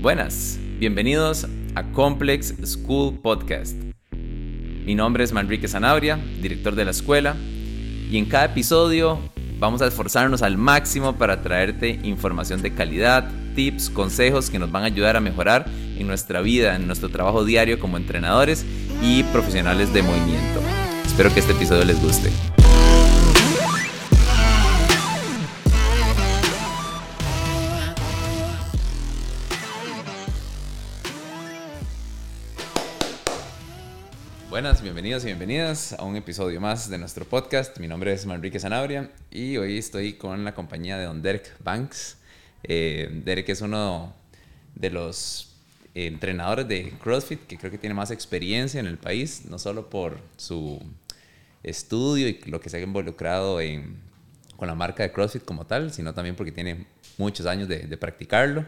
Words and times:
Buenas, 0.00 0.58
bienvenidos 0.78 1.46
a 1.74 1.82
Complex 1.92 2.54
School 2.64 3.18
Podcast. 3.20 3.76
Mi 4.10 4.94
nombre 4.94 5.24
es 5.24 5.32
Manrique 5.34 5.68
Zanabria, 5.68 6.18
director 6.40 6.74
de 6.74 6.86
la 6.86 6.92
escuela, 6.92 7.36
y 8.10 8.16
en 8.16 8.24
cada 8.24 8.46
episodio 8.46 9.18
vamos 9.58 9.82
a 9.82 9.86
esforzarnos 9.86 10.40
al 10.40 10.56
máximo 10.56 11.16
para 11.16 11.42
traerte 11.42 12.00
información 12.02 12.62
de 12.62 12.72
calidad, 12.72 13.30
tips, 13.54 13.90
consejos 13.90 14.48
que 14.48 14.58
nos 14.58 14.72
van 14.72 14.84
a 14.84 14.86
ayudar 14.86 15.16
a 15.16 15.20
mejorar 15.20 15.66
en 15.98 16.06
nuestra 16.06 16.40
vida, 16.40 16.76
en 16.76 16.86
nuestro 16.86 17.10
trabajo 17.10 17.44
diario 17.44 17.78
como 17.78 17.98
entrenadores 17.98 18.64
y 19.02 19.22
profesionales 19.24 19.92
de 19.92 20.00
movimiento. 20.00 20.62
Espero 21.04 21.30
que 21.34 21.40
este 21.40 21.52
episodio 21.52 21.84
les 21.84 22.00
guste. 22.00 22.30
Buenas, 34.60 34.82
bienvenidos 34.82 35.22
y 35.22 35.26
bienvenidas 35.28 35.94
a 35.94 36.04
un 36.04 36.16
episodio 36.16 36.60
más 36.60 36.90
de 36.90 36.98
nuestro 36.98 37.24
podcast. 37.24 37.78
Mi 37.78 37.88
nombre 37.88 38.12
es 38.12 38.26
Manrique 38.26 38.60
Zanabria 38.60 39.10
y 39.30 39.56
hoy 39.56 39.78
estoy 39.78 40.12
con 40.12 40.44
la 40.44 40.54
compañía 40.54 40.98
de 40.98 41.06
Don 41.06 41.22
Derek 41.22 41.56
Banks. 41.64 42.18
Eh, 42.62 43.08
Derek 43.24 43.48
es 43.48 43.62
uno 43.62 44.12
de 44.74 44.90
los 44.90 45.56
entrenadores 45.94 46.68
de 46.68 46.92
CrossFit 47.02 47.46
que 47.46 47.56
creo 47.56 47.70
que 47.70 47.78
tiene 47.78 47.94
más 47.94 48.10
experiencia 48.10 48.78
en 48.80 48.84
el 48.84 48.98
país, 48.98 49.46
no 49.46 49.58
solo 49.58 49.88
por 49.88 50.18
su 50.36 50.78
estudio 51.62 52.28
y 52.28 52.38
lo 52.44 52.60
que 52.60 52.68
se 52.68 52.76
ha 52.76 52.80
involucrado 52.80 53.62
en, 53.62 53.96
con 54.58 54.68
la 54.68 54.74
marca 54.74 55.02
de 55.02 55.10
CrossFit 55.10 55.42
como 55.42 55.64
tal, 55.64 55.90
sino 55.90 56.12
también 56.12 56.36
porque 56.36 56.52
tiene 56.52 56.84
muchos 57.16 57.46
años 57.46 57.66
de, 57.66 57.96
practicarlo. 57.96 58.66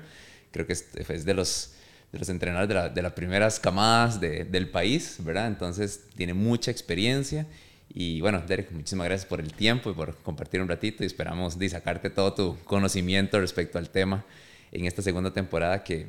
Creo 0.52 0.66
que 0.66 0.72
es 0.72 1.24
de 1.26 1.34
los 1.34 1.74
de 2.12 2.18
los 2.18 2.28
entrenadores 2.28 2.68
de, 2.68 2.74
la, 2.74 2.88
de 2.90 3.02
las 3.02 3.12
primeras 3.12 3.58
camadas 3.58 4.20
de, 4.20 4.44
del 4.44 4.68
país, 4.68 5.16
¿verdad? 5.20 5.46
Entonces 5.46 6.04
tiene 6.14 6.34
mucha 6.34 6.70
experiencia. 6.70 7.46
Y 7.94 8.20
bueno, 8.20 8.42
Derek, 8.46 8.70
muchísimas 8.70 9.06
gracias 9.06 9.26
por 9.26 9.40
el 9.40 9.52
tiempo 9.52 9.90
y 9.90 9.94
por 9.94 10.16
compartir 10.18 10.60
un 10.60 10.68
ratito 10.68 11.02
y 11.02 11.06
esperamos 11.06 11.58
de 11.58 11.68
sacarte 11.68 12.10
todo 12.10 12.34
tu 12.34 12.58
conocimiento 12.64 13.40
respecto 13.40 13.78
al 13.78 13.90
tema 13.90 14.24
en 14.72 14.86
esta 14.86 15.02
segunda 15.02 15.32
temporada 15.32 15.82
que, 15.84 16.08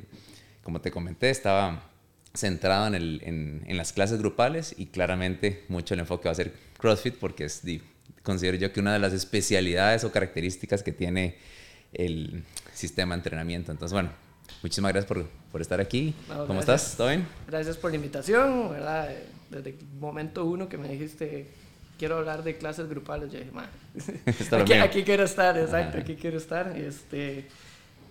como 0.62 0.80
te 0.80 0.90
comenté, 0.90 1.30
estaba 1.30 1.82
centrado 2.34 2.86
en, 2.86 2.94
el, 2.94 3.20
en, 3.24 3.62
en 3.66 3.76
las 3.76 3.92
clases 3.92 4.18
grupales 4.18 4.74
y 4.76 4.86
claramente 4.86 5.64
mucho 5.68 5.94
el 5.94 6.00
enfoque 6.00 6.28
va 6.28 6.32
a 6.32 6.34
ser 6.34 6.52
CrossFit 6.78 7.14
porque 7.14 7.44
es, 7.44 7.62
considero 8.22 8.56
yo 8.56 8.72
que 8.72 8.80
una 8.80 8.92
de 8.92 8.98
las 8.98 9.12
especialidades 9.12 10.04
o 10.04 10.12
características 10.12 10.82
que 10.82 10.92
tiene 10.92 11.36
el 11.92 12.42
sistema 12.72 13.14
de 13.14 13.20
entrenamiento. 13.20 13.70
Entonces, 13.70 13.92
bueno, 13.92 14.10
muchísimas 14.62 14.92
gracias 14.92 15.06
por, 15.06 15.28
por 15.54 15.60
estar 15.60 15.80
aquí. 15.80 16.16
¿Cómo 16.26 16.46
gracias. 16.46 16.82
estás? 16.82 16.96
¿Todo 16.96 17.08
bien? 17.10 17.28
Gracias 17.46 17.76
por 17.76 17.92
la 17.92 17.94
invitación, 17.94 18.70
¿verdad? 18.70 19.08
Desde 19.50 19.70
el 19.70 19.76
momento 20.00 20.44
uno 20.46 20.68
que 20.68 20.76
me 20.76 20.88
dijiste, 20.88 21.46
quiero 21.96 22.16
hablar 22.16 22.42
de 22.42 22.58
clases 22.58 22.88
grupales, 22.88 23.30
yo 23.30 23.38
dije, 23.38 23.52
man, 23.52 23.68
aquí, 24.50 24.72
aquí, 24.72 25.04
quiero 25.04 25.22
estar, 25.22 25.56
exacto, 25.56 25.98
aquí 25.98 26.16
quiero 26.16 26.38
estar. 26.38 26.76
Este, 26.76 27.46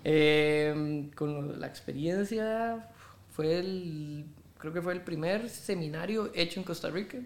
eh, 0.06 1.10
con 1.16 1.60
la 1.60 1.68
experiencia, 1.68 2.88
fue 3.34 3.60
el, 3.60 4.26
creo 4.58 4.72
que 4.72 4.82
fue 4.82 4.94
el 4.94 5.02
primer 5.02 5.50
seminario 5.50 6.32
hecho 6.34 6.62
en 6.62 6.66
Costa 6.66 6.92
Rica. 6.92 7.18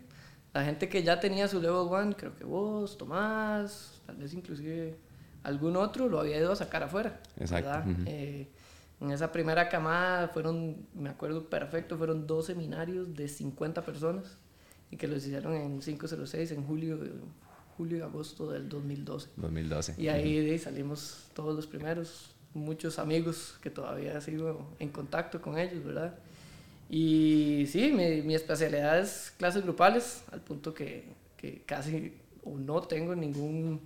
La 0.52 0.66
gente 0.66 0.90
que 0.90 1.04
ya 1.04 1.20
tenía 1.20 1.48
su 1.48 1.62
level 1.62 1.94
one, 1.94 2.16
creo 2.16 2.36
que 2.36 2.44
vos, 2.44 2.98
Tomás, 2.98 4.02
tal 4.08 4.16
vez 4.16 4.34
inclusive 4.34 4.96
algún 5.44 5.78
otro, 5.78 6.10
lo 6.10 6.20
había 6.20 6.38
ido 6.38 6.54
a 6.54 6.56
sacar 6.56 6.82
afuera. 6.82 7.20
Exacto. 7.40 7.70
Uh 7.70 7.92
-huh. 7.92 8.04
eh, 8.08 8.48
en 9.00 9.12
esa 9.12 9.32
primera 9.32 9.70
camada 9.70 10.28
fueron, 10.30 10.88
me 10.94 11.10
acuerdo 11.10 11.50
perfecto, 11.50 11.98
fueron 11.98 12.26
dos 12.26 12.48
seminarios 12.48 13.16
de 13.16 13.28
50 13.28 13.84
personas 13.84 14.38
y 14.90 14.98
que 14.98 15.08
los 15.08 15.26
hicieron 15.26 15.54
en 15.54 15.80
506 15.80 16.52
en 16.52 16.64
julio, 16.66 17.00
julio 17.78 17.98
y 17.98 18.02
agosto 18.02 18.52
del 18.52 18.68
2012. 18.68 19.30
2012. 19.36 19.96
Y 19.98 20.08
ahí, 20.08 20.40
de 20.44 20.52
ahí 20.52 20.60
salimos 20.60 21.28
todos 21.34 21.56
los 21.56 21.68
primeros, 21.68 22.32
muchos 22.54 22.98
amigos 22.98 23.58
que 23.62 23.70
todavía 23.70 24.20
sigo 24.22 24.74
en 24.80 24.90
contacto 24.90 25.42
con 25.42 25.60
ellos, 25.60 25.84
¿verdad? 25.84 26.18
Y 26.90 27.66
sí, 27.68 27.92
mi, 27.92 28.22
mi 28.22 28.34
especialidad 28.34 29.00
es 29.00 29.34
clases 29.38 29.64
grupales, 29.64 30.24
al 30.32 30.42
punto 30.42 30.74
que, 30.74 31.04
que 31.36 31.62
casi 31.66 32.14
o 32.44 32.58
no 32.58 32.82
tengo 32.82 33.14
ningún 33.14 33.82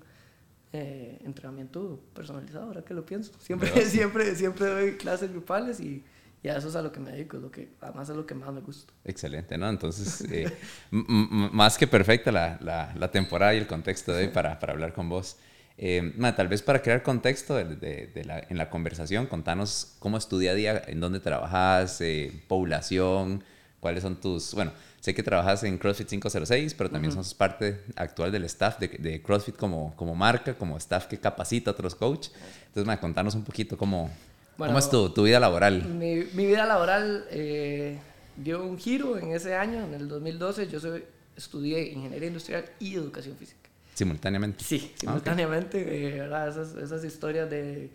eh, 0.74 1.20
entrenamiento 1.26 2.00
personalizado, 2.14 2.66
ahora 2.66 2.82
que 2.84 2.94
lo 2.94 3.06
pienso. 3.06 3.32
Siempre, 3.40 3.70
siempre, 3.86 4.36
siempre 4.36 4.68
doy 4.68 4.98
clases 4.98 5.32
grupales 5.32 5.80
y, 5.80 6.04
y, 6.44 6.48
a 6.50 6.58
eso 6.58 6.70
es 6.70 6.76
a 6.76 6.82
lo 6.82 6.92
que 6.92 7.00
me 7.00 7.12
dedico, 7.12 7.38
es 7.38 7.44
lo 7.44 7.52
que, 7.52 7.70
además 7.82 8.10
es 8.10 8.16
lo 8.16 8.26
que 8.26 8.36
más 8.36 8.54
me 8.54 8.62
gusta. 8.62 8.94
Excelente, 9.04 9.58
¿no? 9.58 9.70
Entonces, 9.70 10.22
eh, 10.32 10.52
más 10.92 11.78
que 11.78 11.88
perfecta 11.88 12.32
la, 12.32 12.58
la, 12.62 12.94
la, 12.98 13.12
temporada 13.12 13.54
y 13.54 13.58
el 13.58 13.68
contexto 13.68 14.14
de 14.14 14.26
hoy 14.26 14.28
para, 14.30 14.60
para 14.60 14.74
hablar 14.74 14.94
con 14.94 15.10
vos. 15.10 15.38
Eh, 15.78 16.14
ma, 16.16 16.36
tal 16.36 16.48
vez 16.48 16.62
para 16.62 16.82
crear 16.82 17.02
contexto 17.02 17.56
de, 17.56 17.76
de, 17.76 18.08
de 18.08 18.24
la, 18.24 18.40
en 18.40 18.58
la 18.58 18.70
conversación, 18.70 19.26
contanos 19.26 19.96
cómo 20.00 20.18
es 20.18 20.28
tu 20.28 20.38
día 20.38 20.52
a 20.52 20.54
día, 20.54 20.82
en 20.86 21.00
dónde 21.00 21.20
trabajas, 21.20 22.00
eh, 22.02 22.44
población, 22.48 23.44
cuáles 23.82 24.04
son 24.04 24.16
tus, 24.16 24.54
bueno, 24.54 24.72
sé 25.02 25.14
que 25.14 25.24
trabajas 25.24 25.64
en 25.64 25.78
CrossFit 25.78 26.08
506, 26.08 26.76
pero 26.76 26.90
también 26.90 27.12
uh 27.12 27.18
-huh. 27.18 27.24
sos 27.24 27.34
parte 27.34 27.82
actual 27.96 28.32
del 28.32 28.46
staff 28.46 28.80
de, 28.80 28.88
de, 28.88 29.22
CrossFit 29.22 29.58
como, 29.58 29.94
como 29.98 30.16
marca, 30.16 30.54
como 30.54 30.78
staff 30.78 31.08
que 31.08 31.20
capacita 31.20 31.72
a 31.72 31.74
otros 31.74 31.96
coaches. 31.96 32.32
Entonces, 32.68 32.86
ma, 32.86 32.98
contanos 33.00 33.36
un 33.36 33.44
poquito 33.44 33.76
cómo, 33.76 34.10
bueno, 34.58 34.72
cómo 34.72 34.80
es 34.80 34.90
tu, 34.90 35.10
tu, 35.10 35.24
vida 35.24 35.40
laboral. 35.40 35.84
Mi, 35.84 36.24
mi 36.34 36.46
vida 36.46 36.66
laboral 36.66 37.26
eh, 37.32 37.98
dio 38.38 38.64
un 38.64 38.78
giro 38.78 39.18
en 39.18 39.34
ese 39.34 39.56
año, 39.56 39.84
en 39.84 39.96
el 39.96 40.08
2012. 40.08 40.68
Yo 40.68 40.80
soy, 40.80 41.04
estudié 41.36 41.92
Ingeniería 41.92 42.28
Industrial 42.28 42.64
y 42.80 42.94
Educación 42.96 43.36
Física. 43.36 43.68
¿Simultáneamente? 43.96 44.64
Sí, 44.64 44.94
simultáneamente. 44.96 45.80
Ah, 45.80 45.84
okay. 45.84 46.46
eh. 46.46 46.50
Esas, 46.50 46.76
esas 46.76 47.04
historias 47.04 47.50
de 47.50 47.90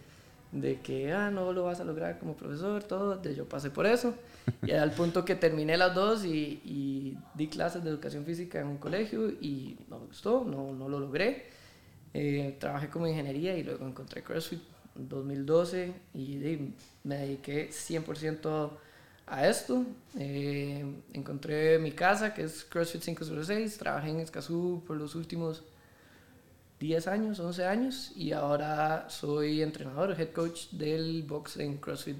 de 0.60 0.80
que, 0.80 1.12
ah, 1.12 1.30
no 1.30 1.52
lo 1.52 1.64
vas 1.64 1.80
a 1.80 1.84
lograr 1.84 2.18
como 2.18 2.36
profesor, 2.36 2.82
todo, 2.82 3.16
de 3.16 3.34
yo 3.34 3.48
pasé 3.48 3.70
por 3.70 3.86
eso, 3.86 4.14
y 4.62 4.72
al 4.72 4.92
punto 4.96 5.24
que 5.24 5.34
terminé 5.34 5.76
las 5.76 5.94
dos 5.94 6.24
y, 6.24 6.60
y, 6.64 7.18
di 7.34 7.48
clases 7.48 7.84
de 7.84 7.90
educación 7.90 8.24
física 8.24 8.60
en 8.60 8.68
un 8.68 8.78
colegio 8.78 9.28
y 9.28 9.76
no 9.88 9.98
me 9.98 10.06
gustó, 10.06 10.44
no, 10.44 10.72
no 10.72 10.88
lo 10.88 11.00
logré. 11.00 11.46
Eh, 12.14 12.56
trabajé 12.58 12.88
como 12.88 13.06
ingeniería 13.06 13.56
y 13.58 13.62
luego 13.62 13.86
encontré 13.86 14.22
CrossFit 14.22 14.62
en 14.96 15.08
2012 15.08 15.92
y 16.14 16.72
me 17.04 17.18
dediqué 17.18 17.68
100% 17.68 18.70
a 19.26 19.48
esto. 19.48 19.84
Eh, 20.18 20.84
encontré 21.12 21.78
mi 21.78 21.92
casa, 21.92 22.32
que 22.32 22.44
es 22.44 22.64
CrossFit 22.64 23.02
506, 23.02 23.76
trabajé 23.76 24.10
en 24.10 24.20
Escazú 24.20 24.82
por 24.86 24.96
los 24.96 25.14
últimos 25.14 25.62
10 26.80 27.06
años, 27.08 27.40
11 27.40 27.66
años 27.66 28.12
y 28.16 28.32
ahora 28.32 29.08
soy 29.08 29.62
entrenador, 29.62 30.18
head 30.18 30.30
coach 30.32 30.70
del 30.72 31.22
box 31.22 31.56
en 31.56 31.78
CrossFit 31.78 32.16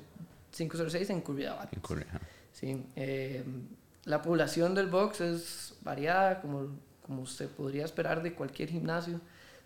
506 0.50 1.10
en 1.10 1.20
Curridabat. 1.20 1.72
En 1.72 1.80
Curridabat. 1.80 2.22
Sí, 2.52 2.86
eh, 2.96 3.44
la 4.04 4.22
población 4.22 4.74
del 4.74 4.86
box 4.86 5.20
es 5.20 5.74
variada, 5.82 6.40
como, 6.40 6.68
como 7.02 7.26
se 7.26 7.48
podría 7.48 7.84
esperar 7.84 8.22
de 8.22 8.32
cualquier 8.34 8.70
gimnasio. 8.70 9.20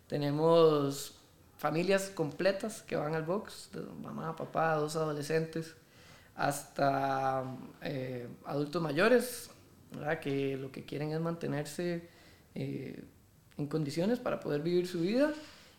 Tenemos 0.09 1.15
familias 1.57 2.11
completas 2.11 2.83
que 2.83 2.97
van 2.97 3.15
al 3.15 3.22
box, 3.22 3.71
de 3.72 3.83
mamá, 4.03 4.34
papá, 4.34 4.75
dos 4.75 4.97
adolescentes, 4.97 5.77
hasta 6.34 7.45
eh, 7.83 8.27
adultos 8.47 8.83
mayores, 8.83 9.51
¿verdad? 9.93 10.19
que 10.19 10.57
lo 10.57 10.72
que 10.72 10.84
quieren 10.84 11.12
es 11.12 11.21
mantenerse 11.21 12.09
eh, 12.55 13.05
en 13.60 13.69
condiciones 13.69 14.19
para 14.19 14.41
poder 14.41 14.62
vivir 14.62 14.87
su 14.87 15.00
vida. 15.00 15.32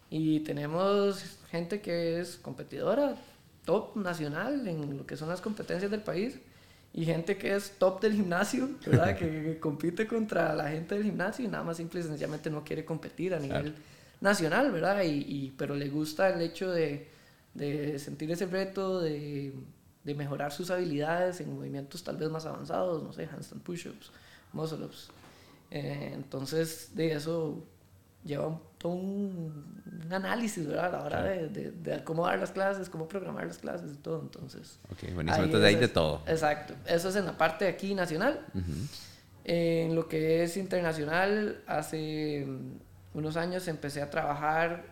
Y 0.09 0.41
tenemos 0.41 1.39
gente 1.49 1.81
que 1.81 2.19
es 2.19 2.35
competidora, 2.37 3.15
top 3.65 3.95
nacional 3.95 4.67
en 4.67 4.97
lo 4.97 5.05
que 5.05 5.17
son 5.17 5.29
las 5.29 5.41
competencias 5.41 5.91
del 5.91 6.01
país. 6.01 6.39
Y 6.93 7.05
gente 7.05 7.37
que 7.37 7.55
es 7.55 7.77
top 7.77 8.01
del 8.01 8.13
gimnasio, 8.13 8.69
¿verdad? 8.85 9.17
que, 9.19 9.57
compite 9.59 10.07
contra 10.07 10.53
la 10.53 10.69
gente 10.69 10.95
del 10.95 11.05
gimnasio 11.05 11.45
y 11.45 11.47
nada 11.47 11.63
más 11.63 11.77
simple 11.77 12.01
y 12.01 12.03
sencillamente 12.03 12.49
no 12.49 12.63
quiere 12.63 12.83
competir 12.83 13.33
a 13.33 13.39
nivel 13.39 13.61
claro. 13.61 13.77
nacional, 14.19 14.71
¿verdad? 14.71 15.01
Y, 15.03 15.25
y, 15.27 15.53
pero 15.57 15.75
le 15.75 15.87
gusta 15.89 16.29
el 16.29 16.41
hecho 16.41 16.69
de, 16.69 17.07
de 17.53 17.97
sentir 17.97 18.29
ese 18.31 18.45
reto, 18.45 18.99
de, 18.99 19.53
de, 20.03 20.15
mejorar 20.15 20.51
sus 20.51 20.69
habilidades 20.69 21.39
en 21.39 21.55
movimientos 21.55 22.03
tal 22.03 22.17
vez 22.17 22.29
más 22.29 22.45
avanzados, 22.45 23.01
no 23.01 23.13
sé, 23.13 23.23
handstand 23.23 23.63
push-ups, 23.63 24.11
muscle-ups. 24.51 25.09
Eh, 25.71 26.11
entonces, 26.13 26.91
de 26.95 27.13
eso 27.13 27.65
lleva 28.23 28.47
un, 28.47 28.61
todo 28.77 28.91
un, 28.91 29.81
un, 30.05 30.13
análisis, 30.13 30.67
¿verdad? 30.67 30.85
A 30.85 30.89
la 30.89 30.99
hora 31.03 31.21
claro. 31.21 31.29
de, 31.29 31.49
de, 31.49 31.71
de, 31.71 32.03
cómo 32.03 32.27
dar 32.27 32.37
las 32.39 32.51
clases, 32.51 32.89
cómo 32.89 33.07
programar 33.07 33.47
las 33.47 33.57
clases 33.57 33.93
y 33.93 33.97
todo, 33.97 34.21
entonces... 34.21 34.79
Ok, 34.91 35.13
buenísimo, 35.13 35.45
entonces 35.45 35.67
ahí 35.67 35.75
de 35.75 35.87
todo. 35.87 36.21
Exacto, 36.27 36.75
eso 36.85 37.09
es 37.09 37.15
en 37.15 37.25
la 37.25 37.37
parte 37.37 37.65
de 37.65 37.71
aquí 37.71 37.95
nacional. 37.95 38.45
Uh 38.53 38.59
-huh. 38.59 38.87
En 39.43 39.95
lo 39.95 40.07
que 40.07 40.43
es 40.43 40.55
internacional, 40.57 41.63
hace 41.65 42.45
unos 43.13 43.37
años 43.37 43.67
empecé 43.67 44.01
a 44.01 44.09
trabajar 44.09 44.83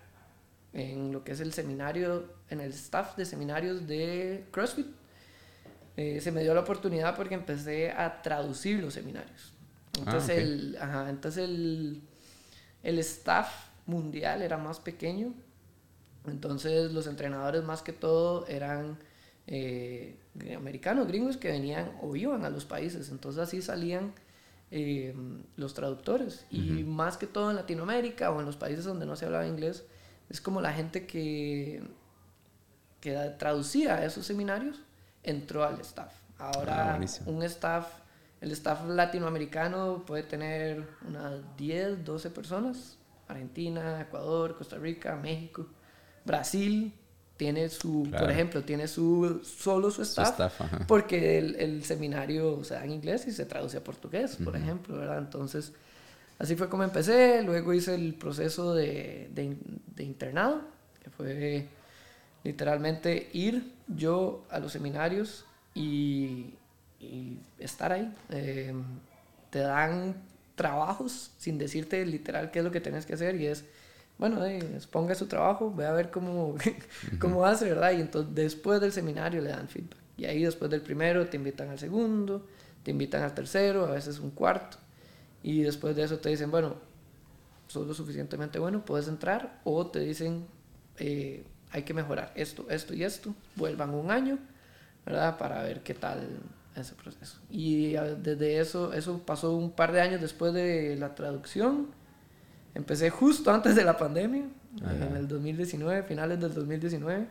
en 0.74 1.12
lo 1.12 1.24
que 1.24 1.34
es 1.34 1.40
el 1.40 1.54
seminario, 1.54 2.34
en 2.50 2.62
el 2.62 2.72
staff 2.72 3.16
de 3.16 3.26
seminarios 3.26 3.86
de 3.86 4.48
CrossFit. 4.52 4.88
eh, 5.98 6.22
se 6.22 6.32
me 6.32 6.42
dio 6.44 6.54
la 6.54 6.62
oportunidad 6.62 7.16
porque 7.16 7.36
empecé 7.36 7.92
a 7.92 8.22
traducir 8.22 8.80
los 8.80 8.94
seminarios. 8.94 9.54
Ah, 10.06 10.26
Entonces, 10.26 10.30
ok. 10.30 10.40
el, 10.40 10.78
ajá, 10.82 11.10
entonces 11.10 11.44
el, 11.50 12.02
el 12.84 13.00
staff 13.00 13.50
mundial 13.88 14.42
era 14.42 14.58
más 14.58 14.80
pequeño. 14.80 15.34
Entonces 16.28 16.92
los 16.92 17.08
entrenadores 17.08 17.64
más 17.64 17.82
que 17.82 17.94
todo 17.94 18.46
eran 18.48 19.00
eh, 19.48 20.18
americanos, 20.56 21.08
gringos 21.08 21.38
que 21.38 21.50
venían 21.50 21.92
o 22.02 22.16
iban 22.16 22.46
a 22.46 22.50
los 22.50 22.66
países. 22.66 23.10
Entonces 23.10 23.42
así 23.42 23.62
salían 23.62 24.14
eh, 24.72 25.16
los 25.58 25.74
traductores. 25.74 26.46
Y 26.52 26.84
más 26.84 27.18
que 27.18 27.28
todo 27.28 27.50
en 27.50 27.56
Latinoamérica 27.58 28.32
o 28.32 28.40
en 28.40 28.46
los 28.46 28.58
países 28.58 28.86
donde 28.86 29.06
no 29.06 29.16
se 29.16 29.26
hablaba 29.26 29.48
inglés, 29.48 29.86
es 30.30 30.42
como 30.42 30.62
la 30.62 30.74
gente 30.74 31.08
que, 31.08 31.82
que 33.02 33.14
traducía 33.38 34.04
esos 34.06 34.26
seminarios 34.26 34.82
entró 35.24 35.64
al 35.64 35.80
staff. 35.82 36.14
Ah, 36.68 36.86
Ahora 36.86 36.86
buenísimo. 36.90 37.28
un 37.28 37.44
staff, 37.44 37.88
el 38.42 38.52
staff 38.52 38.86
latinoamericano 38.88 40.04
puede 40.06 40.24
tener 40.24 40.88
unas 41.08 41.42
10, 41.58 42.04
12 42.06 42.30
personas. 42.30 42.98
Argentina, 43.28 44.02
Ecuador, 44.02 44.58
Costa 44.58 44.78
Rica, 44.78 45.16
México, 45.16 45.68
Brasil 46.26 46.92
tiene 47.38 47.70
su, 47.70 48.02
por 48.04 48.10
Claro. 48.10 48.30
ejemplo, 48.32 48.64
tiene 48.64 48.88
su 48.88 49.42
solo 49.44 49.92
su 49.92 50.02
staff, 50.02 50.32
staff, 50.32 50.62
ajá. 50.62 50.88
porque 50.88 51.38
el, 51.38 51.56
el 51.58 51.84
seminario 51.84 52.64
se 52.64 52.74
da 52.74 52.84
en 52.84 52.92
inglés 52.92 53.28
y 53.28 53.32
se 53.32 53.46
traduce 53.46 53.78
a 53.78 53.84
portugués, 53.84 54.38
por 54.44 54.56
ejemplo, 54.56 54.98
¿verdad? 54.98 55.20
Entonces, 55.20 55.72
así 56.40 56.56
fue 56.56 56.70
como 56.70 56.84
empecé, 56.84 57.44
luego 57.44 57.72
hice 57.74 57.94
el 57.96 58.16
proceso 58.16 58.74
de, 58.74 59.30
de, 59.34 59.56
de 59.96 60.04
internado, 60.04 60.62
que 61.04 61.10
fue 61.12 61.68
literalmente 62.44 63.30
ir 63.34 63.74
yo 63.88 64.44
a 64.50 64.60
los 64.60 64.72
seminarios 64.72 65.46
y, 65.76 66.56
y 67.00 67.40
estar 67.58 67.92
ahí. 67.92 68.14
Eh, 68.30 68.74
te 69.50 69.60
dan 69.60 70.16
trabajos 70.56 71.32
sin 71.38 71.58
decirte 71.58 72.06
literal 72.06 72.52
qué 72.52 72.60
es 72.60 72.66
lo 72.66 72.72
que 72.72 72.82
tienes 72.82 73.06
que 73.06 73.14
hacer 73.14 73.36
y 73.36 73.48
es, 73.48 73.66
bueno, 74.18 74.46
eh, 74.46 74.80
ponga 74.92 75.16
su 75.16 75.28
trabajo, 75.28 75.74
ve 75.74 75.86
a 75.86 75.94
ver 75.94 76.12
cómo, 76.12 76.56
cómo 77.20 77.46
hace, 77.46 77.66
¿verdad? 77.70 77.94
Y 77.94 78.02
entonces 78.02 78.36
después 78.36 78.82
del 78.82 78.92
seminario 78.92 79.42
le 79.42 79.50
dan 79.50 79.68
feedback. 79.68 79.98
Y 80.18 80.26
ahí 80.26 80.44
después 80.44 80.70
del 80.70 80.82
primero 80.82 81.26
te 81.28 81.38
invitan 81.38 81.70
al 81.70 81.80
segundo, 81.80 82.46
te 82.84 82.92
invitan 82.92 83.24
al 83.24 83.34
tercero, 83.34 83.86
a 83.86 83.92
veces 83.92 84.20
un 84.20 84.32
cuarto. 84.32 84.78
Y 85.42 85.62
después 85.62 85.96
de 85.96 86.04
eso 86.04 86.20
te 86.20 86.28
dicen, 86.28 86.52
bueno, 86.52 86.76
sos 87.68 87.88
lo 87.88 87.94
suficientemente 87.94 88.60
bueno, 88.60 88.84
puedes 88.84 89.08
entrar. 89.08 89.62
O 89.64 89.88
te 89.88 90.00
dicen, 90.00 90.46
eh, 90.98 91.46
hay 91.72 91.84
que 91.84 91.94
mejorar 91.94 92.34
esto, 92.36 92.66
esto 92.70 92.94
y 92.94 93.06
esto. 93.06 93.34
Vuelvan 93.56 93.92
un 93.92 94.12
año, 94.12 94.38
¿verdad? 95.06 95.38
Para 95.38 95.64
ver 95.64 95.82
qué 95.84 95.94
tal 95.94 96.28
ese 96.76 96.96
proceso. 96.96 97.40
Y 97.50 97.96
ah, 97.96 98.04
desde 98.04 98.60
eso, 98.60 98.94
eso 98.94 99.20
pasó 99.20 99.56
un 99.56 99.72
par 99.72 99.92
de 99.92 100.02
años 100.02 100.22
después 100.22 100.54
de 100.54 100.96
la 100.98 101.16
traducción. 101.16 101.88
Empecé 102.76 103.10
justo 103.10 103.52
antes 103.52 103.76
de 103.76 103.84
la 103.84 103.98
pandemia, 103.98 104.46
Ajá. 104.84 105.08
en 105.08 105.16
el 105.16 105.28
2019, 105.28 106.04
finales 106.04 106.40
del 106.40 106.54
2019. 106.54 107.28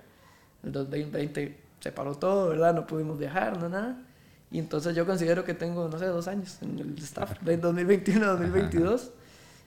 El 0.64 0.72
2020 0.72 1.60
se 1.80 1.92
paró 1.92 2.16
todo, 2.16 2.48
¿verdad? 2.48 2.74
No 2.74 2.86
pudimos 2.86 3.18
viajar, 3.18 3.58
no 3.58 3.68
nada. 3.68 4.02
Y 4.50 4.58
entonces 4.58 4.96
yo 4.96 5.06
considero 5.06 5.44
que 5.44 5.54
tengo, 5.54 5.88
no 5.88 5.98
sé, 5.98 6.06
dos 6.06 6.26
años 6.26 6.58
en 6.62 6.78
el 6.78 6.98
staff, 6.98 7.40
de 7.42 7.56
2021 7.56 8.24
a 8.24 8.30
2022. 8.30 9.10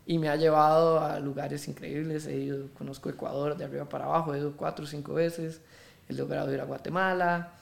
Y 0.08 0.18
me 0.18 0.30
ha 0.30 0.36
llevado 0.36 1.00
a 1.00 1.20
lugares 1.20 1.68
increíbles. 1.68 2.26
He 2.26 2.36
ido, 2.36 2.68
conozco 2.74 3.10
Ecuador 3.10 3.56
de 3.56 3.64
arriba 3.64 3.86
para 3.86 4.06
abajo, 4.06 4.34
he 4.34 4.40
ido 4.40 4.54
cuatro 4.58 4.86
o 4.86 4.88
cinco 4.88 5.14
veces. 5.14 5.62
He 6.10 6.14
logrado 6.14 6.54
ir 6.54 6.60
a 6.60 6.66
Guatemala. 6.66 7.54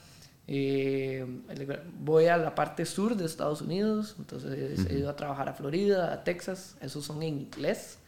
Eh, 0.52 1.24
voy 2.00 2.26
a 2.26 2.36
la 2.36 2.54
parte 2.56 2.84
sur 2.84 3.16
de 3.16 3.24
Estados 3.24 3.62
Unidos. 3.62 4.16
Entonces 4.18 4.84
he 4.90 4.98
ido 4.98 5.08
a 5.08 5.14
trabajar 5.16 5.48
a 5.48 5.54
Florida, 5.54 6.12
a 6.12 6.24
Texas. 6.24 6.76
Esos 6.80 7.04
son 7.04 7.22
en 7.22 7.38
inglés. 7.40 7.98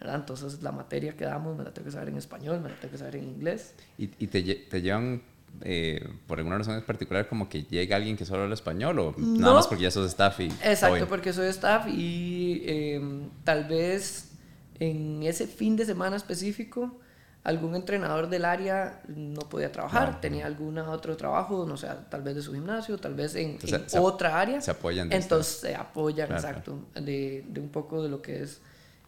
¿verdad? 0.00 0.16
Entonces 0.16 0.62
la 0.62 0.72
materia 0.72 1.14
que 1.14 1.26
damos 1.26 1.58
me 1.58 1.62
la 1.62 1.74
tengo 1.74 1.84
que 1.84 1.92
saber 1.92 2.08
en 2.08 2.16
español, 2.16 2.60
me 2.62 2.70
la 2.70 2.74
tengo 2.80 2.92
que 2.92 2.96
saber 2.98 3.16
en 3.16 3.24
inglés. 3.24 3.74
¿Y, 3.98 4.04
y 4.18 4.28
te, 4.28 4.42
te 4.42 4.80
llevan, 4.80 5.20
eh, 5.60 6.08
por 6.26 6.38
alguna 6.38 6.56
razón 6.56 6.76
en 6.76 6.82
particular, 6.86 7.28
como 7.28 7.50
que 7.50 7.64
llega 7.64 7.96
alguien 7.96 8.16
que 8.16 8.24
solo 8.24 8.44
habla 8.44 8.54
español 8.54 8.98
o 8.98 9.14
nada 9.18 9.50
No. 9.50 9.54
más 9.56 9.66
porque 9.68 9.82
ya 9.82 9.90
sos 9.90 10.06
staff 10.08 10.40
y... 10.40 10.44
Exacto, 10.64 11.06
porque 11.06 11.34
soy 11.34 11.48
staff 11.48 11.86
y 11.86 12.62
eh, 12.64 13.00
tal 13.44 13.64
vez 13.64 14.30
en 14.78 15.22
ese 15.24 15.46
fin 15.46 15.76
de 15.76 15.84
semana 15.84 16.16
específico 16.16 16.98
algún 17.42 17.74
entrenador 17.74 18.28
del 18.28 18.44
área 18.44 19.00
no 19.08 19.40
podía 19.48 19.72
trabajar, 19.72 20.04
Claro. 20.08 20.20
tenía 20.20 20.44
algún 20.46 20.76
otro 20.78 21.16
trabajo, 21.16 21.64
no 21.66 21.76
sé, 21.76 21.88
tal 22.10 22.22
vez 22.22 22.34
de 22.36 22.42
su 22.42 22.52
gimnasio, 22.52 22.98
tal 22.98 23.14
vez 23.14 23.34
en, 23.34 23.52
Entonces, 23.52 23.80
en 23.82 23.88
se- 23.88 23.98
otra 23.98 24.38
área. 24.40 24.60
se 24.60 24.70
apoyan 24.70 25.08
de 25.08 25.16
Entonces 25.16 25.56
se 25.60 25.74
apoyan, 25.74 26.26
Claro, 26.28 26.46
exacto, 26.48 26.78
De, 26.94 27.44
de 27.48 27.60
un 27.60 27.70
poco 27.70 28.02
de 28.02 28.08
lo 28.10 28.20
que 28.20 28.42
es 28.42 28.60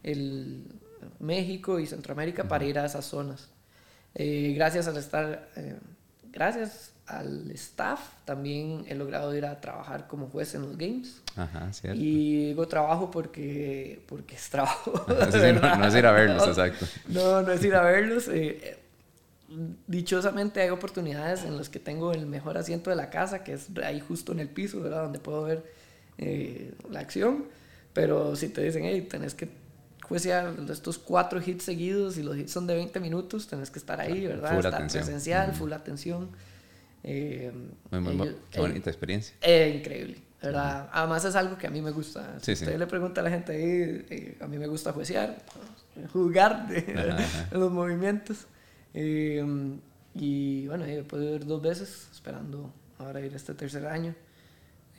el 0.02 0.64
México 1.18 1.78
y 1.78 1.86
Centroamérica 1.86 2.44
para 2.44 2.64
ir 2.64 2.78
a 2.78 2.86
esas 2.86 3.04
zonas. 3.04 3.48
Eh, 4.14 4.52
gracias 4.56 4.88
al 4.88 4.96
estar, 4.96 5.48
eh, 5.56 5.78
gracias 6.32 6.91
al 7.18 7.50
staff, 7.52 8.00
también 8.24 8.84
he 8.88 8.94
logrado 8.94 9.34
ir 9.34 9.44
a 9.44 9.60
trabajar 9.60 10.06
como 10.08 10.28
juez 10.28 10.54
en 10.54 10.62
los 10.62 10.76
games. 10.76 11.20
Ajá, 11.36 11.72
cierto. 11.72 12.00
Y 12.00 12.46
digo 12.46 12.66
trabajo 12.68 13.10
porque, 13.10 14.02
porque 14.08 14.36
es 14.36 14.48
trabajo. 14.50 14.92
Sí, 15.30 15.38
sí, 15.38 15.52
no, 15.60 15.76
no 15.76 15.86
es 15.86 15.94
ir 15.94 16.06
a 16.06 16.12
verlos, 16.12 16.38
No, 16.38 16.48
exacto. 16.48 16.86
No, 17.08 17.42
no 17.42 17.52
es 17.52 17.64
ir 17.64 17.74
a 17.74 17.82
verlos. 17.82 18.28
eh, 18.28 18.78
dichosamente 19.86 20.60
hay 20.60 20.70
oportunidades 20.70 21.44
en 21.44 21.56
las 21.56 21.68
que 21.68 21.78
tengo 21.78 22.12
el 22.12 22.26
mejor 22.26 22.56
asiento 22.58 22.90
de 22.90 22.96
la 22.96 23.10
casa, 23.10 23.44
que 23.44 23.54
es 23.54 23.68
ahí 23.84 24.00
justo 24.00 24.32
en 24.32 24.40
el 24.40 24.48
piso, 24.48 24.80
¿verdad? 24.80 25.02
Donde 25.02 25.18
puedo 25.18 25.42
ver 25.44 25.64
eh, 26.18 26.72
la 26.90 27.00
acción. 27.00 27.44
Pero 27.92 28.36
si 28.36 28.48
te 28.48 28.62
dicen, 28.62 28.84
hey, 28.84 29.06
tenés 29.08 29.34
que 29.34 29.48
juecear 30.02 30.54
estos 30.70 30.98
cuatro 30.98 31.40
hits 31.44 31.64
seguidos 31.64 32.16
y 32.16 32.22
los 32.22 32.36
hits 32.36 32.52
son 32.52 32.66
de 32.66 32.74
20 32.74 33.00
minutos, 33.00 33.46
tenés 33.46 33.70
que 33.70 33.78
estar 33.78 34.00
ahí, 34.00 34.26
¿verdad? 34.26 34.50
Full 34.50 34.58
estar 34.58 34.74
atención. 34.74 35.04
presencial, 35.04 35.52
full 35.52 35.72
atención. 35.72 36.30
Eh, 37.04 37.50
Muy, 37.90 38.00
muy, 38.00 38.12
ellos- 38.28 38.36
qué 38.50 38.60
bonita 38.60 38.90
experiencia. 38.90 39.34
eh, 39.42 39.76
increíble, 39.80 40.22
¿verdad? 40.42 40.88
Además 40.92 41.24
es 41.24 41.34
algo 41.34 41.58
que 41.58 41.66
a 41.66 41.70
mí 41.70 41.82
me 41.82 41.90
gusta. 41.90 42.38
Si 42.40 42.46
Sí, 42.46 42.56
sí. 42.56 42.64
usted 42.64 42.78
le 42.78 42.86
pregunta 42.86 43.20
a 43.20 43.24
la 43.24 43.30
gente 43.30 43.52
ahí, 43.52 44.06
eh, 44.10 44.38
a 44.40 44.46
mí 44.46 44.56
me 44.58 44.66
gusta 44.68 44.92
juecear, 44.92 45.36
jugar 46.12 46.68
de, 46.68 46.78
Ajá, 46.98 47.18
ajá. 47.24 47.48
los 47.58 47.70
movimientos. 47.72 48.46
Eh, 48.94 49.44
y 50.14 50.66
bueno, 50.68 50.84
he 50.84 51.02
podido 51.02 51.34
ir 51.34 51.46
dos 51.46 51.60
veces, 51.62 52.08
esperando 52.12 52.72
ahora 52.98 53.20
ir 53.20 53.34
este 53.34 53.54
tercer 53.54 53.86
año. 53.86 54.14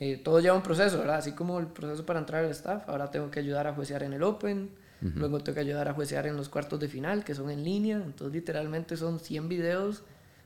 Eh, 0.00 0.16
todo 0.22 0.40
lleva 0.40 0.56
un 0.56 0.62
proceso, 0.62 0.98
¿verdad? 0.98 1.16
Así 1.16 1.32
como 1.32 1.60
el 1.60 1.68
proceso 1.68 2.04
para 2.04 2.18
entrar 2.18 2.44
al 2.44 2.50
staff, 2.50 2.88
ahora 2.88 3.10
tengo 3.10 3.30
que 3.30 3.38
ayudar 3.40 3.66
a 3.68 3.72
juecear 3.74 4.02
en 4.02 4.12
el 4.12 4.22
Open, 4.24 4.70
luego 5.16 5.38
tengo 5.40 5.54
que 5.54 5.60
ayudar 5.60 5.86
a 5.88 5.92
juecear 5.92 6.26
en 6.26 6.34
los 6.36 6.48
cuartos 6.48 6.80
de 6.80 6.88
final, 6.88 7.24
que 7.24 7.34
son 7.34 7.50
en 7.50 7.62
línea, 7.62 7.96
entonces 7.98 8.32
literalmente 8.34 8.96
son 8.96 9.20
100 9.20 9.48
videos, 9.50 10.02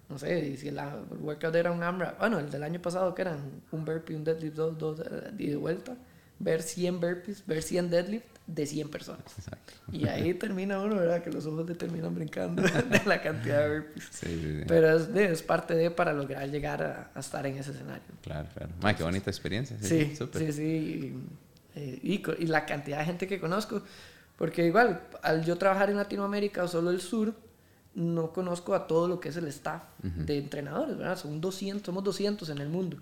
no 0.09 0.19
sé, 0.19 0.41
y 0.49 0.57
si 0.57 0.71
la- 0.71 0.97
el 1.13 1.19
workout 1.19 1.55
era 1.55 1.71
un 1.71 1.83
AMRAP, 1.83 2.19
bueno, 2.19 2.39
el 2.39 2.51
del 2.51 2.63
año 2.63 2.81
pasado 2.81 3.15
que 3.15 3.23
eran 3.23 3.63
un 3.73 3.85
burpee, 3.85 4.15
un 4.17 4.25
deadlift, 4.25 4.55
dos, 4.57 4.79
dos, 4.79 5.01
eh, 5.01 5.33
y 5.39 5.49
de 5.49 5.57
vuelta, 5.57 5.97
ver 6.39 6.63
100 6.63 7.01
burpees, 7.01 7.45
ver 7.47 7.63
100 7.63 7.91
deadlift 7.91 8.25
de 8.47 8.65
100 8.65 8.89
personas. 8.89 9.25
Exacto. 9.37 9.73
Y 9.93 10.07
ahí 10.09 10.33
termina 10.39 10.81
uno, 10.81 10.97
¿verdad? 10.97 11.23
Que 11.23 11.31
los 11.31 11.45
ojos 11.47 11.69
le 11.69 11.75
terminan 11.75 12.15
brincando 12.15 12.63
de 12.91 13.03
la 13.05 13.21
cantidad 13.21 13.69
de 13.69 13.81
burpees. 13.81 14.05
Sí, 14.11 14.27
sí, 14.27 14.59
sí. 14.61 14.65
Pero 14.67 14.97
es, 14.97 15.09
es 15.15 15.43
parte 15.43 15.75
de 15.75 15.91
para 15.91 16.13
lograr 16.15 16.49
llegar 16.49 16.83
a, 16.83 17.11
a 17.15 17.21
estar 17.21 17.45
en 17.47 17.59
ese 17.59 17.73
escenario. 17.73 18.03
Claro, 18.23 18.49
claro. 18.55 18.73
Ma, 18.81 18.97
qué 18.97 19.03
bonita 19.03 19.31
experiencia. 19.31 19.77
Sí, 19.83 20.17
Sí, 20.17 20.53
sí. 20.53 20.63
Y, 20.65 21.79
eh, 21.79 21.99
y 22.03 22.23
y 22.43 22.47
la 22.47 22.65
cantidad 22.65 22.99
de 23.01 23.05
gente 23.05 23.27
que 23.27 23.39
conozco. 23.39 23.83
Porque 24.39 24.65
igual, 24.65 25.03
al 25.23 25.45
yo 25.45 25.57
trabajar 25.59 25.91
en 25.91 25.97
Latinoamérica 25.97 26.63
o 26.63 26.69
solo 26.69 26.91
el 26.91 27.01
sur, 27.01 27.35
no 27.99 28.33
conozco 28.33 28.75
a 28.75 28.87
todo 28.87 29.09
lo 29.09 29.19
que 29.21 29.29
es 29.31 29.37
el 29.37 29.47
staff 29.49 29.83
de 30.03 30.39
entrenadores, 30.39 30.97
¿verdad? 30.97 31.19
Son 31.19 31.41
200, 31.41 31.85
somos 31.85 32.05
200 32.05 32.49
en 32.51 32.59
el 32.59 32.69
mundo. 32.69 32.97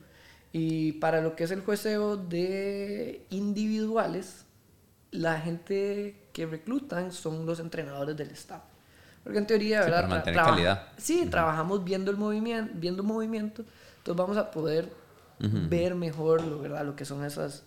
Y 0.52 0.92
para 0.92 1.20
lo 1.20 1.36
que 1.36 1.44
es 1.44 1.50
el 1.50 1.60
jueceo 1.60 2.16
de 2.16 3.26
individuales, 3.30 4.44
la 5.10 5.38
gente 5.40 6.28
que 6.32 6.46
reclutan 6.46 7.12
son 7.12 7.46
los 7.46 7.60
entrenadores 7.60 8.16
del 8.16 8.30
staff. 8.30 8.62
Porque 9.22 9.38
en 9.38 9.46
teoría, 9.46 9.82
Sí, 9.82 9.90
¿verdad? 9.90 9.96
para 10.02 10.06
Tra- 10.06 10.10
mantener 10.10 10.34
traba- 10.40 10.50
calidad. 10.50 10.88
Sí, 10.96 11.26
trabajamos 11.30 11.84
viendo 11.84 12.10
el 12.10 12.16
movimiento, 12.16 12.72
viendo 12.76 13.02
movimiento, 13.02 13.64
entonces 13.98 14.16
vamos 14.16 14.36
a 14.36 14.50
poder 14.50 14.88
ver 15.38 15.94
mejor 15.94 16.42
lo, 16.42 16.60
¿verdad? 16.60 16.86
lo 16.86 16.96
que 16.96 17.04
son 17.04 17.22
esas 17.24 17.64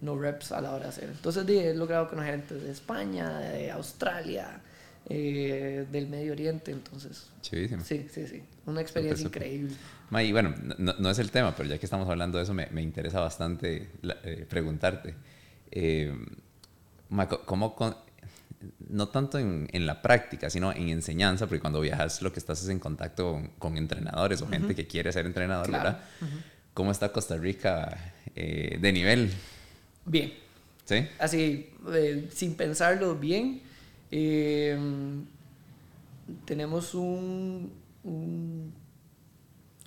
no 0.00 0.18
reps 0.18 0.50
a 0.50 0.60
la 0.60 0.70
hora 0.72 0.84
de 0.84 0.88
hacer. 0.88 1.04
Entonces 1.10 1.48
he 1.48 1.74
logrado 1.74 2.08
conocer 2.08 2.32
gente 2.40 2.54
de 2.56 2.72
España, 2.72 3.38
de 3.38 3.70
Australia, 3.70 4.60
eh, 5.08 5.86
del 5.90 6.06
Medio 6.08 6.32
Oriente, 6.32 6.70
entonces 6.70 7.30
Chivísimo. 7.40 7.82
sí, 7.84 8.06
sí, 8.12 8.26
sí, 8.26 8.42
una 8.66 8.80
experiencia 8.80 9.26
increíble. 9.26 9.74
Ma, 10.10 10.22
y 10.22 10.32
bueno, 10.32 10.54
no, 10.78 10.94
no 10.98 11.10
es 11.10 11.18
el 11.18 11.30
tema, 11.30 11.54
pero 11.56 11.68
ya 11.68 11.78
que 11.78 11.86
estamos 11.86 12.08
hablando 12.08 12.38
de 12.38 12.44
eso, 12.44 12.54
me, 12.54 12.66
me 12.70 12.82
interesa 12.82 13.20
bastante 13.20 13.88
la- 14.02 14.18
eh, 14.24 14.46
preguntarte. 14.48 15.14
Eh, 15.70 16.14
ma, 17.08 17.28
¿cómo 17.28 17.74
con- 17.74 17.96
no 18.88 19.08
tanto 19.08 19.38
en, 19.38 19.68
en 19.72 19.86
la 19.86 20.02
práctica, 20.02 20.48
sino 20.50 20.70
en 20.72 20.88
enseñanza, 20.90 21.46
porque 21.46 21.60
cuando 21.60 21.80
viajas 21.80 22.22
lo 22.22 22.32
que 22.32 22.38
estás 22.38 22.62
es 22.62 22.68
en 22.68 22.78
contacto 22.78 23.32
con, 23.32 23.48
con 23.58 23.76
entrenadores 23.76 24.40
o 24.42 24.46
gente 24.46 24.74
que 24.74 24.86
quiere 24.86 25.12
ser 25.12 25.26
entrenador, 25.26 25.66
Claro. 25.68 25.82
¿verdad? 25.84 26.04
¿cómo 26.74 26.90
está 26.92 27.10
Costa 27.12 27.36
Rica 27.36 28.14
eh, 28.36 28.78
de 28.80 28.92
nivel? 28.92 29.30
Bien. 30.06 30.32
¿Sí? 30.84 31.06
Así, 31.18 31.70
sin 32.32 32.54
pensarlo 32.54 33.14
bien, 33.16 33.62
eh, 34.12 34.78
tenemos 36.44 36.94
un, 36.94 37.72
un, 38.04 38.72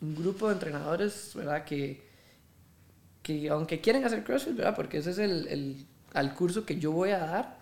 un 0.01 0.15
grupo 0.15 0.47
de 0.47 0.53
entrenadores, 0.55 1.31
¿verdad? 1.35 1.63
Que, 1.63 2.03
que 3.23 3.49
aunque 3.49 3.79
quieren 3.79 4.03
hacer 4.03 4.23
CrossFit, 4.23 4.55
¿verdad? 4.55 4.75
Porque 4.75 4.97
ese 4.97 5.11
es 5.11 5.19
el, 5.19 5.47
el 5.47 5.85
al 6.13 6.33
curso 6.33 6.65
que 6.65 6.79
yo 6.79 6.91
voy 6.91 7.11
a 7.11 7.19
dar, 7.19 7.59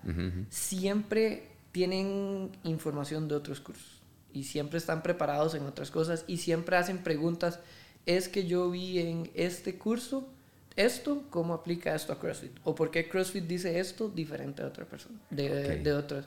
siempre 0.48 1.48
tienen 1.72 2.50
información 2.62 3.26
de 3.26 3.34
otros 3.34 3.60
cursos 3.60 4.00
y 4.32 4.44
siempre 4.44 4.78
están 4.78 5.02
preparados 5.02 5.54
en 5.54 5.64
otras 5.64 5.90
cosas 5.90 6.24
y 6.28 6.38
siempre 6.38 6.76
hacen 6.76 6.98
preguntas. 6.98 7.58
Es 8.06 8.28
que 8.28 8.46
yo 8.46 8.70
vi 8.70 9.00
en 9.00 9.30
este 9.34 9.76
curso 9.76 10.28
esto, 10.76 11.24
¿cómo 11.30 11.54
aplica 11.54 11.94
esto 11.94 12.12
a 12.12 12.18
CrossFit? 12.18 12.52
¿O 12.64 12.74
por 12.74 12.90
qué 12.90 13.08
CrossFit 13.08 13.44
dice 13.44 13.80
esto 13.80 14.08
diferente 14.08 14.62
a 14.62 14.66
otra 14.66 14.84
persona, 14.84 15.18
de, 15.30 15.78
de 15.78 15.92
otras? 15.92 16.26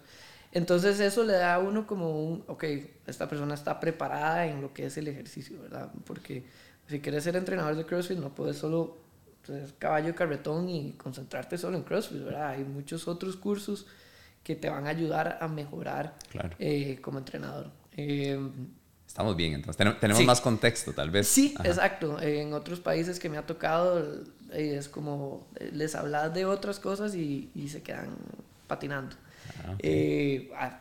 Entonces 0.51 0.99
eso 0.99 1.23
le 1.23 1.33
da 1.33 1.55
a 1.55 1.59
uno 1.59 1.85
como 1.85 2.23
un, 2.25 2.43
ok, 2.47 2.63
esta 3.05 3.27
persona 3.27 3.53
está 3.53 3.79
preparada 3.79 4.47
en 4.47 4.61
lo 4.61 4.73
que 4.73 4.85
es 4.85 4.97
el 4.97 5.07
ejercicio, 5.07 5.61
¿verdad? 5.61 5.91
Porque 6.05 6.43
si 6.87 6.99
quieres 6.99 7.23
ser 7.23 7.35
entrenador 7.35 7.75
de 7.75 7.85
CrossFit 7.85 8.17
no 8.17 8.33
puedes 8.33 8.57
solo 8.57 8.97
ser 9.45 9.73
caballo 9.77 10.07
de 10.07 10.15
carretón 10.15 10.69
y 10.69 10.93
concentrarte 10.93 11.57
solo 11.57 11.77
en 11.77 11.83
CrossFit, 11.83 12.23
¿verdad? 12.23 12.49
Hay 12.49 12.63
muchos 12.63 13.07
otros 13.07 13.35
cursos 13.35 13.85
que 14.43 14.55
te 14.55 14.69
van 14.69 14.87
a 14.87 14.89
ayudar 14.89 15.37
a 15.41 15.47
mejorar 15.49 16.15
Claro. 16.29 16.55
eh, 16.59 16.99
como 17.01 17.19
entrenador. 17.19 17.69
Eh, 17.95 18.39
Estamos 19.05 19.35
bien, 19.37 19.53
entonces. 19.53 19.79
Tenem- 19.83 19.99
tenemos 19.99 20.19
Sí. 20.19 20.25
más 20.27 20.41
contexto, 20.41 20.91
tal 20.93 21.09
vez. 21.09 21.27
Sí, 21.27 21.53
Ajá. 21.57 21.67
exacto. 21.69 22.21
En 22.21 22.53
otros 22.53 22.79
países 22.81 23.19
que 23.19 23.29
me 23.29 23.37
ha 23.37 23.45
tocado 23.45 23.99
eh, 24.51 24.75
es 24.77 24.89
como 24.89 25.47
eh, 25.59 25.71
les 25.73 25.95
hablas 25.95 26.33
de 26.33 26.45
otras 26.45 26.79
cosas 26.79 27.15
y, 27.15 27.49
y 27.55 27.69
se 27.69 27.81
quedan 27.81 28.09
patinando. 28.67 29.15
Ah, 29.65 29.71
ok. 29.73 29.79
Eh, 29.83 30.51
ah, 30.55 30.79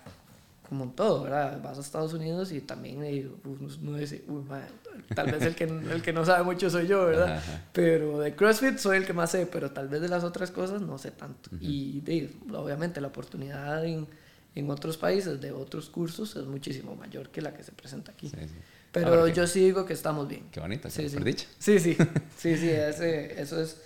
como 0.68 0.84
en 0.84 0.90
todo, 0.92 1.22
¿verdad? 1.22 1.62
Vas 1.62 1.78
a 1.78 1.80
Estados 1.80 2.12
Unidos 2.12 2.50
y 2.50 2.60
también 2.60 3.02
eh, 3.04 3.28
uno, 3.44 3.96
dice, 3.96 4.24
"Uy, 4.26 4.42
madre, 4.42 4.66
tal 5.14 5.30
vez 5.30 5.42
el 5.44 5.54
que, 5.54 5.64
el 5.92 6.02
que 6.02 6.12
no 6.12 6.24
sabe 6.24 6.42
mucho 6.42 6.68
soy 6.70 6.88
yo, 6.88 7.04
¿verdad? 7.06 7.36
Ajá, 7.36 7.52
ajá. 7.54 7.64
Pero 7.72 8.18
de 8.18 8.34
CrossFit 8.34 8.78
soy 8.78 8.96
el 8.96 9.06
que 9.06 9.12
más 9.12 9.30
sé, 9.30 9.46
pero 9.46 9.70
tal 9.70 9.86
vez 9.88 10.00
de 10.00 10.08
las 10.08 10.24
otras 10.24 10.50
cosas 10.50 10.82
no 10.82 10.98
sé 10.98 11.12
tanto. 11.12 11.50
Y 11.60 12.00
de- 12.00 12.34
obviamente 12.52 13.00
la 13.00 13.08
oportunidad 13.08 13.84
en, 13.84 14.08
en 14.56 14.70
otros 14.70 14.96
países 14.96 15.40
de 15.40 15.52
otros 15.52 15.88
cursos 15.88 16.34
es 16.34 16.46
muchísimo 16.46 16.96
mayor 16.96 17.28
que 17.30 17.42
la 17.42 17.54
que 17.54 17.62
se 17.62 17.70
presenta 17.72 18.10
aquí. 18.10 18.28
Sí, 18.30 18.36
sí. 18.40 18.54
Pero 18.90 19.26
Ah, 19.26 19.28
yo 19.28 19.46
sí 19.46 19.60
digo 19.60 19.84
que 19.86 19.92
estamos 19.92 20.26
bien. 20.26 20.46
Qué 20.50 20.58
bonito, 20.58 20.90
Sí, 20.90 21.08
sí. 21.08 21.14
por 21.16 21.24
dicha. 21.24 21.46
Sí, 21.60 21.78
sí, 21.78 21.96
sí, 22.38 22.56
sí, 22.56 22.70
ese- 22.70 23.40
eso 23.40 23.60
es, 23.60 23.80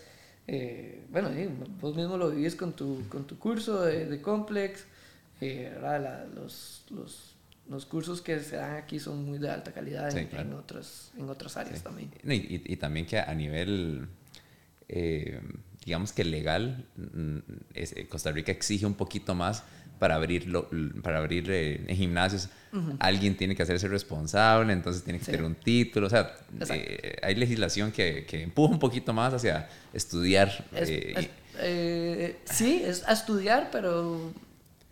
eh, 0.47 1.05
bueno, 1.11 1.31
sí, 1.35 1.49
vos 1.81 1.95
mismo 1.97 2.17
lo 2.17 2.31
vivís 2.31 2.55
con 2.57 2.73
tu, 2.75 3.07
con 3.09 3.27
tu 3.27 3.39
curso 3.39 3.83
de, 3.83 4.07
de 4.07 4.21
Complex, 4.21 4.85
eh, 5.41 5.75
los, 6.35 6.85
los, 6.91 7.35
los 7.69 7.87
cursos 7.87 8.21
que 8.21 8.41
se 8.41 8.57
dan 8.57 8.77
aquí 8.77 8.99
son 8.99 9.25
muy 9.25 9.39
de 9.39 9.51
alta 9.51 9.73
calidad 9.73 10.17
en, 10.17 10.27
claro. 10.27 10.49
en 10.49 10.55
otras, 10.55 11.13
en 11.17 11.29
otras 11.29 11.57
áreas 11.57 11.79
Sí. 11.79 11.85
también. 11.85 12.11
Y, 12.25 12.33
y- 12.57 12.63
y 12.67 12.77
también 12.77 13.07
que 13.07 13.19
a 13.19 13.35
nivel, 13.35 14.09
eh, 14.89 15.41
digamos 15.85 16.13
que 16.13 16.25
legal, 16.25 16.85
mm, 16.97 17.39
eh, 17.75 18.07
Costa 18.09 18.33
Rica 18.33 18.53
exige 18.53 18.87
un 18.87 18.95
poquito 18.95 19.35
más 19.35 19.63
para 20.01 20.17
abrirlo, 20.17 20.69
para 21.03 21.19
abrir 21.19 21.45
eh, 21.51 21.85
gimnasios. 21.95 22.49
Alguien 22.99 23.37
tiene 23.37 23.55
que 23.55 23.63
hacerse 23.63 23.87
responsable, 23.87 24.73
entonces 24.73 25.03
tiene 25.05 25.19
que 25.19 25.25
Sí. 25.27 25.31
tener 25.33 25.45
un 25.47 25.55
título. 25.57 26.07
O 26.07 26.11
sea, 26.11 26.35
eh, 26.71 27.17
hay 27.23 27.35
legislación 27.35 27.93
que, 27.93 28.25
que 28.27 28.43
empuja 28.43 28.73
un 28.73 28.79
poquito 28.79 29.13
más 29.13 29.35
hacia 29.35 29.69
estudiar. 29.93 30.49
Es- 30.75 30.89
eh, 30.89 31.31
es- 32.47 32.57
sí, 32.57 32.83
es 32.85 33.07
a 33.07 33.13
estudiar, 33.13 33.69
pero, 33.71 34.33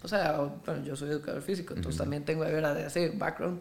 o 0.03 0.09
sea, 0.09 0.39
bueno, 0.67 0.85
yo 0.85 0.95
soy 0.95 1.09
educador 1.11 1.41
físico, 1.43 1.73
entonces 1.75 1.99
también 1.99 2.25
tengo 2.25 2.43
¿verdad? 2.43 2.75
de 2.75 2.87
ese 2.87 3.09
background 3.11 3.61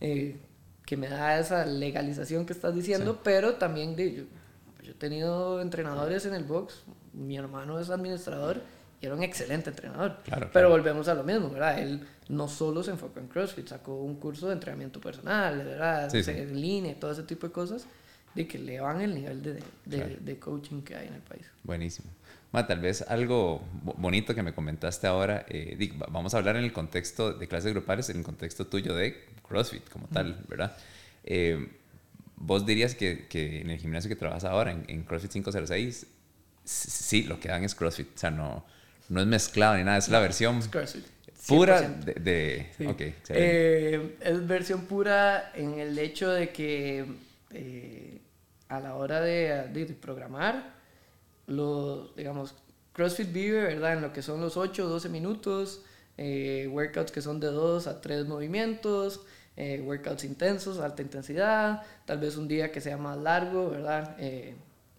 que 0.00 0.96
me 0.96 1.08
da 1.08 1.38
esa 1.40 1.64
legalización 1.66 2.44
que 2.46 2.52
estás 2.52 2.74
diciendo, 2.74 3.20
pero 3.24 3.54
también 3.54 3.96
de, 3.96 4.14
yo, 4.14 4.22
yo 4.82 4.90
he 4.92 4.94
tenido 4.94 5.60
entrenadores 5.62 6.26
en 6.26 6.34
el 6.34 6.44
box, 6.44 6.82
mi 7.14 7.36
hermano 7.36 7.80
es 7.80 7.88
administrador 7.90 8.60
y 9.04 9.06
era 9.06 9.14
un 9.16 9.22
excelente 9.22 9.68
entrenador, 9.68 10.16
Claro, 10.24 10.48
pero 10.50 10.50
claro. 10.50 10.70
volvemos 10.70 11.08
a 11.08 11.14
lo 11.14 11.22
mismo, 11.24 11.50
¿verdad? 11.50 11.78
Él 11.78 12.00
no 12.30 12.48
solo 12.48 12.82
se 12.82 12.90
enfocó 12.92 13.20
en 13.20 13.28
CrossFit, 13.28 13.68
sacó 13.68 13.96
un 14.02 14.16
curso 14.16 14.46
de 14.46 14.54
entrenamiento 14.54 14.98
personal, 14.98 15.58
¿verdad? 15.58 16.08
Sí, 16.10 16.22
sí. 16.22 16.30
En 16.30 16.58
línea, 16.58 16.92
y 16.92 16.94
todo 16.94 17.12
ese 17.12 17.22
tipo 17.24 17.46
de 17.46 17.52
cosas, 17.52 17.86
de 18.34 18.48
que 18.48 18.58
le 18.58 18.80
van 18.80 19.02
el 19.02 19.14
nivel 19.14 19.42
de, 19.42 19.52
de, 19.84 19.96
Claro. 19.98 20.14
de 20.20 20.38
coaching 20.38 20.80
que 20.82 20.96
hay 20.96 21.08
en 21.08 21.14
el 21.14 21.20
país. 21.20 21.44
Buenísimo. 21.64 22.08
Ma, 22.50 22.66
tal 22.66 22.80
vez 22.80 23.02
algo 23.02 23.60
bo- 23.82 23.94
bonito 23.98 24.34
que 24.34 24.42
me 24.42 24.54
comentaste 24.54 25.06
ahora, 25.06 25.44
eh, 25.50 25.76
di- 25.78 25.88
va- 25.90 26.06
vamos 26.10 26.32
a 26.34 26.38
hablar 26.38 26.56
en 26.56 26.64
el 26.64 26.72
contexto 26.72 27.34
de 27.34 27.46
clases 27.46 27.72
grupales, 27.72 28.08
en 28.08 28.16
el 28.18 28.24
contexto 28.24 28.66
tuyo 28.66 28.94
de 28.94 29.22
CrossFit 29.46 29.86
como 29.90 30.06
tal, 30.08 30.38
¿verdad? 30.48 30.74
Eh, 31.24 31.68
vos 32.36 32.64
dirías 32.64 32.94
que, 32.94 33.26
que 33.28 33.60
en 33.60 33.68
el 33.70 33.78
gimnasio 33.78 34.08
que 34.08 34.16
trabajas 34.16 34.44
ahora, 34.44 34.72
en, 34.72 34.84
en 34.88 35.02
CrossFit 35.02 35.30
506, 35.32 36.06
s- 36.64 36.90
sí, 36.90 37.24
lo 37.24 37.38
que 37.38 37.48
dan 37.48 37.64
es 37.64 37.74
CrossFit, 37.74 38.08
o 38.14 38.18
sea, 38.18 38.30
no, 38.30 38.64
no 39.08 39.20
es 39.20 39.26
mezclado 39.26 39.76
ni 39.76 39.84
nada, 39.84 39.98
es 39.98 40.08
la 40.08 40.20
versión 40.20 40.60
pura 41.48 41.78
100%. 41.80 42.04
de... 42.04 42.14
de- 42.14 42.70
Sí. 42.78 42.86
Ok, 42.86 43.00
excelente. 43.02 43.94
Eh, 43.96 44.16
es 44.20 44.46
versión 44.46 44.86
pura 44.86 45.52
en 45.54 45.78
el 45.78 45.98
hecho 45.98 46.30
de 46.30 46.50
que 46.50 47.04
eh, 47.50 48.20
a 48.68 48.80
la 48.80 48.94
hora 48.96 49.20
de, 49.20 49.68
de- 49.72 49.84
de 49.86 49.94
programar, 49.94 50.74
los, 51.46 52.14
digamos, 52.16 52.54
CrossFit 52.92 53.32
vive, 53.32 53.62
¿verdad? 53.62 53.94
En 53.94 54.02
lo 54.02 54.12
que 54.12 54.22
son 54.22 54.40
los 54.40 54.56
8 54.56 54.86
o 54.86 54.88
12 54.88 55.08
minutos, 55.08 55.82
eh, 56.16 56.68
workouts 56.70 57.12
que 57.12 57.20
son 57.20 57.40
de 57.40 57.48
2 57.48 57.86
a 57.86 58.00
3 58.00 58.26
movimientos, 58.26 59.20
eh, 59.56 59.80
workouts 59.84 60.24
intensos, 60.24 60.78
alta 60.78 61.02
intensidad, 61.02 61.82
tal 62.06 62.18
vez 62.18 62.36
un 62.36 62.48
día 62.48 62.72
que 62.72 62.80
sea 62.80 62.96
más 62.96 63.18
largo, 63.18 63.70
¿verdad? 63.70 64.16
Eh, 64.18 64.54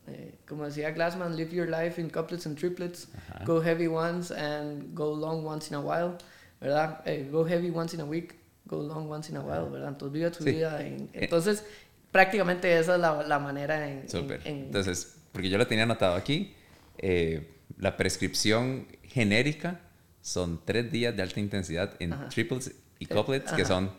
eh, 0.07 0.35
como 0.47 0.65
decía 0.65 0.91
Glassman, 0.91 1.35
live 1.35 1.51
your 1.55 1.67
life 1.69 1.99
in 1.99 2.09
couplets 2.09 2.45
and 2.45 2.57
triplets, 2.57 3.07
Ajá. 3.29 3.43
go 3.45 3.61
heavy 3.61 3.87
once 3.87 4.31
and 4.33 4.93
go 4.93 5.13
long 5.15 5.45
once 5.45 5.69
in 5.69 5.75
a 5.75 5.79
while, 5.81 6.17
¿verdad? 6.61 7.01
Eh, 7.05 7.27
go 7.31 7.45
heavy 7.45 7.69
once 7.69 7.95
in 7.95 8.01
a 8.01 8.05
week, 8.05 8.35
go 8.65 8.81
long 8.81 9.09
once 9.09 9.29
in 9.31 9.37
a 9.37 9.41
while, 9.41 9.69
¿verdad? 9.69 9.89
Entonces 9.89 10.13
vive 10.13 10.31
tu 10.31 10.43
Sí. 10.43 10.51
vida. 10.51 10.81
en- 10.85 11.09
entonces, 11.13 11.63
prácticamente 12.11 12.77
esa 12.79 12.95
es 12.95 13.01
la, 13.01 13.23
la 13.23 13.39
manera 13.39 13.89
en... 13.89 14.07
Súper. 14.09 14.41
en- 14.45 14.65
Entonces, 14.65 15.17
porque 15.31 15.49
yo 15.49 15.57
lo 15.57 15.67
tenía 15.67 15.83
anotado 15.83 16.15
aquí, 16.15 16.53
eh, 16.97 17.51
la 17.77 17.97
prescripción 17.97 18.87
genérica 19.03 19.81
son 20.21 20.61
tres 20.65 20.91
días 20.91 21.15
de 21.15 21.21
alta 21.23 21.39
intensidad 21.39 21.93
en 21.99 22.13
Ajá. 22.13 22.29
triples 22.29 22.71
y 22.99 23.05
Eh, 23.05 23.07
couplets, 23.07 23.51
que 23.51 23.65
son 23.65 23.91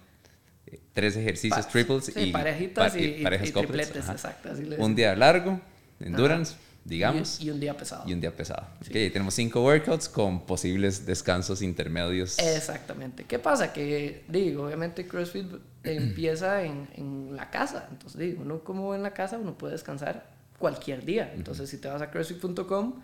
eh, 0.67 0.81
tres 0.93 1.17
ejercicios 1.17 1.67
pa- 1.67 1.71
triples 1.73 2.07
sí, 2.07 2.13
y, 2.17 2.33
parejitas 2.33 2.93
pa- 2.93 2.99
y, 2.99 3.05
y 3.21 3.23
parejas 3.23 3.49
y 3.49 3.53
tripletes, 3.53 4.09
exacto. 4.09 4.51
así 4.51 4.69
Un 4.79 4.95
día 4.97 5.15
largo, 5.15 5.61
endurance, 6.01 6.55
digamos, 6.85 7.41
Y, 7.41 7.47
y 7.47 7.51
un 7.51 7.61
día 7.61 7.77
pesado. 7.77 8.05
y 8.09 8.13
un 8.13 8.21
día 8.21 8.35
pesado. 8.35 8.67
Ok, 8.81 8.95
ahí 8.95 9.11
tenemos 9.11 9.35
cinco 9.35 9.63
workouts 9.65 10.09
con 10.09 10.47
posibles 10.47 11.05
descansos 11.07 11.63
intermedios. 11.63 12.39
Exactamente. 12.39 13.25
¿Qué 13.25 13.39
pasa? 13.39 13.73
Que, 13.73 14.25
digo, 14.29 14.67
obviamente 14.67 15.07
CrossFit 15.07 15.47
empieza 15.85 16.63
en, 16.63 16.89
en 16.95 17.35
la 17.37 17.51
casa. 17.51 17.89
Entonces, 17.91 18.21
digo, 18.21 18.43
uno 18.43 18.61
como 18.61 18.95
en 18.95 19.03
la 19.03 19.13
casa, 19.13 19.39
uno 19.39 19.57
puede 19.59 19.73
descansar 19.73 20.31
cualquier 20.59 21.05
día. 21.05 21.33
Entonces, 21.35 21.69
si 21.69 21.79
te 21.79 21.89
vas 21.89 22.01
a 22.03 22.11
crossfit.com 22.11 23.03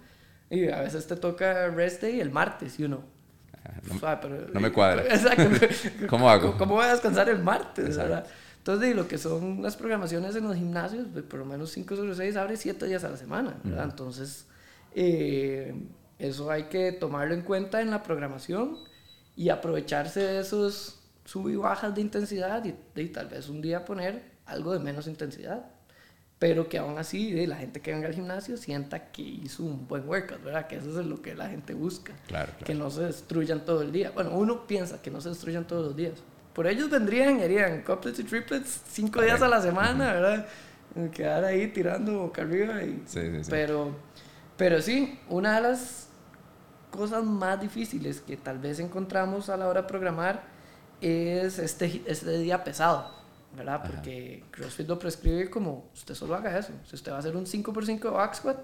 y 0.51 0.69
a 0.69 0.81
veces 0.81 1.07
te 1.07 1.17
toca 1.17 1.69
rest 1.69 2.03
day 2.03 2.21
el 2.21 2.31
martes 2.31 2.79
y 2.79 2.85
uno... 2.85 3.03
Ah, 3.65 3.75
no- 3.89 3.99
"Suave, 3.99 4.19
pero- 4.23 4.49
no 4.53 4.61
me 4.61 4.71
cuadra. 4.73 5.03
Exacto. 5.15 5.51
¿Cómo 6.09 6.29
hago? 6.31 6.57
¿Cómo 6.59 6.75
voy 6.77 6.85
a 6.87 6.93
descansar 6.93 7.29
el 7.29 7.39
martes? 7.43 7.87
Exacto. 7.87 8.11
verdad? 8.11 8.27
Entonces, 8.63 8.95
lo 8.95 9.09
que 9.09 9.19
son 9.19 9.61
las 9.61 9.75
programaciones 9.77 10.37
en 10.37 10.45
los 10.45 10.55
gimnasios, 10.55 11.09
pues, 11.13 11.25
por 11.25 11.41
lo 11.41 11.45
menos 11.45 11.71
5 11.73 11.97
sobre 11.97 12.15
6 12.15 12.37
abre 12.37 12.57
7 12.57 12.87
días 12.87 13.03
a 13.03 13.09
la 13.09 13.17
semana, 13.17 13.57
¿verdad? 13.65 13.87
Entonces, 13.91 14.47
eh, 14.95 15.75
eso 16.21 16.49
hay 16.49 16.65
que 16.65 16.93
tomarlo 16.93 17.35
en 17.35 17.43
cuenta 17.43 17.81
en 17.83 17.91
la 17.91 18.05
programación 18.05 18.79
y 19.35 19.49
aprovecharse 19.49 20.21
de 20.21 20.41
esos 20.41 21.01
sub 21.25 21.49
y 21.49 21.57
bajas 21.57 21.93
de 21.95 22.03
intensidad 22.03 22.65
y, 22.65 22.75
y 23.01 23.09
tal 23.09 23.27
vez 23.29 23.49
un 23.49 23.63
día 23.63 23.85
poner 23.85 24.23
algo 24.47 24.73
de 24.73 24.79
menos 24.79 25.09
intensidad. 25.09 25.67
Pero 26.39 26.69
que 26.69 26.79
aún 26.79 26.99
así 26.99 27.39
eh, 27.41 27.47
la 27.49 27.57
gente 27.57 27.81
que 27.81 27.93
venga 27.93 28.07
al 28.09 28.15
gimnasio 28.15 28.57
sienta 28.57 29.11
que 29.13 29.23
hizo 29.23 29.65
un 29.65 29.89
buen 29.89 30.09
workout, 30.09 30.43
¿verdad? 30.43 30.67
Que 30.69 30.77
eso 30.77 31.01
es 31.01 31.07
lo 31.07 31.21
que 31.21 31.35
la 31.35 31.49
gente 31.49 31.75
busca. 31.75 32.15
Claro, 32.29 32.53
Que 32.59 32.65
claro. 32.67 32.81
no 32.81 32.91
se 32.91 33.03
destruyan 33.03 33.65
todo 33.65 33.83
el 33.83 33.91
día. 33.91 34.11
Bueno, 34.13 34.31
uno 34.37 34.67
piensa 34.69 35.01
que 35.03 35.11
no 35.11 35.21
se 35.21 35.31
destruyan 35.31 35.67
todos 35.67 35.87
los 35.87 35.97
días. 35.97 36.15
Por 36.53 36.67
ellos 36.67 36.91
vendrían, 36.91 37.41
harían 37.41 37.83
couplets 37.83 38.19
y 38.19 38.25
triplets 38.25 38.83
cinco 38.91 39.23
días 39.23 39.41
a 39.41 39.49
la 39.49 39.63
semana, 39.63 40.13
¿verdad? 40.13 40.47
Quedar 41.13 41.45
ahí 41.45 41.69
tirando 41.69 42.19
boca 42.19 42.43
arriba. 42.43 42.83
Y, 42.83 43.03
Sí, 43.07 43.21
sí, 43.21 43.45
sí. 43.45 43.51
Pero, 43.51 43.95
pero 44.57 44.83
sí, 44.83 45.19
una 45.29 45.57
de 45.57 45.63
las 45.63 46.09
cosas 46.91 47.25
más 47.25 47.61
difíciles 47.61 48.21
que 48.21 48.37
tal 48.37 48.59
vez 48.59 48.79
encontramos 48.79 49.49
a 49.49 49.57
la 49.57 49.67
hora 49.67 49.83
de 49.83 49.89
programar 49.89 50.43
es 51.01 51.59
este, 51.59 52.03
este 52.07 52.39
día 52.39 52.63
pesado, 52.63 53.11
¿verdad? 53.57 53.83
Porque 53.85 54.45
CrossFit 54.51 54.87
lo 54.87 54.99
prescribe 54.99 55.51
como 55.51 55.91
usted 55.95 56.15
solo 56.15 56.35
haga 56.35 56.57
eso. 56.59 56.73
Si 56.85 56.95
usted 56.95 57.11
va 57.11 57.17
a 57.17 57.19
hacer 57.21 57.35
un 57.35 57.47
5x5 57.47 58.01
de 58.01 58.11
back 58.11 58.35
squat, 58.35 58.59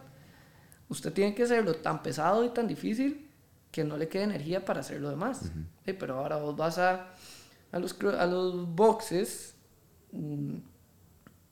usted 0.88 1.12
tiene 1.12 1.34
que 1.34 1.42
hacerlo 1.42 1.74
tan 1.74 2.02
pesado 2.02 2.44
y 2.44 2.50
tan 2.50 2.68
difícil 2.68 3.28
que 3.72 3.82
no 3.82 3.96
le 3.96 4.08
quede 4.08 4.24
energía 4.24 4.64
para 4.64 4.80
hacer 4.80 5.00
lo 5.00 5.10
demás. 5.10 5.50
pero 5.98 6.18
ahora 6.18 6.36
vos 6.36 6.56
vas 6.56 6.78
a, 6.78 7.14
a, 7.72 7.78
los, 7.78 7.96
a 8.02 8.26
los 8.26 8.74
boxes, 8.74 9.54
mm, 10.12 10.56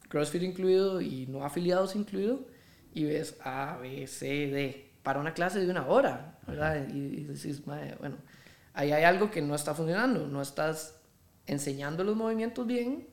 CrossFit 0.08 0.42
incluido 0.42 1.00
y 1.00 1.26
no 1.26 1.44
afiliados 1.44 1.96
incluido, 1.96 2.40
y 2.94 3.04
ves 3.04 3.36
A, 3.42 3.78
B, 3.80 4.06
C, 4.06 4.26
D, 4.26 4.90
para 5.02 5.20
una 5.20 5.34
clase 5.34 5.60
de 5.60 5.70
una 5.70 5.86
hora, 5.86 6.38
¿verdad? 6.46 6.88
Y, 6.88 6.98
y 6.98 7.24
decís, 7.24 7.64
bueno, 7.64 8.16
ahí 8.74 8.92
hay 8.92 9.04
algo 9.04 9.30
que 9.30 9.42
no 9.42 9.54
está 9.54 9.74
funcionando, 9.74 10.26
no 10.26 10.42
estás 10.42 11.00
enseñando 11.46 12.04
los 12.04 12.16
movimientos 12.16 12.66
bien 12.66 13.06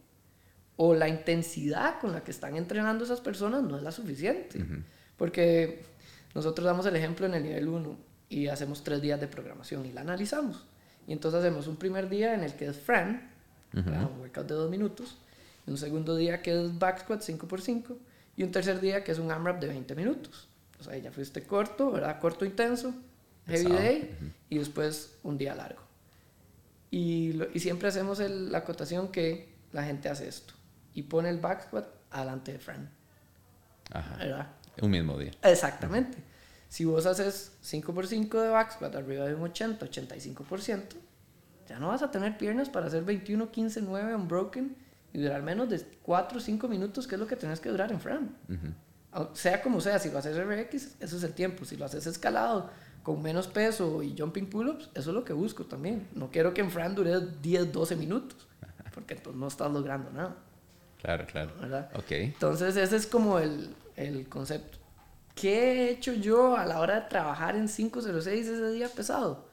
o 0.75 0.93
la 0.95 1.07
intensidad 1.07 1.99
con 1.99 2.13
la 2.13 2.23
que 2.23 2.31
están 2.31 2.55
entrenando 2.55 3.03
esas 3.03 3.21
personas 3.21 3.63
no 3.63 3.77
es 3.77 3.83
la 3.83 3.91
suficiente. 3.91 4.65
Porque 5.17 5.83
nosotros 6.33 6.65
damos 6.65 6.85
el 6.85 6.95
ejemplo 6.95 7.25
en 7.25 7.35
el 7.35 7.43
nivel 7.43 7.67
1 7.67 7.97
y 8.29 8.47
hacemos 8.47 8.83
tres 8.83 9.01
días 9.01 9.19
de 9.19 9.27
programación 9.27 9.85
y 9.85 9.91
la 9.91 10.01
analizamos. 10.01 10.65
Y 11.07 11.13
entonces 11.13 11.39
hacemos 11.39 11.67
un 11.67 11.75
primer 11.75 12.09
día 12.09 12.33
en 12.33 12.43
el 12.43 12.53
que 12.53 12.67
es 12.67 12.77
Fran, 12.77 13.29
un 13.73 14.19
workout 14.19 14.47
de 14.47 14.53
dos 14.53 14.69
minutos, 14.69 15.17
un 15.65 15.77
segundo 15.77 16.15
día 16.15 16.41
que 16.41 16.53
es 16.53 16.77
back 16.77 17.01
squat 17.01 17.21
5x5 17.21 17.95
y 18.37 18.43
un 18.43 18.51
tercer 18.51 18.79
día 18.79 19.03
que 19.03 19.11
es 19.11 19.19
un 19.19 19.31
AMRAP 19.31 19.59
de 19.59 19.67
20 19.67 19.95
minutos. 19.95 20.47
O 20.79 20.83
sea, 20.83 20.97
ya 20.97 21.11
fuiste 21.11 21.43
corto, 21.43 21.91
¿verdad? 21.91 22.19
Corto 22.19 22.45
intenso, 22.45 22.93
heavy 23.47 23.71
day 23.71 24.17
y 24.49 24.57
después 24.57 25.15
un 25.23 25.37
día 25.37 25.55
largo. 25.55 25.81
Y, 26.91 27.39
y 27.53 27.59
siempre 27.59 27.87
hacemos 27.87 28.19
la 28.19 28.59
acotación 28.59 29.09
que 29.09 29.53
la 29.71 29.83
gente 29.83 30.09
hace 30.09 30.27
esto 30.27 30.53
y 30.93 31.03
pone 31.03 31.29
el 31.29 31.39
back 31.39 31.67
squat 31.67 31.87
adelante 32.11 32.53
de 32.53 32.59
Fran. 32.59 32.89
Ajá. 33.91 34.15
¿verdad? 34.17 34.47
Un 34.81 34.91
mismo 34.91 35.17
día. 35.17 35.31
Exactamente. 35.43 36.17
Si 36.73 36.85
vos 36.85 37.05
haces 37.05 37.51
5x5 37.63 38.41
de 38.41 38.49
back 38.49 38.71
squat 38.71 38.95
arriba 38.95 39.25
de 39.27 39.35
un 39.35 39.43
80, 39.43 39.85
85%, 39.85 40.83
ya 41.69 41.77
no 41.77 41.89
vas 41.89 42.01
a 42.01 42.09
tener 42.09 42.35
piernas 42.35 42.67
para 42.67 42.87
hacer 42.87 43.03
21, 43.03 43.51
15, 43.51 43.83
9 43.83 44.15
unbroken 44.15 44.75
y 45.13 45.21
durar 45.21 45.43
menos 45.43 45.69
de 45.69 45.85
4 46.01 46.39
o 46.39 46.41
5 46.41 46.67
minutos, 46.67 47.05
que 47.05 47.13
es 47.13 47.21
lo 47.21 47.27
que 47.27 47.35
tenés 47.35 47.59
que 47.59 47.69
durar 47.69 47.91
en 47.91 48.01
Fran. 48.01 48.35
Sea 49.33 49.61
como 49.61 49.81
sea, 49.81 49.99
si 49.99 50.09
lo 50.09 50.17
haces 50.17 50.35
RX, 50.35 50.95
eso 50.99 51.17
es 51.17 51.23
el 51.23 51.33
tiempo. 51.33 51.63
Si 51.63 51.77
lo 51.77 51.85
haces 51.85 52.07
escalado, 52.07 52.71
con 53.03 53.21
menos 53.21 53.45
peso 53.47 54.01
y 54.01 54.17
jumping 54.17 54.49
pull-ups, 54.49 54.89
eso 54.95 55.11
es 55.11 55.13
lo 55.13 55.23
que 55.23 55.33
busco 55.33 55.65
también. 55.65 56.07
No 56.15 56.31
quiero 56.31 56.55
que 56.55 56.61
en 56.61 56.71
Fran 56.71 56.95
dure 56.95 57.19
10, 57.39 57.71
12 57.71 57.95
minutos, 57.97 58.47
porque 58.95 59.13
entonces 59.13 59.39
no 59.39 59.45
estás 59.45 59.71
logrando 59.71 60.09
nada. 60.09 60.37
Claro, 60.99 61.27
claro. 61.27 61.53
¿verdad? 61.61 61.91
Ok. 61.93 62.11
Entonces 62.13 62.75
ese 62.77 62.95
es 62.95 63.05
como 63.05 63.37
el, 63.37 63.75
el 63.95 64.27
concepto. 64.27 64.79
¿Qué 65.35 65.71
he 65.71 65.89
hecho 65.89 66.13
yo 66.13 66.55
a 66.57 66.65
la 66.65 66.79
hora 66.79 67.01
de 67.01 67.09
trabajar 67.09 67.55
en 67.55 67.67
506 67.67 68.47
ese 68.47 68.69
día 68.71 68.87
pesado? 68.89 69.49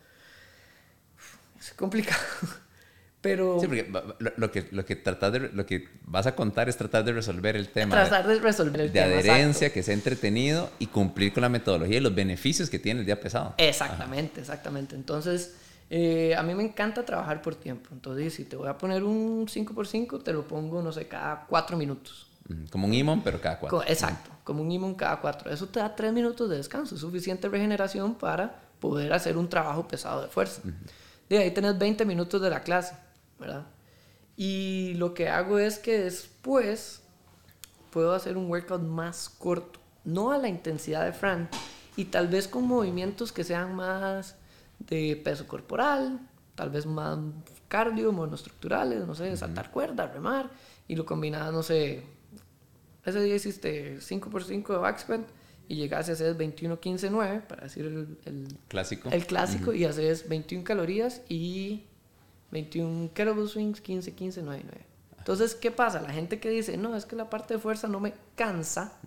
Es 1.59 1.73
complicado. 1.75 2.21
Pero... 3.21 3.61
Sí, 3.61 3.67
porque 3.67 3.87
lo, 4.37 4.51
que, 4.51 4.67
lo, 4.71 4.85
que 4.87 4.97
tratas 4.97 5.33
de, 5.33 5.41
lo 5.53 5.67
que 5.67 5.89
vas 6.05 6.27
a 6.27 6.35
contar 6.35 6.71
es 6.71 6.77
tratar 6.79 7.05
de 7.05 7.13
resolver 7.13 7.55
el 7.55 7.69
tema. 7.69 7.95
Tratar 7.95 8.27
de, 8.27 8.39
resolver 8.39 8.81
el 8.81 8.93
de 8.93 9.01
adherencia, 9.01 9.71
que 9.73 9.83
sea 9.83 9.93
entretenido 9.93 10.71
y 10.79 10.87
cumplir 10.87 11.33
con 11.35 11.43
la 11.43 11.51
metodología 11.51 11.99
y 11.99 12.01
los 12.01 12.15
beneficios 12.15 12.71
que 12.71 12.79
tiene 12.79 13.01
el 13.01 13.07
día 13.07 13.21
pesado. 13.21 13.55
Exactamente, 13.59 14.41
exactamente. 14.41 14.95
Entonces, 14.97 15.55
eh, 15.91 16.35
a 16.35 16.43
mí 16.43 16.55
me 16.55 16.63
encanta 16.63 17.05
trabajar 17.05 17.43
por 17.43 17.57
tiempo. 17.57 17.91
Entonces, 17.93 18.33
si 18.33 18.45
te 18.45 18.57
voy 18.57 18.69
a 18.69 18.79
poner 18.79 19.05
un 19.05 19.47
5x5, 19.47 20.23
te 20.23 20.33
lo 20.33 20.49
pongo, 20.49 20.81
no 20.83 20.91
sé, 20.91 21.07
cada 21.07 21.45
4 21.47 21.77
minutos. 21.77 22.30
Como 22.71 22.87
un 22.87 22.95
imón, 22.95 23.23
pero 23.23 23.41
cada 23.41 23.59
4. 23.59 23.85
Exacto, 23.87 24.31
como 24.45 24.63
un 24.63 24.71
imón 24.73 24.95
cada 24.95 25.21
4. 25.21 25.51
Eso 25.51 25.67
te 25.67 25.81
da 25.81 25.95
3 25.95 26.13
minutos 26.13 26.49
de 26.49 26.57
descanso, 26.57 26.97
suficiente 26.97 27.49
regeneración 27.49 28.15
para 28.15 28.63
poder 28.81 29.13
hacer 29.13 29.37
un 29.37 29.49
trabajo 29.49 29.87
pesado 29.87 30.23
de 30.23 30.29
fuerza. 30.29 30.63
De 31.29 31.39
ahí 31.39 31.51
tenés 31.53 31.79
20 31.79 32.05
minutos 32.05 32.41
de 32.41 32.51
la 32.51 32.63
clase, 32.63 32.95
¿verdad? 33.39 33.67
Y 34.37 34.95
lo 34.95 35.15
que 35.15 35.29
hago 35.29 35.59
es 35.59 35.79
que 35.79 35.99
después 36.01 37.03
puedo 37.91 38.15
hacer 38.15 38.37
un 38.37 38.49
workout 38.49 38.83
más 38.83 39.29
corto, 39.29 39.79
no 40.05 40.33
a 40.33 40.39
la 40.39 40.49
intensidad 40.49 41.05
de 41.05 41.13
Fran, 41.13 41.49
y 41.97 42.07
tal 42.07 42.29
vez 42.29 42.49
con 42.49 42.67
movimientos 42.67 43.33
que 43.33 43.45
sean 43.45 43.75
más 43.75 44.37
de 44.79 45.21
peso 45.23 45.47
corporal, 45.47 46.21
tal 46.55 46.71
vez 46.71 46.87
más 46.87 47.19
cardio, 47.69 48.13
monoestructurales, 48.13 49.07
no 49.07 49.15
sé, 49.15 49.37
saltar 49.37 49.71
cuerda, 49.71 50.07
remar, 50.07 50.51
y 50.89 50.97
lo 50.97 51.05
combinaba, 51.05 51.51
no 51.51 51.63
sé, 51.63 52.03
ese 53.11 53.23
día 53.23 53.35
hiciste 53.35 53.99
5x5 53.99 54.67
de 54.69 54.79
back 54.79 54.99
squat 54.99 55.21
y 55.69 55.77
llegaste 55.77 56.11
a 56.11 56.15
hacer 56.15 56.35
21, 56.35 56.81
15, 56.81 57.11
9, 57.11 57.43
para 57.49 57.65
decir 57.65 57.85
el, 57.85 58.59
clásico. 58.67 59.09
El 59.11 59.25
clásico, 59.27 59.73
y 59.73 59.85
haces 59.85 60.29
21 60.29 60.65
calorías 60.65 61.23
y 61.29 61.85
21 62.51 63.11
kettlebell 63.15 63.49
swings, 63.49 63.81
15, 63.81 64.13
15, 64.13 64.43
9, 64.43 64.63
9. 64.65 64.85
Entonces, 65.19 65.55
¿qué 65.55 65.71
pasa? 65.71 66.01
La 66.01 66.13
gente 66.13 66.41
que 66.41 66.51
dice, 66.51 66.77
no, 66.77 66.97
es 66.97 67.07
que 67.07 67.15
la 67.15 67.31
parte 67.31 67.55
de 67.55 67.61
fuerza 67.61 67.87
no 67.87 68.01
me 68.01 68.15
cansa, 68.35 68.99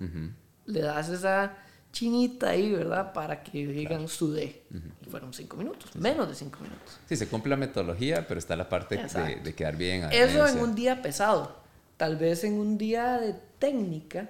le 0.65 0.79
das 0.79 1.09
esa 1.09 1.57
chinita 1.91 2.49
ahí, 2.49 2.71
¿verdad? 2.71 3.13
Para 3.13 3.43
que 3.43 3.67
digan 3.67 4.07
su 4.07 4.31
D. 4.31 4.63
Y 5.05 5.09
fueron 5.09 5.33
cinco 5.33 5.57
minutos, 5.57 5.95
menos 5.95 6.29
de 6.29 6.35
cinco 6.35 6.59
minutos. 6.61 6.99
Sí, 7.09 7.15
se 7.15 7.27
cumple 7.27 7.51
la 7.51 7.57
metodología, 7.57 8.27
pero 8.27 8.39
está 8.39 8.55
la 8.55 8.69
parte 8.69 8.97
de, 8.97 9.53
quedar 9.53 9.75
bien. 9.75 10.07
Eso 10.11 10.47
en 10.47 10.59
un 10.59 10.75
día 10.75 11.01
pesado. 11.01 11.62
Tal 12.03 12.17
vez 12.17 12.43
en 12.43 12.59
un 12.59 12.77
día 12.77 13.17
de 13.17 13.33
técnica, 13.59 14.29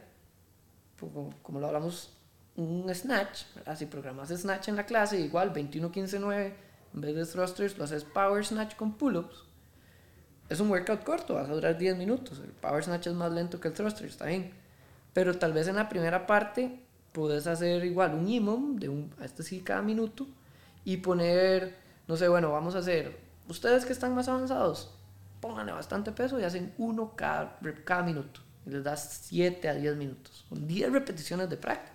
como, 1.41 1.59
lo 1.59 1.65
hablamos, 1.65 2.15
un 2.55 2.87
snatch, 2.93 3.45
¿verdad? 3.55 3.75
Si 3.75 3.87
programas 3.87 4.29
snatch 4.29 4.67
en 4.67 4.75
la 4.75 4.85
clase, 4.85 5.19
igual 5.19 5.49
21, 5.49 5.91
15, 5.91 6.19
9, 6.19 6.55
en 6.93 7.01
vez 7.01 7.15
de 7.15 7.25
thrusters, 7.25 7.75
lo 7.79 7.85
haces 7.85 8.03
power 8.03 8.45
snatch 8.45 8.75
con 8.75 8.95
pull-ups. 8.95 9.45
Es 10.49 10.59
un 10.59 10.69
workout 10.69 11.03
corto, 11.03 11.33
vas 11.33 11.49
a 11.49 11.53
durar 11.53 11.75
10 11.75 11.97
minutos. 11.97 12.41
El 12.45 12.51
power 12.51 12.83
snatch 12.83 13.07
es 13.07 13.13
más 13.13 13.33
lento 13.33 13.59
que 13.59 13.69
el 13.69 13.73
thruster, 13.73 14.05
está 14.05 14.27
bien. 14.27 14.53
Pero 15.11 15.39
tal 15.39 15.53
vez 15.53 15.67
en 15.67 15.77
la 15.77 15.89
primera 15.89 16.27
parte 16.27 16.79
puedes 17.11 17.47
hacer 17.47 17.83
igual 17.85 18.13
un 18.13 18.29
IMOM, 18.29 18.75
de 18.75 18.89
un, 18.89 19.11
a 19.19 19.25
este 19.25 19.41
sí 19.41 19.61
cada 19.61 19.81
minuto, 19.81 20.27
y 20.85 20.97
poner, 20.97 21.75
no 22.07 22.17
sé, 22.17 22.27
bueno, 22.27 22.51
vamos 22.51 22.75
a 22.75 22.77
hacer, 22.77 23.17
ustedes 23.49 23.83
que 23.83 23.93
están 23.93 24.13
más 24.13 24.27
avanzados, 24.27 24.95
pónganle 25.43 25.73
bastante 25.73 26.13
peso 26.13 26.39
y 26.39 26.43
hacen 26.43 26.73
uno 26.77 27.13
cada, 27.17 27.59
cada 27.83 28.03
minuto. 28.03 28.39
Y 28.65 28.69
les 28.69 28.83
das 28.83 29.19
7 29.23 29.67
a 29.67 29.73
10 29.73 29.97
minutos. 29.97 30.45
Son 30.47 30.65
10 30.65 30.93
repeticiones 30.93 31.49
de 31.49 31.57
práctica. 31.57 31.91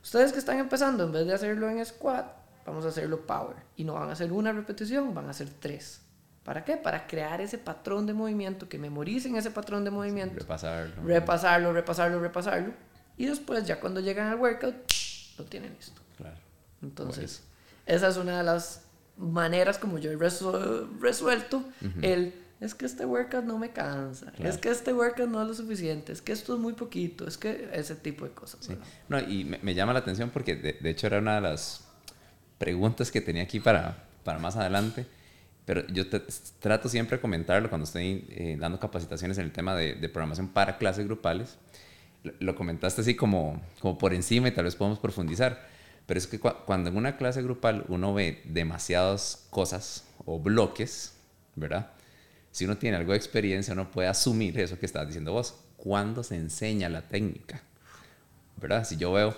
Ustedes 0.00 0.32
que 0.32 0.38
están 0.38 0.58
empezando, 0.58 1.02
en 1.04 1.10
vez 1.10 1.26
de 1.26 1.34
hacerlo 1.34 1.68
en 1.68 1.84
squat, 1.84 2.24
vamos 2.64 2.84
a 2.84 2.88
hacerlo 2.88 3.26
power. 3.26 3.56
Y 3.76 3.82
no 3.82 3.94
van 3.94 4.10
a 4.10 4.12
hacer 4.12 4.32
una 4.32 4.52
repetición, 4.52 5.12
van 5.12 5.26
a 5.26 5.30
hacer 5.30 5.48
tres. 5.58 6.02
¿Para 6.44 6.64
qué? 6.64 6.76
Para 6.76 7.08
crear 7.08 7.40
ese 7.40 7.58
patrón 7.58 8.06
de 8.06 8.14
movimiento, 8.14 8.68
que 8.68 8.78
memoricen 8.78 9.34
ese 9.34 9.50
patrón 9.50 9.84
de 9.84 9.90
movimiento. 9.90 10.38
repasarlo. 10.38 11.02
Repasarlo, 11.02 11.72
repasarlo, 11.72 12.20
repasarlo 12.20 12.72
y 13.16 13.26
después, 13.26 13.66
ya 13.66 13.78
cuando 13.80 14.00
llegan 14.00 14.28
al 14.28 14.38
workout, 14.38 14.74
lo 15.38 15.44
tienen 15.44 15.74
listo. 15.74 16.00
Claro. 16.16 16.36
Entonces, 16.80 17.42
esa 17.86 18.08
es 18.08 18.16
una 18.16 18.38
de 18.38 18.44
las 18.44 18.82
maneras 19.16 19.78
como 19.78 19.98
yo 19.98 20.10
he 20.10 20.16
resuelto 20.16 21.62
el 22.00 22.34
es 22.62 22.74
que 22.74 22.86
este 22.86 23.04
workout 23.04 23.44
no 23.44 23.58
me 23.58 23.70
cansa, 23.70 24.32
es 24.38 24.56
que 24.56 24.70
este 24.70 24.92
workout 24.92 25.28
no 25.28 25.42
es 25.42 25.48
lo 25.48 25.54
suficiente, 25.54 26.12
es 26.12 26.22
que 26.22 26.32
esto 26.32 26.54
es 26.54 26.60
muy 26.60 26.72
poquito, 26.72 27.26
es 27.26 27.36
que 27.36 27.68
ese 27.72 27.94
tipo 27.94 28.24
de 28.24 28.30
cosas. 28.32 28.64
Sí. 28.64 28.76
No, 29.08 29.18
y 29.18 29.44
me, 29.44 29.74
llama 29.74 29.92
la 29.92 29.98
atención 29.98 30.30
porque 30.30 30.56
de, 30.56 30.90
hecho 30.90 31.06
era 31.06 31.18
una 31.18 31.36
de 31.36 31.40
las 31.40 31.84
preguntas 32.58 33.10
que 33.10 33.20
tenía 33.20 33.42
aquí 33.42 33.60
para, 33.60 34.04
para 34.24 34.38
más 34.38 34.56
adelante, 34.56 35.06
pero 35.64 35.86
yo 35.88 36.04
trato 36.60 36.88
siempre 36.88 37.18
de 37.18 37.20
comentarlo 37.20 37.68
cuando 37.68 37.84
estoy 37.84 38.26
eh, 38.30 38.56
dando 38.58 38.78
capacitaciones 38.78 39.38
en 39.38 39.44
el 39.44 39.52
tema 39.52 39.74
de, 39.74 39.94
de 39.94 40.08
programación 40.08 40.48
para 40.48 40.78
clases 40.78 41.04
grupales 41.04 41.58
lo 42.38 42.54
comentaste 42.54 43.00
así 43.00 43.14
como, 43.14 43.60
como 43.80 43.98
por 43.98 44.14
encima 44.14 44.48
y 44.48 44.52
tal 44.52 44.64
vez 44.64 44.76
podemos 44.76 44.98
profundizar, 44.98 45.66
pero 46.06 46.18
es 46.18 46.26
que 46.26 46.38
cuando 46.38 46.90
en 46.90 46.96
una 46.96 47.16
clase 47.16 47.42
grupal 47.42 47.84
uno 47.88 48.14
ve 48.14 48.42
demasiadas 48.44 49.46
cosas 49.50 50.04
o 50.24 50.38
bloques, 50.38 51.14
¿verdad? 51.56 51.90
Si 52.52 52.64
uno 52.64 52.76
tiene 52.76 52.96
algo 52.96 53.12
de 53.12 53.18
experiencia, 53.18 53.74
uno 53.74 53.90
puede 53.90 54.08
asumir 54.08 54.58
eso 54.60 54.78
que 54.78 54.86
estás 54.86 55.06
diciendo 55.06 55.32
vos. 55.32 55.54
¿Cuándo 55.76 56.22
se 56.22 56.36
enseña 56.36 56.88
la 56.88 57.02
técnica? 57.02 57.60
¿Verdad? 58.60 58.84
Si 58.84 58.96
yo 58.96 59.12
veo 59.12 59.36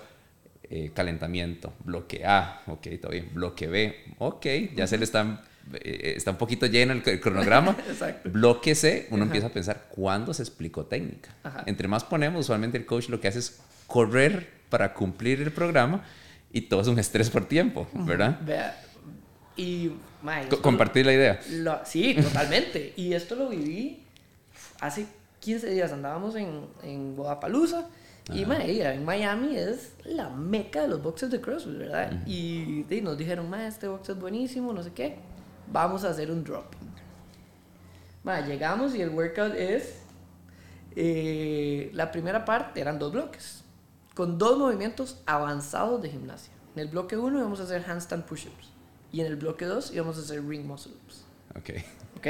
eh, 0.64 0.90
calentamiento, 0.92 1.72
bloque 1.84 2.26
A, 2.26 2.62
ok, 2.66 2.86
todo 3.00 3.12
bien, 3.12 3.30
bloque 3.32 3.68
B, 3.68 4.14
ok, 4.18 4.46
ya 4.76 4.86
se 4.86 4.98
le 4.98 5.04
están 5.04 5.40
eh, 5.72 6.14
está 6.16 6.32
un 6.32 6.36
poquito 6.36 6.66
lleno 6.66 6.92
el, 6.92 7.20
cronograma. 7.20 7.76
Bloque 8.24 8.74
C, 8.74 9.06
uno 9.10 9.24
empieza 9.24 9.46
a 9.46 9.50
pensar, 9.50 9.86
¿cuándo 9.88 10.34
se 10.34 10.42
explicó 10.42 10.84
técnica? 10.84 11.30
Entre 11.66 11.88
más 11.88 12.04
ponemos, 12.04 12.40
usualmente 12.40 12.76
el 12.76 12.86
coach 12.86 13.08
lo 13.08 13.20
que 13.20 13.28
hace 13.28 13.38
es 13.38 13.60
correr 13.86 14.50
para 14.68 14.92
cumplir 14.92 15.40
el 15.40 15.52
programa 15.52 16.04
y 16.52 16.62
todo 16.62 16.82
es 16.82 16.88
un 16.88 16.98
estrés 16.98 17.30
por 17.30 17.46
tiempo, 17.46 17.88
¿verdad? 17.92 18.40
Y 19.56 19.92
compartir 20.62 21.06
la 21.06 21.12
idea. 21.12 21.40
sí, 21.84 22.14
totalmente. 22.22 22.92
y 22.96 23.12
esto 23.12 23.34
lo 23.34 23.48
viví 23.48 24.04
hace 24.80 25.06
15 25.40 25.70
días 25.70 25.92
andábamos 25.92 26.34
en, 26.36 26.66
en 26.82 27.16
Guadalajara 27.16 27.86
y 28.32 28.46
mae, 28.46 28.94
en 28.94 29.04
Miami 29.04 29.56
es 29.56 29.92
la 30.04 30.30
meca 30.30 30.82
de 30.82 30.88
los 30.88 31.02
boxes 31.02 31.30
de 31.30 31.42
CrossFit, 31.42 31.76
¿verdad? 31.76 32.22
Y 32.26 32.86
y 32.88 33.00
nos 33.02 33.18
dijeron, 33.18 33.50
mae, 33.50 33.66
este 33.66 33.86
box 33.86 34.08
es 34.08 34.18
buenísimo, 34.18 34.72
no 34.72 34.82
sé 34.82 34.92
qué, 34.92 35.16
vamos 35.70 36.04
a 36.04 36.10
hacer 36.10 36.30
un 36.30 36.42
dropping. 36.42 36.90
Mae, 38.22 38.46
llegamos 38.46 38.94
y 38.94 39.02
el 39.02 39.10
workout 39.10 39.54
es, 39.54 39.98
eh, 40.96 41.90
la 41.92 42.10
primera 42.10 42.46
parte 42.46 42.80
eran 42.80 42.98
dos 42.98 43.12
bloques, 43.12 43.62
con 44.14 44.38
dos 44.38 44.56
movimientos 44.58 45.20
avanzados 45.26 46.00
de 46.00 46.08
gimnasia. 46.08 46.54
En 46.74 46.80
el 46.80 46.88
bloque 46.88 47.18
1 47.18 47.38
íbamos 47.38 47.60
a 47.60 47.64
hacer 47.64 47.84
handstand 47.86 48.24
push-ups 48.24 48.73
y 49.14 49.20
en 49.20 49.28
el 49.28 49.36
bloque 49.36 49.64
2 49.64 49.92
íbamos 49.94 50.18
a 50.18 50.22
hacer 50.22 50.44
ring 50.44 50.66
muscle 50.66 50.92
ups. 51.04 51.24
Ok. 51.56 51.70
¿Ok? 52.16 52.26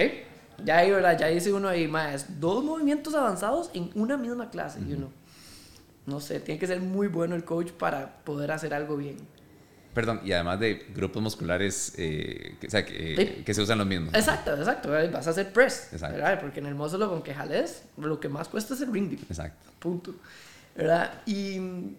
Ya 0.65 0.79
ahí, 0.79 0.91
¿verdad? 0.91 1.19
Ya 1.19 1.29
dice 1.29 1.51
uno 1.51 1.67
ahí, 1.69 1.89
más 1.89 2.39
dos 2.41 2.63
movimientos 2.63 3.15
avanzados 3.15 3.71
en 3.73 3.91
una 3.95 4.19
misma 4.19 4.51
clase. 4.51 4.81
Y 4.87 4.93
uno, 4.93 5.11
no 6.05 6.21
sé, 6.21 6.41
tiene 6.41 6.59
que 6.61 6.67
ser 6.67 6.81
muy 6.83 7.09
bueno 7.09 7.35
el 7.37 7.45
coach 7.45 7.71
para 7.73 8.17
poder 8.25 8.53
hacer 8.53 8.75
algo 8.75 8.99
bien. 8.99 9.17
Perdón, 9.95 10.21
y 10.25 10.33
además 10.33 10.61
de 10.61 10.87
grupos 10.95 11.23
musculares 11.23 11.95
eh, 11.97 12.57
que, 12.61 12.67
o 12.67 12.71
sea, 12.71 12.85
que, 12.85 13.17
Sí. 13.17 13.45
que 13.45 13.55
se 13.55 13.63
usan 13.63 13.79
los 13.79 13.87
mismos. 13.87 14.13
Exacto, 14.13 14.55
exacto. 14.55 14.91
¿verdad? 14.91 15.11
Vas 15.11 15.27
a 15.27 15.31
hacer 15.31 15.53
press. 15.55 15.89
Exacto. 15.93 16.17
¿verdad? 16.19 16.39
Porque 16.41 16.61
en 16.61 16.67
el 16.67 16.75
muscle 16.75 17.03
up, 17.05 17.13
aunque 17.13 17.33
jales, 17.33 17.85
lo 17.97 18.21
que 18.21 18.29
más 18.29 18.49
cuesta 18.49 18.75
es 18.75 18.81
el 18.83 18.93
ring 18.93 19.09
dip. 19.09 19.23
Exacto. 19.31 19.71
Punto. 19.79 20.15
¿Verdad? 20.77 21.23
Y, 21.25 21.95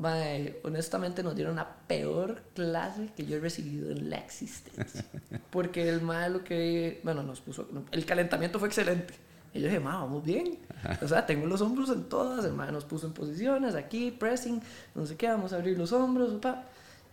mae, 0.00 0.58
honestamente, 0.64 1.22
nos 1.22 1.36
dieron 1.36 1.56
la 1.56 1.68
peor 1.86 2.42
clase 2.54 3.10
que 3.14 3.26
yo 3.26 3.36
he 3.36 3.40
recibido 3.40 3.90
en 3.90 4.08
la 4.08 4.16
existencia. 4.16 5.04
Porque 5.50 5.88
el 5.88 6.00
mae 6.00 6.30
lo 6.30 6.42
que, 6.42 7.00
bueno, 7.04 7.22
nos 7.22 7.40
puso, 7.40 7.68
el 7.92 8.06
calentamiento 8.06 8.58
fue 8.58 8.68
excelente. 8.68 9.14
Y 9.52 9.60
yo 9.60 9.66
dije, 9.66 9.78
ma, 9.78 9.98
vamos 9.98 10.24
bien. 10.24 10.58
O 11.02 11.08
sea, 11.08 11.26
tengo 11.26 11.46
los 11.46 11.60
hombros 11.60 11.90
en 11.90 12.04
todas. 12.04 12.44
El 12.44 12.54
mae 12.54 12.72
nos 12.72 12.84
puso 12.84 13.06
en 13.06 13.12
posiciones, 13.12 13.74
aquí, 13.74 14.10
pressing, 14.10 14.62
no 14.94 15.04
sé 15.04 15.16
qué, 15.16 15.28
vamos 15.28 15.52
a 15.52 15.56
abrir 15.56 15.76
los 15.76 15.92
hombros, 15.92 16.40
pa. 16.40 16.64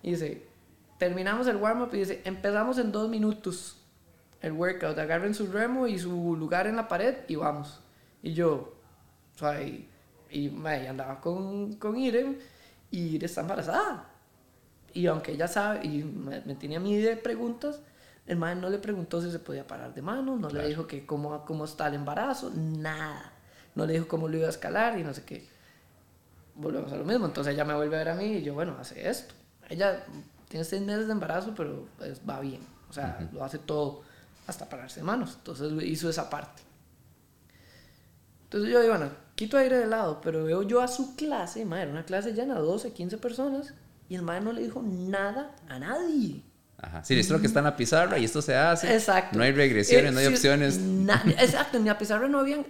Y 0.02 0.12
dice, 0.12 0.47
terminamos 0.97 1.45
el 1.47 1.58
warm-up 1.58 1.89
y 1.93 1.97
dice, 1.97 2.21
empezamos 2.23 2.78
en 2.78 2.93
dos 2.93 3.10
minutos 3.10 3.82
el 4.41 4.54
workout. 4.54 4.97
Agarren 4.97 5.34
su 5.34 5.47
remo 5.47 5.88
y 5.88 6.00
su 6.00 6.38
lugar 6.38 6.67
en 6.67 6.78
la 6.78 6.88
pared 6.88 7.17
y 7.28 7.36
vamos. 7.36 7.82
Y 8.23 8.34
yo, 8.34 8.76
o 9.36 9.39
sea, 9.39 9.62
y, 9.62 9.89
y 10.30 10.50
mae, 10.50 10.88
andaba 10.88 11.19
con, 11.19 11.73
con 11.73 11.97
Irene 11.97 12.38
y 12.91 13.00
Irene 13.02 13.26
está 13.26 13.41
embarazada. 13.41 14.10
Y 14.93 15.08
aunque 15.08 15.34
ella 15.34 15.47
sabe, 15.47 15.86
y 15.86 16.04
me, 16.04 16.41
me 16.41 16.56
tenía 16.56 16.78
a 16.78 16.82
mí 16.82 16.95
de 16.97 17.17
preguntas, 17.17 17.80
el 18.26 18.38
mae 18.38 18.56
no 18.56 18.69
le 18.69 18.78
preguntó 18.80 19.21
si 19.21 19.32
se 19.32 19.39
podía 19.39 19.65
parar 19.67 19.93
de 19.93 20.02
mano, 20.02 20.36
no 20.38 20.47
Claro. 20.47 20.63
le 20.63 20.69
dijo 20.69 20.88
que 20.88 21.06
cómo, 21.06 21.45
cómo 21.45 21.65
está 21.65 21.88
el 21.88 21.93
embarazo, 21.95 22.52
nada. 22.56 23.32
No 23.76 23.86
le 23.86 23.93
dijo 23.93 24.08
cómo 24.08 24.28
lo 24.28 24.38
iba 24.38 24.47
a 24.47 24.50
escalar 24.50 24.97
y 24.97 25.04
no 25.04 25.13
sé 25.13 25.23
qué. 25.23 25.47
Volvemos 26.56 26.91
a 26.91 26.95
lo 26.97 27.06
mismo, 27.06 27.26
entonces 27.28 27.54
ella 27.54 27.63
me 27.65 27.76
vuelve 27.76 27.95
a 27.95 28.00
ver 28.00 28.10
a 28.10 28.15
mí 28.15 28.26
y 28.38 28.43
yo, 28.43 28.56
bueno, 28.56 28.76
hace 28.80 29.08
esto. 29.08 29.36
Ella 29.69 30.04
tiene 30.50 30.63
seis 30.65 30.82
meses 30.82 31.06
de 31.06 31.12
embarazo, 31.13 31.54
pero 31.56 31.88
pues, 31.97 32.19
va 32.28 32.39
bien. 32.39 32.62
O 32.89 32.93
sea, 32.93 33.30
lo 33.32 33.43
hace 33.43 33.60
todo 33.60 34.02
hasta 34.47 34.67
pararse 34.67 35.02
de 35.02 35.04
manos. 35.06 35.36
Entonces 35.38 35.71
hizo 35.84 36.10
esa 36.10 36.30
parte. 36.30 36.63
Entonces 38.48 38.72
yo 38.72 38.82
digo, 38.82 38.96
bueno, 38.98 39.12
quito 39.36 39.58
aire 39.58 39.78
de 39.78 39.88
lado, 39.88 40.22
pero 40.22 40.44
veo 40.44 40.64
yo 40.64 40.82
a 40.82 40.88
su 40.88 41.16
clase, 41.16 41.66
madre, 41.66 41.90
una 41.92 42.04
clase 42.06 42.34
llena 42.34 42.56
de 42.56 42.62
12, 42.62 42.94
15 42.94 43.18
personas, 43.18 43.74
y 44.10 44.16
el 44.16 44.22
madre 44.22 44.42
no 44.42 44.54
le 44.54 44.62
dijo 44.64 44.82
nada 44.82 45.54
a 45.68 45.80
nadie. 45.80 46.42
Ajá. 46.80 47.04
Sí, 47.04 47.14
esto 47.20 47.34
es 47.34 47.38
lo 47.38 47.42
que 47.42 47.48
está 47.48 47.60
en 47.60 47.66
la 47.66 47.76
pizarra 47.76 48.20
y 48.20 48.26
esto 48.26 48.42
se 48.42 48.56
hace. 48.56 48.94
Exacto. 48.94 49.36
No 49.38 49.44
hay 49.44 49.52
regresiones, 49.52 50.12
Eh, 50.12 50.14
no 50.14 50.20
hay 50.20 50.28
sí, 50.28 50.34
opciones. 50.34 50.78
na- 50.80 51.24
exacto, 51.40 51.78
en 51.78 51.86
la 51.86 51.98
pizarra 51.98 52.28
no 52.28 52.40
habían. 52.40 52.66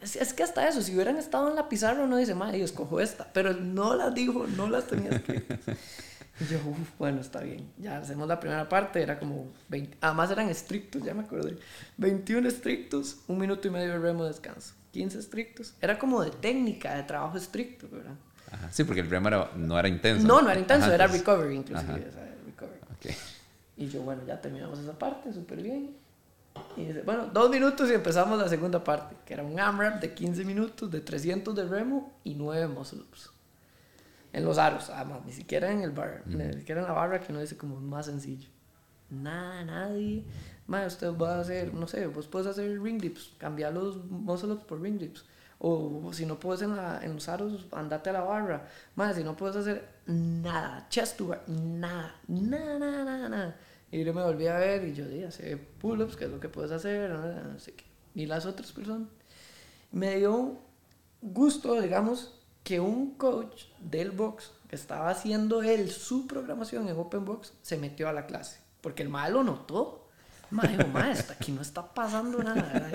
Es, 0.00 0.14
es 0.14 0.32
que 0.34 0.42
hasta 0.42 0.68
eso, 0.68 0.82
si 0.82 0.94
hubieran 0.94 1.16
estado 1.16 1.48
en 1.48 1.56
la 1.56 1.68
pizarra, 1.68 2.02
uno 2.04 2.18
dice, 2.18 2.34
madre, 2.34 2.58
yo 2.58 2.64
escojo 2.66 3.00
esta. 3.00 3.26
Pero 3.32 3.54
no 3.54 3.96
las 3.96 4.14
dijo, 4.14 4.46
no 4.56 4.68
las 4.68 4.86
tenía 4.86 5.10
escritas. 5.10 5.58
Y 6.38 6.44
yo, 6.52 6.58
"Uf, 6.66 6.76
bueno, 6.98 7.22
está 7.22 7.40
bien. 7.40 7.66
Ya 7.78 7.96
hacemos 7.96 8.28
la 8.28 8.38
primera 8.38 8.68
parte, 8.68 9.00
era 9.02 9.18
como 9.18 9.46
20. 9.70 9.96
Además 10.02 10.30
eran 10.30 10.50
estrictos, 10.50 11.02
ya 11.02 11.14
me 11.14 11.22
acordé. 11.22 11.56
21 11.96 12.46
estrictos, 12.46 13.16
un 13.26 13.38
minuto 13.38 13.66
y 13.66 13.70
medio 13.70 13.92
de 13.92 13.98
remo 13.98 14.24
de 14.24 14.30
descanso. 14.32 14.74
15 14.96 15.18
estrictos. 15.18 15.74
Era 15.80 15.98
como 15.98 16.22
de 16.22 16.30
técnica, 16.30 16.94
de 16.94 17.02
trabajo 17.02 17.36
estricto, 17.36 17.86
¿verdad? 17.90 18.14
Ajá. 18.50 18.70
Sí, 18.72 18.84
porque 18.84 19.00
el 19.00 19.12
era- 19.12 19.50
no 19.56 19.78
era 19.78 19.88
intenso. 19.88 20.26
No, 20.26 20.40
no 20.40 20.50
era 20.50 20.58
intenso, 20.58 20.86
Ajá, 20.86 20.94
era 20.94 21.06
recovery, 21.06 21.54
inclusive. 21.56 21.92
O 22.08 22.12
sea, 22.12 22.34
recovery. 22.46 22.80
Ok. 22.82 23.16
Y 23.76 23.88
yo, 23.88 24.00
bueno, 24.02 24.22
ya 24.26 24.40
terminamos 24.40 24.78
esa 24.78 24.98
parte, 24.98 25.32
súper 25.32 25.62
bien. 25.62 25.94
Y 26.76 26.86
dice, 26.86 27.02
bueno, 27.02 27.26
dos 27.26 27.50
minutos 27.50 27.90
y 27.90 27.92
empezamos 27.94 28.38
la 28.38 28.48
segunda 28.48 28.82
parte, 28.82 29.14
que 29.26 29.34
era 29.34 29.42
un 29.42 29.60
AMRAP 29.60 30.00
de 30.00 30.14
15 30.14 30.42
minutos, 30.44 30.90
de 30.90 31.00
300 31.02 31.54
de 31.54 31.64
remo 31.66 32.18
y 32.24 32.34
9 32.34 32.66
muscle 32.68 33.00
ups. 33.00 33.30
En 34.32 34.44
los 34.44 34.56
aros, 34.56 34.88
además, 34.90 35.20
ni 35.26 35.32
siquiera 35.32 35.70
en 35.70 35.82
el 35.82 35.90
bar, 35.90 36.22
ni 36.26 36.52
siquiera 36.54 36.80
en 36.80 36.86
la 36.86 36.92
barra, 36.94 37.20
que 37.20 37.32
uno 37.32 37.40
dice 37.42 37.56
como 37.58 37.78
más 37.80 38.06
sencillo. 38.06 38.48
Nada, 39.10 39.62
nadie. 39.64 40.24
Más, 40.66 40.94
usted 40.94 41.12
va 41.16 41.36
a 41.36 41.40
hacer, 41.40 41.72
no 41.74 41.86
sé, 41.86 42.06
vos 42.08 42.26
puedes 42.26 42.48
hacer 42.48 42.80
ring 42.82 43.00
dips, 43.00 43.32
cambiar 43.38 43.72
los 43.72 44.04
muscle 44.06 44.52
ups 44.52 44.64
por 44.64 44.80
ring 44.80 44.98
dips. 44.98 45.24
O 45.58 46.10
si 46.12 46.26
no 46.26 46.38
puedes 46.38 46.62
en, 46.62 46.76
la- 46.76 47.00
en 47.02 47.14
los 47.14 47.28
aros, 47.28 47.66
andate 47.72 48.10
a 48.10 48.14
la 48.14 48.20
barra. 48.22 48.68
Más, 48.94 49.16
si 49.16 49.24
no 49.24 49.36
puedes 49.36 49.56
hacer 49.56 49.88
nada, 50.06 50.86
chest 50.90 51.16
to 51.18 51.28
bar, 51.28 51.44
nada, 51.48 52.14
nada, 52.28 52.78
nada, 52.78 53.28
nada. 53.28 53.56
Y 53.90 54.04
yo 54.04 54.12
me 54.12 54.22
volví 54.22 54.46
a 54.48 54.58
ver 54.58 54.84
y 54.84 54.94
yo 54.94 55.06
dije, 55.06 55.26
hacer 55.26 55.68
pull-ups, 55.78 56.16
que 56.16 56.24
es 56.26 56.30
lo 56.30 56.40
que 56.40 56.48
puedes 56.48 56.72
hacer, 56.72 57.10
no, 57.10 57.58
sé 57.58 57.72
qué. 57.74 57.84
Y 58.14 58.26
las 58.26 58.44
otras 58.44 58.72
personas. 58.72 59.08
Me 59.92 60.16
dio 60.16 60.58
gusto, 61.22 61.80
digamos, 61.80 62.34
que 62.64 62.80
un 62.80 63.14
coach 63.14 63.64
del 63.80 64.10
box 64.10 64.52
que 64.68 64.76
estaba 64.76 65.08
haciendo 65.10 65.62
él 65.62 65.90
su 65.90 66.26
programación 66.26 66.88
en 66.88 66.96
Open 66.98 67.24
Box 67.24 67.52
se 67.62 67.78
metió 67.78 68.08
a 68.08 68.12
la 68.12 68.26
clase. 68.26 68.60
Porque 68.80 69.02
el 69.02 69.08
mae 69.08 69.30
lo 69.30 69.42
notó. 69.44 70.05
Mae, 70.50 71.10
hasta 71.10 71.32
aquí 71.34 71.52
no 71.52 71.62
está 71.62 71.82
pasando 71.82 72.42
nada. 72.42 72.90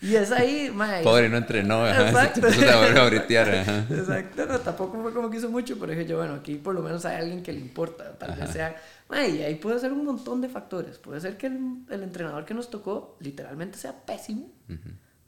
Y 0.00 0.16
es 0.16 0.30
ahí, 0.32 0.70
mae. 0.70 1.02
Pobre, 1.02 1.28
no 1.28 1.38
entrenó. 1.38 1.84
ajá. 1.84 2.08
Exacto. 2.08 2.52
Se 2.52 2.68
a 2.68 3.04
bretear. 3.06 3.50
ajá. 3.50 3.86
Exacto, 3.90 4.44
no, 4.46 4.60
tampoco 4.60 5.00
fue 5.00 5.14
como 5.14 5.30
que 5.30 5.38
hizo 5.38 5.50
mucho, 5.50 5.78
pero 5.78 5.92
dije 5.92 6.06
yo, 6.06 6.18
bueno, 6.18 6.34
aquí 6.34 6.56
por 6.56 6.74
lo 6.74 6.82
menos 6.82 7.04
hay 7.06 7.16
alguien 7.16 7.42
que 7.42 7.52
le 7.52 7.60
importa, 7.60 8.18
tal 8.18 8.38
vez 8.38 8.50
sea, 8.50 8.76
Mae, 9.08 9.30
y 9.30 9.42
ahí 9.42 9.54
puede 9.54 9.78
ser 9.78 9.92
un 9.92 10.04
montón 10.04 10.40
de 10.40 10.48
factores, 10.48 10.98
puede 10.98 11.20
ser 11.20 11.36
que 11.38 11.46
el, 11.46 11.58
el 11.90 12.02
entrenador 12.02 12.44
que 12.44 12.52
nos 12.54 12.68
tocó 12.70 13.16
literalmente 13.20 13.78
sea 13.78 13.92
pésimo, 14.04 14.50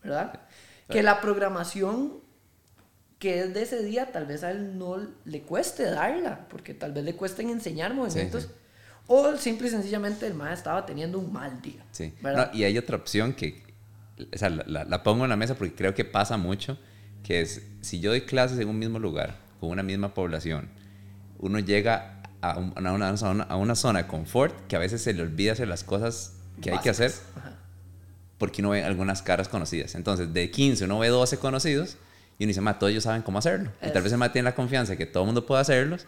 ¿verdad? 0.03 0.41
Que 0.91 1.03
la 1.03 1.21
programación 1.21 2.27
que 3.19 3.41
es 3.41 3.55
de 3.55 3.63
ese 3.63 3.83
día, 3.83 4.13
tal 4.13 4.27
vez 4.27 4.45
a 4.45 4.51
él 4.51 4.79
no 4.79 4.99
le 5.25 5.43
cueste 5.43 5.85
darla, 5.85 6.47
porque 6.49 6.75
tal 6.75 6.93
vez 6.93 7.05
le 7.05 7.17
cuesten 7.17 7.49
enseñar 7.49 7.95
movimientos, 7.95 8.43
sí. 8.45 8.49
O 9.09 9.37
simple 9.37 9.69
y 9.69 9.71
sencillamente 9.71 10.27
el 10.27 10.35
maestro 10.35 10.57
estaba 10.59 10.87
teniendo 10.87 11.19
un 11.19 11.33
mal 11.33 11.61
día, 11.63 11.85
Sí. 11.93 12.13
No, 12.23 12.49
y 12.53 12.65
hay 12.65 12.77
otra 12.79 12.97
opción 12.97 13.33
que, 13.35 13.63
o 14.35 14.37
sea, 14.39 14.51
la, 14.51 14.65
la- 14.67 14.85
la 14.85 15.03
pongo 15.03 15.25
en 15.25 15.31
la 15.31 15.37
mesa 15.37 15.55
porque 15.55 15.75
creo 15.75 15.95
que 15.95 16.05
pasa 16.05 16.37
mucho, 16.37 16.79
que 17.23 17.41
es, 17.41 17.63
si 17.83 18.01
yo 18.01 18.11
doy 18.11 18.23
clases 18.23 18.59
en 18.59 18.69
un 18.69 18.79
mismo 18.79 18.99
lugar, 18.99 19.37
con 19.61 19.71
una 19.71 19.83
misma 19.83 20.13
población, 20.15 20.69
uno 21.39 21.59
llega 21.59 22.23
a, 22.41 22.59
un- 22.59 22.73
a 22.87 22.93
una, 22.93 23.17
zona, 23.17 23.45
a 23.45 23.57
una 23.57 23.75
zona 23.75 24.03
de 24.03 24.09
confort 24.09 24.55
que 24.69 24.77
a 24.77 24.79
veces 24.79 25.03
se 25.03 25.13
le 25.13 25.23
olvida 25.23 25.53
hacer 25.53 25.69
las 25.69 25.85
cosas 25.85 26.35
que 26.63 26.71
hay 26.71 26.79
que 26.79 26.91
hacer 26.91 27.13
Ajá. 27.37 27.53
porque 28.39 28.61
uno 28.63 28.71
ve 28.71 28.83
algunas 28.85 29.23
caras 29.23 29.49
conocidas. 29.49 29.95
Entonces, 29.95 30.33
de 30.33 30.51
15 30.51 30.85
uno 30.85 30.99
ve 30.99 31.09
12 31.09 31.39
conocidos 31.39 31.97
y 32.39 32.45
uno 32.45 32.49
dice, 32.49 32.61
ma, 32.61 32.79
todos 32.79 32.91
ellos 32.91 33.05
saben 33.05 33.23
cómo 33.23 33.39
hacerlo. 33.39 33.71
Y 33.81 33.87
tal 33.89 33.99
Es- 33.99 34.05
vez 34.05 34.13
el 34.13 34.19
ma 34.19 34.33
tiene 34.33 34.45
la 34.45 34.55
confianza 34.55 34.93
de 34.93 34.99
que 34.99 35.07
todo 35.07 35.23
el 35.25 35.27
mundo 35.27 35.47
puede 35.47 35.61
hacerlos 35.63 36.07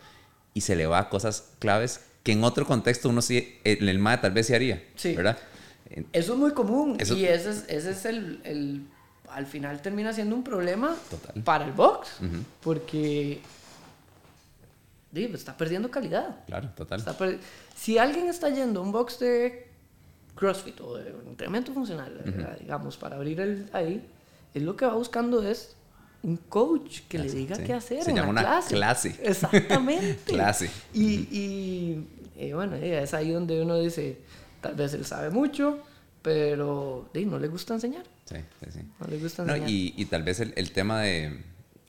y 0.55 0.61
se 0.63 0.77
le 0.77 0.87
va 0.87 0.99
a 1.01 1.09
cosas 1.09 1.51
claves 1.59 2.01
que 2.23 2.33
en 2.33 2.45
otro 2.45 2.67
contexto 2.67 3.09
uno 3.09 3.23
sí, 3.23 3.59
el, 3.65 3.89
el 3.89 4.03
tal 4.21 4.33
vez 4.33 4.47
sí 4.47 4.55
haría, 4.55 4.83
Sí. 4.97 5.15
¿verdad? 5.15 5.39
Eso 6.13 6.33
es 6.35 6.39
muy 6.39 6.53
común 6.53 6.97
Eso- 7.01 7.17
y 7.17 7.25
ese 7.25 7.51
es, 7.51 7.65
ese 7.69 7.91
es 7.93 8.05
el, 8.05 8.41
el- 8.45 8.87
Al 9.31 9.47
final 9.47 9.81
termina 9.83 10.13
siendo 10.13 10.35
un 10.37 10.43
problema 10.43 10.95
Total. 11.11 11.43
para 11.43 11.65
el 11.67 11.73
box. 11.73 12.09
Porque. 12.63 13.41
digo, 15.13 15.35
está 15.35 15.57
perdiendo 15.57 15.91
calidad. 15.91 16.45
Claro, 16.47 16.71
total. 16.77 17.03
Per- 17.19 17.39
Si 17.77 17.99
alguien 17.99 18.29
está 18.29 18.49
yendo 18.51 18.81
a 18.81 18.83
un 18.83 18.93
box 18.93 19.19
de 19.19 19.69
CrossFit 20.35 20.81
o 20.81 20.97
de 20.97 21.11
entrenamiento 21.27 21.73
funcional, 21.73 22.23
digamos, 22.61 22.97
para 22.97 23.17
abrir 23.17 23.41
el, 23.41 23.69
ahí, 23.73 24.07
él 24.55 24.65
lo 24.65 24.77
que 24.77 24.87
va 24.87 24.95
buscando 24.95 25.43
es 25.43 25.75
un 26.23 26.37
coach 26.37 27.01
que 27.09 27.19
le 27.19 27.31
diga 27.31 27.57
sí. 27.57 27.63
qué 27.65 27.75
hacer 27.75 28.03
Se 28.03 28.11
llama 28.13 28.25
la 28.25 28.31
una 28.31 28.41
clase. 28.43 28.75
clase. 28.75 29.17
Exactamente. 29.23 30.19
Clase. 30.33 30.71
Y, 30.93 31.15
y, 31.31 32.07
y 32.37 32.53
bueno, 32.53 32.77
es 32.77 33.15
ahí 33.15 33.31
donde 33.31 33.61
uno 33.63 33.79
dice, 33.79 34.19
tal 34.61 34.75
vez 34.75 34.95
él 34.95 35.05
sabe 35.05 35.31
mucho, 35.31 35.79
pero 36.23 37.09
no 37.15 37.39
le 37.39 37.49
gusta 37.49 37.75
enseñar. 37.75 38.05
Sí, 38.25 38.37
sí, 38.65 38.71
sí. 38.73 38.81
No 39.01 39.07
le 39.07 39.19
gusta 39.19 39.45
No, 39.45 39.53
enseñar. 39.55 39.71
y, 39.71 39.95
y 39.97 40.05
tal 40.07 40.23
vez 40.23 40.41
el, 40.41 40.53
el 40.57 40.73
tema 40.73 41.01
de 41.03 41.43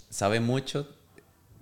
sabe 0.10 0.40
mucho, 0.40 0.88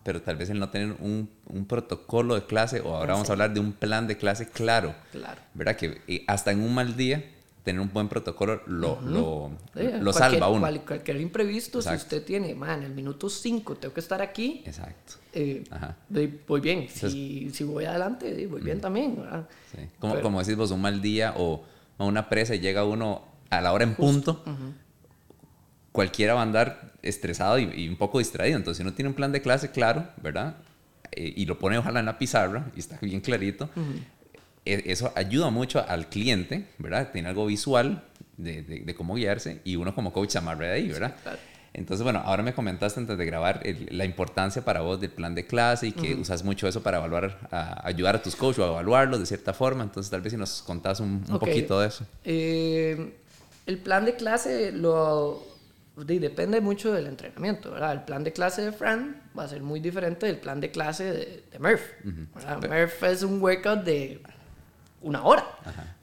pero 0.03 0.21
tal 0.21 0.36
vez 0.38 0.49
el 0.49 0.60
no 0.60 0.69
tener 0.69 0.95
un, 0.99 1.30
un 1.47 1.65
protocolo 1.65 2.36
de 2.36 2.45
clase, 2.45 2.82
o 2.82 2.95
ahora 2.95 3.13
vamos 3.13 3.30
a 3.30 3.34
hablar 3.34 3.53
de 3.53 3.60
un 3.60 3.73
plan 3.73 4.08
de 4.08 4.17
clase 4.17 4.47
claro, 4.47 4.93
Claro. 5.12 5.41
¿verdad? 5.53 5.75
Que 5.75 6.01
eh, 6.08 6.23
hasta 6.27 6.51
en 6.51 6.62
un 6.62 6.73
mal 6.73 6.95
día 6.95 7.23
tener 7.67 7.82
un 7.82 7.91
buen 7.91 8.08
protocolo 8.08 8.62
lo, 8.67 9.01
lo, 9.01 9.51
Sí, 9.75 9.84
lo 9.84 10.12
cualquier- 10.12 10.13
salva 10.13 10.45
a 10.45 10.49
uno. 10.49 10.60
cual- 10.62 10.86
cualquier 10.86 11.19
imprevisto, 11.19 11.80
Exacto. 11.80 11.99
si 11.99 12.06
usted 12.06 12.23
tiene, 12.23 12.56
man, 12.56 12.82
el 12.84 12.93
minuto 12.93 13.30
5 13.30 13.75
tengo 13.75 13.93
que 13.93 13.99
estar 13.99 14.21
aquí, 14.21 14.63
Exacto. 14.65 15.15
eh, 15.34 15.65
Ajá. 15.69 15.97
voy 16.47 16.62
bien. 16.62 16.88
Si, 16.88 17.49
si 17.51 17.63
voy 17.65 17.84
adelante, 17.84 18.34
de- 18.34 18.47
voy 18.47 18.62
bien 18.62 18.80
también. 18.80 19.17
¿verdad? 19.17 19.49
Sí. 19.75 19.82
Como, 19.99 20.13
Pero- 20.13 20.23
como 20.23 20.39
decís 20.39 20.56
vos, 20.56 20.71
un 20.71 20.82
mal 20.82 21.01
día 21.01 21.34
o, 21.36 21.62
una 21.97 22.30
presa 22.30 22.56
y 22.56 22.60
llega 22.60 22.86
uno 22.86 23.23
a 23.49 23.60
la 23.60 23.73
hora 23.73 23.84
en 23.84 23.95
punto, 23.95 24.43
cualquiera 25.91 26.34
va 26.36 26.39
a 26.41 26.43
andar 26.43 26.93
estresado 27.01 27.60
y, 27.60 27.63
y 27.75 27.89
un 27.89 27.97
poco 27.97 28.19
distraído. 28.19 28.56
Entonces, 28.58 28.77
si 28.77 28.84
uno 28.84 28.93
tiene 28.93 29.10
un 29.10 29.15
plan 29.15 29.32
de 29.32 29.41
clase 29.41 29.71
claro, 29.71 30.08
¿verdad? 30.21 30.56
Eh, 31.12 31.34
y 31.36 31.45
lo 31.45 31.58
pone 31.58 31.77
ojalá 31.77 31.99
en 31.99 32.06
la 32.06 32.17
pizarra 32.19 32.69
y 32.75 32.80
está 32.80 32.97
bien 33.01 33.19
clarito, 33.21 33.69
eso 34.86 35.12
ayuda 35.15 35.49
mucho 35.49 35.84
al 35.88 36.08
cliente, 36.10 36.65
¿verdad? 36.77 37.12
Tiene 37.12 37.30
algo 37.30 37.45
visual 37.45 38.03
de, 38.38 38.62
de- 38.63 38.80
de 38.82 38.95
cómo 38.95 39.15
guiarse 39.15 39.62
y 39.63 39.75
uno 39.75 39.93
como 39.95 40.13
coach 40.13 40.32
se 40.32 40.38
amarra 40.38 40.67
de 40.67 40.73
ahí, 40.73 40.88
¿verdad? 40.89 41.15
claro. 41.23 41.38
Entonces, 41.73 42.03
bueno, 42.03 42.23
ahora 42.25 42.41
me 42.41 42.53
comentaste 42.53 42.99
antes 42.99 43.17
de 43.19 43.25
grabar 43.25 43.60
el- 43.63 43.88
la 43.91 44.03
importancia 44.03 44.63
para 44.65 44.82
vos 44.82 44.99
del 44.99 45.12
plan 45.12 45.36
de 45.36 45.45
clase 45.45 45.88
y 45.88 45.91
que 45.91 46.15
usas 46.15 46.43
mucho 46.43 46.67
eso 46.67 46.82
para 46.82 46.97
evaluar, 46.97 47.38
a, 47.51 47.86
ayudar 47.88 48.15
a 48.15 48.21
tus 48.23 48.36
coaches 48.36 48.60
o 48.60 48.63
a 48.65 48.67
evaluarlos 48.69 49.19
de 49.19 49.25
cierta 49.27 49.53
forma. 49.53 49.84
Entonces, 49.84 50.10
tal 50.10 50.21
vez 50.21 50.32
si 50.34 50.38
nos 50.38 50.63
contás 50.63 50.99
un, 50.99 51.23
un 51.27 51.36
Ok. 51.36 51.39
poquito 51.41 51.80
de 51.80 51.88
eso. 51.88 52.03
Eh, 52.25 53.13
el 53.67 53.77
plan 53.77 54.06
de 54.06 54.15
clase 54.15 54.71
lo 54.71 55.45
de- 55.97 56.19
depende 56.19 56.62
mucho 56.62 56.91
del 56.93 57.06
entrenamiento, 57.06 57.69
¿verdad? 57.71 57.91
El 57.93 58.01
plan 58.03 58.23
de 58.23 58.34
clase 58.34 58.63
de 58.63 58.71
Fran 58.71 59.21
va 59.38 59.43
a 59.43 59.47
ser 59.47 59.62
muy 59.62 59.80
diferente 59.80 60.25
del 60.25 60.38
plan 60.38 60.60
de 60.60 60.71
clase 60.71 61.03
de, 61.03 61.43
de 61.51 61.60
Murph. 61.60 61.82
¿verdad? 62.34 62.58
Murph 62.67 63.03
es 63.03 63.21
un 63.21 63.39
workout 63.39 63.84
de 63.84 64.19
una 65.08 65.24
hora. 65.24 65.46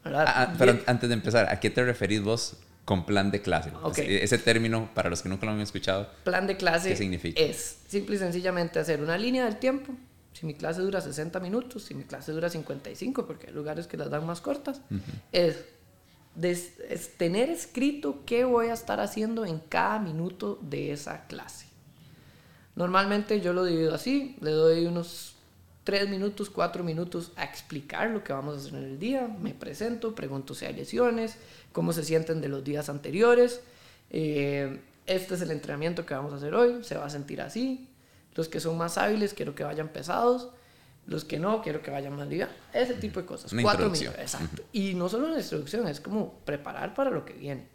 Ah, 0.04 0.24
ah, 0.26 0.54
pero 0.58 0.78
antes 0.86 1.08
de 1.08 1.14
empezar, 1.14 1.48
¿a 1.50 1.60
qué 1.60 1.70
te 1.70 1.84
referís 1.84 2.22
vos 2.22 2.56
con 2.84 3.06
plan 3.06 3.30
de 3.30 3.40
clase? 3.42 3.70
Ok. 3.82 3.98
Ese- 3.98 4.24
Ese 4.24 4.38
término, 4.38 4.90
para 4.94 5.08
los 5.10 5.22
que 5.22 5.28
nunca 5.28 5.46
lo 5.46 5.52
han 5.52 5.60
escuchado. 5.60 6.08
plan 6.24 6.46
de 6.46 6.56
clase 6.56 6.90
¿Qué 6.90 6.96
significa? 6.96 7.40
es 7.40 7.78
simple 7.88 8.16
y 8.16 8.18
sencillamente 8.18 8.78
hacer 8.78 9.00
una 9.02 9.16
línea 9.18 9.44
del 9.44 9.56
tiempo. 9.56 9.94
Si 10.32 10.46
mi 10.46 10.54
clase 10.54 10.80
dura 10.80 11.00
60 11.00 11.38
minutos, 11.40 11.84
si 11.84 11.94
mi 11.94 12.04
clase 12.04 12.32
dura 12.32 12.48
55, 12.50 13.26
porque 13.26 13.46
hay 13.48 13.52
lugares 13.54 13.86
que 13.86 13.96
las 13.96 14.10
dan 14.10 14.26
más 14.26 14.40
cortas, 14.40 14.80
es, 15.32 15.64
des- 16.34 16.74
es 16.90 17.16
tener 17.16 17.48
escrito 17.50 18.22
qué 18.26 18.44
voy 18.44 18.66
a 18.68 18.72
estar 18.74 18.98
haciendo 19.00 19.44
en 19.46 19.60
cada 19.60 19.98
minuto 20.00 20.58
de 20.62 20.90
esa 20.92 21.26
clase. 21.26 21.66
Normalmente 22.76 23.40
yo 23.40 23.52
lo 23.52 23.64
divido 23.64 23.94
así, 23.94 24.36
le 24.40 24.50
doy 24.50 24.86
unos 24.86 25.33
3 25.84 26.08
minutos, 26.08 26.50
4 26.50 26.82
minutos 26.82 27.32
a 27.36 27.44
explicar 27.44 28.10
lo 28.10 28.24
que 28.24 28.32
vamos 28.32 28.56
a 28.56 28.58
hacer 28.58 28.74
en 28.74 28.84
el 28.84 28.98
día, 28.98 29.28
me 29.28 29.54
presento, 29.54 30.14
pregunto 30.14 30.54
si 30.54 30.64
hay 30.64 30.74
lesiones, 30.74 31.36
cómo 31.72 31.92
se 31.92 32.02
sienten 32.02 32.40
de 32.40 32.48
los 32.48 32.64
días 32.64 32.88
anteriores, 32.88 33.60
eh, 34.10 34.80
este 35.06 35.34
es 35.34 35.42
el 35.42 35.50
entrenamiento 35.50 36.06
que 36.06 36.14
vamos 36.14 36.32
a 36.32 36.36
hacer 36.36 36.54
hoy, 36.54 36.82
se 36.82 36.96
va 36.96 37.04
a 37.04 37.10
sentir 37.10 37.42
así, 37.42 37.88
los 38.34 38.48
que 38.48 38.60
son 38.60 38.78
más 38.78 38.96
hábiles 38.98 39.34
quiero 39.34 39.54
que 39.54 39.62
vayan 39.62 39.88
pesados, 39.88 40.48
los 41.06 41.24
que 41.24 41.38
no 41.38 41.60
quiero 41.60 41.82
que 41.82 41.90
vayan 41.90 42.16
más 42.16 42.28
livianos, 42.28 42.54
ese 42.72 42.94
tipo 42.94 43.20
de 43.20 43.26
cosas. 43.26 43.52
Una 43.52 43.62
Cuatro 43.62 43.90
minutos, 43.90 44.18
exacto. 44.18 44.62
Y 44.72 44.94
no 44.94 45.10
solo 45.10 45.26
una 45.26 45.38
introducción, 45.38 45.86
es 45.86 46.00
como 46.00 46.38
preparar 46.46 46.94
para 46.94 47.10
lo 47.10 47.26
que 47.26 47.34
viene. 47.34 47.68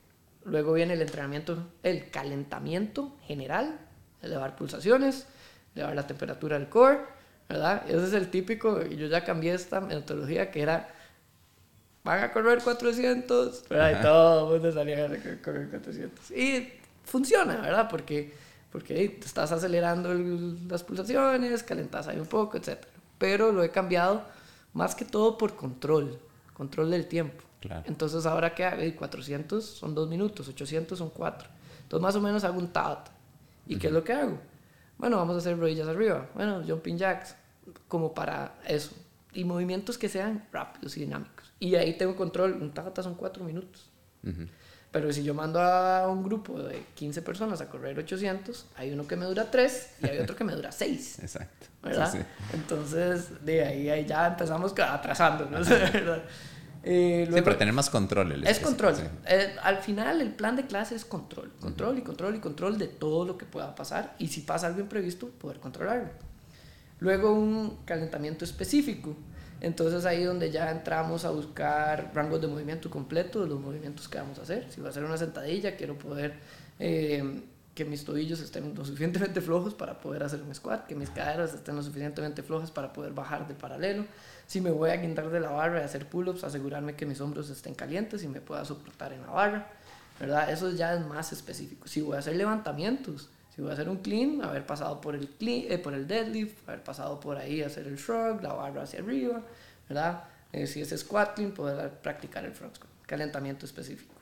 Luego 0.45 0.73
viene 0.73 0.93
el 0.93 1.01
entrenamiento, 1.01 1.67
el 1.83 2.09
calentamiento 2.09 3.15
general, 3.21 3.79
elevar 4.23 4.55
pulsaciones, 4.55 5.27
elevar 5.75 5.95
la 5.95 6.07
temperatura 6.07 6.57
del 6.57 6.69
core, 6.69 7.01
¿verdad? 7.49 7.83
Ese 7.89 8.05
es 8.05 8.13
el 8.13 8.29
típico, 8.29 8.79
y 8.85 8.95
yo 8.95 9.07
ya 9.07 9.23
cambié 9.25 9.53
esta 9.53 9.81
metodología 9.81 10.51
que 10.51 10.61
era, 10.61 10.87
van 12.03 12.23
a 12.23 12.31
correr 12.31 12.59
400, 12.63 13.65
¿verdad? 13.69 13.99
Y 13.99 14.03
todo 14.03 14.55
el 14.55 14.61
mundo 14.61 14.71
salía 14.73 15.05
a 15.05 15.09
correr 15.43 15.69
400. 15.69 16.31
Y 16.31 16.69
funciona, 17.05 17.57
¿verdad? 17.57 17.87
Porque, 17.89 18.33
porque 18.71 18.95
hey, 18.95 19.17
te 19.19 19.25
estás 19.25 19.51
acelerando 19.51 20.11
el- 20.11 20.67
las 20.67 20.83
pulsaciones, 20.83 21.63
calentas 21.63 22.07
ahí 22.07 22.19
un 22.19 22.27
poco, 22.27 22.57
etc. 22.57 22.77
Pero 23.17 23.51
lo 23.51 23.63
he 23.63 23.71
cambiado 23.71 24.23
más 24.73 24.93
que 24.95 25.03
todo 25.05 25.37
por 25.37 25.55
control, 25.55 26.19
control 26.53 26.91
del 26.91 27.07
tiempo. 27.07 27.43
Claro. 27.61 27.83
Entonces 27.87 28.25
ahora 28.25 28.53
que 28.55 28.63
hago 28.63 28.81
400 28.95 29.65
son 29.65 29.93
2 29.93 30.07
minutos, 30.07 30.47
800 30.47 30.97
son 30.99 31.09
4. 31.09 31.49
Entonces 31.81 32.01
más 32.01 32.15
o 32.15 32.21
menos 32.21 32.43
hago 32.43 32.57
un 32.59 32.67
tabata. 32.71 33.11
¿Y 33.67 33.77
qué 33.77 33.87
es 33.87 33.93
lo 33.93 34.03
que 34.03 34.13
hago? 34.13 34.39
Bueno, 34.99 35.17
vamos 35.17 35.35
a 35.35 35.39
hacer 35.39 35.57
rodillas 35.57 35.87
arriba. 35.87 36.27
Bueno, 36.35 36.61
jumping 36.67 36.97
jacks, 36.97 37.35
como 37.87 38.13
para 38.13 38.55
eso. 38.67 38.91
Y 39.33 39.45
movimientos 39.45 39.97
que 39.97 40.09
sean 40.09 40.45
rápidos 40.51 40.97
y 40.97 41.01
dinámicos. 41.01 41.51
Y 41.59 41.75
ahí 41.75 41.97
tengo 41.97 42.15
control. 42.15 42.53
Un 42.53 42.71
tabata 42.73 43.01
son 43.01 43.15
4 43.15 43.43
minutos. 43.43 43.89
Pero 44.91 45.13
si 45.13 45.23
yo 45.23 45.33
mando 45.33 45.61
a 45.61 46.07
un 46.09 46.23
grupo 46.23 46.61
de 46.61 46.83
15 46.95 47.21
personas 47.21 47.61
a 47.61 47.69
correr 47.69 47.97
800, 47.97 48.67
hay 48.75 48.91
uno 48.91 49.07
que 49.07 49.15
me 49.15 49.25
dura 49.25 49.49
3 49.49 49.91
y 50.03 50.07
hay 50.07 50.19
otro 50.19 50.35
que 50.35 50.43
me 50.43 50.53
dura 50.53 50.71
6. 50.71 51.19
Exacto. 51.21 51.67
¿verdad? 51.81 52.11
Sí, 52.11 52.17
sí. 52.17 52.25
Entonces, 52.53 53.45
de 53.45 53.63
ahí, 53.63 53.89
ahí 53.89 54.05
ya 54.05 54.27
empezamos 54.27 54.77
atrasándonos, 54.77 55.69
¿verdad? 55.93 56.23
Eh, 56.91 57.29
Sí, 57.31 57.41
para 57.43 57.55
tener 57.57 57.71
más 57.73 57.89
control. 57.91 58.31
el- 58.31 58.47
es 58.47 58.57
control. 58.59 58.95
sí. 58.95 59.03
Eh, 59.27 59.55
al 59.61 59.77
final, 59.77 60.21
el 60.21 60.31
plan 60.31 60.55
de 60.55 60.65
clase 60.65 60.95
es 60.95 61.05
control. 61.05 61.51
Control 61.59 61.99
y 61.99 62.01
control 62.01 62.35
y 62.35 62.39
control 62.39 62.79
de 62.79 62.87
todo 62.87 63.25
lo 63.25 63.37
que 63.37 63.45
pueda 63.45 63.75
pasar. 63.75 64.15
Y 64.17 64.29
si 64.29 64.41
pasa 64.41 64.65
algo 64.67 64.79
imprevisto, 64.79 65.27
poder 65.29 65.59
controlarlo. 65.59 66.09
Luego, 66.99 67.31
un 67.33 67.77
calentamiento 67.85 68.43
específico. 68.43 69.15
Entonces, 69.61 70.05
ahí 70.05 70.23
donde 70.23 70.49
ya 70.49 70.71
entramos 70.71 71.25
a 71.25 71.29
buscar 71.29 72.11
rangos 72.15 72.41
de 72.41 72.47
movimiento 72.47 72.89
completo 72.89 73.43
de 73.43 73.49
los 73.49 73.59
movimientos 73.59 74.07
que 74.07 74.17
vamos 74.17 74.39
a 74.39 74.41
hacer. 74.41 74.65
Si 74.71 74.79
voy 74.81 74.87
a 74.87 74.89
hacer 74.89 75.03
una 75.03 75.17
sentadilla, 75.17 75.75
quiero 75.75 75.95
poder 75.97 76.33
eh, 76.79 77.41
que 77.73 77.85
mis 77.85 78.03
tobillos 78.03 78.39
estén 78.41 78.75
lo 78.75 78.83
suficientemente 78.83 79.41
flojos 79.49 79.73
para 79.73 79.99
poder 79.99 80.23
hacer 80.23 80.41
un 80.41 80.53
squat, 80.53 80.85
que 80.85 80.95
mis 80.95 81.09
caderas 81.09 81.53
estén 81.53 81.75
lo 81.75 81.83
suficientemente 81.83 82.43
flojas 82.43 82.71
para 82.71 82.91
poder 82.91 83.13
bajar 83.13 83.47
de 83.47 83.53
paralelo. 83.53 84.05
Si 84.47 84.61
me 84.61 84.71
voy 84.71 84.89
a 84.89 84.97
guindar 84.97 85.29
de 85.29 85.39
la 85.39 85.51
barra 85.51 85.81
y 85.81 85.83
hacer 85.83 86.07
pull-ups, 86.07 86.43
asegurarme 86.43 86.95
que 86.95 87.05
mis 87.05 87.21
hombros 87.21 87.49
estén 87.49 87.75
calientes 87.75 88.23
y 88.23 88.27
me 88.27 88.41
pueda 88.41 88.65
soportar 88.65 89.13
en 89.13 89.21
la 89.21 89.31
barra. 89.31 89.71
¿verdad? 90.19 90.51
Eso 90.51 90.71
ya 90.71 90.93
es 90.93 91.05
más 91.05 91.31
específico. 91.31 91.87
Si 91.87 92.01
voy 92.01 92.17
a 92.17 92.19
hacer 92.19 92.35
levantamientos, 92.35 93.29
si 93.55 93.61
voy 93.61 93.71
a 93.71 93.73
hacer 93.73 93.89
un 93.89 93.97
clean, 93.97 94.41
haber 94.43 94.65
pasado 94.65 94.99
por 94.99 95.15
el, 95.15 95.29
clean, 95.29 95.71
eh, 95.71 95.77
por 95.77 95.93
el 95.93 96.07
deadlift, 96.07 96.67
haber 96.67 96.83
pasado 96.83 97.19
por 97.19 97.37
ahí, 97.37 97.61
hacer 97.61 97.87
el 97.87 97.97
shrug, 97.97 98.43
la 98.43 98.53
barra 98.53 98.83
hacia 98.83 98.99
arriba, 98.99 99.41
¿verdad? 99.87 100.23
Eh, 100.51 100.67
si 100.67 100.81
es 100.81 100.89
squat 100.89 101.35
clean, 101.35 101.51
poder 101.51 101.89
practicar 102.01 102.43
el 102.43 102.51
front 102.51 102.75
squat, 102.75 102.91
calentamiento 103.05 103.65
específico. 103.65 104.13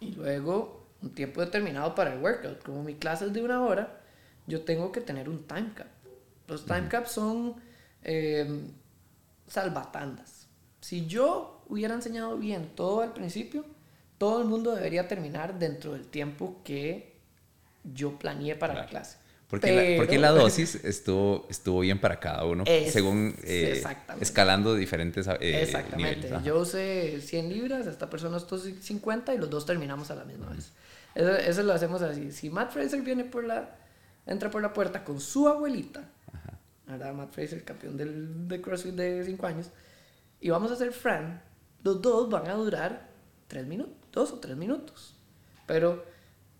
Y 0.00 0.12
luego 0.12 0.77
un 1.02 1.10
tiempo 1.14 1.40
determinado 1.40 1.94
para 1.94 2.12
el 2.14 2.20
workout. 2.20 2.62
Como 2.62 2.82
mi 2.82 2.94
clase 2.94 3.26
es 3.26 3.32
de 3.32 3.42
una 3.42 3.62
hora, 3.62 4.00
yo 4.46 4.62
tengo 4.62 4.90
que 4.92 5.00
tener 5.00 5.28
un 5.28 5.44
time 5.46 5.70
cap. 5.74 5.86
Los 6.48 6.64
time 6.64 6.88
caps 6.88 7.12
son 7.12 7.56
eh, 8.02 8.62
salvatandas. 9.46 10.46
Si 10.80 11.06
yo 11.06 11.62
hubiera 11.68 11.94
enseñado 11.94 12.36
bien 12.38 12.70
todo 12.74 13.02
al 13.02 13.12
principio, 13.12 13.64
todo 14.18 14.40
el 14.42 14.48
mundo 14.48 14.74
debería 14.74 15.06
terminar 15.08 15.58
dentro 15.58 15.92
del 15.92 16.06
tiempo 16.06 16.60
que 16.64 17.14
yo 17.84 18.18
planeé 18.18 18.54
para 18.56 18.74
la 18.74 18.80
Claro. 18.80 18.90
clase. 18.90 19.16
Porque, 19.48 19.74
la, 19.74 19.96
porque 19.96 20.10
Pero- 20.16 20.20
la 20.22 20.30
dosis 20.32 20.74
estuvo, 20.84 21.46
estuvo 21.48 21.80
bien 21.80 21.98
para 21.98 22.20
cada 22.20 22.44
uno, 22.44 22.64
Es- 22.66 22.92
según 22.92 23.34
eh, 23.44 23.82
escalando 24.20 24.74
diferentes 24.74 25.26
eh, 25.26 25.62
Exactamente. 25.62 26.26
niveles. 26.26 26.44
Yo 26.44 26.58
usé 26.60 27.20
100 27.22 27.48
libras, 27.48 27.86
esta 27.86 28.10
persona 28.10 28.36
usó 28.36 28.58
50 28.58 29.34
y 29.34 29.38
los 29.38 29.48
dos 29.48 29.64
terminamos 29.64 30.10
a 30.10 30.16
la 30.16 30.24
misma 30.24 30.50
vez. 30.50 30.70
Eso, 31.14 31.30
eso 31.32 31.62
lo 31.62 31.72
hacemos 31.72 32.02
así. 32.02 32.32
Si 32.32 32.50
Matt 32.50 32.70
Fraser 32.70 33.02
viene 33.02 33.24
por 33.24 33.44
la, 33.44 33.76
entra 34.26 34.50
por 34.50 34.62
la 34.62 34.72
puerta 34.72 35.04
con 35.04 35.20
su 35.20 35.48
abuelita, 35.48 36.08
¿verdad? 36.86 37.12
Matt 37.12 37.32
Fraser, 37.32 37.64
campeón 37.64 37.96
del, 37.96 38.48
de 38.48 38.60
CrossFit 38.60 38.94
de 38.94 39.24
5 39.24 39.46
años, 39.46 39.70
y 40.40 40.50
vamos 40.50 40.70
a 40.70 40.74
hacer 40.74 40.92
Fran, 40.92 41.42
los 41.82 42.00
dos 42.00 42.30
van 42.30 42.48
a 42.48 42.54
durar 42.54 43.08
3 43.48 43.66
minutos, 43.66 43.96
2 44.12 44.32
o 44.32 44.38
3 44.38 44.56
minutos. 44.56 45.14
Pero 45.66 46.04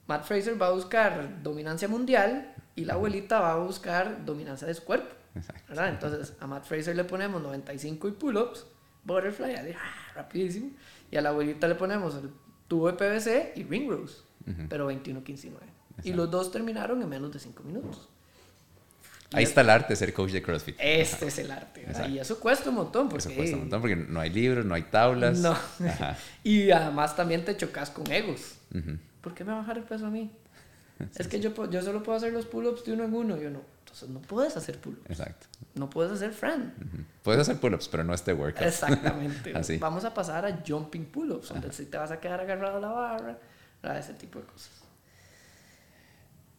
Matt 0.07 0.25
Fraser 0.25 0.61
va 0.61 0.69
a 0.69 0.73
buscar 0.73 1.43
dominancia 1.43 1.89
mundial 1.89 2.55
y 2.75 2.85
la 2.85 2.95
abuelita 2.95 3.41
va 3.41 3.53
a 3.53 3.57
buscar 3.57 4.25
dominancia 4.25 4.67
de 4.67 4.75
su 4.75 4.85
cuerpo. 4.85 5.15
¿verdad? 5.69 5.89
Entonces 5.89 6.35
a 6.41 6.47
Matt 6.47 6.65
Fraser 6.65 6.97
le 6.97 7.05
ponemos 7.05 7.43
95 7.43 8.09
y 8.09 8.13
pull-ups, 8.13 8.67
butterfly, 9.05 9.55
ah, 9.55 10.13
rapidísimo. 10.15 10.71
Y 11.11 11.17
a 11.17 11.23
la 11.23 11.31
abuelita 11.31 11.69
le 11.69 11.75
ponemos 11.75 12.15
el 12.17 12.31
tubo 12.67 12.91
de 12.91 12.95
PVC 12.95 13.53
y 13.57 13.65
ring 13.65 13.89
rows, 13.89 14.25
pero 14.69 14.87
21, 14.87 15.23
15 15.25 15.47
y 15.47 15.51
9. 15.51 15.67
Y 16.05 16.13
los 16.13 16.31
dos 16.31 16.51
terminaron 16.51 17.03
en 17.03 17.09
menos 17.09 17.33
de 17.33 17.39
5 17.39 17.63
minutos. 17.65 18.09
Ahí 19.33 19.45
está 19.45 19.61
el 19.61 19.71
arte 19.71 19.93
de 19.93 19.97
ser 19.97 20.15
coach 20.15 20.31
de 20.31 20.43
CrossFit. 20.43 20.77
Este 20.79 21.27
es 21.27 21.39
el 21.39 21.51
arte. 21.51 21.87
Y 22.09 22.19
eso 22.19 22.41
cuesta 22.41 22.71
un 22.71 22.77
montón. 22.77 23.09
Porque, 23.09 23.29
Eso 23.29 23.37
cuesta 23.37 23.57
un 23.57 23.63
montón 23.63 23.81
porque 23.81 23.97
no 23.97 24.21
hay 24.21 24.31
libros, 24.31 24.65
no 24.65 24.75
hay 24.75 24.85
tablas. 24.85 25.39
No. 25.39 25.53
Ajá. 25.53 26.17
y 26.43 26.71
además 26.71 27.15
también 27.15 27.45
te 27.45 27.57
chocas 27.57 27.91
con 27.91 28.11
egos. 28.11 28.55
Ujú. 28.75 28.99
¿Por 29.21 29.35
qué 29.35 29.45
me 29.45 29.53
va 29.53 29.59
a 29.59 29.61
bajar 29.61 29.79
el 29.79 29.85
peso 29.85 30.07
a 30.07 30.11
mí? 30.11 30.31
Es 31.17 31.29
que 31.29 31.39
yo, 31.39 31.53
yo 31.71 31.83
solo 31.83 32.03
puedo 32.03 32.17
hacer 32.17 32.33
los 32.33 32.47
pull-ups 32.47 32.85
de 32.85 32.93
uno 32.93 33.05
en 33.05 33.15
uno. 33.15 33.37
Yo 33.37 33.51
no. 33.51 33.61
Entonces 33.81 34.09
no 34.09 34.21
puedes 34.21 34.57
hacer 34.57 34.79
pull-ups. 34.81 35.11
Exacto. 35.11 35.47
No 35.75 35.89
puedes 35.89 36.13
hacer 36.13 36.33
friend. 36.33 36.73
Puedes 37.23 37.41
hacer 37.41 37.59
pull-ups, 37.59 37.89
pero 37.89 38.03
no 38.05 38.15
este 38.15 38.33
workout. 38.33 38.67
Exactamente. 38.67 39.53
Así. 39.57 39.77
Vamos 39.79 40.05
a 40.05 40.13
pasar 40.13 40.45
a 40.45 40.63
jumping 40.67 41.05
pull-ups, 41.07 41.51
donde 41.51 41.73
sí 41.73 41.87
te 41.87 41.99
vas 41.99 42.11
a 42.11 42.19
quedar 42.19 42.41
agarrado 42.41 42.79
a 42.79 42.81
la 42.81 42.89
barra, 42.89 43.39
¿verdad? 43.83 43.99
ese 43.99 44.15
tipo 44.15 44.39
de 44.39 44.47
cosas. 44.47 44.71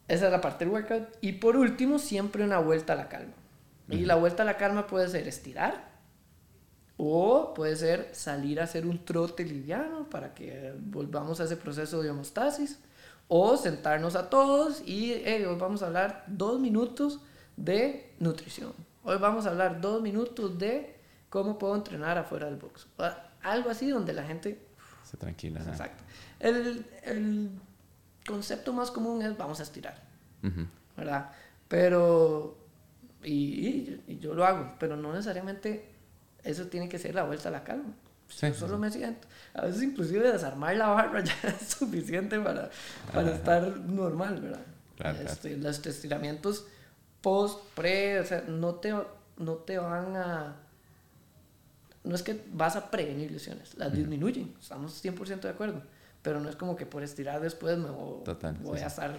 Esa 0.07 0.25
es 0.25 0.31
la 0.31 0.41
parte 0.41 0.65
del 0.65 0.73
workout. 0.73 1.07
Y 1.21 1.33
por 1.33 1.55
último, 1.55 1.99
siempre 1.99 2.43
una 2.43 2.59
vuelta 2.59 2.93
a 2.93 2.95
la 2.95 3.09
calma. 3.09 3.33
Y 3.89 4.05
la 4.05 4.15
vuelta 4.15 4.43
a 4.43 4.45
la 4.45 4.57
calma 4.57 4.85
puede 4.85 5.07
ser 5.07 5.27
estirar 5.27 5.89
o 7.01 7.53
puede 7.55 7.75
ser 7.75 8.09
salir 8.13 8.59
a 8.59 8.65
hacer 8.65 8.85
un 8.85 9.03
trote 9.03 9.43
liviano 9.45 10.07
para 10.09 10.33
que 10.33 10.75
volvamos 10.77 11.39
a 11.39 11.45
ese 11.45 11.55
proceso 11.55 12.03
de 12.03 12.11
homeostasis 12.11 12.79
o 13.29 13.55
sentarnos 13.55 14.15
a 14.15 14.29
todos 14.29 14.81
y 14.85 15.13
hey, 15.23 15.45
hoy 15.45 15.55
vamos 15.57 15.81
a 15.81 15.87
hablar 15.87 16.25
dos 16.27 16.59
minutos 16.59 17.21
de 17.55 18.13
nutrición. 18.19 18.73
Hoy 19.03 19.17
vamos 19.17 19.45
a 19.45 19.51
hablar 19.51 19.79
dos 19.79 20.01
minutos 20.01 20.59
de 20.59 20.99
cómo 21.29 21.57
puedo 21.57 21.75
entrenar 21.75 22.17
afuera 22.17 22.47
del 22.47 22.57
box. 22.57 22.85
Algo 23.41 23.69
así 23.69 23.89
donde 23.89 24.11
la 24.13 24.23
gente... 24.23 24.67
Se 25.03 25.15
tranquila. 25.15 25.61
Exacto. 25.61 26.03
El, 26.39 26.85
el, 27.03 27.49
concepto 28.25 28.73
más 28.73 28.91
común 28.91 29.21
es 29.21 29.35
vamos 29.37 29.59
a 29.59 29.63
estirar, 29.63 30.01
Ujú. 30.43 30.67
¿verdad? 30.95 31.31
Pero... 31.67 32.57
Y, 33.23 33.99
y- 34.07 34.19
yo 34.21 34.33
lo 34.33 34.45
hago, 34.45 34.75
pero 34.79 34.95
no 34.95 35.11
necesariamente 35.11 35.89
eso 36.43 36.67
tiene 36.67 36.87
que 36.87 36.99
ser 36.99 37.15
la 37.15 37.23
vuelta 37.23 37.49
a 37.49 37.51
la 37.51 37.63
calma. 37.63 37.93
Sí, 38.29 38.47
Yo 38.47 38.53
solo 38.53 38.75
sí. 38.75 38.81
me 38.81 38.91
siento. 38.91 39.27
A 39.53 39.61
veces 39.65 39.81
inclusive 39.83 40.31
desarmar 40.31 40.75
la 40.77 40.87
barra 40.89 41.21
ya 41.23 41.33
es 41.49 41.67
suficiente 41.69 42.39
para, 42.39 42.69
para 43.11 43.27
Ajá. 43.29 43.35
estar 43.35 43.77
normal, 43.79 44.39
¿verdad? 44.39 44.61
Claro, 44.95 45.17
claro. 45.17 45.29
Este, 45.31 45.57
Los 45.57 45.85
estiramientos 45.85 46.65
post, 47.21 47.59
pre, 47.75 48.19
o 48.19 48.25
sea, 48.25 48.43
no 48.47 48.75
te, 48.75 48.93
no 49.37 49.53
te 49.55 49.77
van 49.77 50.15
a... 50.15 50.55
No 52.03 52.15
es 52.15 52.23
que 52.23 52.41
vas 52.53 52.75
a 52.75 52.89
prevenir 52.89 53.31
lesiones, 53.31 53.75
las 53.77 53.91
disminuyen, 53.93 54.55
estamos 54.61 55.03
100% 55.03 55.41
de 55.41 55.49
acuerdo. 55.49 55.81
Pero 56.21 56.41
no 56.41 56.49
es 56.49 56.55
como 56.55 56.75
que 56.75 56.85
por 56.85 57.01
estirar 57.03 57.39
después 57.39 57.77
me 57.77 57.89
voy, 57.89 58.23
voy 58.61 58.77
sí. 58.77 58.83
a 58.83 58.87
estar 58.87 59.17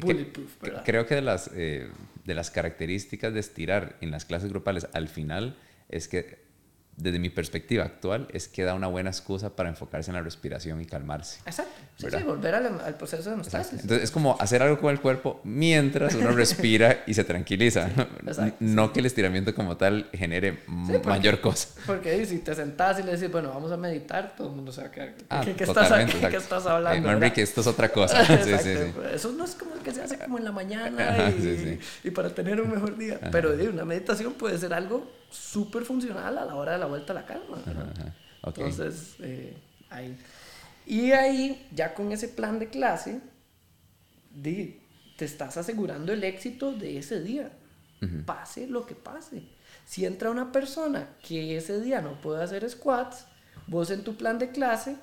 bulletproof, 0.00 0.60
¿verdad? 0.60 0.82
Creo 0.84 1.06
que 1.06 1.14
de 1.14 1.22
las, 1.22 1.50
eh, 1.54 1.90
de 2.24 2.34
las 2.34 2.50
características 2.50 3.32
de 3.32 3.40
estirar 3.40 3.96
en 4.00 4.10
las 4.10 4.24
clases 4.24 4.50
grupales 4.50 4.88
al 4.92 5.08
final 5.08 5.56
es 5.88 6.08
que, 6.08 6.49
desde 6.96 7.18
mi 7.18 7.30
perspectiva 7.30 7.84
actual, 7.84 8.28
es 8.32 8.46
que 8.46 8.62
da 8.62 8.74
una 8.74 8.86
buena 8.86 9.08
excusa 9.10 9.56
para 9.56 9.68
enfocarse 9.70 10.10
en 10.10 10.16
la 10.16 10.22
respiración 10.22 10.80
y 10.82 10.84
calmarse. 10.86 11.40
Exacto. 11.46 11.72
Sí, 11.96 12.06
sí, 12.10 12.22
volver 12.24 12.54
al, 12.54 12.80
al 12.80 12.94
proceso 12.94 13.28
de 13.30 13.34
hemostasis. 13.34 13.80
Entonces 13.80 14.04
es 14.04 14.10
como 14.10 14.36
hacer 14.40 14.62
algo 14.62 14.78
con 14.78 14.90
el 14.90 15.00
cuerpo 15.00 15.40
mientras 15.44 16.14
uno 16.14 16.30
respira 16.32 17.02
y 17.06 17.14
se 17.14 17.24
tranquiliza. 17.24 17.88
exacto, 18.26 18.56
no 18.60 18.92
que 18.92 19.00
el 19.00 19.06
estiramiento 19.06 19.54
como 19.54 19.76
tal 19.76 20.08
genere 20.12 20.58
porque- 20.92 21.08
mayor 21.08 21.40
cosa. 21.40 21.68
Porque 21.86 22.24
si 22.26 22.38
te 22.38 22.54
sentás 22.54 22.98
y 23.00 23.02
le 23.02 23.12
decís, 23.16 23.30
bueno, 23.30 23.48
vamos 23.50 23.72
a 23.72 23.76
meditar, 23.78 24.34
todo 24.36 24.48
el 24.50 24.56
mundo 24.56 24.70
se 24.72 24.82
va 24.82 24.86
a 24.88 24.90
quedar. 24.90 25.14
Ah, 25.30 25.42
¿Qué, 25.44 25.54
qué 25.54 25.64
estás, 25.64 25.88
¿qué, 25.92 26.02
exacto. 26.02 26.36
estás 26.36 26.66
hablando? 26.66 26.98
Eh, 26.98 27.00
verdad? 27.00 27.12
Manrique, 27.20 27.42
esto 27.42 27.60
es 27.62 27.66
otra 27.66 27.88
cosa. 27.90 28.24
sí, 28.26 28.34
sí, 28.44 28.58
sí. 28.62 28.92
Eso 29.14 29.32
no 29.32 29.44
es 29.44 29.54
como 29.54 29.74
que 29.82 29.92
se 29.92 30.02
hace 30.02 30.18
como 30.18 30.36
en 30.38 30.44
la 30.44 30.52
mañana 30.52 31.08
Ajá, 31.14 31.30
y, 31.30 31.40
sí, 31.40 31.56
sí. 31.56 31.78
y 32.08 32.10
para 32.10 32.34
tener 32.34 32.60
un 32.60 32.70
mejor 32.70 32.96
día. 32.98 33.18
Pero 33.32 33.58
eh, 33.58 33.68
una 33.68 33.84
meditación 33.86 34.34
puede 34.34 34.58
ser 34.58 34.74
algo 34.74 35.10
súper 35.30 35.84
funcional 35.84 36.36
a 36.36 36.44
la 36.44 36.54
hora 36.54 36.72
de 36.72 36.78
la 36.78 36.86
vuelta 36.86 37.12
a 37.12 37.14
la 37.14 37.26
calma. 37.26 37.58
Ajá, 37.58 37.92
ajá. 37.92 38.14
Entonces, 38.44 39.16
eh, 39.20 39.56
ahí. 39.90 40.16
Y 40.86 41.12
ahí, 41.12 41.68
ya 41.72 41.94
con 41.94 42.10
ese 42.12 42.28
plan 42.28 42.58
de 42.58 42.68
clase, 42.68 43.20
di, 44.30 44.80
te 45.16 45.24
estás 45.24 45.56
asegurando 45.56 46.12
el 46.12 46.24
éxito 46.24 46.72
de 46.72 46.98
ese 46.98 47.20
día. 47.20 47.52
Pase 48.24 48.66
lo 48.66 48.86
que 48.86 48.94
pase. 48.94 49.42
Si 49.84 50.06
entra 50.06 50.30
una 50.30 50.52
persona 50.52 51.10
que 51.22 51.58
ese 51.58 51.82
día 51.82 52.00
no 52.00 52.18
puede 52.22 52.42
hacer 52.42 52.68
squats, 52.70 53.26
vos 53.66 53.90
en 53.90 54.04
tu 54.04 54.16
plan 54.16 54.38
de 54.38 54.52
clase, 54.52 54.96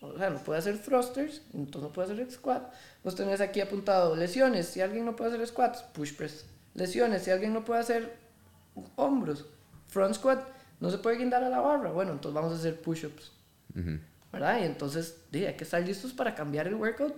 o 0.00 0.16
sea, 0.16 0.30
no 0.30 0.38
puede 0.38 0.58
hacer 0.58 0.80
thrusters, 0.80 1.42
entonces 1.52 1.82
no 1.82 1.92
puede 1.92 2.10
hacer 2.10 2.30
squat. 2.30 2.72
Vos 3.04 3.14
tenés 3.14 3.42
aquí 3.42 3.60
apuntado 3.60 4.16
lesiones, 4.16 4.66
si 4.66 4.80
alguien 4.80 5.04
no 5.04 5.14
puede 5.14 5.34
hacer 5.34 5.46
squats, 5.46 5.82
push 5.82 6.14
press. 6.14 6.46
Lesiones, 6.72 7.22
si 7.22 7.30
alguien 7.30 7.52
no 7.52 7.66
puede 7.66 7.80
hacer 7.80 8.21
hombros, 8.96 9.46
front 9.88 10.14
squat, 10.14 10.46
no 10.80 10.90
se 10.90 10.98
puede 10.98 11.18
guindar 11.18 11.42
a 11.44 11.48
la 11.48 11.60
barra, 11.60 11.90
bueno, 11.90 12.12
entonces 12.12 12.34
vamos 12.34 12.52
a 12.52 12.56
hacer 12.56 12.80
push-ups. 12.80 13.32
Ujú. 13.78 13.98
¿verdad? 14.32 14.60
Y 14.60 14.64
entonces 14.64 15.16
di, 15.30 15.44
hay 15.44 15.54
que 15.54 15.64
estar 15.64 15.82
listos 15.82 16.12
para 16.12 16.34
cambiar 16.34 16.66
el 16.66 16.74
workout, 16.74 17.14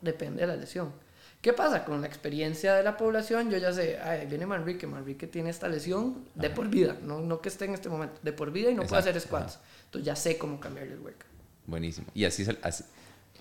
depende 0.00 0.42
de 0.42 0.46
la 0.46 0.56
lesión. 0.56 0.92
¿Qué 1.40 1.52
pasa? 1.52 1.84
Con 1.84 2.00
la 2.00 2.06
experiencia 2.06 2.74
de 2.76 2.84
la 2.84 2.96
población, 2.96 3.50
yo 3.50 3.58
ya 3.58 3.72
sé, 3.72 3.98
ay, 3.98 4.26
viene 4.26 4.46
Manrique, 4.46 4.86
Manrique 4.86 5.26
tiene 5.26 5.50
esta 5.50 5.66
lesión 5.66 6.24
de 6.36 6.50
por 6.50 6.68
vida, 6.68 6.96
no, 7.02 7.20
no 7.20 7.40
que 7.40 7.48
esté 7.48 7.64
en 7.64 7.74
este 7.74 7.88
momento, 7.88 8.20
de 8.22 8.32
por 8.32 8.52
vida 8.52 8.70
y 8.70 8.74
no 8.74 8.82
puede 8.82 9.00
Exacto, 9.00 9.10
hacer 9.10 9.20
squats. 9.20 9.58
Entonces 9.86 10.06
ya 10.06 10.14
sé 10.14 10.38
cómo 10.38 10.60
cambiarle 10.60 10.92
el 10.92 11.00
workout. 11.00 11.26
Buenísimo. 11.66 12.06
Y 12.14 12.24
así, 12.26 12.46
así- 12.62 12.84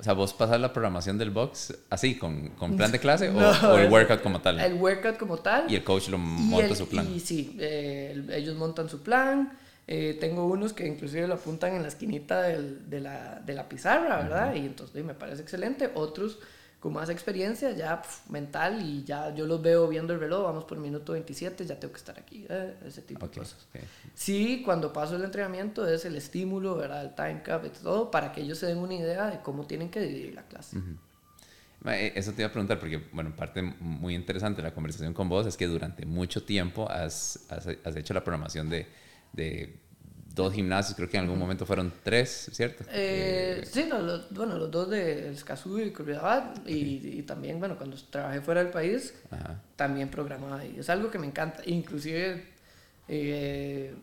o 0.01 0.03
sea, 0.03 0.13
vos 0.13 0.33
pasas 0.33 0.59
la 0.59 0.73
programación 0.73 1.17
del 1.17 1.29
box 1.29 1.73
así, 1.89 2.15
con, 2.17 2.49
con 2.49 2.75
plan 2.75 2.91
de 2.91 2.99
clase 3.05 3.29
o, 3.29 3.33
No, 3.33 3.49
o 3.71 3.77
el 3.77 3.85
es- 3.85 3.91
workout 3.91 4.21
como 4.21 4.41
tal. 4.41 4.59
El 4.59 4.73
workout 4.73 5.17
como 5.17 5.37
tal. 5.37 5.71
y 5.71 5.75
el 5.75 5.83
coach 5.83 6.09
lo 6.09 6.17
Y 6.17 6.19
monta 6.19 6.65
el- 6.67 6.75
su 6.75 6.87
plan. 6.89 7.07
Y 7.13 7.19
sí, 7.19 7.55
eh, 7.59 8.09
el- 8.13 8.29
ellos 8.33 8.55
montan 8.57 8.89
su 8.89 9.01
plan. 9.01 9.57
eh, 9.87 10.17
tengo 10.21 10.45
unos 10.45 10.73
que 10.73 10.87
inclusive 10.87 11.27
lo 11.27 11.33
apuntan 11.35 11.73
en 11.75 11.81
la 11.81 11.87
esquinita 11.89 12.41
del- 12.43 12.89
de, 12.89 12.99
la, 13.01 13.41
de 13.45 13.53
la 13.53 13.67
pizarra, 13.69 14.17
¿verdad? 14.23 14.55
Y 14.55 14.59
entonces 14.59 14.95
sí, 14.95 15.03
me 15.03 15.13
parece 15.15 15.41
excelente. 15.41 15.89
Otros 15.95 16.39
con 16.81 16.93
más 16.93 17.09
experiencia, 17.09 17.71
ya 17.71 18.01
pf, 18.01 18.29
mental, 18.31 18.81
y 18.83 19.05
ya 19.05 19.33
yo 19.35 19.45
los 19.47 19.61
veo 19.61 19.87
viendo 19.87 20.13
el 20.13 20.19
reloj, 20.19 20.43
vamos 20.45 20.65
por 20.65 20.79
minuto 20.79 21.13
27, 21.13 21.65
ya 21.65 21.79
tengo 21.79 21.93
que 21.93 21.99
estar 21.99 22.19
aquí, 22.19 22.45
eh, 22.49 22.75
ese 22.85 23.03
tipo 23.03 23.27
Ok, 23.27 23.31
de 23.31 23.31
cosas. 23.31 23.69
ok. 23.69 23.81
Sí, 24.15 24.63
cuando 24.65 24.91
paso 24.91 25.15
el 25.15 25.23
entrenamiento 25.23 25.87
es 25.87 26.05
el 26.05 26.15
estímulo, 26.17 26.75
¿verdad? 26.75 27.05
El 27.05 27.15
time 27.15 27.43
cap 27.43 27.65
y 27.65 27.69
todo, 27.69 28.11
para 28.11 28.31
que 28.33 28.41
ellos 28.41 28.57
se 28.59 28.67
den 28.67 28.79
una 28.79 28.95
idea 28.95 29.27
de 29.29 29.41
cómo 29.41 29.67
tienen 29.67 29.89
que 29.91 30.01
dividir 30.01 30.33
la 30.35 30.43
clase. 30.47 30.77
Ma, 31.81 31.97
eh, 31.97 32.13
Eso 32.15 32.33
te 32.33 32.41
iba 32.41 32.49
a 32.49 32.51
preguntar 32.51 32.79
porque, 32.79 32.97
bueno, 33.11 33.35
parte 33.35 33.61
muy 33.61 34.13
interesante 34.15 34.61
de 34.61 34.67
la 34.69 34.73
conversación 34.73 35.13
con 35.13 35.29
vos 35.29 35.47
es 35.47 35.57
que 35.57 35.67
durante 35.67 36.05
mucho 36.05 36.43
tiempo 36.43 36.89
has, 36.89 37.45
has, 37.49 37.67
has 37.83 37.95
hecho 37.95 38.13
la 38.13 38.23
programación 38.23 38.69
de, 38.69 38.87
de 39.33 39.79
dos 40.35 40.53
gimnasios, 40.53 40.95
creo 40.95 41.09
que 41.09 41.17
en 41.17 41.23
algún 41.23 41.39
momento 41.39 41.65
fueron 41.65 41.91
tres, 42.03 42.49
¿cierto? 42.53 42.83
Eh, 42.89 43.63
sí, 43.69 43.85
no, 43.89 43.99
los, 44.01 44.29
bueno, 44.31 44.57
los 44.57 44.71
dos 44.71 44.89
de 44.89 45.31
Escazú 45.31 45.79
y 45.79 45.91
Curridabat 45.91 46.67
y, 46.67 47.19
y 47.19 47.23
también, 47.23 47.59
bueno, 47.59 47.77
cuando 47.77 47.97
trabajé 48.09 48.41
fuera 48.41 48.63
del 48.63 48.71
país, 48.71 49.13
Ajá. 49.29 49.61
también 49.75 50.09
programaba 50.09 50.59
ahí. 50.59 50.75
Es 50.77 50.89
algo 50.89 51.11
que 51.11 51.19
me 51.19 51.27
encanta. 51.27 51.61
Inclusive 51.65 52.45
eh, 53.07 53.93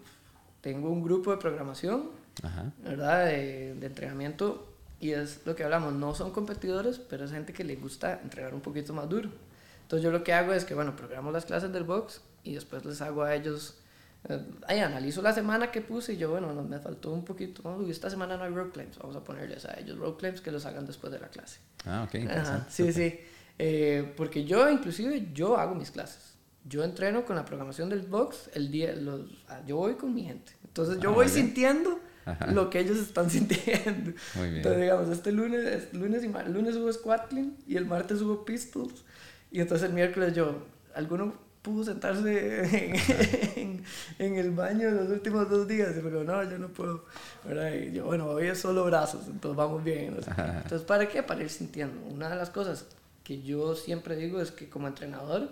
tengo 0.60 0.90
un 0.90 1.02
grupo 1.02 1.30
de 1.30 1.38
programación, 1.38 2.10
Ajá. 2.42 2.72
¿verdad? 2.82 3.26
De, 3.26 3.74
de 3.74 3.86
entrenamiento 3.86 4.68
y 5.00 5.12
es 5.12 5.40
lo 5.46 5.54
que 5.54 5.64
hablamos, 5.64 5.92
no 5.94 6.14
son 6.14 6.32
competidores, 6.32 6.98
pero 6.98 7.24
es 7.24 7.30
gente 7.30 7.52
que 7.52 7.64
le 7.64 7.76
gusta 7.76 8.20
entrenar 8.22 8.54
un 8.54 8.60
poquito 8.60 8.92
más 8.92 9.08
duro. 9.08 9.30
Entonces 9.82 10.04
yo 10.04 10.10
lo 10.10 10.24
que 10.24 10.32
hago 10.32 10.52
es 10.52 10.64
que, 10.64 10.74
bueno, 10.74 10.96
programo 10.96 11.30
las 11.30 11.44
clases 11.44 11.72
del 11.72 11.84
box 11.84 12.20
y 12.44 12.54
después 12.54 12.84
les 12.84 13.00
hago 13.00 13.22
a 13.22 13.34
ellos, 13.34 13.78
eh, 13.78 13.87
ahí 14.66 14.80
analizo 14.80 15.22
la 15.22 15.32
semana 15.32 15.70
que 15.70 15.80
puse 15.80 16.14
y 16.14 16.16
yo, 16.16 16.30
bueno, 16.30 16.52
no, 16.52 16.62
me 16.62 16.78
faltó 16.78 17.12
un 17.12 17.24
poquito. 17.24 17.62
Uy, 17.78 17.90
esta 17.90 18.10
semana 18.10 18.36
no 18.36 18.44
hay 18.44 18.50
road 18.50 18.70
claims, 18.72 18.98
vamos 18.98 19.16
a 19.16 19.24
ponerles 19.24 19.64
a 19.64 19.78
ellos 19.78 19.98
road 19.98 20.16
claims 20.16 20.40
que 20.40 20.50
los 20.50 20.66
hagan 20.66 20.86
después 20.86 21.12
de 21.12 21.18
la 21.20 21.28
clase. 21.28 21.60
Ah, 21.86 22.06
ok, 22.08 22.30
Ajá, 22.30 22.66
sí, 22.68 22.92
sí. 22.92 23.18
Eh, 23.58 24.12
porque 24.16 24.44
yo, 24.44 24.68
inclusive, 24.70 25.28
yo 25.32 25.56
hago 25.56 25.74
mis 25.74 25.90
clases. 25.90 26.34
Yo 26.64 26.84
entreno 26.84 27.24
con 27.24 27.36
la 27.36 27.44
programación 27.44 27.88
del 27.88 28.02
box 28.02 28.50
el 28.54 28.70
día, 28.70 28.94
los, 28.94 29.22
ah, 29.48 29.60
yo 29.66 29.76
voy 29.76 29.94
con 29.94 30.12
mi 30.14 30.24
gente. 30.24 30.52
Entonces 30.64 30.98
yo 31.00 31.10
Ah, 31.10 31.14
voy 31.14 31.26
bien. 31.26 31.36
sintiendo 31.46 31.98
Ajá. 32.26 32.46
lo 32.48 32.68
que 32.68 32.80
ellos 32.80 32.98
están 32.98 33.30
sintiendo. 33.30 34.12
Muy 34.34 34.44
bien. 34.44 34.56
Entonces, 34.56 34.80
digamos, 34.82 35.08
este 35.08 35.32
lunes, 35.32 35.64
este 35.64 35.96
lunes, 35.96 36.22
y 36.24 36.28
lunes 36.52 36.76
hubo 36.76 36.92
squat 36.92 37.28
clean 37.28 37.56
y 37.66 37.76
el 37.76 37.86
martes 37.86 38.20
hubo 38.20 38.44
pistols. 38.44 39.04
Y 39.50 39.60
entonces 39.60 39.88
el 39.88 39.94
miércoles 39.94 40.34
yo, 40.34 40.62
¿alguno 40.94 41.32
pudo 41.68 41.84
sentarse 41.84 42.60
en, 42.86 42.94
en- 43.56 43.84
en 44.18 44.34
el 44.36 44.50
baño 44.50 44.90
los 44.90 45.08
últimos 45.10 45.48
dos 45.48 45.66
días? 45.68 45.90
Y 45.96 46.02
me 46.02 46.10
dijo, 46.10 46.24
no, 46.24 46.42
yo 46.50 46.58
no 46.58 46.68
puedo. 46.68 47.04
¿verdad? 47.44 47.72
Y 47.74 47.92
yo, 47.92 48.06
bueno, 48.06 48.26
hoy 48.26 48.46
es 48.48 48.58
solo 48.58 48.84
brazos, 48.84 49.26
entonces 49.26 49.56
vamos 49.56 49.82
bien. 49.84 50.16
no 50.16 50.22
sé. 50.22 50.30
Entonces, 50.36 50.82
¿para 50.82 51.08
qué? 51.08 51.22
Para 51.22 51.42
ir 51.42 51.50
sintiendo. 51.50 52.00
Una 52.12 52.28
de 52.28 52.36
las 52.36 52.50
cosas 52.50 52.86
que 53.24 53.42
yo 53.42 53.74
siempre 53.76 54.16
digo 54.16 54.40
es 54.40 54.50
que 54.50 54.68
como 54.68 54.88
entrenador, 54.88 55.50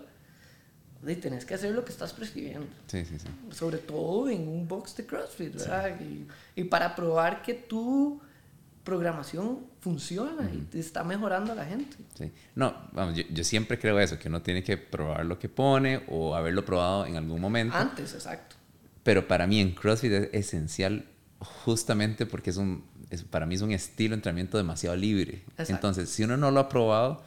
tenés 1.21 1.45
que 1.45 1.53
hacer 1.53 1.73
lo 1.73 1.85
que 1.85 1.91
estás 1.91 2.11
prescribiendo 2.11 2.67
Sí, 2.87 3.05
sí, 3.05 3.17
sí. 3.19 3.27
sobre 3.51 3.77
todo 3.77 4.29
en 4.29 4.47
un 4.47 4.67
box 4.67 4.97
de 4.97 5.05
CrossFit, 5.05 5.53
¿verdad? 5.55 5.95
Y, 6.01 6.27
y 6.59 6.63
para 6.65 6.95
probar 6.95 7.41
que 7.43 7.53
tu 7.53 8.19
programación 8.87 9.59
funciona 9.81 10.49
y 10.73 10.79
está 10.79 11.03
mejorando 11.03 11.51
a 11.51 11.55
la 11.55 11.65
gente. 11.65 11.97
Sí. 12.17 12.31
No, 12.55 12.73
vamos, 12.93 13.15
yo, 13.15 13.23
yo 13.29 13.43
siempre 13.43 13.77
creo 13.77 13.99
eso, 13.99 14.17
que 14.17 14.29
uno 14.29 14.41
tiene 14.41 14.63
que 14.63 14.77
probar 14.77 15.25
lo 15.25 15.37
que 15.37 15.49
pone 15.49 16.03
o 16.07 16.33
haberlo 16.35 16.63
probado 16.63 17.05
en 17.05 17.17
algún 17.17 17.41
momento. 17.41 17.75
Antes, 17.75 18.13
exacto. 18.13 18.55
Pero 19.03 19.27
para 19.27 19.45
mí 19.45 19.59
en 19.59 19.71
CrossFit 19.75 20.11
es 20.13 20.29
esencial 20.33 21.03
justamente 21.39 22.25
porque 22.25 22.49
es 22.51 22.55
un, 22.57 22.85
es- 23.09 23.23
para 23.23 23.45
mí 23.45 23.55
es 23.55 23.61
un 23.61 23.71
estilo 23.73 24.11
de 24.11 24.15
entrenamiento 24.19 24.57
demasiado 24.57 24.95
libre. 24.95 25.43
Exacto. 25.51 25.73
Entonces, 25.73 26.09
si 26.09 26.23
uno 26.23 26.37
no 26.37 26.49
lo 26.51 26.61
ha 26.61 26.69
probado, 26.69 27.21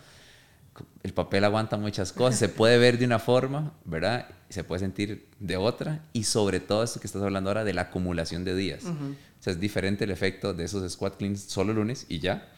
el 1.02 1.12
papel 1.12 1.44
aguanta 1.44 1.76
muchas 1.76 2.12
cosas, 2.12 2.38
se 2.38 2.48
puede 2.48 2.78
ver 2.78 2.98
de 2.98 3.06
una 3.06 3.18
forma, 3.18 3.72
¿verdad? 3.84 4.28
Se 4.48 4.64
puede 4.64 4.80
sentir 4.80 5.28
de 5.38 5.56
otra 5.56 6.04
y 6.12 6.24
sobre 6.24 6.60
todo 6.60 6.82
esto 6.82 7.00
que 7.00 7.06
estás 7.06 7.22
hablando 7.22 7.50
ahora 7.50 7.64
de 7.64 7.72
la 7.72 7.82
acumulación 7.82 8.44
de 8.44 8.54
días. 8.54 8.84
O 8.84 9.42
sea, 9.42 9.52
es 9.52 9.60
diferente 9.60 10.04
el 10.04 10.10
efecto 10.10 10.52
de 10.52 10.64
esos 10.64 10.90
squat 10.92 11.16
cleans 11.16 11.42
solo 11.42 11.72
lunes 11.72 12.06
y 12.08 12.18
ya 12.18 12.48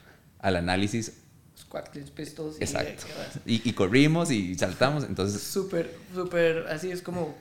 al 0.41 0.57
análisis. 0.57 1.13
Squat 1.57 1.91
cleans, 1.91 2.11
pistols. 2.11 2.57
Y, 2.59 2.65
Exacto. 2.65 3.05
Y, 3.47 3.69
y, 3.69 3.73
corrimos 3.73 4.31
y 4.31 4.55
saltamos, 4.57 5.05
entonces... 5.05 5.41
Súper, 5.43 5.95
súper, 6.15 6.67
así 6.69 6.91
es 6.91 7.03
como, 7.03 7.37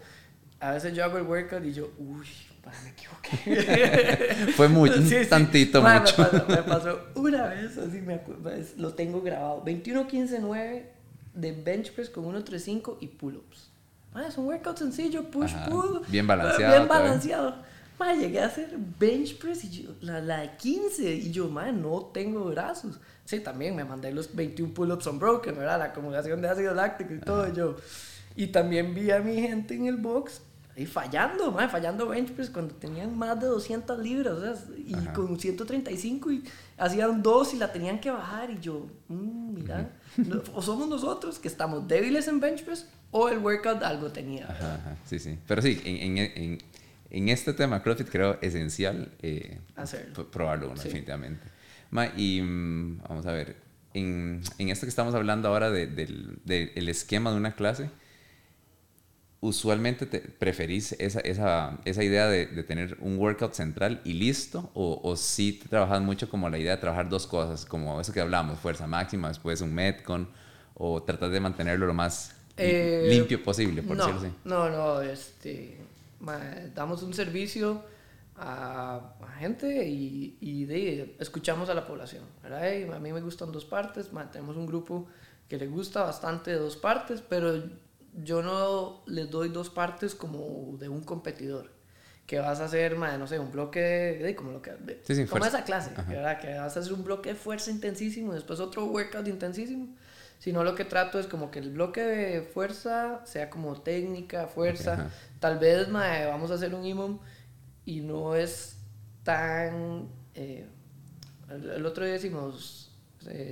a 0.60 0.72
veces 0.72 0.96
yo 0.96 1.04
hago 1.04 1.18
el 1.18 1.24
workout 1.24 1.66
y 1.66 1.74
yo, 1.74 1.92
uy, 1.98 2.28
me 2.84 2.90
equivoqué. 2.90 4.52
Fue 4.56 4.68
mucho, 4.68 4.96
un 4.96 5.28
tantito 5.28 5.82
mucho. 5.82 6.30
Me 6.48 6.58
pasó, 6.58 7.00
una 7.16 7.48
vez, 7.48 7.78
así 7.78 8.02
me 8.02 8.18
pues, 8.18 8.78
lo 8.78 8.94
tengo 8.94 9.22
grabado. 9.22 9.64
21-15-9 9.66 10.84
de 11.34 11.52
bench 11.52 11.92
press 11.94 12.10
con 12.10 12.26
1-3-5 12.26 12.98
y 13.00 13.08
pull-ups. 13.08 13.72
es 14.28 14.38
un 14.38 14.46
workout 14.46 14.78
sencillo, 14.78 15.24
push, 15.30 15.54
pull. 15.70 16.02
Bien 16.08 16.28
balanceado. 16.28 16.76
Bien 16.76 16.88
balanceado. 16.88 17.56
Ma, 17.98 18.14
llegué 18.14 18.40
a 18.40 18.48
hacer 18.48 18.76
bench 19.00 19.38
press 19.38 19.64
y 19.64 19.84
yo, 19.84 19.92
la, 20.02 20.20
la 20.22 20.42
de 20.42 20.56
15 20.58 21.04
y 21.04 21.32
yo, 21.32 21.50
ma, 21.50 21.72
no 21.72 22.10
tengo 22.14 22.46
brazos. 22.46 23.00
Sí, 23.26 23.40
también 23.40 23.76
me 23.76 23.86
mandé 23.86 24.12
los 24.12 24.36
21 24.36 24.74
pull-ups 24.74 25.08
unbroken, 25.08 25.56
¿verdad? 25.56 25.80
La 25.80 25.86
acumulación 25.86 26.42
de 26.42 26.50
ácido 26.50 26.74
láctico 26.74 27.14
y 27.14 27.20
todo. 27.20 27.54
Yo. 27.54 27.78
Y 28.36 28.48
también 28.48 28.94
vi 28.94 29.12
a 29.12 29.20
mi 29.20 29.40
gente 29.40 29.76
en 29.76 29.86
el 29.86 29.98
box 29.98 30.42
y 30.76 30.86
fallando, 30.86 31.54
fallando 31.70 32.08
bench 32.08 32.32
press 32.32 32.50
cuando 32.50 32.74
tenían 32.76 33.18
más 33.18 33.40
de 33.40 33.48
200 33.48 34.00
libras, 34.00 34.34
o 34.34 34.42
sea, 34.42 34.56
y 34.78 34.94
con 35.14 35.40
135 35.40 36.32
y 36.32 36.44
hacían 36.78 37.22
dos 37.22 37.54
y 37.54 37.58
la 37.58 37.72
tenían 37.72 38.00
que 38.00 38.10
bajar 38.10 38.50
y 38.52 38.60
yo, 38.60 38.88
mmm, 39.10 39.54
mira, 39.54 39.90
o 40.54 40.62
somos 40.62 40.88
nosotros 40.88 41.40
que 41.40 41.48
estamos 41.48 41.88
débiles 41.88 42.28
en 42.28 42.40
bench 42.40 42.64
press 42.64 42.88
o 43.12 43.28
el 43.28 43.40
workout 43.40 43.84
algo 43.84 44.12
tenía. 44.12 44.50
Ajá, 44.50 44.98
sí, 45.06 45.20
sí, 45.20 45.38
pero 45.48 45.62
sí, 45.62 45.82
en, 45.84 46.18
en, 46.18 46.58
en, 47.10 47.30
este 47.30 47.54
tema 47.54 47.84
CrossFit 47.84 48.10
creo 48.10 48.38
esencial 48.42 49.12
eh, 49.22 49.60
probarlo, 50.32 50.70
definitivamente. 50.70 51.46
y 52.16 52.42
mm, 52.42 53.02
vamos 53.10 53.26
a 53.26 53.34
ver, 53.34 53.58
en, 53.94 54.42
en 54.58 54.70
esto 54.70 54.86
que 54.86 54.90
estamos 54.90 55.14
hablando 55.16 55.50
ahora 55.50 55.70
del 55.70 56.40
de, 56.46 56.72
el 56.76 56.88
esquema 56.88 57.32
de 57.32 57.38
una 57.38 57.56
clase, 57.56 57.90
usualmente 59.42 60.06
te 60.06 60.20
preferís 60.20 60.94
esa, 60.94 61.20
esa, 61.22 61.80
esa 61.84 62.04
idea 62.04 62.28
de, 62.28 62.46
de, 62.46 62.64
tener 62.64 62.96
un 63.02 63.18
workout 63.18 63.54
central 63.54 64.00
y 64.06 64.14
listo? 64.14 64.70
¿O, 64.74 65.02
o 65.04 65.16
sí 65.16 65.54
te 65.54 65.68
trabajas 65.68 66.02
mucho 66.02 66.30
como 66.30 66.50
la 66.50 66.60
idea 66.60 66.76
de 66.76 66.82
trabajar 66.82 67.10
dos 67.10 67.28
cosas, 67.28 67.66
como 67.66 68.00
eso 68.00 68.14
que 68.14 68.22
hablamos, 68.22 68.60
fuerza 68.60 68.88
máxima, 68.88 69.28
después 69.28 69.62
un 69.62 69.74
Metcon, 69.74 70.30
o 70.76 71.02
tratas 71.04 71.32
de 71.32 71.40
mantenerlo 71.40 71.88
lo 71.88 71.94
más 71.94 72.36
eh, 72.56 73.08
limpio 73.10 73.44
posible, 73.44 73.82
por 73.82 73.98
no, 73.98 74.06
decirlo 74.06 74.28
así? 74.28 74.38
No, 74.46 74.70
no, 74.70 75.02
este, 75.02 75.80
damos 76.76 77.02
un 77.02 77.14
servicio 77.14 77.84
a, 78.38 79.16
gente 79.40 79.88
y, 79.88 80.38
y 80.40 80.66
de, 80.66 81.16
escuchamos 81.20 81.70
a 81.70 81.74
la 81.74 81.88
población. 81.88 82.24
¿verdad? 82.44 82.96
a 82.96 83.00
mí 83.00 83.12
me 83.12 83.22
gustan 83.22 83.52
dos 83.52 83.66
partes, 83.66 84.10
tenemos 84.32 84.56
un 84.56 84.68
grupo 84.68 85.08
que 85.50 85.58
le 85.58 85.68
gusta 85.68 86.04
bastante 86.04 86.54
dos 86.54 86.78
partes, 86.78 87.22
pero 87.28 87.62
yo 88.14 88.42
no 88.42 89.04
les 89.08 89.30
doy 89.30 89.50
dos 89.50 89.70
partes 89.70 90.16
como 90.16 90.78
de 90.78 90.90
un 90.90 91.04
competidor. 91.04 91.72
Que 92.26 92.40
vas 92.40 92.62
a 92.62 92.66
hacer, 92.66 92.98
no 92.98 93.28
sé, 93.28 93.40
un 93.40 93.52
bloque 93.52 93.80
de, 93.80 94.36
como 94.36 94.52
lo 94.52 94.62
que 94.62 94.72
sí, 95.04 95.26
como 95.26 95.46
esa 95.46 95.64
clase, 95.66 95.92
¿verdad? 96.08 96.40
Que 96.40 96.54
vas 96.58 96.78
a 96.78 96.80
hacer 96.80 96.94
un 96.94 97.04
bloque 97.04 97.30
de 97.30 97.36
fuerza 97.36 97.72
intensísimo 97.72 98.34
después 98.34 98.60
otro 98.60 98.86
workout 98.86 99.28
intensísimo. 99.28 99.96
Sino 100.40 100.64
lo 100.64 100.74
que 100.74 100.86
trato 100.86 101.20
es 101.20 101.28
como 101.28 101.52
que 101.52 101.60
el 101.60 101.72
bloque 101.72 102.02
de 102.02 102.42
fuerza 102.42 103.22
sea 103.26 103.50
como 103.50 103.80
técnica, 103.82 104.48
fuerza. 104.48 105.12
Tal 105.40 105.60
vez 105.60 105.92
vamos 105.92 106.52
a 106.52 106.56
hacer 106.56 106.74
un 106.74 106.86
IMOM 106.86 107.20
y 107.86 108.02
no 108.02 108.36
es 108.36 108.78
tan... 109.24 110.08
Eh, 110.34 110.66
el, 111.50 111.86
otro 111.86 112.06
día 112.06 112.16
hicimos 112.16 112.92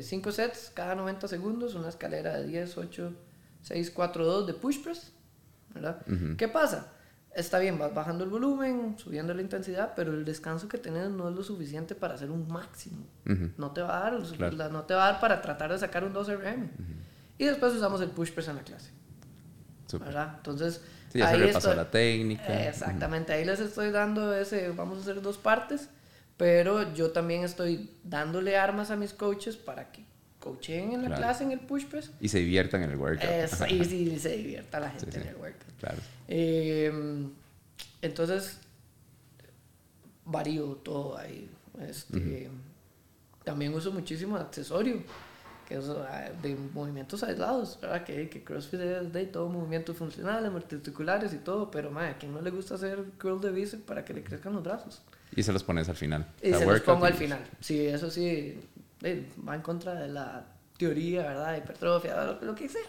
5 0.01 0.29
eh, 0.29 0.31
sets 0.31 0.71
cada 0.73 0.95
90 0.95 1.27
segundos, 1.27 1.75
una 1.75 1.89
escalera 1.89 2.37
de 2.39 2.47
10, 2.47 2.77
8, 2.77 3.13
642 3.61 4.47
de 4.47 4.53
push 4.53 4.81
press, 4.81 5.11
¿verdad? 5.73 6.01
¿Qué 6.37 6.47
pasa? 6.47 6.93
Está 7.35 7.59
bien, 7.59 7.77
vas 7.77 7.93
bajando 7.93 8.23
el 8.23 8.29
volumen, 8.29 8.95
subiendo 8.97 9.33
la 9.33 9.41
intensidad, 9.41 9.93
pero 9.95 10.11
el 10.11 10.25
descanso 10.25 10.67
que 10.67 10.77
tienes 10.77 11.09
no 11.09 11.29
es 11.29 11.35
lo 11.35 11.43
suficiente 11.43 11.93
para 11.95 12.15
hacer 12.15 12.31
un 12.31 12.47
máximo. 12.47 13.05
No 13.57 13.71
te 13.71 13.81
va 13.81 13.97
a 13.97 14.11
dar, 14.11 14.71
no 14.71 14.83
te 14.83 14.93
va 14.93 15.07
a 15.07 15.11
dar 15.11 15.21
para 15.21 15.41
tratar 15.41 15.71
de 15.71 15.77
sacar 15.77 16.03
un 16.03 16.13
2 16.13 16.27
RM. 16.27 16.69
Y 17.37 17.45
después 17.45 17.73
usamos 17.73 18.01
el 18.01 18.09
push 18.09 18.31
press 18.31 18.47
en 18.47 18.55
la 18.55 18.63
clase. 18.63 18.91
¿verdad? 19.97 20.33
Entonces, 20.37 20.81
sí, 21.11 21.19
ya 21.19 21.29
ahí 21.29 21.53
se 21.53 21.75
la 21.75 21.89
técnica. 21.89 22.67
Exactamente, 22.67 23.33
ahí 23.33 23.45
les 23.45 23.59
estoy 23.59 23.91
dando 23.91 24.35
ese, 24.35 24.69
vamos 24.69 24.99
a 24.99 25.01
hacer 25.01 25.21
dos 25.21 25.37
partes, 25.37 25.89
pero 26.37 26.93
yo 26.93 27.11
también 27.11 27.43
estoy 27.43 27.89
dándole 28.03 28.57
armas 28.57 28.91
a 28.91 28.95
mis 28.95 29.13
coaches 29.13 29.57
para 29.57 29.91
que 29.91 30.05
coachen 30.39 30.93
en 30.93 31.09
la 31.09 31.15
clase 31.15 31.43
en 31.43 31.51
el 31.51 31.59
push 31.59 31.85
press. 31.85 32.11
Y 32.19 32.29
se 32.29 32.39
diviertan 32.39 32.83
en 32.83 32.91
el 32.91 32.97
workout. 32.97 33.29
y 33.69 33.83
sí, 33.85 34.19
se 34.19 34.37
divierta 34.37 34.79
la 34.79 34.89
gente 34.91 35.19
en 35.19 35.27
el 35.27 35.35
workout. 35.35 35.77
Claro. 35.79 35.97
Em, 36.27 37.29
entonces, 38.01 38.57
varío 40.25 40.75
todo 40.83 41.17
ahí. 41.17 41.49
Este, 41.87 42.49
También 43.43 43.73
uso 43.73 43.91
muchísimo 43.91 44.37
accesorio, 44.37 45.01
que 45.67 45.77
es 45.77 45.85
ah, 45.89 46.29
de 46.41 46.55
movimientos 46.73 47.23
aislados, 47.23 47.79
¿verdad? 47.81 48.03
Que, 48.03 48.29
que 48.29 48.43
CrossFit 48.43 48.79
es 48.79 49.13
de 49.13 49.25
todo 49.25 49.49
movimientos 49.49 49.95
funcionales, 49.95 50.51
articulares 50.51 51.33
y 51.33 51.37
todo, 51.37 51.71
pero 51.71 51.91
madre, 51.91 52.09
a 52.09 52.17
quien 52.17 52.33
no 52.33 52.41
le 52.41 52.51
gusta 52.51 52.75
hacer 52.75 53.03
curl 53.19 53.41
de 53.41 53.51
bíceps 53.51 53.83
para 53.83 54.03
que 54.03 54.13
le 54.13 54.23
crezcan 54.23 54.53
los 54.53 54.63
brazos. 54.63 55.01
Y 55.35 55.43
se 55.43 55.53
los 55.53 55.63
pones 55.63 55.87
al 55.89 55.95
final. 55.95 56.25
Y 56.41 56.53
se 56.53 56.65
los 56.65 56.81
pongo 56.81 57.05
al 57.05 57.13
final. 57.13 57.39
Sí, 57.59 57.85
eso 57.85 58.09
sí, 58.09 58.59
va 59.03 59.55
en 59.55 59.61
contra 59.61 59.95
de 59.95 60.07
la 60.07 60.45
teoría, 60.77 61.23
¿verdad? 61.23 61.57
Hipertrofia, 61.57 62.23
lo, 62.23 62.41
lo 62.41 62.55
que 62.55 62.69
sea. 62.69 62.81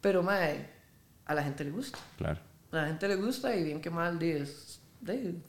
Pero, 0.00 0.22
mae, 0.22 0.68
a 1.26 1.34
la 1.34 1.42
gente 1.42 1.64
le 1.64 1.70
gusta. 1.70 1.98
Claro. 2.18 2.40
A 2.70 2.76
la 2.76 2.86
gente 2.86 3.08
le 3.08 3.16
gusta 3.16 3.54
y 3.54 3.64
bien 3.64 3.80
que 3.80 3.90
mal, 3.90 4.22
es, 4.22 4.80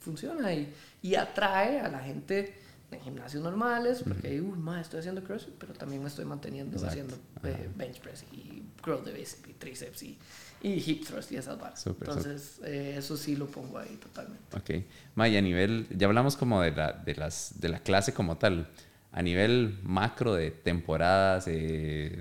funciona 0.00 0.52
y, 0.52 0.72
y, 1.02 1.14
atrae 1.14 1.80
a 1.80 1.88
la 1.88 2.00
gente 2.00 2.54
en 2.90 3.00
gimnasios 3.00 3.42
normales, 3.42 4.02
porque, 4.06 4.40
uy, 4.40 4.58
mae, 4.58 4.82
estoy 4.82 5.00
haciendo 5.00 5.22
crossfit, 5.24 5.54
pero 5.54 5.72
también 5.72 6.02
me 6.02 6.08
estoy 6.08 6.24
manteniendo 6.24 6.84
haciendo 6.86 7.16
eh, 7.42 7.68
bench 7.74 8.00
press 8.00 8.24
y 8.30 8.62
curl 8.82 9.04
de 9.04 9.12
bíceps 9.12 9.48
y 9.48 9.52
tríceps 9.54 10.02
y, 10.02 10.18
y 10.62 10.90
hip 10.90 11.04
thrust 11.04 11.32
y 11.32 11.36
esas 11.36 11.58
barras. 11.58 11.86
Entonces, 11.86 12.60
eh, 12.64 12.94
eso 12.98 13.16
sí 13.16 13.36
lo 13.36 13.46
pongo 13.46 13.78
ahí 13.78 13.96
totalmente. 13.96 14.56
Ok. 14.56 14.84
May, 15.14 15.36
a 15.36 15.42
nivel, 15.42 15.88
ya 15.90 16.06
hablamos 16.06 16.36
como 16.36 16.60
de 16.60 16.72
la, 16.72 16.92
de, 16.92 17.14
las, 17.14 17.58
de 17.58 17.68
la 17.68 17.80
clase 17.80 18.12
como 18.12 18.36
tal 18.36 18.68
a 19.14 19.22
nivel 19.22 19.78
macro 19.84 20.34
de 20.34 20.50
temporadas, 20.50 21.44
eh, 21.46 22.18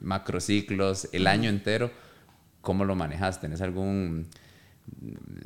macrociclos, 0.00 1.08
el 1.12 1.26
año 1.26 1.50
entero, 1.50 1.90
¿cómo 2.60 2.84
lo 2.84 2.94
manejas? 2.94 3.40
¿Tenés 3.40 3.60
algún... 3.60 4.28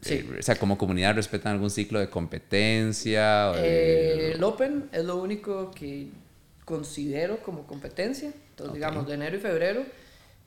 Eh, 0.04 0.36
o 0.38 0.42
sea, 0.42 0.56
como 0.56 0.76
comunidad 0.76 1.14
respetan 1.14 1.52
algún 1.52 1.70
ciclo 1.70 2.00
de 2.00 2.10
competencia? 2.10 3.52
Eh, 3.56 4.32
el 4.34 4.44
Open 4.44 4.90
es 4.92 5.06
lo 5.06 5.16
único 5.16 5.70
que 5.70 6.10
considero 6.66 7.42
como 7.42 7.66
competencia. 7.66 8.30
Entonces, 8.50 8.74
digamos, 8.74 9.06
de 9.06 9.14
enero 9.14 9.36
y 9.36 9.40
febrero 9.40 9.84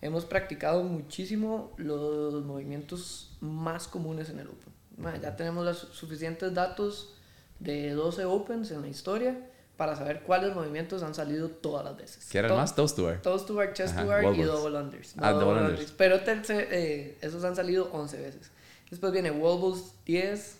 hemos 0.04 0.24
practicado 0.24 0.84
muchísimo 0.84 1.72
los 1.78 2.46
movimientos 2.46 3.36
más 3.42 3.88
comunes 3.88 4.30
en 4.30 4.40
el 4.40 4.50
Open. 4.50 5.20
ya 5.20 5.36
tenemos 5.36 5.66
los 5.66 5.78
suficientes 5.94 6.54
datos 6.54 7.16
de 7.60 7.90
12 7.92 8.26
Opens 8.26 8.70
en 8.70 8.84
la 8.84 8.88
historia 8.88 9.36
para 9.80 9.96
saber 9.96 10.24
cuáles 10.24 10.54
movimientos 10.54 11.04
han 11.04 11.16
salido 11.16 11.48
todas 11.48 11.86
las 11.86 11.96
veces. 11.96 12.28
¿Qué 12.30 12.38
era 12.38 12.54
más? 12.54 12.76
Toast 12.76 12.98
to 12.98 13.06
bar. 13.06 13.22
Toast 13.22 13.48
to 13.48 13.56
bar, 13.56 13.72
chest 13.72 13.98
to 13.98 14.06
bar 14.06 14.26
y 14.26 14.42
double 14.42 14.78
unders. 14.78 15.14
ah, 15.18 15.32
double 15.32 15.62
unders. 15.62 15.94
Pero 15.94 16.20
eh, 16.28 17.18
esos 17.22 17.46
han 17.46 17.56
salido 17.56 17.90
11 17.94 18.18
veces. 18.18 18.52
Después 18.90 19.14
viene 19.14 19.32
wall 19.32 19.82
10. 20.06 20.58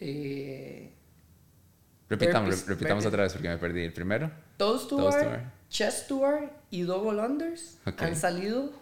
Eh, 0.00 0.94
repitamos, 2.08 2.66
repitamos 2.66 3.04
otra 3.04 3.24
vez 3.24 3.34
porque 3.34 3.50
me 3.50 3.58
perdí. 3.58 3.84
El 3.84 3.92
primero. 3.92 4.30
Toast 4.56 4.88
to, 4.88 4.96
bar, 4.96 5.52
chest 5.68 6.08
to 6.08 6.20
bar 6.20 6.50
y 6.70 6.84
double 6.84 7.20
unders 7.20 7.76
han 7.98 8.16
salido 8.16 8.72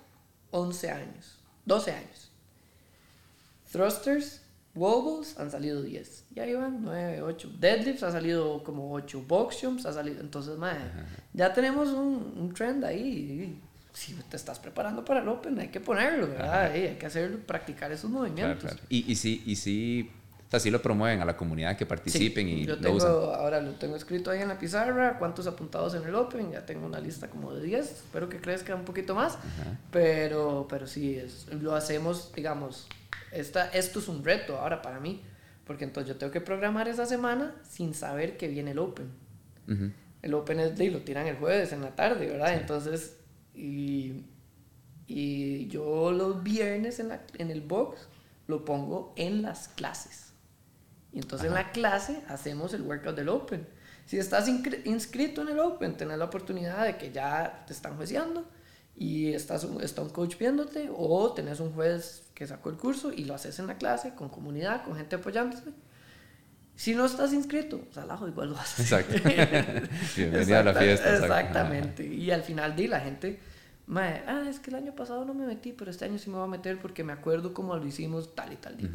11 0.53 0.91
años. 0.93 1.41
12 1.65 1.91
años. 1.91 2.31
Thrusters 3.73 4.43
Wobbles 4.77 5.39
han 5.39 5.51
salido 5.51 5.83
10. 5.83 6.27
Ya 6.35 6.47
iban 6.47 6.83
9, 6.83 7.23
8. 7.23 7.51
Deadlifts 7.59 8.03
ha 8.03 8.13
salido 8.13 8.63
como 8.63 8.93
8. 8.93 9.25
Box 9.27 9.59
jumps 9.63 9.87
ha 9.87 9.93
salido. 9.93 10.21
Entonces, 10.21 10.57
madre, 10.59 10.83
ya 11.33 11.53
tenemos 11.53 11.89
un, 11.89 12.35
un, 12.37 12.55
trend 12.55 12.85
ahí. 12.85 13.59
Si 13.93 14.13
te 14.13 14.37
estás 14.37 14.59
preparando 14.59 15.05
para 15.05 15.21
el 15.21 15.29
Open, 15.29 15.59
hay 15.59 15.69
que 15.69 15.81
ponerlo, 15.81 16.29
¿verdad? 16.29 16.71
hay 16.71 16.97
que 16.97 17.07
hacer, 17.07 17.45
practicar 17.47 17.91
esos 17.91 18.11
movimientos. 18.11 18.77
Y, 18.91 19.11
y, 19.11 19.15
sí, 19.15 19.43
y 19.47 19.57
sí, 19.57 20.11
O 20.47 20.51
sea, 20.51 20.61
sí 20.61 20.71
lo 20.71 20.81
promueven 20.81 21.21
a 21.21 21.25
la 21.25 21.37
comunidad 21.37 21.77
que 21.77 21.87
participen 21.87 22.49
y 22.49 22.65
yo 22.65 22.77
lo 22.77 22.81
tengo, 22.81 22.97
usan. 22.97 23.11
Ahora 23.11 23.61
lo 23.61 23.73
tengo 23.73 23.97
escrito 23.97 24.31
ahí 24.31 24.43
en 24.43 24.49
la 24.49 24.59
pizarra, 24.59 25.19
cuántos 25.19 25.49
apuntados 25.49 25.95
en 25.95 26.05
el 26.05 26.15
Open, 26.15 26.53
ya 26.53 26.65
tengo 26.65 26.87
una 26.87 27.01
lista 27.01 27.29
como 27.29 27.53
de 27.53 27.65
10, 27.65 27.91
espero 27.91 28.29
que 28.29 28.41
crezca 28.41 28.75
un 28.77 28.85
poquito 28.85 29.17
más, 29.17 29.39
pero, 29.91 30.67
pero 30.69 30.87
sí, 30.87 31.17
es, 31.17 31.49
lo 31.53 31.75
hacemos, 31.75 32.33
digamos, 32.33 32.87
esta, 33.33 33.69
esto 33.71 33.99
es 33.99 34.07
un 34.07 34.25
reto 34.25 34.57
ahora 34.57 34.83
para 34.83 35.01
mí, 35.01 35.21
porque 35.67 35.83
entonces 35.83 36.15
yo 36.15 36.17
tengo 36.17 36.33
que 36.33 36.41
programar 36.41 36.87
esa 36.87 37.07
semana 37.07 37.57
sin 37.69 37.93
saber 37.93 38.37
que 38.37 38.47
viene 38.47 38.71
el 38.71 38.79
Open. 38.79 39.11
El 40.23 40.35
Open 40.35 40.61
es 40.61 40.79
de, 40.79 40.93
lo 40.93 41.01
tiran 41.01 41.27
el 41.27 41.37
jueves 41.39 41.73
en 41.73 41.83
la 41.83 41.97
tarde, 41.97 42.27
¿verdad? 42.29 42.55
Entonces, 42.55 43.17
y, 43.53 44.23
y 45.09 45.67
yo 45.67 46.13
los 46.13 46.45
viernes 46.45 47.01
en, 47.01 47.09
la, 47.09 47.23
en 47.37 47.51
el 47.51 47.63
box 47.63 48.07
lo 48.47 48.65
pongo 48.65 49.13
en 49.17 49.43
las 49.43 49.67
clases. 49.69 50.26
Y 51.17 51.21
entonces 51.21 51.49
en 51.49 51.55
la 51.55 51.73
clase 51.73 52.23
hacemos 52.29 52.75
el 52.75 52.83
workout 52.83 53.17
del 53.17 53.31
Open. 53.31 53.67
Si 54.05 54.19
estás 54.19 54.49
inscri- 54.49 54.83
inscrito 54.85 55.41
en 55.41 55.49
el 55.49 55.59
Open, 55.59 55.97
tenés 55.97 56.19
la 56.19 56.27
oportunidad 56.27 56.85
de 56.85 56.99
que 56.99 57.11
ya 57.11 57.65
te 57.67 57.73
están 57.73 57.97
jueceando 57.97 58.47
y 58.95 59.33
estás, 59.33 59.65
un- 59.65 59.83
está 59.83 60.03
un 60.03 60.11
coach 60.11 60.37
viéndote 60.39 60.91
o 60.95 61.33
tenés 61.33 61.59
un 61.61 61.73
juez 61.73 62.23
que 62.35 62.47
sacó 62.47 62.69
el 62.69 62.77
curso 62.77 63.13
y 63.15 63.25
lo 63.25 63.35
haces 63.35 63.59
en 63.59 63.67
la 63.67 63.79
clase 63.79 64.15
con 64.15 64.29
comunidad, 64.29 64.85
con 64.85 64.95
gente 64.95 65.17
apoyándote. 65.17 65.71
Si 66.75 66.95
no 66.95 67.07
estás 67.07 67.33
inscrito, 67.33 67.81
salajo, 67.93 68.29
igual 68.29 68.51
lo 68.51 68.59
haces. 68.59 68.93
Exacto. 68.93 69.15
A 70.61 70.63
la 70.65 70.73
fiesta. 70.81 71.09
Exactamente. 71.25 72.07
Y 72.07 72.31
al 72.31 72.43
final 72.43 72.77
di 72.77 72.89
la 72.89 73.01
gente, 73.01 73.41
"Mae, 73.87 74.23
ah, 74.27 74.45
es 74.51 74.61
que 74.61 74.69
el 74.69 74.77
año 74.77 74.95
pasado 74.95 75.25
no 75.25 75.33
me 75.33 75.47
metí, 75.47 75.73
pero 75.73 75.91
este 75.91 76.05
año 76.05 76.19
sí 76.19 76.29
me 76.29 76.37
voy 76.37 76.45
a 76.45 76.51
meter 76.51 76.79
porque 76.79 77.03
me 77.05 77.15
acuerdo 77.15 77.55
cómo 77.55 77.75
lo 77.75 77.87
hicimos 77.87 78.35
tal 78.35 78.53
y 78.53 78.57
tal 78.57 78.77
día. 78.77 78.91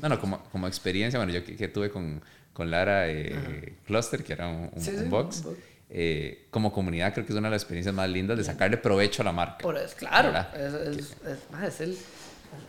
No, 0.00 0.08
no, 0.08 0.18
como, 0.20 0.42
como 0.44 0.66
experiencia, 0.66 1.18
bueno, 1.18 1.32
yo 1.32 1.44
que, 1.44 1.56
que 1.56 1.68
tuve 1.68 1.90
con, 1.90 2.22
con 2.52 2.70
Lara 2.70 3.08
eh, 3.10 3.74
Cluster, 3.86 4.24
que 4.24 4.32
era 4.32 4.48
un, 4.48 4.70
un- 4.72 4.80
Sí, 4.80 4.90
sí, 4.96 5.02
un 5.04 5.10
box, 5.10 5.44
un 5.44 5.56
eh, 5.90 6.46
como 6.50 6.72
comunidad 6.72 7.12
creo 7.12 7.26
que 7.26 7.32
es 7.32 7.38
una 7.38 7.48
de 7.48 7.52
las 7.52 7.62
experiencias 7.62 7.94
más 7.94 8.08
lindas 8.08 8.38
de 8.38 8.44
sacarle 8.44 8.78
provecho 8.78 9.20
a 9.20 9.26
la 9.26 9.32
marca. 9.32 9.58
Por 9.58 9.76
eso, 9.76 9.94
claro, 9.96 10.34
es, 10.56 10.72
es, 10.72 11.16
es, 11.26 11.62
es 11.68 11.80
el... 11.80 11.98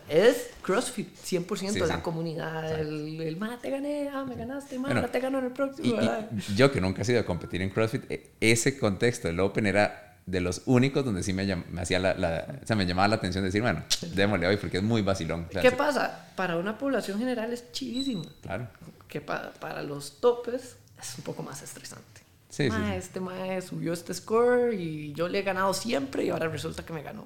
Es 0.10 0.50
CrossFit, 0.62 1.10
100% 1.18 1.72
Sí, 1.74 1.80
la 1.80 1.96
sí. 1.98 2.02
comunidad, 2.02 2.80
el, 2.80 3.20
el 3.20 3.36
"Ma, 3.38 3.58
te 3.62 3.70
gané, 3.70 4.10
ah, 4.14 4.26
me 4.28 4.36
ganaste, 4.36 4.78
ma, 4.80 4.88
Bueno, 4.90 5.10
te 5.10 5.20
gano 5.20 5.40
en 5.40 5.46
el 5.46 5.52
próximo, 5.52 5.88
Y, 6.02 6.56
yo 6.56 6.72
que 6.72 6.80
nunca 6.82 7.02
he 7.02 7.06
sido 7.06 7.20
a 7.20 7.26
competir 7.26 7.62
en 7.62 7.70
CrossFit, 7.70 8.10
e- 8.10 8.32
ese 8.40 8.78
contexto 8.78 9.28
del 9.28 9.40
Open 9.42 9.66
era 9.66 10.13
de 10.26 10.40
los 10.42 10.62
únicos 10.66 11.04
donde 11.04 11.22
sí 11.24 11.34
me, 11.34 11.46
llam- 11.46 11.66
me 11.72 11.82
hacía 11.82 12.00
la, 12.00 12.14
la- 12.14 12.60
o 12.64 12.66
sea, 12.66 12.76
me 12.76 12.86
llamaba 12.86 13.08
la 13.10 13.16
atención 13.16 13.44
decir, 13.44 13.62
bueno, 13.62 13.84
démosle 14.14 14.48
hoy 14.48 14.58
porque 14.58 14.78
es 14.78 14.84
muy 14.84 15.02
vacilón. 15.02 15.48
O 15.50 15.52
sea, 15.52 15.62
¿Qué 15.62 15.70
sí, 15.72 15.76
pasa? 15.78 16.28
Para 16.36 16.58
una 16.58 16.78
población 16.78 17.20
general 17.20 17.52
es 17.52 17.72
chidísimo. 17.72 18.24
Claro. 18.42 18.68
que 19.08 19.22
pa- 19.22 19.52
para 19.60 19.84
los 19.84 20.20
topes 20.22 20.78
es 21.00 21.18
un 21.18 21.24
poco 21.24 21.44
más 21.44 21.62
estresante. 21.62 22.04
Sí, 22.50 22.66
sí, 22.66 22.70
Ma, 22.70 22.92
sí. 22.92 22.96
Este 22.98 23.20
mae 23.20 23.62
subió 23.64 23.94
este 23.94 24.14
score 24.14 24.74
y 24.76 25.12
yo 25.14 25.28
le 25.28 25.40
he 25.40 25.42
ganado 25.42 25.74
siempre 25.74 26.24
y 26.24 26.30
ahora 26.30 26.48
resulta 26.48 26.86
que 26.86 26.94
me 26.94 27.02
ganó. 27.02 27.26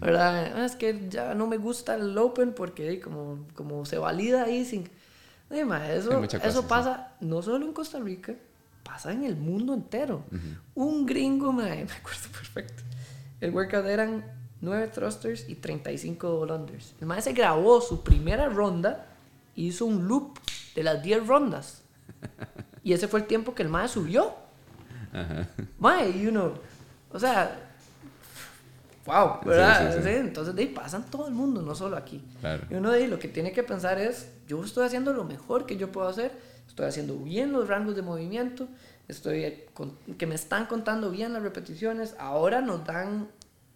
¿Verdad? 0.00 0.52
Ah, 0.56 0.64
es 0.66 0.74
que 0.74 1.06
ya 1.08 1.32
no 1.34 1.46
me 1.46 1.56
gusta 1.58 1.94
el 1.94 2.16
Open 2.18 2.52
porque 2.52 3.00
como, 3.00 3.46
como 3.54 3.86
se 3.86 3.98
valida 3.98 4.42
ahí 4.44 4.64
sin... 4.64 4.88
Eh, 5.50 5.64
ma, 5.64 5.90
eso 5.92 6.20
mucha 6.20 6.38
eso 6.38 6.62
cosa, 6.62 6.68
pasa 6.68 7.12
no 7.20 7.40
solo 7.42 7.64
en 7.66 7.72
Costa 7.72 8.00
Rica, 8.00 8.34
pasa 8.84 9.12
en 9.12 9.24
el 9.24 9.36
mundo 9.36 9.74
entero. 9.74 10.24
Un 10.74 11.06
gringo, 11.06 11.52
mae, 11.52 11.84
me 11.84 11.92
acuerdo 11.92 12.28
perfecto. 12.32 12.82
El 13.40 13.52
workout 13.52 13.86
eran 13.86 14.24
9 14.60 14.88
thrusters 14.88 15.48
y 15.48 15.56
35 15.56 16.40
unders. 16.40 16.94
El 17.00 17.06
mae 17.06 17.20
se 17.20 17.32
grabó 17.32 17.80
su 17.80 18.02
primera 18.04 18.48
ronda 18.48 19.06
y 19.56 19.68
hizo 19.68 19.86
un 19.86 20.06
loop 20.06 20.38
de 20.74 20.82
las 20.82 21.02
10 21.02 21.26
rondas. 21.26 21.82
Y 22.82 22.92
ese 22.92 23.08
fue 23.08 23.20
el 23.20 23.26
tiempo 23.26 23.54
que 23.54 23.62
el 23.62 23.68
mae 23.68 23.88
subió. 23.88 24.34
Mae, 25.78 26.20
you 26.20 26.30
know. 26.30 26.54
O 27.10 27.18
sea, 27.18 27.70
wow, 29.06 29.38
¿verdad? 29.44 29.92
sí, 29.92 30.02
sí. 30.02 30.08
Sí, 30.08 30.16
Entonces 30.16 30.54
de 30.54 30.62
ahí 30.62 30.68
pasan 30.68 31.10
todo 31.10 31.28
el 31.28 31.34
mundo, 31.34 31.62
no 31.62 31.74
solo 31.74 31.96
aquí. 31.96 32.22
Claro. 32.40 32.66
Y 32.70 32.74
uno 32.74 32.90
de 32.90 32.98
ahí 32.98 33.06
lo 33.06 33.18
que 33.18 33.28
tiene 33.28 33.52
que 33.52 33.62
pensar 33.62 33.98
es, 33.98 34.28
yo 34.48 34.62
estoy 34.64 34.86
haciendo 34.86 35.12
lo 35.12 35.24
mejor 35.24 35.66
que 35.66 35.76
yo 35.76 35.92
puedo 35.92 36.08
hacer, 36.08 36.32
estoy 36.66 36.86
haciendo 36.86 37.16
bien 37.18 37.52
los 37.52 37.68
rangos 37.68 37.94
de 37.96 38.02
movimiento, 38.02 38.68
estoy 39.08 39.54
con- 39.74 39.96
que 40.18 40.26
me 40.26 40.34
están 40.34 40.66
contando 40.66 41.10
bien 41.10 41.32
las 41.32 41.42
repeticiones, 41.42 42.14
ahora 42.18 42.60
nos 42.60 42.84
dan 42.84 43.28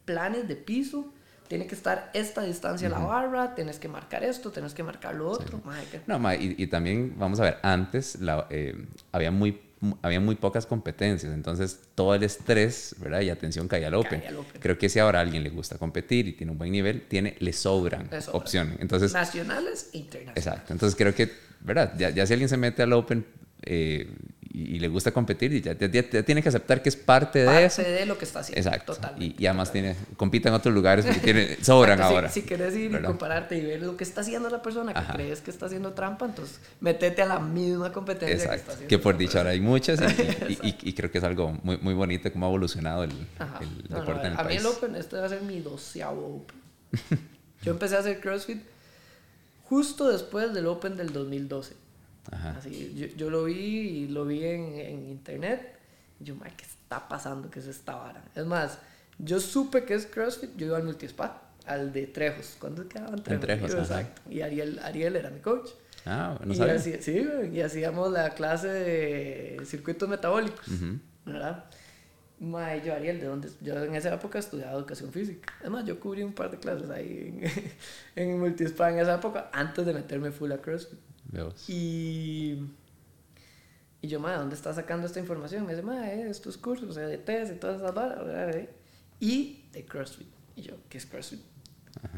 planes 0.04 0.48
de 0.48 0.56
piso, 0.56 1.12
tiene 1.48 1.66
que 1.66 1.74
estar 1.74 2.10
esta 2.14 2.42
distancia 2.42 2.88
a 2.88 2.90
la 2.90 2.98
barra, 2.98 3.54
tienes 3.54 3.78
que 3.78 3.88
marcar 3.88 4.22
esto, 4.22 4.50
tienes 4.50 4.74
que 4.74 4.82
marcar 4.82 5.14
lo 5.14 5.28
otro. 5.30 5.60
Que- 5.90 6.00
No, 6.06 6.18
ma, 6.18 6.34
y, 6.36 6.54
y 6.58 6.66
también, 6.66 7.14
vamos 7.18 7.40
a 7.40 7.44
ver, 7.44 7.58
antes 7.62 8.20
la, 8.20 8.46
eh, 8.50 8.76
había, 9.12 9.30
muy, 9.30 9.60
había 10.02 10.20
muy 10.20 10.34
pocas 10.36 10.66
competencias, 10.66 11.32
entonces 11.32 11.80
todo 11.94 12.14
el 12.14 12.22
estrés 12.22 12.94
¿verdad? 12.98 13.20
y 13.22 13.30
atención 13.30 13.66
caía 13.68 13.86
al 13.88 13.94
Open. 13.94 14.22
Al 14.26 14.36
Open. 14.36 14.60
Creo 14.60 14.76
que 14.78 14.88
si 14.88 14.98
ahora 14.98 15.20
a 15.20 15.22
alguien 15.22 15.42
le 15.42 15.50
gusta 15.50 15.78
competir 15.78 16.28
y 16.28 16.32
tiene 16.34 16.52
un 16.52 16.58
buen 16.58 16.70
nivel, 16.72 17.06
tiene, 17.08 17.36
le 17.38 17.52
sobran 17.52 18.08
Le 18.10 18.18
opciones. 18.32 18.78
Entonces, 18.80 19.12
nacionales 19.12 19.90
e 19.92 19.98
internacionales. 19.98 20.46
exacto. 20.46 20.72
Entonces 20.72 20.96
creo 20.96 21.14
que, 21.14 21.32
¿verdad? 21.60 21.94
Ya, 21.96 22.10
ya 22.10 22.26
si 22.26 22.32
alguien 22.34 22.48
se 22.48 22.56
mete 22.56 22.82
al 22.82 22.92
Open 22.92 23.24
eh, 23.62 24.08
y, 24.58 24.76
y 24.76 24.78
le 24.80 24.88
gusta 24.88 25.12
competir, 25.12 25.52
y 25.52 25.60
ya, 25.60 25.72
ya- 25.78 25.86
ya- 25.88 26.22
tiene 26.22 26.42
que 26.42 26.48
aceptar 26.48 26.82
que 26.82 26.88
es 26.88 26.96
parte, 26.96 27.40
de 27.40 27.44
Parte 27.46 27.64
eso. 27.64 27.82
de 27.82 28.06
lo 28.06 28.18
que 28.18 28.24
está 28.24 28.40
haciendo. 28.40 28.66
Exacto. 28.68 28.94
Totalmente. 28.94 29.36
Y, 29.38 29.42
y 29.44 29.46
además 29.46 29.70
tiene, 29.72 29.94
compite 30.16 30.48
en 30.48 30.54
otros 30.54 30.74
lugares 30.74 31.04
porque 31.04 31.20
tiene, 31.20 31.56
sobran 31.62 31.92
Exacto, 31.98 32.08
si- 32.08 32.14
ahora. 32.14 32.28
Si, 32.30 32.42
quieres 32.42 32.74
ir 32.74 32.90
¿verdad? 32.90 33.04
y 33.04 33.06
compararte 33.12 33.56
y 33.58 33.60
ver 33.64 33.82
lo 33.82 33.96
que 33.96 34.04
está 34.04 34.22
haciendo 34.22 34.48
la 34.50 34.60
persona 34.62 34.92
que 34.92 34.98
Ajá. 34.98 35.12
crees 35.14 35.40
que 35.40 35.50
está 35.50 35.66
haciendo 35.66 35.92
trampa, 35.92 36.26
entonces 36.26 36.60
métete 36.80 37.22
a 37.22 37.26
la 37.26 37.38
misma 37.38 37.92
competencia 37.92 38.28
que 38.36 38.42
está 38.42 38.52
Exacto. 38.54 38.72
haciendo. 38.72 38.88
Que 38.88 38.98
por 38.98 39.14
esa 39.14 39.18
dicho 39.20 39.38
ahora 39.38 39.50
hay 39.50 39.60
muchas 39.60 40.00
y, 40.62 40.92
creo 40.94 41.10
que 41.10 41.18
es 41.18 41.24
algo 41.24 41.52
muy, 41.62 41.76
muy 41.78 41.94
bonito 41.94 42.32
cómo 42.32 42.46
ha 42.46 42.48
evolucionado 42.48 43.04
el, 43.04 43.10
el 43.10 43.18
No, 43.88 43.96
no, 43.96 44.00
deporte 44.00 44.26
en 44.26 44.32
el 44.32 44.38
a 44.38 44.42
mí 44.42 44.48
país. 44.48 44.60
el 44.60 44.66
Open, 44.66 44.96
este 44.96 45.16
va 45.16 45.26
a 45.26 45.28
ser 45.28 45.42
mi 45.42 45.60
doceavo 45.60 46.42
Open. 46.42 46.58
Yo 47.62 47.72
empecé 47.72 47.96
a 47.96 47.98
hacer 48.00 48.20
CrossFit 48.20 48.62
justo 49.64 50.08
después 50.10 50.54
del 50.54 50.66
Open 50.66 50.96
del 50.96 51.12
2012. 51.12 51.74
Ajá. 52.30 52.56
Así, 52.58 52.94
yo, 52.96 53.06
yo 53.16 53.30
lo 53.30 53.44
vi 53.44 53.54
y 53.56 54.08
lo 54.08 54.24
vi 54.26 54.44
en, 54.44 54.74
en 54.78 55.08
internet. 55.08 55.74
Y 56.20 56.24
yo, 56.24 56.34
"Mae, 56.36 56.52
¿qué 56.56 56.64
está 56.64 57.08
pasando? 57.08 57.50
¿Qué 57.50 57.58
es 57.60 57.66
esta 57.66 57.94
vara? 57.96 58.22
Es 58.34 58.44
más, 58.46 58.78
yo 59.18 59.40
supe 59.40 59.84
que 59.84 59.94
es 59.94 60.06
CrossFit, 60.06 60.56
yo 60.56 60.66
iba 60.66 60.76
al 60.76 60.84
multispa, 60.84 61.42
al 61.66 61.92
de 61.92 62.06
Trejos. 62.06 62.56
¿Cuándo 62.58 62.88
quedaban 62.88 63.22
Trejos? 63.22 63.40
Trejos, 63.44 63.70
Yo, 63.70 63.80
ajá. 63.80 64.00
Exacto. 64.00 64.22
Y 64.30 64.40
Ariel, 64.42 64.78
Ariel 64.82 65.16
era 65.16 65.30
mi 65.30 65.40
coach. 65.40 65.70
Ah, 66.06 66.38
no 66.44 66.52
y, 66.52 66.56
sabía. 66.56 66.74
hacía- 66.74 67.02
sí, 67.02 67.26
y 67.52 67.60
hacíamos 67.60 68.10
la 68.12 68.30
clase 68.30 68.68
de 68.68 69.60
circuitos 69.66 70.08
metabólicos, 70.08 70.66
Ujú. 70.68 70.98
¿verdad? 71.26 71.64
Mae, 72.40 72.80
yo, 72.86 72.94
Ariel, 72.94 73.18
¿de 73.20 73.26
dónde? 73.26 73.48
Yo 73.60 73.82
en 73.82 73.94
esa 73.96 74.14
época 74.14 74.38
estudiaba 74.38 74.72
educación 74.78 75.12
física. 75.12 75.52
Además, 75.60 75.84
yo 75.84 75.98
cubrí 75.98 76.22
un 76.22 76.32
par 76.32 76.50
de 76.52 76.58
clases 76.58 76.88
ahí 76.88 77.40
en, 77.42 77.50
en 78.30 78.38
Multispa 78.40 78.90
en 78.90 79.00
esa 79.00 79.16
época, 79.16 79.50
antes 79.52 79.84
de 79.84 79.92
meterme 79.92 80.30
full 80.30 80.52
a 80.52 80.58
CrossFit. 80.58 80.98
Y, 81.68 82.58
y 84.00 84.08
yo, 84.08 84.20
mae, 84.20 84.36
¿dónde 84.36 84.54
estás 84.54 84.76
sacando 84.76 85.06
esta 85.06 85.20
información? 85.20 85.66
Me 85.66 85.72
dice, 85.74 85.82
mae, 85.82 86.28
estos 86.28 86.56
cursos, 86.56 86.94
sea, 86.94 87.06
de 87.06 87.18
test 87.18 87.52
y 87.52 87.56
todas 87.56 87.80
esas. 87.80 88.54
¿eh? 88.56 88.70
Y 89.20 89.64
de 89.72 89.84
CrossFit. 89.84 90.28
Y 90.56 90.62
yo, 90.62 90.74
¿qué 90.88 90.98
es 90.98 91.06
CrossFit? 91.06 91.40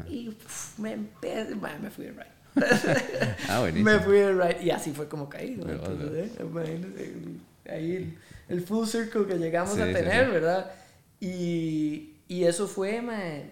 Y 0.07 0.29
uf, 0.29 0.77
me 0.79 0.93
empecé, 0.93 1.55
me 1.55 1.89
fui 1.89 2.05
de 2.05 2.11
ride. 2.11 2.31
Ah. 3.49 3.67
Me 3.73 3.99
fui 3.99 4.17
de 4.17 4.31
ride. 4.33 4.63
Y 4.63 4.69
así 4.69 4.91
fue 4.91 5.07
como 5.07 5.27
caí. 5.29 5.51
¿no? 5.55 5.69
Entonces, 5.69 6.31
¿eh? 6.31 6.31
Imagínate, 6.41 7.03
el- 7.05 7.41
ahí 7.69 7.95
el, 7.95 8.17
el 8.49 8.61
full 8.61 8.85
circle 8.87 9.25
que 9.25 9.37
llegamos 9.37 9.75
Sí, 9.75 9.81
a 9.81 9.85
tener, 9.85 10.25
sí. 10.25 10.31
¿verdad? 10.31 10.71
Y, 11.19 12.15
y 12.27 12.43
eso 12.43 12.67
fue, 12.67 13.01
mae, 13.01 13.51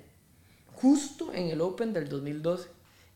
justo 0.74 1.34
en 1.34 1.48
el 1.50 1.62
Open 1.62 1.94
del 1.94 2.08
2012. 2.10 2.70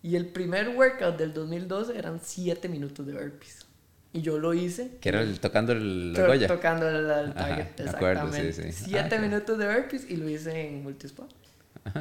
Y 0.04 0.16
el 0.18 0.28
primer 0.28 0.70
workout 0.70 1.18
del 1.18 1.34
2012 1.34 1.98
eran 1.98 2.20
7 2.22 2.68
minutos 2.70 3.06
de 3.08 3.14
burpees. 3.14 3.66
Y 4.12 4.22
yo 4.22 4.38
lo 4.38 4.54
hice. 4.54 4.92
Que 5.02 5.10
era 5.10 5.22
el, 5.22 5.40
tocando 5.40 5.72
el, 5.72 6.14
to- 6.16 6.28
Goya. 6.28 6.48
Tocando 6.48 6.88
el, 6.88 6.96
el 6.98 7.10
Ajá, 7.32 7.34
target, 7.34 7.66
me 7.84 7.90
acuerdo, 7.90 8.32
sí, 8.34 8.38
exactamente. 8.42 8.72
sí. 8.74 8.84
7 8.86 9.00
Ah, 9.00 9.08
claro. 9.10 9.24
minutos 9.24 9.58
de 9.58 9.74
burpees 9.74 10.10
y 10.10 10.18
lo 10.18 10.30
hice 10.30 10.68
en 10.68 10.84
multispot. 10.84 11.30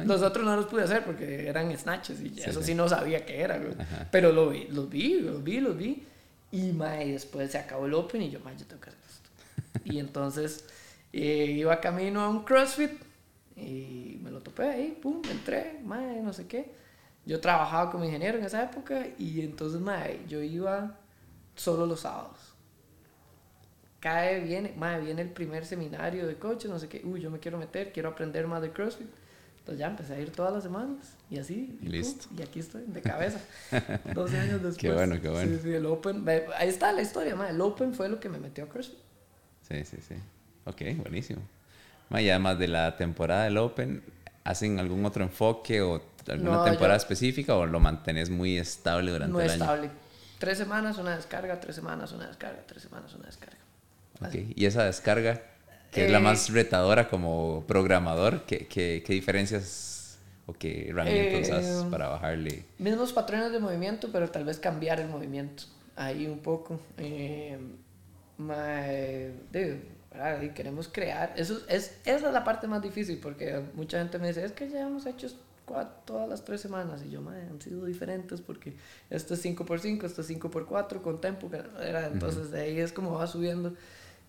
Los 0.05 0.21
otros 0.21 0.45
no 0.45 0.55
los 0.55 0.67
pude 0.67 0.83
hacer 0.83 1.03
porque 1.03 1.47
eran 1.47 1.75
snatches 1.77 2.21
y 2.21 2.39
eso 2.39 2.61
sí. 2.61 2.67
sí 2.67 2.75
no 2.75 2.87
sabía 2.87 3.25
qué 3.25 3.41
era. 3.41 3.59
Pero 4.11 4.31
lo 4.31 4.49
vi, 4.49 4.67
los 4.69 4.89
vi, 4.89 5.19
los 5.21 5.43
vi, 5.43 5.59
los 5.59 5.75
vi. 5.77 6.03
Y 6.51 6.71
mae, 6.71 7.11
después 7.13 7.51
se 7.51 7.57
acabó 7.57 7.85
el 7.87 7.93
Open 7.95 8.21
y 8.21 8.29
yo, 8.29 8.39
mae, 8.41 8.55
yo 8.57 8.65
tengo 8.65 8.81
que 8.81 8.89
hacer 8.91 9.01
esto. 9.09 9.79
y 9.85 9.99
entonces 9.99 10.65
eh, 11.11 11.47
iba 11.57 11.81
camino 11.81 12.21
a 12.21 12.29
un 12.29 12.43
CrossFit 12.45 12.91
y 13.57 14.19
me 14.21 14.29
lo 14.31 14.39
topé 14.41 14.63
ahí, 14.63 14.97
pum, 15.01 15.21
entré, 15.29 15.79
mae, 15.83 16.21
no 16.21 16.31
sé 16.31 16.47
qué. 16.47 16.71
Yo 17.25 17.39
trabajaba 17.39 17.89
como 17.91 18.03
ingeniero 18.03 18.37
en 18.37 18.45
esa 18.45 18.63
época 18.63 19.07
y 19.17 19.41
entonces, 19.41 19.79
mae, 19.79 20.19
yo 20.27 20.41
iba 20.41 20.97
solo 21.55 21.85
los 21.85 22.01
sábados. 22.01 22.37
Cae, 23.99 24.41
viene, 24.41 24.73
mae, 24.75 24.99
viene 24.99 25.21
el 25.21 25.29
primer 25.29 25.65
seminario 25.65 26.27
de 26.27 26.35
coaches, 26.35 26.69
no 26.69 26.77
sé 26.79 26.89
qué, 26.89 27.01
uy, 27.05 27.21
yo 27.21 27.31
me 27.31 27.39
quiero 27.39 27.57
meter, 27.57 27.93
quiero 27.93 28.09
aprender 28.09 28.45
más 28.47 28.61
de 28.61 28.71
CrossFit. 28.71 29.07
Entonces 29.63 29.79
ya 29.79 29.87
empecé 29.87 30.13
a 30.15 30.19
ir 30.19 30.29
todas 30.31 30.51
las 30.51 30.63
semanas 30.63 31.15
y 31.29 31.37
así. 31.37 31.79
Y 31.81 31.87
listo. 31.87 32.27
y 32.37 32.41
aquí 32.41 32.59
estoy, 32.59 32.83
de 32.85 33.01
cabeza. 33.01 33.39
12 34.13 34.37
años 34.37 34.61
después. 34.61 34.77
Qué 34.77 34.91
bueno, 34.91 35.21
qué 35.21 35.29
bueno. 35.29 35.55
Sí, 35.55 35.59
sí, 35.63 35.73
el 35.73 35.85
Open. 35.85 36.25
Ahí 36.57 36.67
está 36.67 36.91
la 36.91 37.01
historia, 37.01 37.33
ma. 37.37 37.49
El 37.49 37.61
Open 37.61 37.93
fue 37.93 38.09
lo 38.09 38.19
que 38.19 38.27
me 38.27 38.39
metió 38.39 38.65
a 38.65 38.67
CrossFit. 38.67 38.99
Sí, 39.61 39.85
sí, 39.85 39.97
sí. 40.05 40.15
Ok, 40.65 40.81
buenísimo. 40.97 41.41
Ma, 42.09 42.21
y 42.21 42.29
además 42.29 42.59
de 42.59 42.67
la 42.67 42.97
temporada 42.97 43.45
del 43.45 43.57
Open, 43.57 44.03
¿hacen 44.43 44.79
algún 44.79 45.05
otro 45.05 45.23
enfoque 45.23 45.81
o 45.81 46.01
alguna 46.27 46.57
No, 46.57 46.63
temporada 46.63 46.95
yo- 46.97 47.01
específica 47.03 47.55
o 47.55 47.65
lo 47.65 47.79
mantenés 47.79 48.29
muy 48.29 48.57
estable 48.57 49.11
durante 49.11 49.31
No 49.33 49.39
el 49.39 49.45
es 49.47 49.51
año? 49.53 49.63
estable. 49.63 49.89
Tres 50.39 50.57
semanas, 50.57 50.97
una 50.97 51.15
descarga, 51.15 51.59
tres 51.59 51.75
semanas, 51.75 52.11
una 52.11 52.27
descarga, 52.27 52.61
tres 52.67 52.83
semanas, 52.83 53.13
una 53.13 53.25
descarga. 53.27 53.57
Ok, 54.21 54.35
Y 54.55 54.65
esa 54.65 54.83
descarga, 54.85 55.41
que 55.91 56.05
es 56.05 56.11
la 56.11 56.17
Eh, 56.17 56.21
más 56.21 56.49
retadora 56.49 57.09
como 57.09 57.63
programador, 57.67 58.43
¿qué, 58.45 58.67
qué, 58.67 59.03
qué 59.05 59.13
diferencias 59.13 60.17
o 60.45 60.53
qué 60.53 60.89
herramientas 60.89 61.49
Eh, 61.49 61.51
usas 61.53 61.85
para 61.85 62.09
bajarle? 62.09 62.65
Mismos 62.77 63.13
patrones 63.13 63.51
de 63.51 63.59
movimiento, 63.59 64.09
pero 64.11 64.29
tal 64.29 64.43
vez 64.43 64.59
cambiar 64.59 64.99
el 64.99 65.07
movimiento. 65.07 65.63
Ahí 65.95 66.27
un 66.27 66.39
poco. 66.39 66.79
Eh, 66.97 67.57
ma- 68.37 68.87
eh, 68.91 69.33
de- 69.51 69.81
¿verdad? 70.13 70.41
Y 70.41 70.49
queremos 70.49 70.87
crear. 70.87 71.33
Eso 71.35 71.59
es, 71.67 71.99
esa 72.05 72.27
es 72.27 72.33
la 72.33 72.43
parte 72.43 72.67
más 72.67 72.81
difícil 72.81 73.19
porque 73.21 73.61
mucha 73.73 73.97
gente 73.99 74.19
me 74.19 74.27
dice, 74.29 74.45
es 74.45 74.51
que 74.53 74.69
ya 74.69 74.81
hemos 74.87 75.05
hecho 75.05 75.27
cua- 75.67 75.89
todas 76.05 76.29
las 76.29 76.43
tres 76.45 76.61
semanas. 76.61 77.01
Y 77.05 77.09
yo, 77.09 77.21
"Ma, 77.21 77.35
han 77.35 77.59
sido 77.61 77.85
diferentes 77.85 78.39
porque 78.41 78.75
esto 79.09 79.33
es 79.33 79.41
5x5, 79.41 80.05
esto 80.05 80.21
es 80.21 80.31
4 80.67 81.01
con 81.01 81.19
tempo. 81.19 81.49
era- 81.81 82.07
Entonces 82.07 82.51
de 82.51 82.61
ahí 82.61 82.79
es 82.79 82.93
como 82.93 83.13
va 83.13 83.27
subiendo 83.27 83.73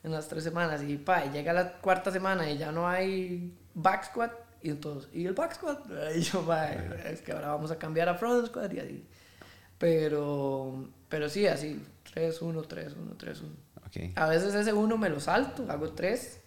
en 0.03 0.11
las 0.13 0.29
tres 0.29 0.43
semanas. 0.45 0.83
Y 0.83 0.97
pa, 0.97 1.25
y 1.27 1.31
llega 1.31 1.53
la 1.53 1.73
cuarta 1.81 2.11
semana 2.11 2.51
y 2.51 2.59
ya 2.59 2.73
no 2.73 2.89
hay 2.89 3.53
back 3.75 4.05
squat. 4.07 4.33
Y 4.63 4.71
entonces, 4.71 5.11
¿y 5.13 5.27
el 5.27 5.35
back 5.35 5.55
squat? 5.55 5.85
Y 6.17 6.21
yo, 6.23 6.41
"Ma, 6.43 6.67
es 6.73 7.21
que 7.21 7.33
ahora 7.33 7.49
vamos 7.49 7.71
a 7.71 7.79
cambiar 7.79 8.09
a 8.09 8.15
front 8.15 8.47
squat 8.47 8.73
y 8.73 8.79
así. 8.81 9.05
Pero, 9.79 10.89
pero 11.09 11.29
sí, 11.29 11.47
así, 11.47 11.83
3, 12.15 12.41
1, 12.41 12.63
3, 13.19 13.43
1, 13.97 14.03
3, 14.05 14.07
1. 14.07 14.13
Ok. 14.15 14.19
A 14.19 14.27
veces 14.29 14.55
ese 14.55 14.73
1 14.73 14.97
me 14.99 15.09
lo 15.09 15.21
salto, 15.21 15.67
hago 15.71 15.91
3, 15.93 16.41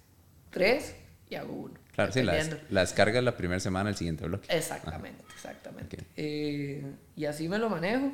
3 0.52 0.96
y 1.30 1.36
hago 1.36 1.54
1. 1.54 1.74
Claro, 1.94 2.12
sí, 2.12 2.22
la, 2.24 2.34
des- 2.36 2.56
la 2.70 2.82
descarga 2.82 3.20
es 3.20 3.26
la 3.26 3.36
primera 3.36 3.60
semana 3.60 3.90
del 3.90 3.98
siguiente 3.98 4.26
bloque. 4.26 4.48
Exactamente, 4.56 5.24
exactamente. 5.34 5.98
Ok. 5.98 6.04
Eh, 6.16 6.86
y 7.16 7.26
así 7.26 7.50
me 7.50 7.58
lo 7.58 7.70
manejo. 7.70 8.12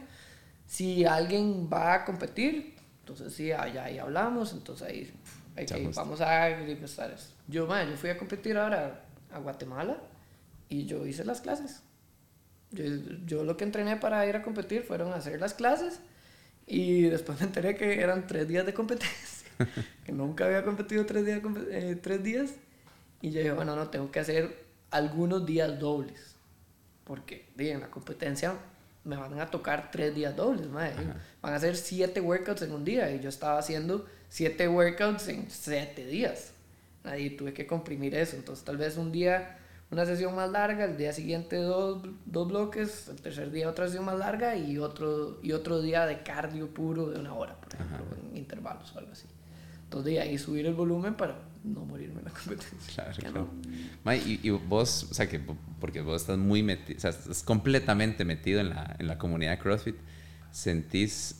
Si 0.65 1.05
alguien 1.05 1.69
va 1.71 1.93
a 1.95 2.05
competir, 2.05 2.75
entonces 3.01 3.33
sí, 3.33 3.51
allá 3.51 3.83
ahí 3.85 3.99
hablamos, 3.99 4.53
entonces 4.53 4.87
ahí, 4.87 5.13
ok, 5.59 5.67
Se 5.67 5.73
ajusta. 5.75 6.01
vamos 6.01 6.21
a 6.21 6.45
ajustar 6.45 7.11
eso. 7.11 7.29
Yo, 7.47 7.67
man, 7.67 7.89
yo 7.89 7.97
fui 7.97 8.09
a 8.09 8.17
competir 8.17 8.57
ahora 8.57 9.03
a 9.31 9.39
Guatemala 9.39 9.97
y 10.69 10.85
yo 10.85 11.05
hice 11.05 11.25
las 11.25 11.41
clases. 11.41 11.81
Yo, 12.71 12.85
yo 13.25 13.43
lo 13.43 13.57
que 13.57 13.65
entrené 13.65 13.97
para 13.97 14.25
ir 14.25 14.35
a 14.37 14.41
competir 14.41 14.83
fueron 14.83 15.11
hacer 15.13 15.39
las 15.41 15.53
clases 15.53 15.99
y 16.67 17.03
después 17.03 17.39
me 17.39 17.47
enteré 17.47 17.75
que 17.75 17.99
eran 17.99 18.27
tres 18.27 18.47
días 18.47 18.65
de 18.65 18.73
competencia, 18.73 19.49
que 20.05 20.11
nunca 20.11 20.45
había 20.45 20.63
competido 20.63 21.05
tres 21.05 21.25
días, 21.25 21.41
eh, 21.69 21.97
tres 22.01 22.23
días 22.23 22.51
y 23.21 23.31
yo 23.31 23.39
dije, 23.39 23.53
bueno, 23.53 23.75
no, 23.75 23.89
tengo 23.89 24.11
que 24.11 24.19
hacer 24.19 24.65
algunos 24.91 25.45
días 25.45 25.79
dobles, 25.79 26.35
porque 27.05 27.45
en 27.57 27.79
la 27.79 27.89
competencia 27.89 28.55
me 29.03 29.15
van 29.15 29.39
a 29.39 29.49
tocar 29.49 29.91
tres 29.91 30.15
días 30.15 30.35
dobles, 30.35 30.67
madre. 30.67 30.95
van 31.41 31.53
a 31.53 31.55
hacer 31.55 31.75
siete 31.75 32.21
workouts 32.21 32.61
en 32.61 32.71
un 32.71 32.85
día 32.85 33.11
y 33.13 33.19
yo 33.19 33.29
estaba 33.29 33.59
haciendo 33.59 34.05
siete 34.29 34.67
workouts 34.67 35.27
en 35.27 35.49
siete 35.49 36.05
días. 36.05 36.51
Ahí 37.03 37.31
tuve 37.31 37.53
que 37.53 37.67
comprimir 37.67 38.15
eso, 38.15 38.35
entonces 38.35 38.63
tal 38.63 38.77
vez 38.77 38.97
un 38.97 39.11
día 39.11 39.57
una 39.93 40.05
sesión 40.05 40.35
más 40.35 40.49
larga, 40.51 40.85
el 40.85 40.97
día 40.97 41.13
siguiente 41.13 41.55
dos, 41.57 42.03
dos 42.25 42.47
bloques, 42.47 43.07
el 43.09 43.21
tercer 43.21 43.51
día 43.51 43.69
otra 43.69 43.85
sesión 43.85 44.05
más 44.05 44.17
larga 44.19 44.55
y 44.57 44.77
otro, 44.79 45.39
y 45.41 45.51
otro 45.53 45.81
día 45.81 46.05
de 46.05 46.23
cardio 46.23 46.73
puro 46.73 47.09
de 47.11 47.19
una 47.19 47.33
hora, 47.33 47.55
por 47.55 47.73
ejemplo, 47.73 48.05
en 48.31 48.37
intervalos 48.37 48.93
o 48.95 48.99
algo 48.99 49.11
así. 49.11 49.25
Entonces 49.85 50.13
de 50.13 50.19
ahí 50.21 50.37
subir 50.39 50.65
el 50.65 50.73
volumen 50.73 51.13
para 51.13 51.35
no 51.63 51.85
morirme 51.85 52.19
en 52.19 52.25
la 52.25 52.31
competencia. 52.39 52.93
Claro, 52.95 53.17
claro. 53.19 53.49
no. 54.03 54.13
Y, 54.15 54.39
y 54.43 54.49
vos, 54.49 55.07
o 55.09 55.13
sea, 55.13 55.29
que 55.29 55.39
po- 55.39 55.55
porque 55.79 56.01
vos 56.01 56.21
estás 56.21 56.37
muy 56.37 56.63
metido, 56.63 56.97
o 56.97 57.01
sea, 57.01 57.11
estás 57.11 57.43
completamente 57.43 58.25
metido 58.25 58.59
en 58.59 58.69
la, 58.71 58.95
en 58.99 59.07
la 59.07 59.17
comunidad 59.19 59.51
de 59.51 59.59
CrossFit, 59.59 59.95
¿sentís 60.51 61.35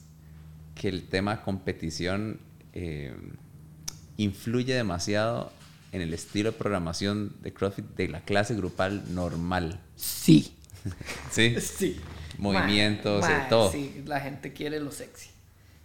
que 0.75 0.89
el 0.89 1.07
tema 1.07 1.41
competición 1.41 2.39
eh, 2.73 3.15
influye 4.17 4.73
demasiado 4.75 5.51
en 5.93 6.01
el 6.01 6.13
estilo 6.13 6.51
de 6.51 6.57
programación 6.57 7.35
de 7.41 7.53
CrossFit 7.53 7.85
de 7.95 8.09
la 8.09 8.21
clase 8.21 8.55
grupal 8.55 9.13
normal? 9.13 9.79
Sí. 9.95 10.55
¿Sí? 11.31 11.55
Sí. 11.61 12.01
Movimientos, 12.37 13.21
Mae, 13.21 13.31
eh, 13.31 13.37
mae, 13.37 13.49
todo. 13.49 13.71
Sí, 13.71 14.03
la 14.05 14.19
gente 14.19 14.51
quiere 14.51 14.79
lo 14.79 14.91
sexy. 14.91 15.29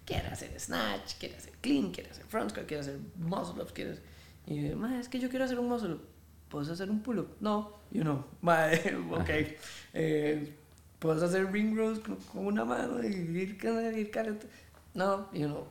Quiere 0.04 0.26
hacer 0.28 0.58
snatch, 0.58 1.14
quiere 1.20 1.36
hacer 1.36 1.52
clean, 1.60 1.92
quiere 1.92 2.10
hacer 2.10 2.24
front 2.24 2.50
squat, 2.50 2.66
quiere 2.66 2.80
hacer 2.80 2.98
muscle 3.16 3.62
ups, 3.62 3.72
quiere. 3.72 3.98
Y 4.46 4.74
mae, 4.74 4.98
es 4.98 5.08
que 5.08 5.20
yo 5.20 5.28
quiero 5.28 5.44
hacer 5.44 5.58
un 5.58 5.68
muscle 5.68 5.92
up. 5.92 6.02
¿Puedes 6.48 6.70
hacer 6.70 6.90
un 6.90 7.00
pull 7.00 7.18
up? 7.18 7.36
No, 7.40 7.74
you 7.90 8.02
know. 8.02 8.24
Mae, 8.40 8.96
ok. 9.10 9.30
Eh, 9.92 10.54
¿Puedes 10.98 11.22
hacer 11.22 11.52
ring 11.52 11.76
rows 11.76 12.00
con, 12.00 12.18
una 12.34 12.64
mano 12.64 13.02
y 13.04 13.08
ir, 13.08 13.58
ir 13.62 14.38
No, 14.94 15.30
you 15.32 15.46
know. 15.46 15.66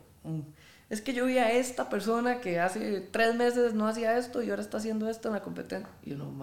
Es 0.90 1.02
que 1.02 1.14
yo 1.14 1.26
vi 1.26 1.38
a 1.38 1.52
esta 1.52 1.90
persona 1.90 2.40
que 2.40 2.60
hace 2.60 3.02
tres 3.02 3.36
meses 3.36 3.74
no 3.74 3.88
hacía 3.88 4.18
esto 4.18 4.42
y 4.42 4.50
ahora 4.50 4.62
está 4.62 4.78
haciendo 4.78 5.10
esto 5.10 5.28
en 5.28 5.34
la 5.34 5.42
competencia. 5.42 5.90
Y 6.04 6.14
uno. 6.14 6.34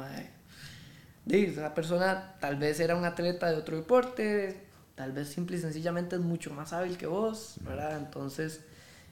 Di, 1.25 1.47
esa 1.47 1.75
persona 1.75 2.35
tal 2.41 2.57
vez 2.57 2.79
era 2.81 2.95
un 2.95 3.05
atleta 3.07 3.51
de 3.51 3.57
otro 3.57 3.77
deporte, 3.77 4.67
tal 4.95 5.13
vez 5.13 5.29
simple 5.29 5.57
y 5.57 5.61
sencillamente 5.61 6.17
es 6.17 6.23
mucho 6.23 6.53
más 6.53 6.75
hábil 6.75 6.99
que 6.99 7.07
vos, 7.07 7.55
¿verdad? 7.63 7.97
Entonces, 7.97 8.61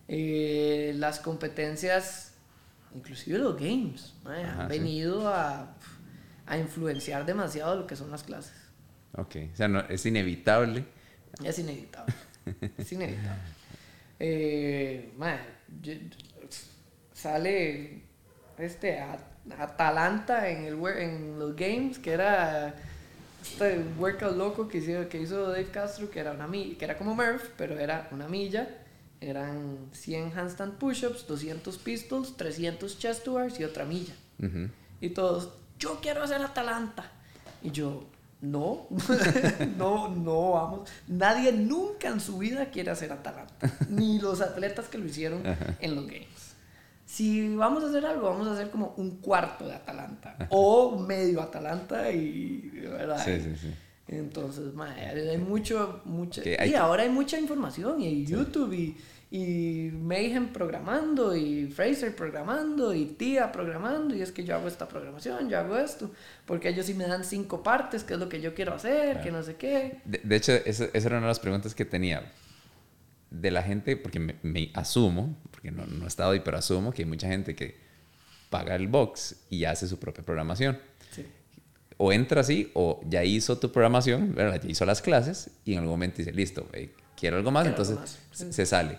eh, 0.08 0.92
las 0.96 1.20
competencias, 1.20 2.32
inclusive 2.94 3.38
los 3.38 3.56
games, 3.56 4.12
Ajá, 4.26 4.64
han 4.64 4.70
sí. 4.70 4.78
venido 4.78 5.28
a, 5.28 5.74
a 6.44 6.58
influenciar 6.58 7.24
demasiado 7.24 7.76
lo 7.76 7.86
que 7.86 7.96
son 7.96 8.10
las 8.10 8.22
clases. 8.22 8.52
Ok, 9.14 9.36
o 9.52 9.56
sea, 9.56 9.68
no, 9.68 9.80
es 9.80 10.04
inevitable. 10.04 10.84
Es 11.42 11.58
inevitable. 11.58 12.14
es 12.76 12.92
inevitable. 12.92 13.42
Eh, 14.24 15.10
yo- 15.82 15.94
sale 17.12 18.02
este 18.56 19.00
Atalanta 19.58 20.48
en, 20.48 20.64
el, 20.64 20.78
en 20.96 21.38
los 21.40 21.56
games, 21.56 21.98
que 21.98 22.12
era 22.12 22.72
este 23.42 23.78
workout 23.98 24.36
loco 24.36 24.68
que 24.68 24.78
hizo, 24.78 25.08
que 25.08 25.20
hizo 25.20 25.48
Dave 25.48 25.70
Castro, 25.72 26.08
que 26.08 26.20
era, 26.20 26.30
una 26.32 26.46
que 26.76 26.84
era 26.84 26.96
como 26.96 27.16
Murph, 27.16 27.48
pero 27.56 27.76
era 27.78 28.08
una 28.12 28.28
milla. 28.28 28.68
Eran 29.20 29.88
100 29.92 30.36
handstand 30.38 30.78
push-ups, 30.78 31.26
200 31.26 31.78
pistols, 31.78 32.36
300 32.36 32.98
chest 32.98 33.24
to 33.24 33.34
bars 33.34 33.58
y 33.58 33.64
otra 33.64 33.84
milla. 33.84 34.14
Ujú. 34.40 34.68
Y 35.00 35.10
todos, 35.10 35.50
yo 35.80 35.98
quiero 36.00 36.22
hacer 36.22 36.40
Atalanta. 36.42 37.10
Y 37.62 37.70
yo, 37.72 38.04
no, 38.42 38.88
no, 39.78 40.08
no, 40.08 40.50
vamos. 40.50 40.90
Nadie 41.06 41.52
nunca 41.52 42.08
en 42.08 42.20
su 42.20 42.38
vida 42.38 42.66
quiere 42.66 42.90
hacer 42.90 43.12
Atalanta. 43.12 43.72
Ni 43.88 44.18
los 44.18 44.40
atletas 44.40 44.88
que 44.88 44.98
lo 44.98 45.06
hicieron 45.06 45.42
en 45.80 45.94
los 45.94 46.06
Games. 46.06 46.56
Si 47.06 47.54
vamos 47.54 47.84
a 47.84 47.86
hacer 47.86 48.04
algo, 48.04 48.28
vamos 48.28 48.48
a 48.48 48.52
hacer 48.52 48.70
como 48.70 48.94
un 48.96 49.18
cuarto 49.18 49.66
de 49.66 49.74
Atalanta. 49.74 50.36
O 50.50 50.98
medio 50.98 51.40
Atalanta 51.40 52.10
y... 52.10 52.70
¿verdad? 52.82 53.22
Sí, 53.24 53.40
sí, 53.40 53.54
sí. 53.54 53.74
Entonces, 54.08 54.74
mae, 54.74 55.06
hay 55.06 55.38
mucho, 55.38 56.00
mucha... 56.04 56.42
Hay 56.58 56.70
y 56.70 56.74
ahora 56.74 57.04
hay 57.04 57.10
mucha 57.10 57.38
información 57.38 58.00
y 58.00 58.06
hay 58.06 58.26
YouTube 58.26 58.72
y, 58.72 58.96
y 59.34 59.88
Mayhem 59.92 60.52
programando 60.52 61.34
y 61.34 61.66
Fraser 61.68 62.14
programando 62.14 62.92
y 62.92 63.06
Tía 63.06 63.50
programando 63.50 64.14
y 64.14 64.20
es 64.20 64.30
que 64.30 64.44
yo 64.44 64.54
hago 64.54 64.68
esta 64.68 64.86
programación, 64.86 65.48
yo 65.48 65.58
hago 65.58 65.78
esto, 65.78 66.10
porque 66.44 66.68
ellos 66.68 66.84
sí 66.84 66.92
me 66.92 67.06
dan 67.06 67.24
cinco 67.24 67.62
partes, 67.62 68.04
que 68.04 68.12
es 68.12 68.20
lo 68.20 68.28
que 68.28 68.42
yo 68.42 68.52
quiero 68.54 68.74
hacer, 68.74 69.22
que 69.22 69.32
no 69.32 69.42
sé 69.42 69.56
qué. 69.56 70.00
De, 70.04 70.20
de 70.22 70.36
hecho, 70.36 70.52
esa, 70.52 70.84
esa 70.92 71.08
era 71.08 71.16
una 71.16 71.26
de 71.28 71.30
las 71.30 71.40
preguntas 71.40 71.74
que 71.74 71.86
tenía 71.86 72.30
de 73.30 73.50
la 73.50 73.62
gente, 73.62 73.96
porque 73.96 74.20
me, 74.20 74.36
me 74.42 74.70
asumo, 74.74 75.34
porque 75.50 75.70
no, 75.70 75.86
no 75.86 76.04
he 76.04 76.08
estado 76.08 76.32
ahí, 76.32 76.40
pero 76.44 76.58
asumo 76.58 76.92
que 76.92 77.00
hay 77.00 77.08
mucha 77.08 77.26
gente 77.28 77.56
que 77.56 77.78
paga 78.50 78.74
el 78.74 78.86
box 78.86 79.36
y 79.48 79.64
hace 79.64 79.88
su 79.88 79.98
propia 79.98 80.22
programación. 80.22 80.78
Sí. 81.10 81.24
O 81.96 82.12
entra 82.12 82.42
así, 82.42 82.70
o 82.74 83.00
ya 83.08 83.24
hizo 83.24 83.56
tu 83.58 83.72
programación, 83.72 84.34
¿verdad? 84.34 84.60
ya 84.62 84.68
hizo 84.68 84.84
las 84.84 85.00
clases 85.00 85.50
y 85.64 85.72
en 85.72 85.78
algún 85.78 85.92
momento 85.94 86.18
dice, 86.18 86.32
listo, 86.32 86.68
eh, 86.74 86.92
quiero 87.16 87.38
algo 87.38 87.50
más, 87.50 87.62
Quiero 87.64 87.78
algo 87.80 87.92
entonces 87.92 88.18
más. 88.28 88.38
se- 88.38 88.52
se 88.52 88.66
sale. 88.66 88.98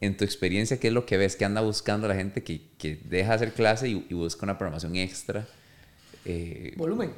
En 0.00 0.16
tu 0.16 0.24
experiencia, 0.24 0.78
¿qué 0.80 0.88
es 0.88 0.94
lo 0.94 1.04
que 1.04 1.16
ves 1.18 1.36
que 1.36 1.44
anda 1.44 1.60
buscando 1.60 2.08
la 2.08 2.14
gente 2.14 2.42
que, 2.42 2.70
que 2.78 2.96
deja 3.04 3.34
hacer 3.34 3.52
clase 3.52 3.88
y, 3.88 4.06
y 4.08 4.14
busca 4.14 4.44
una 4.46 4.56
programación 4.56 4.96
extra? 4.96 5.46
eh, 6.24 6.74
Volumen. 6.76 7.12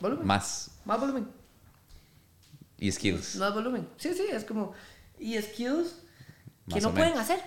Volumen. 0.00 0.26
más 0.26 0.70
Más 0.84 0.98
volumen. 1.00 1.28
y 2.78 2.90
skills. 2.90 3.36
Más 3.36 3.54
volumen. 3.54 3.86
Sí, 3.96 4.12
sí, 4.14 4.24
es 4.32 4.44
como... 4.44 4.72
Y 5.18 5.40
skills 5.40 6.00
que 6.68 6.74
Más 6.74 6.82
no 6.82 6.92
pueden 6.92 7.16
hacer. 7.16 7.40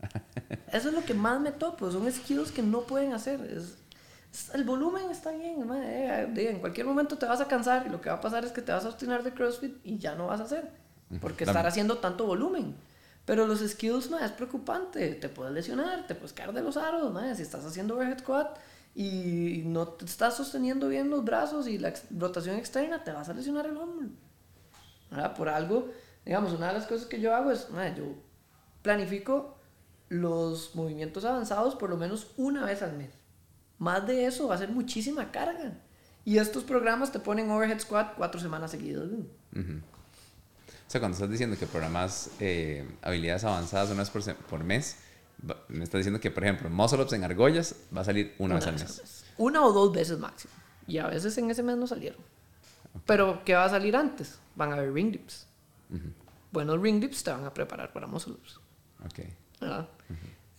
Eso 0.72 0.88
es 0.88 0.94
lo 0.94 1.04
que 1.04 1.14
más 1.14 1.40
me 1.40 1.52
topo. 1.52 1.90
Son 1.92 2.10
skills 2.10 2.50
que 2.50 2.62
no 2.62 2.82
pueden 2.82 3.12
hacer. 3.12 3.40
Es, 3.42 3.76
el 4.54 4.64
volumen 4.64 5.10
está 5.10 5.32
bien, 5.32 5.68
eh, 5.74 6.28
en 6.36 6.60
cualquier 6.60 6.86
momento 6.86 7.18
te 7.18 7.26
vas 7.26 7.40
a 7.40 7.48
cansar 7.48 7.84
y 7.86 7.90
lo 7.90 8.00
que 8.00 8.08
va 8.10 8.16
a 8.16 8.20
pasar 8.20 8.44
es 8.44 8.52
que 8.52 8.62
te 8.62 8.70
vas 8.70 8.84
a 8.84 8.88
obstinar 8.88 9.24
de 9.24 9.32
CrossFit 9.32 9.76
y 9.84 9.98
ya 9.98 10.14
no 10.14 10.28
vas 10.28 10.40
a 10.40 10.44
hacer, 10.44 10.70
porque 11.20 11.42
estar 11.42 11.66
haciendo 11.66 11.98
tanto 11.98 12.26
volumen. 12.26 12.76
Pero 13.24 13.46
los 13.46 13.60
skills, 13.60 14.10
es 14.20 14.32
preocupante, 14.32 15.14
te 15.14 15.28
puedes 15.28 15.52
lesionar, 15.52 16.06
te 16.06 16.14
puedes 16.14 16.32
caer 16.32 16.52
de 16.52 16.62
los 16.62 16.76
aros, 16.76 17.12
si 17.36 17.42
estás 17.42 17.64
haciendo 17.64 17.94
overhead 17.94 18.18
squat 18.18 18.58
y 18.94 19.62
no 19.66 19.86
te 19.88 20.04
estás 20.04 20.36
sosteniendo 20.36 20.88
bien 20.88 21.10
los 21.10 21.24
brazos 21.24 21.68
y 21.68 21.78
la 21.78 21.92
rotación 22.10 22.56
externa, 22.56 23.04
te 23.04 23.12
vas 23.12 23.28
a 23.28 23.34
lesionar 23.34 23.66
el 23.66 23.76
hombro. 23.76 24.08
Por 25.36 25.48
algo, 25.48 25.88
digamos, 26.24 26.52
una 26.52 26.68
de 26.68 26.74
las 26.74 26.86
cosas 26.86 27.06
que 27.06 27.20
yo 27.20 27.34
hago 27.34 27.52
es, 27.52 27.68
yo 27.96 28.14
planifico 28.82 29.56
los 30.08 30.74
movimientos 30.74 31.24
avanzados 31.24 31.76
por 31.76 31.90
lo 31.90 31.96
menos 31.96 32.32
una 32.36 32.64
vez 32.64 32.82
al 32.82 32.96
mes. 32.96 33.10
Más 33.78 34.06
de 34.06 34.26
eso 34.26 34.48
va 34.48 34.56
a 34.56 34.58
ser 34.58 34.70
muchísima 34.70 35.30
carga. 35.30 35.78
Y 36.24 36.38
estos 36.38 36.64
programas 36.64 37.12
te 37.12 37.18
ponen 37.18 37.50
overhead 37.50 37.80
squat 37.80 38.14
cuatro 38.16 38.40
semanas 38.40 38.72
seguidas. 38.72 39.08
O 40.90 40.92
sea, 40.92 41.00
cuando 41.00 41.14
estás 41.14 41.30
diciendo 41.30 41.56
que 41.56 41.68
programas 41.68 42.30
eh, 42.40 42.84
habilidades 43.02 43.44
avanzadas 43.44 43.90
una 43.90 44.02
vez 44.02 44.10
por, 44.10 44.64
mes, 44.64 44.96
me 45.68 45.84
estás 45.84 46.00
diciendo 46.00 46.18
que, 46.18 46.32
por 46.32 46.42
ejemplo, 46.42 46.68
muscle 46.68 47.00
ups 47.00 47.12
en 47.12 47.22
argollas 47.22 47.76
va 47.96 48.00
a 48.00 48.04
salir 48.04 48.34
una, 48.38 48.56
vez 48.56 48.66
al 48.66 48.72
mes. 48.72 49.24
Una 49.38 49.64
o 49.64 49.72
dos 49.72 49.92
veces 49.92 50.18
máximo. 50.18 50.52
Y 50.88 50.98
a 50.98 51.06
veces 51.06 51.38
en 51.38 51.48
ese 51.48 51.62
mes 51.62 51.76
no 51.76 51.86
salieron. 51.86 52.18
Pero, 53.06 53.44
¿qué 53.44 53.54
va 53.54 53.66
a 53.66 53.68
salir 53.68 53.94
antes? 53.94 54.40
Van 54.56 54.72
a 54.72 54.74
haber 54.74 54.92
ring 54.92 55.12
dips. 55.12 55.46
Buenos 56.50 56.82
ring 56.82 57.00
dips 57.00 57.22
te 57.22 57.30
van 57.30 57.44
a 57.44 57.54
preparar 57.54 57.92
para 57.92 58.08
muscle 58.08 58.32
ups. 58.32 58.58
Ok. 59.04 59.20
¿Verdad? 59.60 59.88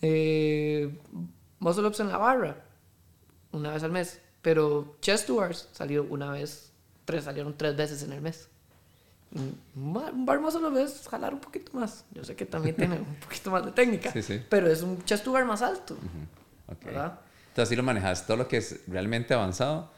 Eh, 0.00 0.98
muscle 1.58 1.86
ups 1.86 2.00
en 2.00 2.08
la 2.08 2.16
barra 2.16 2.56
una 3.50 3.72
vez 3.72 3.82
al 3.82 3.92
mes. 3.92 4.18
Pero 4.40 4.96
chest 5.02 5.26
to 5.26 5.46
salió 5.72 6.04
una 6.04 6.30
vez, 6.30 6.72
tres, 7.04 7.24
salieron 7.24 7.54
tres 7.54 7.76
veces 7.76 8.02
en 8.02 8.14
el 8.14 8.22
mes. 8.22 8.48
Un 9.34 10.24
bar 10.26 10.40
más 10.40 10.52
solo 10.52 10.76
es 10.78 11.08
jalar 11.08 11.34
un 11.34 11.40
poquito 11.40 11.72
más. 11.72 12.04
Yo 12.12 12.22
sé 12.24 12.36
que 12.36 12.44
también 12.44 12.76
tiene 12.76 12.96
un 12.96 13.14
poquito 13.20 13.50
más 13.50 13.64
de 13.64 13.72
técnica, 13.72 14.12
pero 14.48 14.70
es 14.70 14.82
un 14.82 15.02
chest 15.04 15.24
to 15.24 15.32
bar 15.32 15.44
más 15.44 15.62
alto. 15.62 15.96
¿verdad? 16.84 17.18
Entonces 17.48 17.68
así 17.68 17.76
lo 17.76 17.82
manejas, 17.82 18.26
todo 18.26 18.38
lo 18.38 18.48
que 18.48 18.56
es 18.58 18.80
realmente 18.86 19.34
avanzado, 19.34 19.90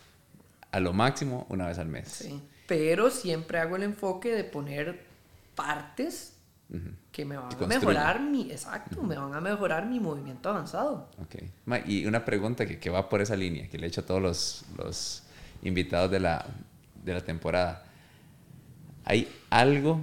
a 0.73 0.81
lo 0.81 0.93
máximo 0.93 1.47
una 1.49 1.69
vez 1.69 1.79
al 1.79 1.87
mes. 1.87 2.09
Sí, 2.09 2.43
pero 2.67 3.11
siempre 3.11 3.59
hago 3.59 3.77
el 3.77 3.85
enfoque 3.85 4.35
de 4.35 4.45
poner 4.45 5.05
partes 5.55 6.33
que 7.13 7.25
me 7.25 7.37
van 7.37 7.53
a 7.53 7.67
mejorar 7.67 8.21
mi, 8.21 8.51
exacto, 8.51 9.03
me 9.03 9.17
van 9.17 9.35
a 9.35 9.41
mejorar 9.41 9.87
mi 9.87 10.01
movimiento 10.01 10.49
avanzado. 10.49 11.09
Ok. 11.23 11.37
Y 11.87 12.07
una 12.07 12.25
pregunta 12.25 12.67
que, 12.67 12.81
que, 12.81 12.91
va 12.91 13.09
por 13.09 13.21
esa 13.21 13.37
línea, 13.37 13.69
que 13.69 13.79
le 13.79 13.87
he 13.87 13.89
hecho 13.89 14.01
a 14.01 14.07
todos 14.07 14.21
los, 14.21 14.65
los 14.77 15.23
invitados 15.63 16.11
de 16.11 16.21
la, 16.21 16.45
de 17.05 17.15
la 17.15 17.21
temporada. 17.21 17.85
¿Hay 19.05 19.29
algo, 19.51 20.01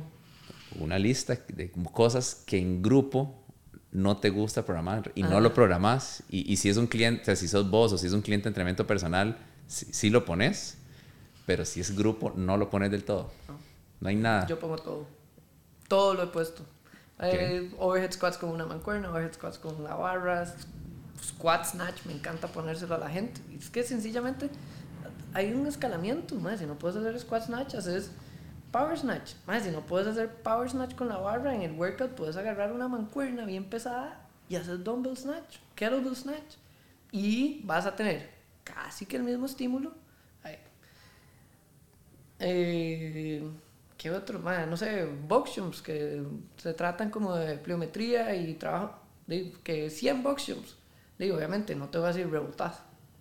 una 0.80 1.00
lista 1.00 1.38
de 1.48 1.72
cosas 1.92 2.44
que 2.46 2.58
en 2.58 2.82
grupo 2.82 3.44
no 3.92 4.18
te 4.18 4.30
gusta 4.30 4.66
programar 4.66 5.12
y 5.16 5.24
no 5.24 5.40
lo 5.40 5.54
programas? 5.54 6.24
Y, 6.30 6.52
y, 6.52 6.58
si 6.58 6.70
es 6.70 6.78
un 6.78 6.88
cliente, 6.88 7.22
o 7.22 7.26
sea, 7.26 7.36
si 7.36 7.48
sos 7.48 7.70
vos 7.70 7.92
o 7.94 7.98
si 7.98 8.08
es 8.08 8.14
un 8.14 8.22
cliente 8.22 8.46
de 8.46 8.50
entrenamiento 8.50 8.88
personal, 8.88 9.38
sí, 9.68 10.10
lo 10.10 10.26
pones, 10.26 10.78
pero 11.46 11.66
si 11.66 11.80
es 11.80 11.96
grupo, 11.96 12.34
no 12.36 12.58
lo 12.58 12.70
pones 12.70 12.92
del 12.92 13.04
todo. 13.04 13.32
No, 13.48 13.58
no 14.00 14.10
hay 14.10 14.16
nada. 14.16 14.48
Yo 14.48 14.60
pongo 14.60 14.78
todo 14.78 15.22
todo 15.92 16.14
lo 16.14 16.24
he 16.24 16.28
puesto. 16.28 16.64
Eh, 17.20 17.70
overhead 17.78 18.14
squats 18.14 18.38
con 18.38 18.50
una 18.50 18.66
mancuerna, 18.66 19.10
overhead 19.10 19.34
squats 19.34 19.58
con 19.60 19.76
una 19.76 19.94
barra, 19.94 20.46
squat 21.22 21.66
snatch, 21.66 22.06
me 22.06 22.14
encanta 22.14 22.48
ponérselo 22.48 22.96
a 22.96 22.98
la 22.98 23.10
gente. 23.10 23.42
es 23.60 23.70
que 23.70 23.84
sencillamente 23.84 24.50
hay 25.34 25.54
un 25.54 25.68
escalamiento, 25.68 26.36
más 26.36 26.60
si 26.60 26.66
no 26.66 26.76
puedes 26.76 26.96
hacer 26.96 27.20
squat 27.20 27.44
snatch, 27.44 27.76
haces 27.76 28.10
power 28.72 28.98
snatch. 28.98 29.34
Más 29.46 29.64
si 29.64 29.72
no 29.72 29.82
puedes 29.82 30.08
hacer 30.08 30.30
power 30.42 30.70
snatch 30.70 30.96
con 30.96 31.10
la 31.10 31.18
barra, 31.18 31.54
en 31.54 31.62
el 31.62 31.72
workout 31.74 32.12
puedes 32.12 32.36
agarrar 32.38 32.72
una 32.72 32.88
mancuerna 32.88 33.46
bien 33.46 33.66
pesada 33.66 34.28
y 34.50 34.56
hacer 34.56 34.84
dumbbell 34.84 35.18
snatch, 35.18 35.58
kettlebell 35.76 36.16
snatch. 36.16 36.56
Y 37.12 37.62
vas 37.64 37.86
a 37.86 37.96
tener 37.96 38.30
casi 38.64 39.06
que 39.06 39.18
el 39.18 39.24
mismo 39.24 39.46
estímulo. 39.46 39.94
Eh, 42.44 43.48
¿Qué 43.98 44.10
otro? 44.10 44.40
no 44.40 44.76
sé, 44.76 45.06
box 45.06 45.52
jumps 45.56 45.82
que 45.84 46.24
se 46.58 46.74
tratan 46.74 47.12
como 47.12 47.36
de 47.36 47.58
pliometría 47.58 48.36
y 48.36 48.56
trabajo. 48.56 49.00
que 49.64 49.90
100 49.90 50.24
box 50.24 50.46
jumps. 50.48 50.76
Digo, 51.20 51.38
obviamente, 51.38 51.76
no 51.76 51.90
te 51.90 52.00
voy 52.00 52.06
a 52.06 52.14
decir 52.14 52.30
rebotar. 52.30 52.74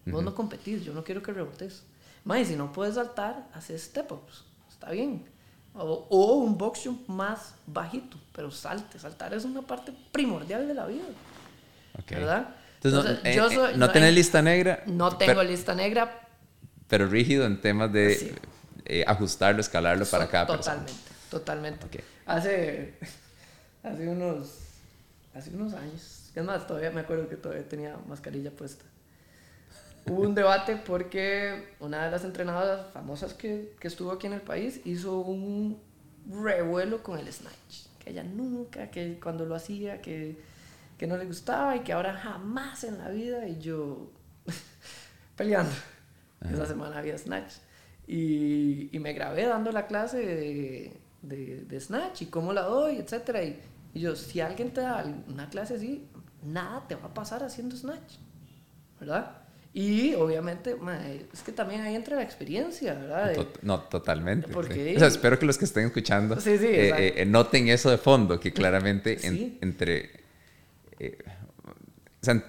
Vos 0.06 0.24
no 0.24 0.34
competís, 0.34 0.82
yo 0.82 0.94
no 0.94 1.04
quiero 1.04 1.22
que 1.22 1.32
rebotes. 1.32 1.84
Más, 2.24 2.48
si 2.48 2.56
no 2.56 2.72
puedes 2.72 2.94
saltar, 2.94 3.46
haces 3.52 3.82
step-ups. 3.82 4.44
Está 4.70 4.90
bien. 4.90 5.26
O, 5.74 6.06
o, 6.10 6.34
un 6.34 6.58
box 6.58 6.82
jump 6.84 7.08
más 7.08 7.54
bajito, 7.66 8.16
pero 8.34 8.50
salte. 8.50 8.98
Saltar 8.98 9.32
es 9.34 9.44
una 9.44 9.62
parte 9.62 9.92
primordial 10.12 10.66
de 10.66 10.74
la 10.74 10.86
vida. 10.86 11.04
¿Verdad? 12.08 12.56
Entonces, 12.82 13.18
no, 13.22 13.28
eh, 13.28 13.72
eh, 13.72 13.76
no, 13.76 13.90
tenés 13.90 14.14
lista 14.14 14.42
negra. 14.42 14.82
No 14.86 15.16
tengo 15.16 15.42
lista 15.42 15.74
negra. 15.74 16.28
Pero 16.88 17.06
rígido 17.06 17.46
en 17.46 17.60
temas 17.60 17.92
de 17.92 18.34
eh, 18.84 19.04
ajustarlo, 19.06 19.60
escalarlo 19.60 20.06
para 20.06 20.28
cada 20.28 20.46
totalmente, 20.46 20.92
persona. 20.92 21.08
Totalmente, 21.30 21.78
totalmente. 21.78 22.04
Hace, 22.26 22.94
hace, 23.82 24.08
unos, 24.08 24.58
hace 25.34 25.50
unos 25.50 25.74
años, 25.74 26.30
es 26.34 26.44
más, 26.44 26.66
todavía 26.66 26.90
me 26.90 27.00
acuerdo 27.00 27.28
que 27.28 27.36
todavía 27.36 27.68
tenía 27.68 27.96
mascarilla 28.08 28.50
puesta. 28.50 28.84
Hubo 30.06 30.22
un 30.22 30.34
debate 30.34 30.76
porque 30.76 31.74
una 31.80 32.04
de 32.04 32.10
las 32.10 32.24
entrenadoras 32.24 32.86
famosas 32.92 33.34
que, 33.34 33.74
que 33.78 33.88
estuvo 33.88 34.12
aquí 34.12 34.26
en 34.26 34.32
el 34.34 34.40
país 34.40 34.80
hizo 34.84 35.18
un 35.18 35.80
revuelo 36.28 37.02
con 37.02 37.18
el 37.18 37.32
snatch. 37.32 37.86
Que 37.98 38.10
ella 38.10 38.24
nunca, 38.24 38.90
que 38.90 39.20
cuando 39.20 39.44
lo 39.44 39.54
hacía, 39.54 40.00
que, 40.00 40.40
que 40.98 41.06
no 41.06 41.16
le 41.16 41.26
gustaba 41.26 41.76
y 41.76 41.80
que 41.80 41.92
ahora 41.92 42.14
jamás 42.14 42.84
en 42.84 42.98
la 42.98 43.08
vida. 43.08 43.46
Y 43.46 43.58
yo 43.60 44.10
peleando. 45.36 45.72
Esa 46.50 46.66
semana 46.66 46.98
había 46.98 47.18
snatch. 47.18 47.54
Y, 48.06 48.88
y, 48.90 48.98
me 48.98 49.12
grabé 49.12 49.46
dando 49.46 49.70
la 49.70 49.86
clase 49.86 50.18
de, 50.18 51.00
de, 51.22 51.64
de 51.64 51.80
Snatch 51.80 52.22
y 52.22 52.26
cómo 52.26 52.52
la 52.52 52.62
doy, 52.62 52.96
etc. 52.96 53.36
Y, 53.94 53.98
y, 53.98 54.00
yo, 54.00 54.16
si 54.16 54.40
alguien 54.40 54.72
te 54.72 54.80
da 54.80 55.04
una 55.28 55.48
clase 55.48 55.74
así, 55.76 56.08
nada 56.42 56.88
te 56.88 56.96
va 56.96 57.06
a 57.06 57.14
pasar 57.14 57.44
haciendo 57.44 57.76
Snatch, 57.76 58.14
¿verdad? 58.98 59.39
Y 59.72 60.14
obviamente, 60.14 60.76
es 61.32 61.42
que 61.42 61.52
también 61.52 61.82
ahí 61.82 61.94
entra 61.94 62.16
la 62.16 62.22
experiencia, 62.22 62.94
¿verdad? 62.94 63.46
no, 63.62 63.80
totalmente. 63.82 64.48
Porque, 64.48 64.96
o 64.96 64.98
sea, 64.98 65.06
espero 65.06 65.38
que 65.38 65.46
los 65.46 65.58
que 65.58 65.64
estén 65.64 65.86
escuchando 65.86 66.40
sí, 66.40 66.58
sí, 66.58 66.66
eh, 66.66 67.22
eh, 67.22 67.24
noten 67.24 67.68
eso 67.68 67.88
de 67.90 67.98
fondo, 67.98 68.40
que 68.40 68.52
claramente 68.52 69.18
entre... 69.60 70.10
Eh, 70.98 71.16
o 72.20 72.24
sea, 72.24 72.44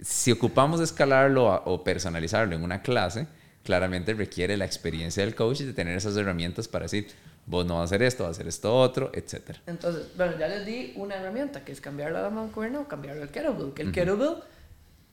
si 0.00 0.30
ocupamos 0.30 0.80
escalarlo 0.80 1.62
o 1.64 1.82
personalizarlo 1.82 2.54
en 2.54 2.62
una 2.62 2.82
clase, 2.82 3.26
claramente 3.64 4.14
requiere 4.14 4.56
la 4.56 4.64
experiencia 4.64 5.24
del 5.24 5.34
coach 5.34 5.62
y 5.62 5.64
de 5.64 5.72
tener 5.72 5.96
esas 5.96 6.16
herramientas 6.16 6.68
para 6.68 6.84
decir, 6.84 7.08
vos 7.46 7.66
no 7.66 7.74
vas 7.74 7.82
a 7.82 7.84
hacer 7.86 8.02
esto, 8.02 8.22
vas 8.22 8.28
a 8.28 8.32
hacer 8.32 8.46
esto 8.46 8.74
otro, 8.74 9.10
etc. 9.12 9.56
Entonces, 9.66 10.06
bueno, 10.16 10.38
ya 10.38 10.46
les 10.46 10.64
di 10.64 10.92
una 10.96 11.16
herramienta 11.16 11.64
que 11.64 11.72
es 11.72 11.80
cambiarla 11.80 12.20
a 12.20 12.22
la 12.22 12.30
mancuerna 12.30 12.80
o 12.80 12.88
cambiarlo 12.88 13.22
al 13.22 13.30
kettlebell, 13.30 13.72
que 13.74 13.82
el 13.82 13.92
kettlebell 13.92 14.36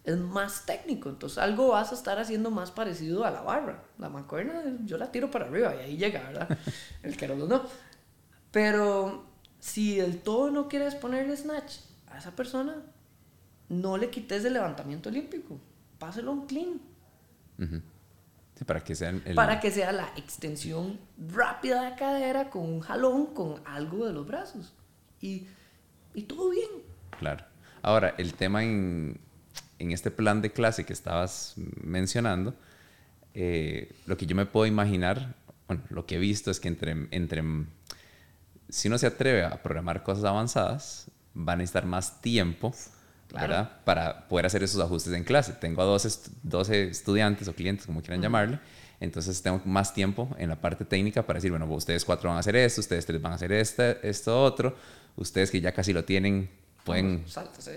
es 0.04 0.18
más 0.18 0.66
técnico, 0.66 1.10
entonces 1.10 1.38
algo 1.38 1.70
vas 1.70 1.91
a 1.91 1.95
estar 1.95 2.18
haciendo 2.20 2.49
más 2.49 2.72
parecido 2.72 3.24
a 3.24 3.32
la 3.32 3.41
barra. 3.41 3.84
La 3.99 4.10
mancuerna 4.10 4.64
yo 4.84 4.97
la 4.97 5.12
tiro 5.12 5.30
para 5.30 5.45
arriba 5.45 5.76
y 5.76 5.80
ahí 5.80 5.97
llega, 5.97 6.22
¿verdad? 6.24 6.58
el 7.04 7.16
kettlebell 7.16 7.47
no. 7.47 7.64
Pero 8.52 9.26
si 9.60 9.97
del 9.97 10.22
todo 10.22 10.49
no 10.49 10.68
quieres 10.68 10.95
ponerle 10.95 11.38
snatch 11.38 11.78
a 12.08 12.18
esa 12.18 12.36
persona, 12.36 12.82
no 13.70 13.97
le 13.97 14.10
quites 14.10 14.43
el 14.43 14.54
levantamiento 14.54 15.10
olímpico, 15.10 15.60
páselo 15.99 16.32
un 16.32 16.47
clean. 16.47 16.82
Para 18.66 18.84
que, 18.84 18.95
sea 18.95 19.14
para 19.36 19.60
que 19.60 19.72
sea 19.72 19.91
la 19.91 20.08
extensión 20.16 20.99
rápida 21.18 21.89
de 21.89 21.95
cadera 21.95 22.49
con 22.49 22.64
un 22.64 22.80
jalón, 22.80 23.28
con 23.28 23.62
algo 23.66 24.06
de 24.06 24.14
los 24.14 24.28
brazos. 24.28 24.74
Y, 25.20 25.47
y 26.14 26.24
todo 26.24 26.49
bien. 26.49 26.70
Claro. 27.18 27.45
Ahora, 27.82 28.14
el 28.18 28.34
tema 28.34 28.64
en, 28.64 29.20
en, 29.82 29.92
este 29.92 30.12
plan 30.12 30.42
de 30.42 30.52
clase 30.52 30.86
que 30.86 30.94
estabas 30.94 31.54
mencionando, 31.82 32.54
eh, 33.34 33.94
lo 34.06 34.18
que 34.18 34.26
yo 34.26 34.36
me 34.36 34.46
puedo 34.46 34.66
imaginar, 34.66 35.36
bueno, 35.68 35.84
lo 35.90 36.06
que 36.06 36.16
he 36.16 36.20
visto 36.20 36.52
es 36.52 36.60
que 36.60 36.68
entre, 36.68 37.08
entre, 37.12 37.44
si 38.70 38.88
uno 38.88 38.98
se 38.98 39.08
atreve 39.08 39.44
a 39.44 39.62
programar 39.62 40.04
cosas 40.04 40.26
avanzadas, 40.26 41.12
van 41.34 41.56
a 41.56 41.58
necesitar 41.58 41.86
más 41.86 42.22
tiempo 42.22 42.74
¿verdad? 43.34 43.72
Para 43.86 44.28
poder 44.28 44.46
hacer 44.46 44.64
esos 44.64 44.82
ajustes 44.82 45.14
en 45.14 45.24
clase. 45.24 45.54
Tengo 45.54 45.82
a 45.82 45.86
12, 45.86 46.32
12 46.44 46.90
estudiantes 46.90 47.48
o 47.48 47.54
clientes, 47.54 47.86
como 47.86 48.02
quieran 48.02 48.22
llamarle, 48.22 48.60
entonces 49.00 49.42
tengo 49.42 49.62
más 49.66 49.94
tiempo 49.94 50.30
en 50.38 50.50
la 50.50 50.60
parte 50.60 50.86
técnica 50.86 51.26
para 51.26 51.38
decir, 51.38 51.52
bueno, 51.52 51.66
ustedes 51.68 52.06
cuatro 52.06 52.30
van 52.30 52.38
a 52.38 52.40
hacer 52.42 52.56
esto, 52.56 52.82
ustedes 52.82 53.06
tres 53.06 53.22
van 53.22 53.32
a 53.32 53.36
hacer 53.36 53.52
este, 53.52 54.08
esto 54.08 54.44
otro, 54.44 54.76
ustedes 55.16 55.50
que 55.50 55.62
ya 55.62 55.72
casi 55.72 55.94
lo 55.94 56.04
tienen 56.04 56.50
pueden, 56.84 57.26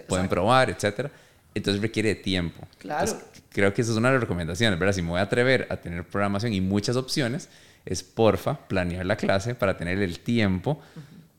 pueden 0.08 0.28
probar, 0.28 0.70
etc. 0.70 1.10
entonces 1.54 1.80
requiere 1.80 2.14
tiempo. 2.14 2.66
Claro. 2.78 3.06
Entonces, 3.06 3.42
creo 3.50 3.72
que 3.72 3.82
esa 3.82 3.92
es 3.92 3.96
una 3.96 4.08
de 4.08 4.14
las 4.14 4.22
recomendaciones, 4.22 4.78
¿verdad? 4.78 4.94
Si 4.94 5.02
me 5.02 5.10
voy 5.10 5.20
a 5.20 5.22
atrever 5.22 5.66
a 5.70 5.76
tener 5.76 6.04
programación 6.04 6.52
y 6.52 6.60
muchas 6.60 6.96
opciones, 6.96 7.48
es 7.84 8.02
porfa 8.02 8.66
planear 8.66 9.06
la 9.06 9.16
clase 9.16 9.54
para 9.54 9.76
tener 9.76 10.00
el 10.00 10.20
tiempo 10.20 10.80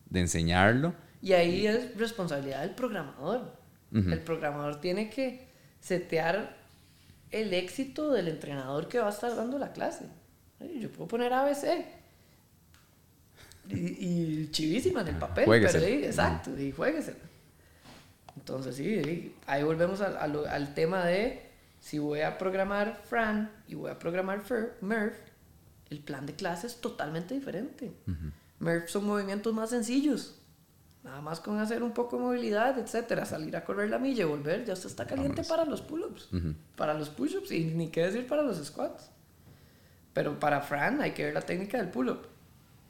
de 0.10 0.22
enseñarlo. 0.22 0.94
Y 1.22 1.34
ahí 1.34 1.68
es 1.68 1.98
responsabilidad 1.98 2.62
del 2.62 2.72
programador. 2.72 3.66
El 3.94 4.20
programador 4.20 4.82
tiene 4.82 5.10
que 5.10 5.48
setear 5.80 6.58
el 7.32 7.54
éxito 7.54 8.12
del 8.12 8.28
entrenador 8.28 8.90
que 8.90 9.00
va 9.00 9.08
a 9.08 9.10
estar 9.10 9.34
dando 9.36 9.58
la 9.58 9.72
clase. 9.72 10.06
Yo 10.80 10.92
puedo 10.92 11.08
poner 11.08 11.32
ABC. 11.32 11.86
Y, 13.70 13.76
y 13.76 14.50
chivísima 14.52 15.02
en 15.02 15.08
el 15.08 15.16
papel. 15.16 15.46
Juéguesela. 15.46 15.86
Pero, 15.86 16.00
sí, 16.00 16.06
exacto, 16.06 16.60
y 16.60 16.72
juéguesela. 16.72 17.18
Entonces, 18.36 18.76
sí, 18.76 19.04
sí, 19.04 19.36
ahí 19.48 19.64
volvemos 19.64 20.02
al, 20.02 20.18
al, 20.18 20.48
al 20.48 20.74
tema 20.74 21.06
de 21.06 21.50
si 21.80 22.00
voy 22.00 22.22
a 22.22 22.38
programar 22.38 23.02
Fran 23.06 23.52
y 23.68 23.76
voy 23.76 23.92
a 23.92 24.00
programar 24.00 24.42
Fer, 24.42 24.78
Murph, 24.82 25.16
el 25.90 26.00
plan 26.00 26.26
de 26.26 26.34
clase 26.34 26.68
es 26.68 26.82
totalmente 26.82 27.34
diferente. 27.34 27.94
Murph 28.60 28.88
son 28.88 29.06
movimientos 29.06 29.54
más 29.54 29.70
sencillos. 29.70 30.40
Nada 31.04 31.22
más 31.22 31.40
con 31.40 31.60
hacer 31.60 31.84
un 31.84 31.92
poco 31.92 32.18
de 32.18 32.24
movilidad, 32.24 32.80
etcétera, 32.80 33.26
salir 33.26 33.56
a 33.56 33.64
correr 33.64 33.92
la 33.92 34.00
milla 34.00 34.24
y 34.24 34.26
volver, 34.26 34.66
ya 34.66 34.74
usted 34.74 34.90
está 34.90 35.06
caliente 35.06 35.44
Vámonos. 35.44 35.48
para 35.48 35.66
los 35.66 35.82
pull-ups, 35.84 36.30
para 36.76 36.96
los 36.96 37.10
push-ups 37.10 37.52
y 37.52 37.66
ni 37.66 37.90
qué 37.90 38.06
decir 38.08 38.26
para 38.26 38.42
los 38.42 38.58
squats. 38.66 39.12
Pero 40.14 40.40
para 40.40 40.62
Fran 40.62 41.02
hay 41.02 41.12
que 41.12 41.26
ver 41.26 41.36
la 41.36 41.42
técnica 41.42 41.78
del 41.78 41.90
pull-up. 41.90 42.26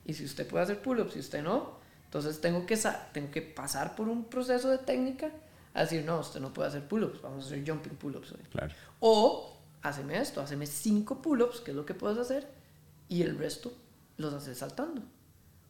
Y 0.05 0.13
si 0.13 0.23
usted 0.23 0.47
puede 0.47 0.63
hacer 0.63 0.81
pull-ups 0.81 1.17
y 1.17 1.19
usted 1.19 1.43
no, 1.43 1.77
entonces 2.15 2.39
tengo 2.39 2.65
que, 2.65 2.79
tengo 3.11 3.29
que 3.29 3.41
pasar 3.41 3.93
por 3.93 4.07
un 4.07 4.23
proceso 4.23 4.69
de 4.69 4.77
técnica 4.77 5.31
a 5.73 5.81
decir, 5.81 6.05
no, 6.05 6.19
usted 6.21 6.39
no 6.39 6.53
puede 6.53 6.69
hacer 6.69 6.87
pull-ups, 6.87 7.21
vamos 7.21 7.43
a 7.43 7.47
hacer 7.47 7.69
jumping 7.69 7.97
pull-ups 7.97 8.31
hoy. 8.31 8.39
Claro. 8.51 8.73
O, 9.01 9.57
haceme 9.81 10.17
esto, 10.17 10.39
haceme 10.39 10.65
cinco 10.65 11.21
pull-ups, 11.21 11.59
que 11.59 11.71
es 11.71 11.75
lo 11.77 11.85
que 11.85 11.93
puedes 11.93 12.17
hacer, 12.17 12.47
y 13.09 13.21
el 13.23 13.37
resto 13.37 13.73
los 14.15 14.33
haces 14.33 14.57
saltando. 14.59 15.01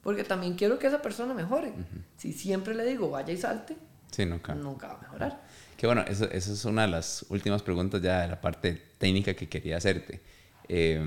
Porque 0.04 0.24
también 0.24 0.54
quiero 0.54 0.78
que 0.78 0.86
esa 0.86 1.02
persona 1.02 1.34
mejore. 1.34 1.74
Si 2.18 2.32
siempre 2.32 2.76
le 2.76 2.86
digo, 2.86 3.10
vaya 3.10 3.34
y 3.34 3.38
salte, 3.38 3.76
Sí, 4.12 4.24
nunca. 4.28 4.54
nunca 4.54 4.90
va 4.90 4.94
a 4.94 5.02
mejorar. 5.02 5.42
Que 5.76 5.88
bueno, 5.88 6.06
eso 6.08 6.26
es 6.32 6.64
una 6.66 6.84
de 6.84 6.90
las 6.90 7.26
últimas 7.30 7.64
preguntas 7.64 8.04
ya 8.04 8.22
de 8.22 8.28
la 8.28 8.40
parte 8.40 8.74
técnica 9.00 9.34
que 9.34 9.50
quería 9.50 9.78
hacerte. 9.78 10.22
Eh, 10.68 11.06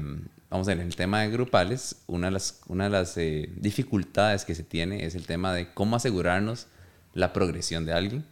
vamos 0.51 0.69
a 0.69 0.71
ver, 0.71 0.81
en 0.81 0.87
el 0.87 0.97
tema 0.97 1.23
de 1.23 1.31
grupales, 1.31 2.03
una 2.07 2.29
de 2.29 2.33
las, 2.33 2.61
una 2.67 2.85
de 2.85 2.91
las 2.91 3.17
eh, 3.17 3.51
dificultades 3.57 4.45
que 4.45 4.55
se 4.55 4.63
tiene 4.63 5.05
es 5.05 5.15
el 5.15 5.27
tema 5.27 5.53
de 5.53 5.73
cómo 5.73 5.97
asegurarnos 5.97 6.67
la 7.15 7.33
progresión 7.33 7.85
de 7.85 7.93
alguien. 7.93 8.25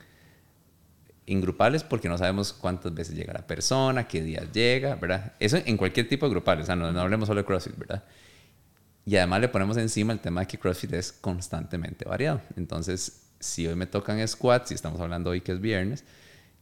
En 1.27 1.41
grupales, 1.41 1.83
porque 1.83 2.09
no 2.09 2.17
sabemos 2.19 2.53
cuántas 2.53 2.95
veces 2.95 3.17
llega 3.17 3.33
la 3.33 3.47
persona, 3.47 4.07
qué 4.07 4.23
días 4.23 4.53
llega, 4.53 4.95
¿verdad? 4.95 5.33
Eso 5.41 5.57
en 5.65 5.77
cualquier 5.77 6.09
tipo 6.09 6.27
de 6.27 6.31
grupales, 6.31 6.65
o 6.65 6.67
sea, 6.67 6.77
no, 6.77 6.93
no 6.93 7.01
hablemos 7.01 7.27
solo 7.27 7.41
de 7.41 7.47
CrossFit, 7.47 7.77
¿verdad? 7.77 8.05
Y 9.05 9.17
además 9.17 9.41
le 9.41 9.49
ponemos 9.49 9.77
encima 9.77 10.13
el 10.13 10.21
tema 10.21 10.43
de 10.43 10.47
que 10.47 10.59
CrossFit 10.59 10.93
es 10.93 11.13
constantemente 11.13 12.05
variado. 12.05 12.43
Entonces, 12.57 13.23
si 13.41 13.67
hoy 13.67 13.75
me 13.75 13.87
tocan 13.87 14.27
squats, 14.27 14.71
y 14.71 14.75
estamos 14.75 15.01
hablando 15.01 15.31
hoy 15.31 15.41
que 15.41 15.53
es 15.53 15.61
viernes, 15.61 16.05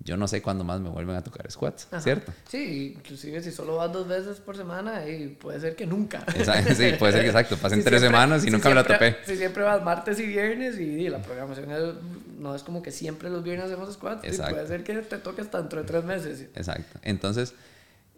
yo 0.05 0.17
no 0.19 0.29
sé 0.29 0.43
cuándo 0.43 0.65
más 0.65 0.81
me 0.81 0.91
vuelven 0.91 1.17
a 1.17 1.25
tocar 1.25 1.51
squats, 1.51 1.87
Ajá. 1.91 2.01
¿cierto? 2.03 2.33
Sí, 2.49 2.93
inclusive 2.97 3.43
si 3.43 3.51
solo 3.51 3.77
vas 3.77 3.91
dos 3.93 4.07
veces 4.07 4.39
por 4.39 4.57
semana, 4.57 5.09
y 5.09 5.29
puede 5.29 5.59
ser 5.61 5.75
que 5.77 5.87
nunca. 5.87 6.25
Exacto, 6.37 6.75
sí, 6.75 6.93
puede 6.99 7.13
ser 7.13 7.23
que 7.23 7.29
exacto, 7.29 7.57
pasen 7.63 7.79
Si 7.79 7.85
tres 7.85 8.01
siempre- 8.01 8.19
semanas 8.21 8.43
y 8.43 8.45
si 8.47 8.51
nunca 8.51 8.69
me 8.69 8.75
la 8.75 8.85
topé. 8.85 9.17
Si 9.27 9.37
siempre 9.37 9.63
vas 9.63 9.83
martes 9.83 10.21
y 10.21 10.27
viernes 10.27 10.79
y, 10.79 10.83
y 10.83 11.09
la 11.09 11.23
programación 11.23 11.71
es- 11.73 11.95
no 12.39 12.55
es 12.55 12.63
como 12.63 12.83
que 12.83 12.91
siempre 12.91 13.31
los 13.31 13.43
viernes 13.43 13.67
hacemos 13.67 13.93
squats, 13.95 14.27
y 14.27 14.37
puede 14.37 14.67
ser 14.67 14.85
que 14.85 14.95
te 14.97 15.17
toque 15.19 15.41
hasta 15.41 15.59
dentro 15.59 15.81
de 15.81 15.87
tres 15.87 16.05
meses. 16.05 16.43
Exacto. 16.55 16.99
Entonces, 17.03 17.55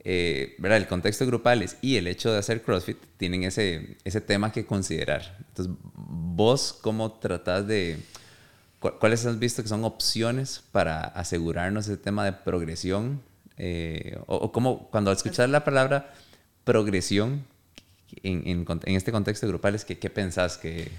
eh, 0.08 0.54
¿verdad? 0.58 0.78
El 0.78 0.86
contexto 0.86 1.24
de 1.24 1.30
grupales 1.30 1.76
y 1.82 1.96
el 1.96 2.06
hecho 2.06 2.32
de 2.32 2.38
hacer 2.38 2.62
CrossFit 2.62 2.96
tienen 3.16 3.42
ese, 3.44 3.96
ese 4.04 4.20
tema 4.20 4.52
que 4.52 4.64
considerar. 4.66 5.36
Entonces, 5.48 5.74
vos 5.94 6.76
cómo 6.80 7.12
tratás 7.12 7.66
de... 7.66 7.98
cu- 8.92 8.98
¿Cuáles 8.98 9.24
has 9.26 9.38
visto 9.38 9.62
que 9.62 9.68
son 9.68 9.84
opciones 9.84 10.62
para 10.72 11.00
asegurarnos 11.02 11.86
ese 11.88 11.96
tema 11.96 12.24
de 12.24 12.32
progresión? 12.32 13.22
Eh, 13.58 14.18
o, 14.26 14.36
o 14.36 14.52
cómo, 14.52 14.88
cuando 14.90 15.10
escuchas 15.12 15.48
la 15.48 15.64
palabra 15.64 16.12
progresión 16.64 17.44
en, 18.22 18.42
en, 18.46 18.66
en 18.84 18.96
este 18.96 19.12
contexto 19.12 19.46
de 19.46 19.52
grupales, 19.52 19.84
¿qué, 19.84 19.98
qué 19.98 20.10
pensás 20.10 20.58
que...? 20.58 20.90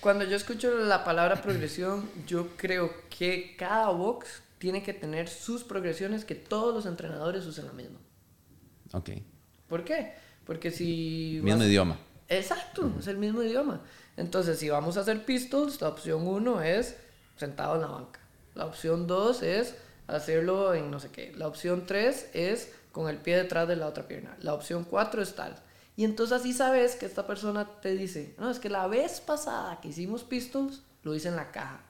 Cuando 0.00 0.24
yo 0.24 0.36
escucho 0.36 0.70
la 0.84 1.02
palabra 1.02 1.40
progresión, 1.40 2.08
yo 2.26 2.48
creo 2.58 2.90
que 3.08 3.56
cada 3.56 3.88
box 3.88 4.42
tiene 4.58 4.82
que 4.82 4.92
tener 4.92 5.28
sus 5.28 5.64
progresiones 5.64 6.24
que 6.26 6.34
todos 6.34 6.74
los 6.74 6.84
entrenadores 6.86 7.46
usen 7.46 7.66
la 7.66 7.72
misma. 7.72 7.98
Ok. 8.92 9.10
¿Por 9.68 9.82
qué? 9.84 10.12
Porque 10.44 10.70
si... 10.70 11.40
Mismo 11.42 11.60
vas- 11.60 11.68
idioma. 11.68 11.98
Exacto, 12.28 12.92
es 12.98 13.06
el 13.06 13.16
mismo 13.16 13.42
idioma. 13.42 13.80
Entonces, 14.18 14.58
si 14.58 14.68
vamos 14.68 14.96
a 14.96 15.00
hacer 15.00 15.24
pistols, 15.24 15.80
la 15.80 15.88
opción 15.88 16.26
1 16.26 16.62
es 16.62 16.96
sentado 17.36 17.76
en 17.76 17.82
la 17.82 17.88
banca. 17.88 18.20
La 18.54 18.66
opción 18.66 19.06
2 19.06 19.42
es 19.42 19.74
hacerlo 20.06 20.74
en 20.74 20.90
no 20.90 21.00
sé 21.00 21.10
qué. 21.10 21.32
La 21.36 21.48
opción 21.48 21.86
3 21.86 22.30
es 22.34 22.72
con 22.92 23.08
el 23.08 23.18
pie 23.18 23.36
detrás 23.36 23.66
de 23.66 23.76
la 23.76 23.88
otra 23.88 24.06
pierna. 24.06 24.36
La 24.40 24.54
opción 24.54 24.84
4 24.84 25.22
es 25.22 25.34
tal. 25.34 25.56
Y 25.96 26.04
entonces 26.04 26.40
así 26.40 26.52
sabes 26.52 26.96
que 26.96 27.06
esta 27.06 27.26
persona 27.26 27.80
te 27.80 27.94
dice, 27.94 28.34
no, 28.38 28.50
es 28.50 28.58
que 28.58 28.68
la 28.68 28.86
vez 28.86 29.20
pasada 29.20 29.80
que 29.80 29.88
hicimos 29.88 30.24
pistols, 30.24 30.82
lo 31.02 31.14
hice 31.14 31.28
en 31.28 31.36
la 31.36 31.50
caja. 31.50 31.84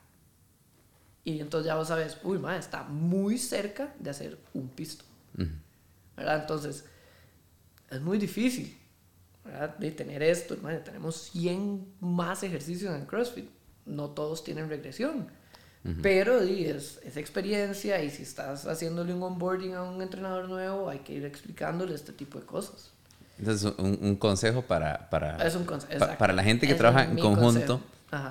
Y 1.24 1.40
entonces 1.40 1.66
ya 1.66 1.76
vos 1.76 1.88
sabes, 1.88 2.18
uy, 2.22 2.38
ma, 2.38 2.56
está 2.56 2.82
muy 2.82 3.38
cerca 3.38 3.94
de 3.98 4.10
hacer 4.10 4.38
un 4.52 4.68
pistol. 4.68 5.06
¿verdad? 6.16 6.42
Entonces, 6.42 6.84
es 7.90 8.00
muy 8.00 8.18
difícil, 8.18 8.76
¿verdad? 9.44 9.76
De 9.78 9.90
tener 9.90 10.22
esto, 10.22 10.56
madre, 10.62 10.78
tenemos 10.78 11.16
100 11.32 11.94
más 12.00 12.42
ejercicios 12.42 12.94
en 12.94 13.06
CrossFit, 13.06 13.48
no 13.86 14.10
todos 14.10 14.44
tienen 14.44 14.68
regresión, 14.68 15.28
pero 16.02 16.40
es, 16.40 16.98
es 17.04 17.16
experiencia 17.18 18.02
y 18.02 18.08
si 18.10 18.22
estás 18.22 18.66
haciéndole 18.66 19.12
un 19.12 19.22
onboarding 19.22 19.74
a 19.74 19.82
un 19.82 20.00
entrenador 20.00 20.48
nuevo, 20.48 20.88
hay 20.88 21.00
que 21.00 21.12
ir 21.12 21.24
explicándole 21.26 21.94
este 21.94 22.12
tipo 22.12 22.40
de 22.40 22.46
cosas. 22.46 22.90
Entonces, 23.38 23.70
un, 23.78 23.98
un 24.00 24.16
consejo 24.16 24.62
para, 24.62 25.10
para, 25.10 25.36
Es 25.46 25.54
un 25.56 25.66
conse- 25.66 25.86
pa- 25.88 25.92
exacto. 25.94 26.18
para 26.18 26.32
la 26.32 26.42
gente 26.42 26.66
que 26.66 26.74
trabaja 26.74 27.04
en 27.04 27.18
conjunto, 27.18 27.80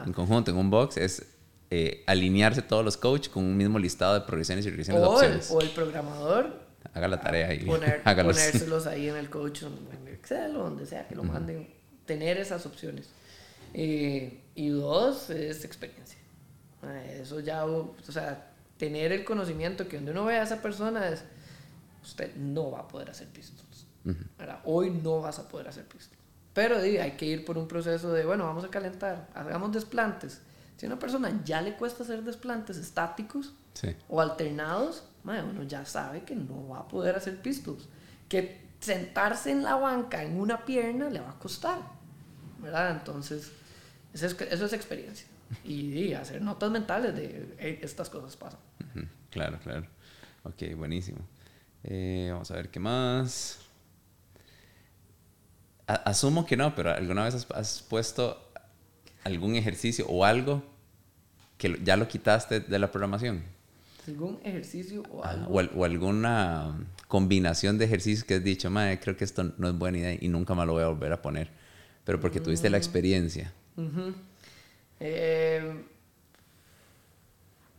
en 0.05 0.13
conjunto, 0.13 0.49
en 0.49 0.57
un 0.57 0.69
box, 0.71 0.97
es 0.97 1.25
eh, 1.69 2.03
alinearse 2.07 2.61
todos 2.63 2.83
los 2.83 2.97
coaches 2.97 3.29
con 3.29 3.43
un 3.43 3.55
mismo 3.57 3.77
listado 3.77 4.13
de 4.15 4.21
progresiones 4.21 4.65
y 4.65 4.69
regresiones 4.69 5.01
de 5.01 5.07
el, 5.07 5.13
opciones. 5.13 5.51
o 5.51 5.61
el 5.61 5.69
programador 5.69 6.63
Haga 6.93 7.07
la 7.07 7.19
tarea 7.21 7.53
y 7.53 7.65
poner, 7.65 8.01
ponérselos 8.03 8.87
ahí 8.87 9.09
en 9.09 9.15
el 9.15 9.29
coach, 9.29 9.63
en 9.63 10.07
Excel 10.07 10.55
o 10.55 10.63
donde 10.63 10.85
sea 10.85 11.07
que 11.07 11.15
lo 11.15 11.23
manden, 11.23 11.67
tener 12.05 12.37
esas 12.37 12.65
opciones. 12.65 13.09
Eh, 13.73 14.41
y 14.55 14.69
dos, 14.69 15.29
es 15.29 15.65
experiencia. 15.65 16.17
Eso 17.19 17.39
ya, 17.39 17.65
o 17.65 17.95
sea, 18.09 18.51
tener 18.77 19.11
el 19.13 19.23
conocimiento 19.23 19.87
que 19.87 19.95
donde 19.97 20.11
uno 20.11 20.25
ve 20.25 20.37
a 20.37 20.43
esa 20.43 20.61
persona 20.61 21.07
es, 21.07 21.23
usted 22.03 22.35
no 22.35 22.71
va 22.71 22.79
a 22.81 22.87
poder 22.87 23.09
hacer 23.09 23.27
pistols. 23.29 23.87
¿verdad? 24.37 24.59
Hoy 24.65 24.89
no 24.89 25.21
vas 25.21 25.39
a 25.39 25.47
poder 25.47 25.69
hacer 25.69 25.85
pistols. 25.85 26.19
Pero 26.53 26.81
di, 26.81 26.97
hay 26.97 27.11
que 27.13 27.25
ir 27.25 27.45
por 27.45 27.57
un 27.57 27.67
proceso 27.67 28.11
de, 28.11 28.25
bueno, 28.25 28.43
vamos 28.45 28.63
a 28.65 28.69
calentar, 28.69 29.27
hagamos 29.33 29.71
desplantes. 29.71 30.41
Si 30.77 30.85
a 30.85 30.89
una 30.89 30.99
persona 30.99 31.41
ya 31.45 31.61
le 31.61 31.75
cuesta 31.75 32.03
hacer 32.03 32.23
desplantes 32.23 32.77
estáticos, 32.77 33.53
Sí. 33.73 33.95
o 34.07 34.21
alternados, 34.21 35.03
mae, 35.23 35.41
uno 35.41 35.63
ya 35.63 35.83
sabe 35.85 36.23
que 36.23 36.35
no 36.35 36.67
va 36.67 36.79
a 36.79 36.87
poder 36.87 37.15
hacer 37.15 37.41
pistols. 37.41 37.87
Que 38.29 38.61
sentarse 38.79 39.49
en 39.51 39.63
la 39.63 39.75
banca 39.75 40.21
en 40.23 40.39
una 40.39 40.63
pierna 40.65 41.09
le 41.09 41.21
va 41.21 41.31
a 41.31 41.39
costar, 41.39 41.79
¿verdad? 42.61 42.91
Entonces, 42.91 43.51
eso 44.13 44.25
es, 44.27 44.41
eso 44.41 44.65
es 44.65 44.73
experiencia. 44.73 45.27
Y, 45.63 45.91
y 45.97 46.13
hacer 46.13 46.41
notas 46.41 46.71
mentales 46.71 47.15
de 47.15 47.55
"Hey, 47.59 47.79
estas 47.81 48.09
cosas 48.09 48.35
pasan. 48.35 48.59
Claro, 49.29 49.59
claro. 49.63 49.85
Ok, 50.43 50.75
buenísimo. 50.75 51.19
Eh, 51.83 52.29
vamos 52.31 52.49
a 52.51 52.55
ver 52.55 52.69
qué 52.69 52.79
más. 52.79 53.59
A- 55.87 55.95
asumo 55.95 56.45
que 56.45 56.55
no, 56.55 56.73
pero 56.75 56.91
¿alguna 56.91 57.23
vez 57.25 57.35
has, 57.35 57.47
has 57.51 57.81
puesto 57.81 58.51
algún 59.23 59.55
ejercicio 59.55 60.05
o 60.07 60.23
algo 60.25 60.63
que 61.57 61.79
ya 61.83 61.97
lo 61.97 62.07
quitaste 62.07 62.59
de 62.61 62.79
la 62.79 62.91
programación? 62.91 63.43
¿Algún 64.07 64.39
ejercicio 64.43 65.03
o 65.11 65.23
Ah, 65.23 65.31
algo? 65.31 65.53
O, 65.53 65.59
al- 65.59 65.71
o 65.75 65.85
alguna 65.85 66.77
combinación 67.07 67.77
de 67.77 67.85
ejercicios 67.85 68.23
que 68.23 68.35
has 68.35 68.43
dicho, 68.43 68.69
madre, 68.69 68.99
creo 68.99 69.15
que 69.17 69.23
esto 69.23 69.43
no 69.57 69.67
es 69.69 69.77
buena 69.77 69.97
idea 69.97 70.17
y 70.19 70.27
nunca 70.27 70.53
más 70.55 70.65
lo 70.67 70.73
voy 70.73 70.83
a 70.83 70.87
volver 70.87 71.11
a 71.13 71.21
poner. 71.21 71.49
Pero 72.05 72.19
porque 72.19 72.39
tuviste 72.39 72.69
Mm. 72.69 72.71
la 72.71 72.77
experiencia. 72.77 73.53
Eh, 74.99 75.83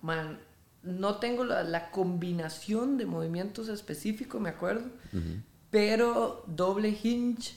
man, 0.03 0.38
no 0.82 1.16
tengo 1.16 1.45
la, 1.45 1.62
la 1.62 1.90
combinación 1.90 2.99
de 2.99 3.07
movimientos 3.07 3.68
específicos, 3.68 4.40
me 4.40 4.51
acuerdo, 4.51 4.88
pero 5.70 6.45
doble 6.47 6.97
hinge, 7.03 7.55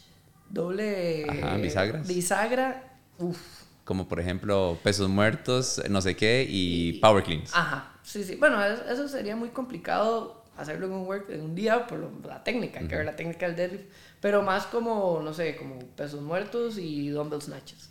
doble 0.50 1.28
Ajá, 1.30 1.58
bisagras. 1.58 2.08
bisagra, 2.08 2.98
uf, 3.20 3.40
como 3.84 4.08
por 4.08 4.20
ejemplo 4.20 4.78
pesos 4.84 5.10
muertos, 5.10 5.82
no 5.90 6.02
sé 6.02 6.16
qué, 6.16 6.46
y, 6.48 7.00
power 7.00 7.24
cleans. 7.24 7.52
Ajá, 7.54 7.94
sí, 8.04 8.24
sí. 8.24 8.36
Bueno, 8.36 8.64
eso 8.64 9.08
sería 9.08 9.36
muy 9.36 9.50
complicado 9.50 10.44
hacerlo 10.58 10.88
en 10.88 10.94
un, 10.94 11.08
work, 11.08 11.30
en 11.30 11.42
un 11.42 11.56
día 11.56 11.86
por 11.88 12.26
la 12.26 12.44
técnica, 12.44 12.80
que 12.80 12.96
ver 12.96 13.06
la 13.06 13.16
técnica 13.16 13.46
del 13.48 13.56
deadlift, 13.56 13.86
pero 14.20 14.42
más 14.42 14.66
como, 14.66 15.22
no 15.24 15.34
sé, 15.34 15.56
como 15.56 15.80
pesos 15.80 16.22
muertos 16.22 16.78
y 16.78 17.10
dumbbell 17.10 17.42
snatches. 17.42 17.90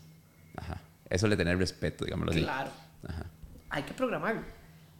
Ajá, 0.56 0.80
eso 1.08 1.26
le 1.26 1.36
tener 1.36 1.58
respeto, 1.58 2.04
digámoslo 2.04 2.32
así. 2.32 2.42
Claro. 2.42 2.70
Ajá. 3.06 3.26
Hay 3.70 3.82
que 3.82 3.94
programarlo, 3.94 4.42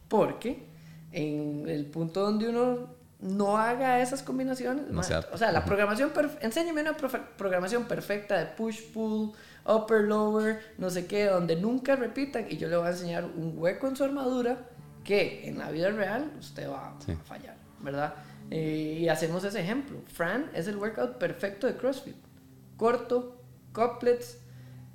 porque 0.07 0.65
en 1.11 1.67
el 1.67 1.85
punto 1.85 2.21
donde 2.21 2.49
uno 2.49 2.95
no 3.19 3.57
haga 3.57 3.99
esas 4.01 4.21
combinaciones, 4.21 4.85
o 5.31 5.37
sea, 5.37 5.51
la 5.51 5.65
programación, 5.65 6.11
enséñame 6.41 6.81
una 6.81 6.95
programación 6.95 7.85
perfecta 7.85 8.37
de 8.37 8.45
push, 8.45 8.81
pull, 8.93 9.31
upper, 9.65 10.01
lower, 10.01 10.61
no 10.77 10.89
sé 10.89 11.07
qué, 11.07 11.25
donde 11.25 11.55
nunca 11.55 11.95
repitan 11.95 12.45
y 12.49 12.57
yo 12.57 12.67
le 12.67 12.77
voy 12.77 12.87
a 12.87 12.91
enseñar 12.91 13.25
un 13.25 13.53
hueco 13.57 13.87
en 13.87 13.95
su 13.95 14.03
armadura 14.03 14.59
que 15.03 15.47
en 15.47 15.57
la 15.57 15.71
vida 15.71 15.89
real 15.89 16.31
usted 16.39 16.69
va 16.69 16.89
a 16.89 17.15
fallar, 17.25 17.55
¿verdad? 17.81 18.13
Eh, 18.51 18.99
y 19.01 19.09
hacemos 19.09 19.43
ese 19.43 19.61
ejemplo. 19.61 20.01
Fran 20.07 20.49
es 20.53 20.67
el 20.67 20.77
workout 20.77 21.17
perfecto 21.17 21.67
de 21.67 21.75
CrossFit. 21.75 22.15
Corto, 22.77 23.41
couplets, 23.73 24.39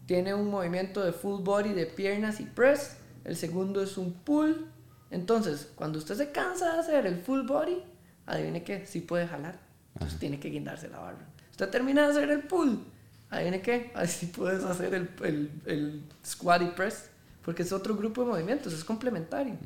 tiene 0.07 0.35
un 0.35 0.51
movimiento 0.51 1.03
de 1.03 1.13
full 1.13 1.43
body 1.43 1.73
de 1.73 1.87
piernas 1.87 2.41
y 2.41 2.45
press. 2.45 2.97
El 3.25 3.37
segundo 3.37 3.83
es 3.83 3.97
un 3.97 4.13
pull. 4.13 4.67
Entonces, 5.11 5.71
cuando 5.75 5.99
usted 5.99 6.15
se 6.17 6.33
cansa 6.33 6.73
de 6.73 6.81
hacer 6.81 7.07
el 7.07 7.21
full 7.23 7.47
body, 7.47 7.83
adivine 8.27 8.65
qué, 8.65 8.87
sí 8.87 9.01
puede 9.01 9.27
jalar. 9.27 9.59
Entonces 9.95 10.19
tiene 10.19 10.41
que 10.41 10.49
guindarse 10.49 10.89
la 10.89 10.99
barra. 10.99 11.27
Usted 11.51 11.69
termina 11.69 12.07
de 12.07 12.13
hacer 12.13 12.31
el 12.31 12.43
pull, 12.43 12.83
adivine 13.31 13.61
qué, 13.61 13.93
así 13.95 14.27
puedes 14.27 14.65
hacer 14.65 14.95
el, 14.95 15.11
el, 15.23 15.51
el 15.67 16.03
squat 16.25 16.63
y 16.63 16.67
press, 16.67 17.11
porque 17.45 17.63
es 17.63 17.73
otro 17.73 17.95
grupo 17.95 18.23
de 18.23 18.31
movimientos, 18.31 18.73
es 18.73 18.85
complementario, 18.85 19.57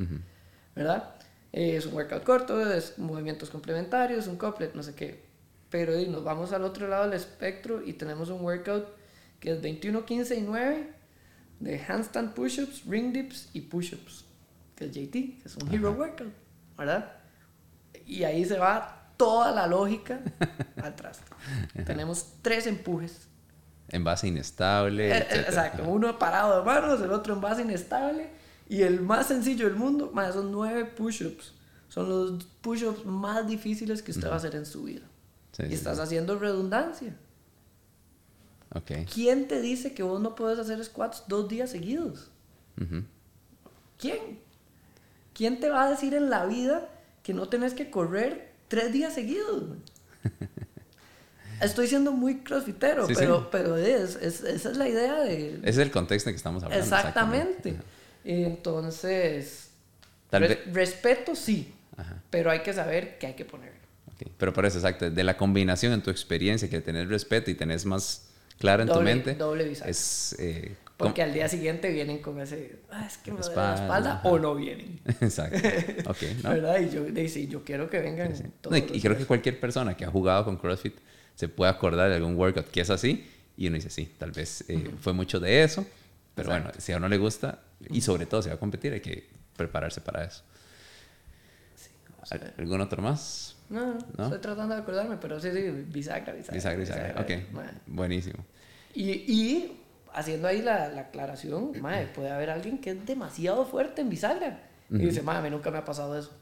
¿verdad? 0.75 1.15
es 1.53 1.87
un 1.87 1.95
workout 1.95 2.23
corto, 2.23 2.71
es 2.71 2.99
movimientos 2.99 3.49
complementarios, 3.49 4.27
un 4.27 4.37
couplet, 4.37 4.75
no 4.75 4.83
sé 4.83 4.95
qué. 4.95 5.25
Pero 5.71 5.93
nos 6.11 6.23
vamos 6.23 6.53
al 6.53 6.65
otro 6.65 6.87
lado 6.87 7.05
del 7.05 7.15
espectro 7.15 7.83
y 7.83 7.95
tenemos 7.95 8.29
un 8.29 8.43
workout 8.43 8.87
que 9.41 9.53
es 9.53 9.61
21, 9.61 10.05
15 10.05 10.37
y 10.37 10.41
9 10.43 10.93
de 11.61 11.81
handstand 11.81 12.35
push-ups, 12.35 12.85
ring 12.87 13.13
dips 13.13 13.49
y 13.53 13.63
push-ups, 13.63 14.25
que 14.75 14.87
es 14.87 14.93
JT, 14.93 15.13
que 15.13 15.43
es 15.45 15.57
un 15.57 15.73
hero 15.73 15.93
workout, 15.93 16.33
¿verdad? 16.77 17.13
Y 18.05 18.25
ahí 18.25 18.45
se 18.45 18.59
va 18.59 19.13
toda 19.17 19.53
la 19.53 19.67
lógica 19.67 20.21
al 20.83 20.95
traste. 20.95 21.25
Tenemos 21.85 22.35
tres 22.43 22.67
empujes. 22.67 23.29
En 23.89 24.05
base 24.05 24.29
inestable. 24.29 25.11
Eh, 25.11 25.27
eh, 25.31 25.45
exacto, 25.47 25.85
uno 25.85 26.19
parado 26.19 26.59
de 26.59 26.65
manos, 26.67 27.01
el 27.01 27.13
otro 27.13 27.35
en 27.35 27.41
base 27.41 27.63
inestable. 27.63 28.31
Y 28.69 28.83
el 28.83 29.01
más 29.01 29.29
sencillo 29.29 29.67
del 29.67 29.77
mundo, 29.77 30.11
más 30.13 30.35
son 30.35 30.51
nueve 30.51 30.85
push-ups. 30.85 31.55
Son 31.89 32.09
los 32.09 32.45
push-ups 32.61 33.05
más 33.05 33.47
difíciles 33.47 34.03
que 34.03 34.11
usted 34.11 34.29
va 34.29 34.35
a 34.35 34.37
hacer 34.37 34.57
en 34.57 34.67
su 34.67 34.83
vida. 34.83 35.07
y 35.59 35.73
estás 35.73 36.01
haciendo 36.01 36.39
redundancia. 36.39 37.17
Okay. 38.75 39.07
¿Quién 39.07 39.49
te 39.49 39.61
dice 39.61 39.95
que 39.95 40.03
vos 40.03 40.21
no 40.21 40.35
puedes 40.35 40.59
hacer 40.59 40.83
squats 40.85 41.25
dos 41.29 41.49
días 41.49 41.71
seguidos? 41.71 42.31
¿Quién? 43.99 44.41
¿Quién 45.33 45.61
te 45.61 45.71
va 45.71 45.85
a 45.85 45.91
decir 45.91 46.15
en 46.15 46.31
la 46.31 46.47
vida 46.47 46.89
que 47.23 47.35
no 47.35 47.49
tenés 47.49 47.75
que 47.75 47.91
correr 47.91 48.53
tres 48.69 48.93
días 48.93 49.15
seguidos. 49.15 49.65
Estoy 51.61 51.89
siendo 51.89 52.13
muy 52.13 52.41
crossfitero, 52.41 53.07
pero, 53.09 53.51
pero 53.51 53.77
es, 53.77 54.15
esa 54.17 54.71
es 54.71 54.77
la 54.77 54.89
idea 54.89 55.21
de... 55.21 55.59
Es 55.65 55.79
el 55.79 55.91
contexto 55.91 56.29
en 56.29 56.35
que 56.35 56.37
estamos 56.37 56.63
hablando. 56.63 56.85
Exactamente. 56.85 57.77
Entonces, 58.25 59.71
respeto 60.73 61.35
sí, 61.35 61.75
pero 62.31 62.51
hay 62.51 62.61
que 62.61 62.73
saber 62.75 63.19
qué 63.19 63.29
hay 63.29 63.35
que 63.35 63.45
poner. 63.45 63.73
Pero 64.39 64.53
por 64.53 64.67
eso, 64.67 64.79
exacto, 64.79 65.11
de 65.11 65.25
la 65.25 65.37
combinación 65.37 65.93
en 65.95 66.03
tu 66.03 66.11
experiencia, 66.11 66.69
que 66.69 66.81
tenés 66.81 67.09
respeto 67.09 67.51
y 67.51 67.55
tenés 67.55 67.87
más 67.87 68.26
claro 68.59 68.83
en 68.83 68.89
tu 68.89 69.01
mente, 69.01 69.35
doble 69.35 69.71
es 69.71 70.37
eh, 70.39 70.77
porque 70.97 71.23
al 71.23 71.35
día 71.35 71.47
siguiente 71.49 71.91
vienen 71.91 72.19
con 72.19 72.41
ese, 72.41 72.79
ah, 72.91 73.05
es 73.07 73.19
que 73.19 73.31
me 73.31 73.41
duele 73.41 73.57
la 73.57 73.75
espalda, 73.75 74.21
o 74.25 74.39
no 74.39 74.55
vienen. 74.55 74.99
Exacto. 75.21 76.11
Okay, 76.11 76.41
¿no? 76.43 76.51
¿Verdad? 76.51 76.81
Y 76.81 76.89
yo, 76.89 77.07
yo 77.49 77.65
quiero 77.65 77.91
que 77.91 78.01
vengan. 78.01 78.33
Todos 78.63 78.79
y, 78.79 79.01
creo 79.01 79.17
que 79.17 79.27
cualquier 79.27 79.61
persona 79.61 79.95
que 79.95 80.07
ha 80.07 80.11
jugado 80.11 80.47
con 80.47 80.57
CrossFit 80.57 80.95
se 81.35 81.49
puede 81.49 81.71
acordar 81.71 82.09
de 82.09 82.17
algún 82.17 82.35
workout 82.35 82.69
que 82.69 82.81
es 82.81 82.89
así 82.89 83.27
y 83.59 83.67
uno 83.69 83.77
dice, 83.77 83.91
sí, 83.91 84.15
tal 84.19 84.33
vez 84.33 84.65
eh, 84.69 84.91
fue 85.01 85.13
mucho 85.13 85.39
de 85.39 85.63
eso, 85.63 85.87
pero 86.35 86.51
bueno, 86.51 86.71
si 86.79 86.93
a 86.93 86.97
uno 86.97 87.09
le 87.09 87.19
gusta 87.19 87.61
y 87.91 88.01
sobre 88.01 88.25
todo 88.25 88.41
si 88.41 88.49
va 88.49 88.55
a 88.55 88.59
competir, 88.59 88.95
hay 88.95 89.01
que 89.01 89.29
prepararse 89.57 90.01
para 90.01 90.25
eso. 90.25 90.43
¿Algún 92.59 92.81
otro 92.81 93.03
más? 93.03 93.56
No, 93.69 93.99
no, 94.17 94.25
estoy 94.25 94.39
tratando 94.39 94.75
de 94.75 94.81
acordarme, 94.81 95.17
pero 95.21 95.41
sí, 95.41 95.51
sí, 95.53 95.71
bisagra, 95.89 96.33
bisagra. 96.33 96.55
Bisagra, 96.55 96.79
bisagra, 96.79 97.21
ok, 97.21 97.31
buenísimo. 97.87 98.45
Y, 98.95 99.11
y 99.11 99.83
haciendo 100.15 100.49
ahí 100.49 100.63
la, 100.63 100.89
la 100.89 101.03
aclaración, 101.03 101.73
madre, 101.81 102.07
puede 102.15 102.31
haber 102.31 102.51
alguien 102.51 102.79
que 102.79 102.91
es 102.91 103.07
demasiado 103.07 103.65
fuerte 103.67 104.03
en 104.03 104.09
bisagra. 104.09 104.63
Y 104.89 104.99
dice, 104.99 105.23
madre, 105.23 105.41
a 105.41 105.43
mí 105.43 105.51
nunca 105.51 105.71
me 105.71 105.79
ha 105.79 105.85
pasado 105.85 106.17
eso. 106.19 106.33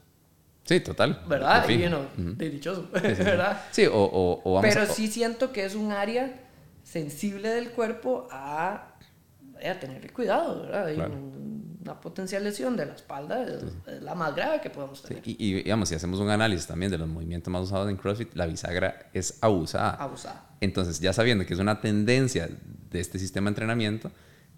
Sí, 0.65 0.79
total. 0.79 1.21
¿Verdad? 1.27 1.67
Y 1.69 1.77
bueno, 1.77 2.07
de 2.17 2.49
dichoso, 2.49 2.89
¿verdad? 2.93 3.61
Sí, 3.71 3.85
o, 3.85 3.93
o, 3.93 4.41
o 4.43 4.53
vamos 4.55 4.73
Pero 4.73 4.85
sí 4.87 5.07
siento 5.07 5.51
que 5.51 5.65
es 5.65 5.75
un 5.75 5.91
área 5.91 6.39
sensible 6.83 7.49
del 7.49 7.71
cuerpo 7.71 8.27
a, 8.31 8.94
a 9.69 9.79
tener 9.79 10.11
cuidado, 10.13 10.63
¿verdad? 10.63 10.93
Claro. 10.93 11.13
una 11.81 12.01
potencial 12.01 12.43
lesión 12.43 12.75
de 12.75 12.85
la 12.85 12.93
espalda 12.93 13.43
es, 13.43 13.63
la 14.01 14.15
más 14.15 14.35
grave 14.35 14.61
que 14.61 14.69
podemos 14.69 15.01
tener. 15.01 15.21
y, 15.25 15.35
y, 15.37 15.53
digamos, 15.55 15.89
si 15.89 15.95
hacemos 15.95 16.19
un 16.19 16.29
análisis 16.29 16.67
también 16.67 16.91
de 16.91 16.97
los 16.97 17.07
movimientos 17.07 17.51
más 17.51 17.63
usados 17.63 17.89
en 17.89 17.97
CrossFit, 17.97 18.33
la 18.35 18.45
bisagra 18.45 19.09
es 19.13 19.37
abusada. 19.41 19.91
Abusada. 19.91 20.49
Entonces, 20.61 20.99
ya 20.99 21.13
sabiendo 21.13 21.45
que 21.45 21.53
es 21.53 21.59
una 21.59 21.81
tendencia 21.81 22.49
de 22.89 22.99
este 22.99 23.19
sistema 23.19 23.45
de 23.45 23.51
entrenamiento, 23.51 24.11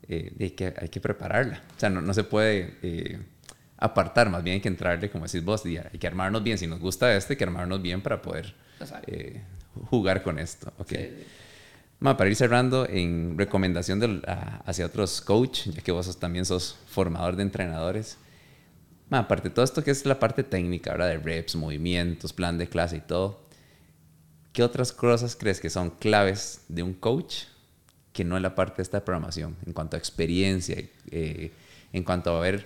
eh, 0.08 0.34
hay, 0.40 0.52
que, 0.52 0.74
hay 0.78 0.90
que 0.90 1.02
prepararla. 1.02 1.62
O 1.76 1.80
sea, 1.80 1.90
no, 1.90 2.02
no 2.02 2.14
se 2.14 2.24
puede 2.24 2.78
eh, 2.82 3.20
apartar, 3.78 4.30
más 4.30 4.44
bien 4.44 4.56
hay 4.56 4.62
que 4.62 4.70
entrarle, 4.70 5.10
como 5.10 5.26
decís 5.26 5.44
vos, 5.44 5.64
hay 5.66 6.00
que 6.00 6.08
armarnos 6.08 6.44
bien. 6.44 6.58
Si 6.58 6.68
nos 6.68 6.80
gusta 6.80 7.14
este, 7.16 7.34
hay 7.34 7.38
que 7.38 7.44
armarnos 7.44 7.82
bien 7.82 8.02
para 8.02 8.22
poder 8.22 8.56
eh, 9.08 9.42
jugar 9.90 10.24
con 10.24 10.40
esto. 10.40 10.72
Okay. 10.78 11.26
Para 12.00 12.30
ir 12.30 12.36
cerrando, 12.36 12.88
en 12.88 13.38
recomendación 13.38 14.00
de, 14.00 14.22
hacia 14.66 14.86
otros 14.86 15.22
coach, 15.22 15.68
ya 15.68 15.82
que 15.82 15.92
vos 15.92 16.18
también 16.20 16.46
sos 16.46 16.78
formador 16.88 17.36
de 17.36 17.44
entrenadores, 17.44 18.18
aparte 19.10 19.50
de 19.50 19.56
todo 19.56 19.66
esto 19.66 19.84
que 19.84 19.92
es 19.92 20.06
la 20.06 20.20
parte 20.20 20.44
técnica, 20.44 20.92
¿verdad? 20.92 21.08
de 21.08 21.18
reps, 21.18 21.56
movimientos, 21.56 22.34
plan 22.34 22.58
de 22.58 22.68
clase 22.68 22.98
y 22.98 23.02
todo, 23.02 23.42
¿qué 24.54 24.64
otras 24.64 24.92
cosas 24.92 25.36
crees 25.36 25.60
que 25.60 25.70
son 25.70 25.90
claves 25.92 26.62
de 26.68 26.84
un 26.84 26.94
coach 26.94 27.44
que 28.14 28.24
no 28.24 28.36
es 28.36 28.42
la 28.42 28.56
parte 28.56 28.78
de 28.78 28.84
esta 28.84 29.06
programación, 29.06 29.56
en 29.66 29.74
cuanto 29.74 29.96
a 29.96 30.00
experiencia, 30.00 30.84
eh, 31.12 31.52
en 31.94 32.04
cuanto 32.04 32.36
a 32.36 32.42
ver 32.42 32.66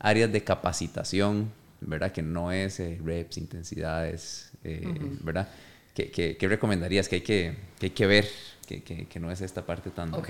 áreas 0.00 0.32
de 0.32 0.42
capacitación, 0.42 1.52
¿verdad? 1.80 2.10
Que 2.10 2.22
no 2.22 2.50
es 2.50 2.80
eh, 2.80 3.00
reps, 3.04 3.38
intensidades, 3.38 4.50
eh, 4.64 4.82
¿verdad? 5.22 5.48
¿Qué, 5.94 6.10
¿Qué, 6.10 6.48
recomendarías 6.48 7.08
que 7.08 7.16
hay 7.16 7.22
que, 7.22 7.56
que, 7.78 7.86
hay 7.86 7.90
que 7.90 8.06
ver, 8.06 8.28
que, 8.76 9.06
que, 9.06 9.20
no 9.20 9.30
es 9.30 9.40
esta 9.40 9.64
parte 9.64 9.90
tan, 9.90 10.10
tan 10.10 10.22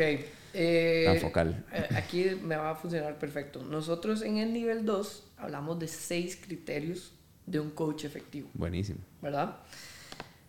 focal? 1.21 1.65
Aquí 1.97 2.25
me 2.43 2.57
va 2.57 2.71
a 2.71 2.75
funcionar 2.75 3.19
perfecto. 3.19 3.63
Nosotros 3.63 4.23
en 4.23 4.39
el 4.39 4.53
nivel 4.53 4.85
2 4.85 5.25
hablamos 5.39 5.79
de 5.79 5.89
seis 5.89 6.39
criterios 6.41 7.13
de 7.47 7.61
un 7.61 7.71
coach 7.71 8.05
efectivo. 8.05 8.49
Buenísimo. 8.55 9.01
¿Verdad? 9.21 9.57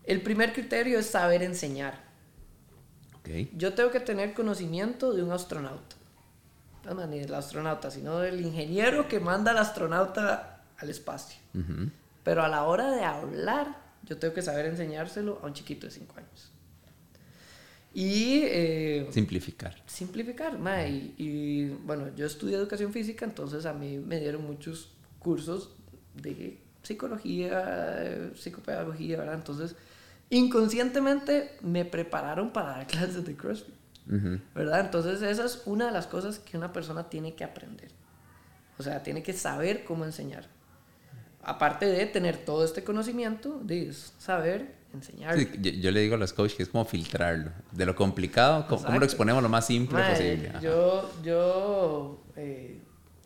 El 0.03 0.21
primer 0.21 0.53
criterio 0.53 0.99
es 0.99 1.07
saber 1.07 1.43
enseñar. 1.43 2.09
Yo 3.55 3.73
tengo 3.75 3.91
que 3.91 3.99
tener 3.99 4.33
conocimiento 4.33 5.13
de 5.13 5.21
un 5.21 5.31
astronauta. 5.31 5.95
No, 6.83 7.05
ni 7.05 7.19
del 7.19 7.33
astronauta, 7.35 7.91
sino 7.91 8.19
del 8.19 8.41
ingeniero 8.41 9.07
que 9.07 9.19
manda 9.19 9.51
al 9.51 9.59
astronauta 9.59 10.63
al 10.77 10.89
espacio. 10.89 11.39
Pero 12.23 12.43
a 12.43 12.47
la 12.47 12.63
hora 12.63 12.89
de 12.91 13.03
hablar, 13.03 13.77
yo 14.03 14.17
tengo 14.17 14.33
que 14.33 14.41
saber 14.41 14.65
enseñárselo 14.65 15.39
a 15.43 15.45
un 15.45 15.53
chiquito 15.53 15.85
de 15.85 15.91
5 15.91 16.17
años. 16.17 16.51
Y... 17.93 18.41
Eh, 18.45 19.07
simplificar. 19.11 19.81
Simplificar. 19.85 20.57
y, 20.87 21.13
y, 21.17 21.69
bueno, 21.85 22.13
yo 22.15 22.25
estudié 22.25 22.55
educación 22.55 22.93
física, 22.93 23.25
entonces 23.25 23.65
a 23.65 23.73
mí 23.73 23.97
me 23.97 24.19
dieron 24.19 24.45
muchos 24.45 24.91
cursos 25.19 25.71
de 26.15 26.59
psicología, 26.83 28.31
psicopedagogía, 28.35 29.17
¿verdad? 29.17 29.35
Entonces 29.35 29.75
inconscientemente 30.29 31.57
me 31.61 31.85
prepararon 31.85 32.51
para 32.51 32.69
dar 32.69 32.87
clases 32.87 33.25
de 33.25 33.35
CrossFit. 33.35 33.75
¿Verdad? 34.55 34.79
Entonces 34.79 35.21
esa 35.21 35.45
es 35.45 35.61
una 35.65 35.85
de 35.85 35.91
las 35.91 36.07
cosas 36.07 36.39
que 36.39 36.57
una 36.57 36.73
persona 36.73 37.09
tiene 37.09 37.35
que 37.35 37.43
aprender. 37.43 37.91
O 38.79 38.83
sea, 38.83 39.03
tiene 39.03 39.21
que 39.21 39.33
saber 39.33 39.83
cómo 39.83 40.03
enseñar. 40.03 40.47
Aparte 41.43 41.85
de 41.85 42.07
tener 42.07 42.37
todo 42.37 42.65
este 42.65 42.83
conocimiento, 42.83 43.59
de 43.63 43.93
saber 43.93 44.78
enseñar. 44.93 45.37
Sí, 45.37 45.49
yo, 45.59 45.71
yo 45.71 45.91
le 45.91 45.99
digo 46.01 46.15
a 46.15 46.17
los 46.17 46.33
coaches 46.33 46.57
que 46.57 46.63
es 46.63 46.69
como 46.69 46.85
filtrarlo. 46.85 47.51
De 47.71 47.85
lo 47.85 47.95
complicado, 47.95 48.67
¿cómo, 48.67 48.83
cómo 48.83 48.99
lo 48.99 49.05
exponemos 49.05 49.43
lo 49.43 49.49
más 49.49 49.65
simple 49.65 50.01
posible? 50.01 50.49
Ajá. 50.49 50.59
Yo, 50.61 51.11
yo 51.23 52.23
eh, 52.35 52.81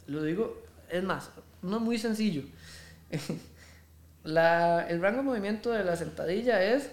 lo 0.08 0.24
digo, 0.24 0.62
es 0.90 1.04
más, 1.04 1.30
no 1.62 1.80
muy 1.80 1.98
sencillo. 1.98 2.44
La, 4.24 4.88
el 4.88 5.02
rango 5.02 5.18
de 5.18 5.24
movimiento 5.24 5.70
de 5.72 5.84
la 5.84 5.98
sentadilla 5.98 6.64
es 6.64 6.90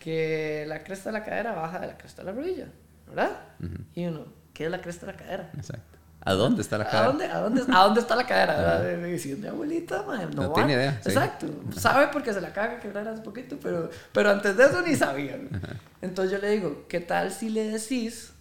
que 0.00 0.64
la 0.66 0.82
cresta 0.82 1.10
de 1.10 1.18
la 1.18 1.24
cadera 1.24 1.52
baja 1.52 1.78
de 1.78 1.86
la 1.86 1.96
cresta 1.96 2.22
de 2.22 2.32
la 2.32 2.36
rodilla, 2.36 2.66
¿verdad? 3.06 3.38
Y 3.94 4.06
uno, 4.06 4.26
¿qué 4.52 4.64
es 4.64 4.70
la 4.70 4.80
cresta 4.80 5.06
de 5.06 5.12
la 5.12 5.18
cadera? 5.18 5.50
Exacto. 5.54 5.91
¿A 6.24 6.34
dónde 6.34 6.62
está 6.62 6.78
la 6.78 6.84
¿A 6.84 6.90
cara? 6.90 7.06
dónde, 7.06 7.24
a, 7.26 7.38
dónde, 7.40 7.62
¿A 7.68 7.82
dónde 7.84 8.00
está 8.00 8.14
la 8.14 8.26
cadera? 8.26 8.80
mi 9.06 9.46
abuelita, 9.46 10.04
no, 10.34 10.52
tiene 10.52 10.74
idea, 10.74 11.00
sí. 11.02 11.08
Exacto. 11.08 11.48
Sabe 11.76 12.08
porque 12.12 12.32
se 12.32 12.40
la 12.40 12.52
caga 12.52 12.78
quebrar 12.78 13.08
hace 13.08 13.22
poquito, 13.22 13.58
pero, 13.60 13.90
pero 14.12 14.30
antes 14.30 14.56
de 14.56 14.64
eso 14.64 14.82
ni 14.82 14.94
sabía. 14.94 15.36
¿no? 15.36 15.58
Entonces 16.00 16.32
yo 16.32 16.38
le 16.38 16.50
digo, 16.50 16.84
¿qué 16.88 17.00
tal 17.00 17.32
si 17.32 17.50
le 17.50 17.68
decís 17.68 18.32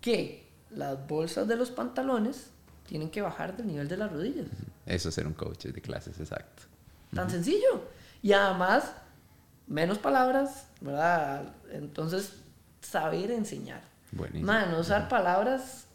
que 0.00 0.48
las 0.70 1.06
bolsas 1.06 1.46
de 1.46 1.56
los 1.56 1.70
pantalones 1.70 2.46
tienen 2.86 3.10
que 3.10 3.20
bajar 3.20 3.56
del 3.56 3.66
nivel 3.66 3.88
de 3.88 3.98
las 3.98 4.10
rodillas? 4.10 4.46
Eso 4.86 5.10
es 5.10 5.14
ser 5.14 5.26
un 5.26 5.34
coach 5.34 5.66
de 5.66 5.80
clases, 5.82 6.18
exacto. 6.18 6.62
Tan 7.14 7.28
sencillo. 7.28 7.82
Y 8.22 8.32
además, 8.32 8.92
menos 9.66 9.98
palabras, 9.98 10.68
¿verdad? 10.80 11.52
Entonces, 11.72 12.32
saber 12.80 13.30
enseñar. 13.30 13.82
Buenísimo. 14.12 14.46
Man, 14.46 14.74
usar 14.74 15.08
palabras, 15.08 15.85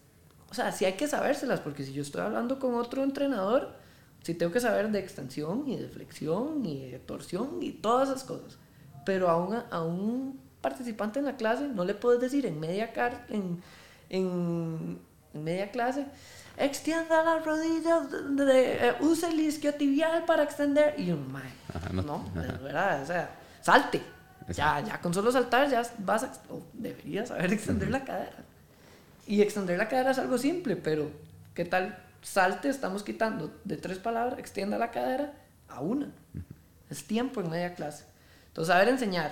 o 0.52 0.54
sea, 0.54 0.72
sí 0.72 0.86
hay 0.86 0.94
que 0.94 1.08
sabérselas, 1.08 1.62
porque 1.62 1.84
si 1.84 1.94
yo 1.94 2.02
estoy 2.04 2.22
hablando 2.22 2.60
con 2.60 2.76
otro 2.76 3.04
entrenador, 3.04 3.74
sí 4.22 4.34
tengo 4.36 4.52
que 4.52 4.60
saber 4.60 4.92
de 4.92 5.00
extensión 5.00 5.68
y 5.68 5.78
de 5.78 5.88
flexión 5.88 6.64
y 6.66 6.92
de 6.92 7.00
torsión 7.00 7.58
y 7.62 7.72
todas 7.72 8.10
esas 8.10 8.24
cosas. 8.24 8.58
Pero 9.06 9.30
a 9.30 9.38
un, 9.38 9.58
a 9.72 9.82
un 9.82 10.40
participante 10.62 11.18
en 11.20 11.26
la 11.26 11.38
clase 11.38 11.68
no 11.68 11.86
le 11.86 11.96
puedes 11.96 12.22
decir 12.22 12.46
en 12.46 12.60
media, 12.60 12.94
car 12.94 13.26
en, 13.30 13.64
en, 14.10 15.00
en 15.34 15.44
media 15.44 15.72
clase, 15.72 16.06
extienda 16.58 17.24
las 17.24 17.44
rodillas, 17.46 18.12
de- 18.12 18.46
de- 18.46 18.88
eh, 18.90 18.94
use 19.00 19.28
el 19.30 19.40
isquiotibial 19.40 20.26
para 20.26 20.44
extender. 20.44 20.94
Y 21.00 21.12
un 21.12 21.32
mae, 21.32 21.50
no, 21.94 22.02
no. 22.04 22.42
es 22.44 22.62
verdad, 22.62 23.02
o 23.02 23.06
sea, 23.06 23.30
salte. 23.62 24.02
Ya, 24.50 24.82
ya 24.82 25.00
con 25.00 25.14
solo 25.14 25.32
saltar 25.32 25.70
ya 25.70 25.82
vas 26.00 26.24
a, 26.24 26.34
o 26.50 26.62
deberías 26.74 27.30
saber 27.30 27.54
extender 27.54 27.90
la 27.90 28.04
cadera. 28.04 28.41
Y 29.28 29.42
extender 29.42 29.78
la 29.78 29.88
cadera 29.88 30.12
es 30.12 30.18
algo 30.18 30.38
simple, 30.38 30.76
pero 30.76 31.12
¿qué 31.54 31.66
tal 31.66 32.04
salte? 32.22 32.70
Estamos 32.70 33.04
quitando 33.04 33.54
de 33.64 33.78
tres 33.78 34.00
palabras, 34.00 34.40
extienda 34.40 34.78
la 34.78 34.92
cadera 34.92 35.34
a 35.68 35.82
una. 35.82 36.12
Es 36.90 37.06
tiempo 37.06 37.42
en 37.42 37.50
media 37.50 37.76
clase. 37.76 38.06
Entonces, 38.48 38.74
saber 38.74 38.90
enseñar, 38.90 39.32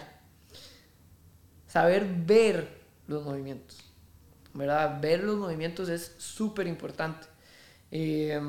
saber 1.68 2.06
ver 2.06 2.80
los 3.08 3.26
movimientos, 3.26 3.84
¿verdad? 4.54 5.00
Ver 5.02 5.24
los 5.24 5.38
movimientos 5.38 5.90
es 5.90 6.16
súper 6.18 6.68
importante. 6.68 7.28
Eh, 7.92 8.40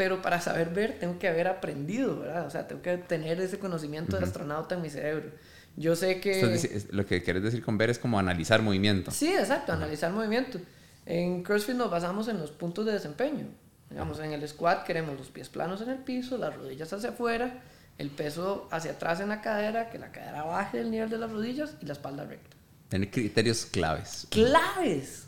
pero 0.00 0.22
para 0.22 0.40
saber 0.40 0.70
ver 0.70 0.98
tengo 0.98 1.18
que 1.18 1.28
haber 1.28 1.46
aprendido, 1.46 2.20
¿verdad? 2.20 2.46
O 2.46 2.50
sea, 2.50 2.66
tengo 2.66 2.80
que 2.80 2.96
tener 2.96 3.38
ese 3.38 3.58
conocimiento 3.58 4.16
de 4.16 4.24
astronauta 4.24 4.74
en 4.74 4.80
mi 4.80 4.88
cerebro. 4.88 5.30
Yo 5.76 5.96
sé 5.96 6.20
que... 6.20 6.86
Lo 6.90 7.06
que 7.06 7.22
quieres 7.22 7.42
decir 7.42 7.62
con 7.62 7.78
ver 7.78 7.90
es 7.90 7.98
como 7.98 8.18
analizar 8.18 8.62
movimiento. 8.62 9.10
Sí, 9.10 9.32
exacto, 9.32 9.72
analizar 9.72 10.12
movimiento. 10.12 10.58
En 11.06 11.42
CrossFit 11.42 11.76
nos 11.76 11.90
basamos 11.90 12.28
en 12.28 12.38
los 12.38 12.50
puntos 12.50 12.86
de 12.86 12.92
desempeño. 12.92 13.46
Digamos, 13.88 14.20
en 14.20 14.32
el 14.32 14.46
squat 14.46 14.84
queremos 14.84 15.18
los 15.18 15.28
pies 15.28 15.48
planos 15.48 15.80
en 15.80 15.90
el 15.90 15.98
piso, 15.98 16.38
las 16.38 16.54
rodillas 16.54 16.92
hacia 16.92 17.10
afuera, 17.10 17.62
el 17.98 18.10
peso 18.10 18.68
hacia 18.70 18.92
atrás 18.92 19.20
en 19.20 19.30
la 19.30 19.40
cadera, 19.40 19.90
que 19.90 19.98
la 19.98 20.12
cadera 20.12 20.44
baje 20.44 20.78
del 20.78 20.90
nivel 20.90 21.10
de 21.10 21.18
las 21.18 21.30
rodillas 21.30 21.74
y 21.80 21.86
la 21.86 21.94
espalda 21.94 22.24
recta. 22.24 22.56
Tener 22.88 23.10
criterios 23.10 23.66
claves. 23.66 24.26
Claves, 24.30 25.26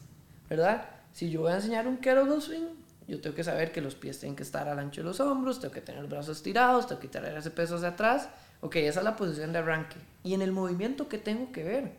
¿verdad? 0.48 0.88
Si 1.12 1.30
yo 1.30 1.42
voy 1.42 1.52
a 1.52 1.56
enseñar 1.56 1.88
un 1.88 1.96
kettlebell 1.96 2.40
swing, 2.40 2.68
yo 3.08 3.20
tengo 3.20 3.34
que 3.34 3.44
saber 3.44 3.72
que 3.72 3.80
los 3.80 3.94
pies 3.94 4.20
tienen 4.20 4.36
que 4.36 4.42
estar 4.42 4.68
al 4.68 4.78
ancho 4.78 5.00
de 5.00 5.08
los 5.08 5.20
hombros, 5.20 5.60
tengo 5.60 5.74
que 5.74 5.80
tener 5.80 6.00
los 6.02 6.10
brazos 6.10 6.36
estirados, 6.36 6.86
tengo 6.86 7.00
que 7.00 7.08
traer 7.08 7.36
ese 7.36 7.50
peso 7.50 7.76
hacia 7.76 7.88
atrás. 7.88 8.28
Ok, 8.62 8.76
esa 8.76 9.00
es 9.00 9.04
la 9.04 9.16
posición 9.16 9.52
de 9.52 9.58
arranque. 9.58 9.96
Y 10.22 10.34
en 10.34 10.40
el 10.40 10.52
movimiento, 10.52 11.08
¿qué 11.08 11.18
tengo 11.18 11.52
que 11.52 11.64
ver? 11.64 11.92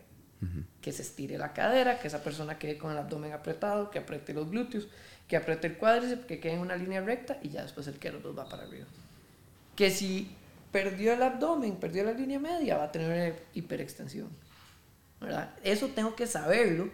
Que 0.82 0.92
se 0.92 1.02
estire 1.02 1.38
la 1.38 1.54
cadera, 1.54 2.00
que 2.00 2.08
esa 2.08 2.22
persona 2.22 2.58
quede 2.58 2.76
con 2.76 2.90
el 2.90 2.98
abdomen 2.98 3.32
apretado, 3.32 3.90
que 3.90 3.98
apriete 3.98 4.34
los 4.34 4.50
glúteos, 4.50 4.88
que 5.28 5.36
apriete 5.36 5.68
el 5.68 5.76
cuádriceps, 5.78 6.26
que 6.26 6.40
quede 6.40 6.54
en 6.54 6.60
una 6.60 6.76
línea 6.76 7.00
recta 7.00 7.38
y 7.42 7.48
ya 7.48 7.62
después 7.62 7.86
el 7.86 7.98
kettlebell 7.98 8.38
va 8.38 8.46
para 8.46 8.64
arriba. 8.64 8.84
Que 9.74 9.90
si 9.90 10.36
perdió 10.70 11.14
el 11.14 11.22
abdomen, 11.22 11.76
perdió 11.76 12.04
la 12.04 12.12
línea 12.12 12.38
media, 12.38 12.76
va 12.76 12.84
a 12.84 12.92
tener 12.92 13.44
hiperextensión. 13.54 14.28
¿verdad? 15.20 15.54
Eso 15.62 15.88
tengo 15.88 16.14
que 16.14 16.26
saberlo 16.26 16.88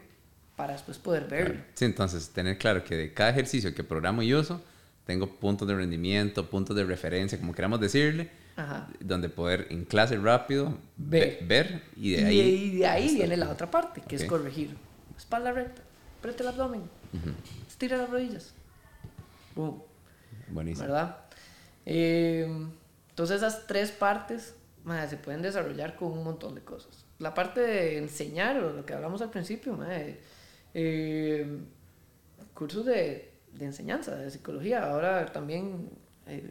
para 0.56 0.74
después 0.74 0.98
poder 0.98 1.26
verlo. 1.26 1.60
Sí, 1.74 1.84
entonces 1.84 2.28
tener 2.30 2.58
claro 2.58 2.84
que 2.84 2.94
de 2.96 3.12
cada 3.12 3.30
ejercicio 3.30 3.74
que 3.74 3.82
programo 3.82 4.22
y 4.22 4.34
uso, 4.34 4.62
tengo 5.06 5.26
puntos 5.26 5.66
de 5.66 5.74
rendimiento, 5.74 6.48
puntos 6.48 6.76
de 6.76 6.84
referencia, 6.84 7.38
como 7.38 7.54
queramos 7.54 7.80
decirle, 7.80 8.30
Ajá. 8.62 8.88
donde 9.00 9.28
poder 9.28 9.66
en 9.70 9.84
clase 9.84 10.16
rápido 10.16 10.76
Ver. 10.96 11.38
ve- 11.40 11.46
ver 11.46 11.82
y 11.96 12.12
de 12.16 12.24
ahí... 12.24 12.40
y 12.40 12.78
de 12.78 12.86
ahí 12.86 13.14
viene 13.14 13.36
la 13.36 13.48
otra 13.50 13.70
parte, 13.70 14.00
que 14.02 14.16
Ok. 14.16 14.22
es 14.22 14.28
corregir. 14.28 14.76
Espalda 15.16 15.52
recta, 15.52 15.82
apriete 16.18 16.42
el 16.42 16.48
abdomen, 16.48 16.82
estira 17.68 17.96
las 17.96 18.08
rodillas. 18.10 18.52
Boom. 19.54 19.82
Buenísimo. 20.48 20.86
¿verdad? 20.86 21.16
Eh, 21.86 22.46
entonces 23.10 23.36
esas 23.38 23.66
tres 23.66 23.90
partes 23.92 24.54
madre, 24.84 25.08
se 25.10 25.16
pueden 25.16 25.42
desarrollar 25.42 25.96
con 25.96 26.12
un 26.12 26.24
montón 26.24 26.54
de 26.54 26.62
cosas. 26.62 27.04
La 27.18 27.34
parte 27.34 27.60
de 27.60 27.98
enseñar, 27.98 28.56
o 28.62 28.72
lo 28.72 28.86
que 28.86 28.94
hablamos 28.94 29.20
al 29.22 29.30
principio, 29.30 29.74
madre, 29.74 30.20
eh, 30.72 31.58
cursos 32.54 32.86
de, 32.86 33.30
de 33.52 33.64
enseñanza, 33.66 34.16
de 34.16 34.30
psicología, 34.30 34.90
ahora 34.90 35.26
también 35.26 35.90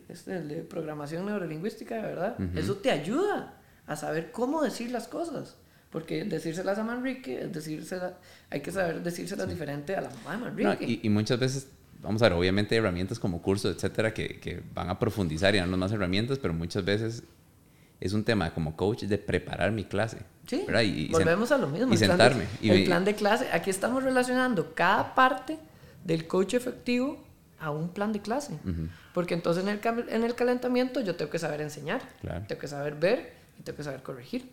este, 0.09 0.37
el 0.37 0.47
de 0.47 0.55
programación 0.63 1.25
neurolingüística, 1.25 1.95
¿verdad? 2.01 2.35
Eso 2.55 2.75
te 2.75 2.91
ayuda 2.91 3.55
a 3.87 3.95
saber 3.95 4.31
cómo 4.31 4.61
decir 4.61 4.91
las 4.91 5.07
cosas. 5.07 5.55
Porque 5.91 6.23
decírselas 6.23 6.77
a 6.77 6.83
Manrique, 6.83 7.41
es 7.41 7.51
decírsela, 7.51 8.13
hay 8.51 8.61
que 8.61 8.71
saber 8.71 9.01
decírselas 9.01 9.49
diferente 9.49 9.95
a 9.95 10.01
la 10.01 10.09
mamá 10.09 10.33
de 10.33 10.37
No, 10.63 10.69
Manrique. 10.69 10.85
y, 10.85 10.99
y 11.01 11.09
muchas 11.09 11.39
veces, 11.39 11.67
vamos 11.99 12.21
a 12.21 12.25
ver, 12.29 12.33
obviamente 12.37 12.75
hay 12.75 12.79
herramientas 12.79 13.17
como 13.17 13.41
cursos, 13.41 13.75
etcétera, 13.75 14.13
que, 14.13 14.39
que 14.39 14.61
van 14.75 14.89
a 14.91 14.99
profundizar 14.99 15.55
y 15.55 15.57
darnos 15.57 15.79
más 15.79 15.91
herramientas, 15.91 16.37
pero 16.37 16.53
muchas 16.53 16.85
veces 16.85 17.23
es 17.99 18.13
un 18.13 18.23
tema 18.23 18.53
como 18.53 18.75
coach 18.77 19.03
de 19.05 19.17
preparar 19.17 19.71
mi 19.71 19.83
clase. 19.83 20.19
Sí. 20.45 20.63
Y- 20.69 21.05
y 21.05 21.07
volvemos 21.11 21.51
a 21.51 21.57
lo 21.57 21.67
mismo. 21.67 21.91
Y 21.91 21.93
el 21.93 21.97
plan 22.05 22.17
de- 22.19 22.23
sentarme. 22.23 22.45
y 22.61 22.69
el 22.69 22.83
plan 22.85 23.03
de 23.05 23.15
clase, 23.15 23.47
aquí 23.51 23.71
estamos 23.71 24.03
relacionando 24.03 24.75
cada 24.75 25.15
parte 25.15 25.57
del 26.05 26.27
coach 26.27 26.53
efectivo 26.53 27.17
a 27.59 27.71
un 27.71 27.89
plan 27.89 28.11
de 28.13 28.21
clase. 28.21 28.57
Porque 29.13 29.33
entonces 29.33 29.63
en 29.63 29.69
el, 29.69 29.79
en 30.09 30.23
el 30.23 30.35
calentamiento 30.35 31.01
yo 31.01 31.15
tengo 31.15 31.29
que 31.31 31.39
saber 31.39 31.61
enseñar, 31.61 32.01
Claro. 32.21 32.45
tengo 32.47 32.59
que 32.61 32.67
saber 32.67 32.95
ver 32.95 33.33
y 33.59 33.63
tengo 33.63 33.77
que 33.77 33.83
saber 33.83 34.01
corregir. 34.03 34.49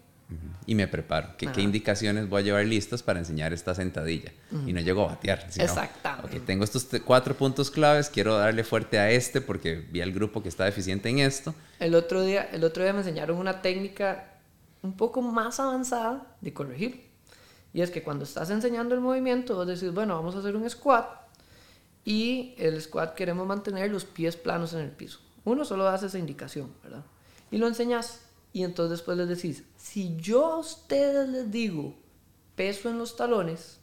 Y 0.66 0.74
me 0.74 0.88
preparo. 0.88 1.28
¿Qué, 1.38 1.46
qué 1.52 1.60
indicaciones 1.62 2.28
voy 2.28 2.42
a 2.42 2.44
llevar 2.44 2.64
listas 2.66 3.00
para 3.00 3.20
enseñar 3.20 3.52
esta 3.52 3.76
sentadilla? 3.76 4.32
Y 4.66 4.72
no 4.72 4.80
llego 4.80 5.04
a 5.04 5.06
batear. 5.12 5.46
sino, 5.52 5.64
Exactamente. 5.64 6.38
ok, 6.38 6.44
tengo 6.44 6.64
estos 6.64 6.88
cuatro 7.04 7.36
puntos 7.36 7.70
claves, 7.70 8.10
quiero 8.10 8.36
darle 8.36 8.64
fuerte 8.64 8.98
a 8.98 9.08
este 9.10 9.40
porque 9.40 9.76
vi 9.76 10.00
al 10.00 10.10
grupo 10.12 10.42
que 10.42 10.48
está 10.48 10.64
deficiente 10.64 11.08
en 11.08 11.20
esto. 11.20 11.54
El 11.78 11.94
otro 11.94 12.22
día, 12.22 12.48
el 12.52 12.64
otro 12.64 12.82
día 12.82 12.92
me 12.92 12.98
enseñaron 13.00 13.38
una 13.38 13.62
técnica 13.62 14.32
un 14.82 14.96
poco 14.96 15.22
más 15.22 15.60
avanzada 15.60 16.26
de 16.40 16.52
corregir. 16.52 17.06
Y 17.72 17.82
es 17.82 17.90
que 17.90 18.02
cuando 18.02 18.24
estás 18.24 18.50
enseñando 18.50 18.96
el 18.96 19.00
movimiento, 19.02 19.54
vos 19.54 19.66
decís, 19.68 19.92
bueno, 19.94 20.16
vamos 20.16 20.34
a 20.34 20.38
hacer 20.40 20.56
un 20.56 20.68
squat. 20.68 21.06
Y 22.06 22.54
el 22.56 22.80
squat 22.80 23.14
queremos 23.14 23.46
mantener 23.46 23.90
los 23.90 24.04
pies 24.04 24.36
planos 24.36 24.72
en 24.72 24.80
el 24.80 24.92
piso. 24.92 25.18
Uno 25.44 25.64
solo 25.64 25.88
hace 25.88 26.06
esa 26.06 26.18
indicación, 26.18 26.72
¿verdad? 26.82 27.04
Y 27.50 27.58
lo 27.58 27.66
enseñas. 27.66 28.20
Y 28.52 28.62
entonces 28.62 28.92
después 28.98 29.18
les 29.18 29.28
decís, 29.28 29.64
si 29.76 30.16
yo 30.16 30.46
a 30.46 30.58
ustedes 30.58 31.28
les 31.28 31.50
digo 31.50 31.94
peso 32.54 32.88
en 32.88 32.96
los 32.96 33.16
talones 33.16 33.80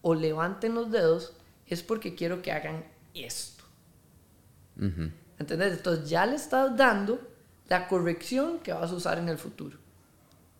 o 0.00 0.14
levanten 0.14 0.74
los 0.74 0.90
dedos, 0.90 1.34
es 1.66 1.82
porque 1.82 2.14
quiero 2.14 2.40
que 2.40 2.52
hagan 2.52 2.84
esto. 3.12 3.64
Ujú. 4.78 5.10
¿Entendés? 5.38 5.72
Entonces 5.74 6.08
ya 6.08 6.24
le 6.26 6.36
estás 6.36 6.76
dando 6.76 7.20
la 7.68 7.88
corrección 7.88 8.60
que 8.60 8.72
vas 8.72 8.90
a 8.92 8.94
usar 8.94 9.18
en 9.18 9.28
el 9.28 9.36
futuro. 9.36 9.78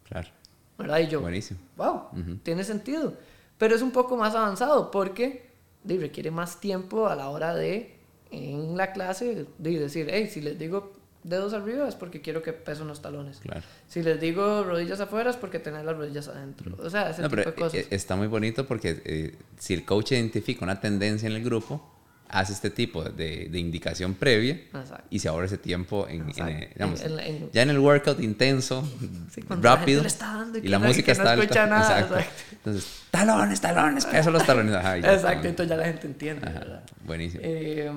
Claro. 0.04 0.28
¿Verdad? 0.76 0.98
Y 0.98 1.06
yo, 1.06 1.20
Buenísimo. 1.20 1.60
wow, 1.76 2.08
tiene 2.42 2.64
sentido. 2.64 3.14
Pero 3.56 3.76
es 3.76 3.82
un 3.82 3.92
poco 3.92 4.16
más 4.16 4.34
avanzado 4.34 4.90
porque 4.90 5.43
de, 5.84 5.98
requiere 5.98 6.30
más 6.30 6.60
tiempo 6.60 7.06
a 7.06 7.14
la 7.14 7.28
hora 7.30 7.54
de, 7.54 7.94
en 8.30 8.76
la 8.76 8.92
clase, 8.92 9.46
de 9.58 9.78
decir, 9.78 10.08
hey, 10.10 10.28
si 10.30 10.40
les 10.40 10.58
digo 10.58 10.92
dedos 11.22 11.54
arriba 11.54 11.88
es 11.88 11.94
porque 11.94 12.20
quiero 12.20 12.42
que 12.42 12.52
peso 12.52 12.84
los 12.84 13.00
talones. 13.00 13.38
Claro. 13.38 13.62
Si 13.88 14.02
les 14.02 14.20
digo 14.20 14.62
rodillas 14.64 15.00
afuera 15.00 15.30
es 15.30 15.36
porque 15.36 15.58
tener 15.58 15.82
las 15.84 15.96
rodillas 15.96 16.28
adentro. 16.28 16.76
O 16.78 16.90
sea, 16.90 17.08
ese 17.10 17.22
No, 17.22 17.30
tipo 17.30 17.42
de 17.42 17.54
cosas. 17.54 17.74
eh, 17.74 17.86
está 17.90 18.14
muy 18.14 18.26
bonito 18.26 18.66
porque 18.66 19.00
eh, 19.06 19.34
si 19.58 19.72
el 19.72 19.86
coach 19.86 20.12
identifica 20.12 20.64
una 20.64 20.80
tendencia 20.80 21.26
en 21.26 21.32
el 21.36 21.42
grupo, 21.42 21.93
hace 22.28 22.52
este 22.52 22.70
tipo 22.70 23.04
de, 23.04 23.48
de 23.48 23.58
indicación 23.58 24.14
previa 24.14 24.54
Exacto. 24.54 25.04
y 25.10 25.18
se 25.20 25.28
ahorra 25.28 25.46
ese 25.46 25.58
tiempo 25.58 26.08
en, 26.08 26.28
eh, 26.30 26.70
digamos, 26.74 27.00
En- 27.02 27.20
en- 27.20 27.50
ya 27.52 27.62
en 27.62 27.70
el 27.70 27.78
workout 27.78 28.18
intenso, 28.20 28.82
Sí, 29.32 29.42
la 29.48 29.56
rápido 29.56 30.02
le 30.02 30.08
está 30.08 30.34
dando 30.38 30.58
y 30.58 30.66
la 30.68 30.78
no- 30.78 30.86
música 30.88 31.12
no 31.12 31.18
está 31.18 31.30
alta. 31.32 31.42
escucha 31.44 31.66
nada, 31.68 32.00
exacto. 32.00 32.16
exacto. 32.18 32.42
Entonces, 32.52 33.02
talones, 33.10 33.60
talones, 33.60 34.06
peso 34.06 34.30
los 34.30 34.44
talones. 34.46 34.74
Ajá, 34.74 34.96
Exacto, 34.98 35.46
entonces 35.46 35.68
ya 35.68 35.76
la 35.76 35.84
gente 35.84 36.06
entiende, 36.06 36.50
buenísimo. 37.04 37.42
Eh, 37.44 37.90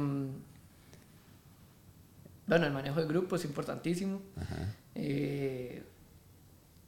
bueno, 2.46 2.66
el 2.66 2.72
manejo 2.74 3.00
de 3.02 3.08
grupo 3.08 3.36
es 3.36 3.44
importantísimo. 3.46 4.22
Ajá. 4.40 4.56
Eh, 4.96 5.84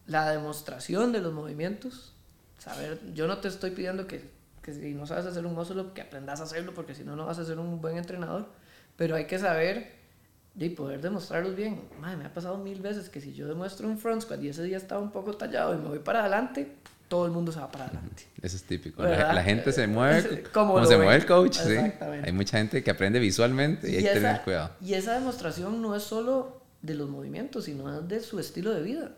la 0.08 0.30
demostración 0.32 1.12
de 1.12 1.22
los 1.22 1.34
movimientos. 1.34 2.14
Saber, 2.58 3.00
yo 3.14 3.28
no 3.28 3.38
te 3.40 3.48
estoy 3.48 3.72
pidiendo 3.72 4.08
que, 4.08 4.30
que 4.62 4.74
si 4.74 4.94
no 4.94 5.06
sabes 5.06 5.26
hacer 5.26 5.46
un 5.46 5.54
muscle 5.56 5.82
up, 5.82 5.94
que 5.94 6.02
aprendas 6.02 6.40
a 6.40 6.44
hacerlo, 6.44 6.74
porque 6.74 6.96
si 6.96 7.04
no, 7.04 7.16
no 7.16 7.26
vas 7.26 7.40
a 7.40 7.46
ser 7.46 7.60
un 7.60 7.82
buen 7.82 7.98
entrenador. 7.98 8.48
Pero 8.96 9.16
hay 9.16 9.26
que 9.26 9.40
saber 9.40 10.00
y 10.58 10.70
poder 10.70 11.02
demostrarlos 11.02 11.56
bien. 11.56 11.82
Madre, 12.00 12.18
me 12.18 12.26
ha 12.26 12.34
pasado 12.34 12.58
mil 12.58 12.82
veces 12.82 13.10
que 13.10 13.22
si 13.22 13.34
yo 13.34 13.48
demuestro 13.48 13.88
un 13.88 13.98
front 13.98 14.22
squat 14.22 14.42
y 14.44 14.50
ese 14.50 14.64
día 14.64 14.78
estaba 14.78 15.02
un 15.02 15.12
poco 15.12 15.36
tallado 15.38 15.74
y 15.74 15.78
me 15.78 15.88
voy 15.88 16.00
para 16.00 16.22
adelante, 16.22 16.76
todo 17.08 17.26
el 17.26 17.32
mundo 17.32 17.52
se 17.52 17.60
va 17.60 17.72
para 17.72 17.86
adelante. 17.86 18.24
Eso 18.42 18.58
es 18.58 18.64
típico. 18.64 19.02
La, 19.04 19.34
la 19.34 19.44
gente 19.44 19.72
se 19.72 19.88
mueve 19.88 20.44
Como 20.54 20.74
como 20.74 20.86
se 20.86 20.96
ven. 20.96 21.06
mueve 21.06 21.22
el 21.22 21.26
coach. 21.26 21.58
¿sí? 21.58 21.76
Hay 22.24 22.32
mucha 22.34 22.58
gente 22.58 22.84
que 22.84 22.92
aprende 22.92 23.20
visualmente 23.20 23.90
y, 23.90 23.96
hay 23.96 24.04
que 24.04 24.12
esa, 24.12 24.20
tener 24.20 24.42
cuidado. 24.42 24.72
y 24.82 24.94
esa 24.94 25.14
demostración 25.14 25.82
no 25.82 25.96
es 25.96 26.04
solo 26.04 26.62
de 26.82 26.94
los 26.94 27.10
movimientos, 27.10 27.66
sino 27.66 28.02
de 28.02 28.20
su 28.20 28.40
estilo 28.40 28.74
de 28.74 28.82
vida. 28.82 29.12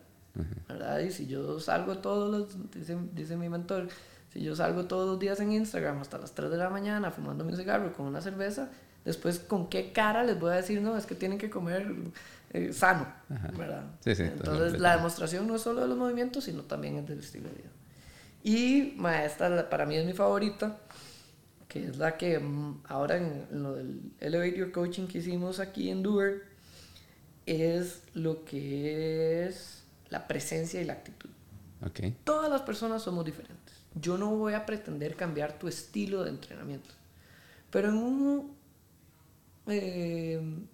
¿verdad? 0.70 1.00
Y 1.00 1.12
si 1.12 1.28
yo 1.28 1.60
salgo 1.60 1.98
todos 1.98 2.32
los, 2.32 2.72
dice, 2.72 2.98
dice 3.14 3.36
mi 3.36 3.50
mentor, 3.50 3.90
si 4.34 4.42
yo 4.42 4.56
salgo 4.56 4.86
todos 4.86 5.08
los 5.10 5.20
días 5.20 5.40
en 5.40 5.52
Instagram 5.52 6.00
hasta 6.00 6.18
las 6.18 6.34
3 6.34 6.50
de 6.52 6.58
la 6.58 6.70
mañana 6.70 7.12
fumándome 7.12 7.52
un 7.52 7.58
cigarro 7.58 7.94
con 7.94 8.06
una 8.06 8.22
cerveza, 8.22 8.70
después 9.06 9.40
con 9.40 9.68
qué 9.70 9.92
cara 9.92 10.24
les 10.24 10.40
voy 10.40 10.52
a 10.54 10.56
decir, 10.56 10.82
no, 10.82 10.98
es 10.98 11.06
que 11.06 11.16
tienen 11.16 11.38
que 11.38 11.50
comer 11.50 11.94
eh, 12.54 12.72
sano, 12.74 13.08
¿verdad? 13.58 13.84
Sí, 14.04 14.16
sí, 14.16 14.24
Entonces 14.24 14.80
la 14.80 14.96
demostración 14.96 15.48
no 15.48 15.56
es 15.56 15.62
solo 15.62 15.82
de 15.82 15.88
los 15.88 15.98
movimientos, 15.98 16.44
sino 16.46 16.64
también 16.64 16.98
es 16.98 17.08
del 17.08 17.20
estilo 17.20 17.50
de 17.50 17.56
vida. 17.56 17.70
Y 18.44 18.94
ma, 18.98 19.24
esta 19.26 19.50
la- 19.50 19.70
para 19.70 19.86
mí 19.86 19.96
es 19.96 20.06
mi 20.06 20.14
favorita, 20.14 20.78
que 21.68 21.86
es 21.88 21.98
la 21.98 22.18
que 22.18 22.40
mm, 22.40 22.82
ahora 22.88 23.18
en, 23.18 23.48
lo 23.52 23.74
del 23.76 24.02
Elevator 24.20 24.72
Coaching 24.72 25.08
que 25.08 25.20
hicimos 25.20 25.60
aquí 25.60 25.90
en 25.90 26.04
Doer, 26.04 26.44
es 27.46 28.02
lo 28.14 28.44
que 28.46 29.46
es 29.48 29.84
la 30.10 30.28
presencia 30.28 30.82
y 30.82 30.86
la 30.86 30.94
actitud. 30.94 31.30
Ok. 31.86 32.00
Todas 32.24 32.50
las 32.50 32.62
personas 32.62 33.02
somos 33.02 33.26
diferentes. 33.26 33.61
Yo 33.96 34.18
no 34.18 34.30
voy 34.36 34.54
a 34.54 34.66
pretender 34.66 35.16
cambiar 35.16 35.58
tu 35.60 35.68
estilo 35.68 36.24
de 36.24 36.30
entrenamiento. 36.30 36.90
Pero 37.70 37.90
en 37.90 37.96
un, 37.98 38.56
eh, 39.68 40.34
en 40.36 40.68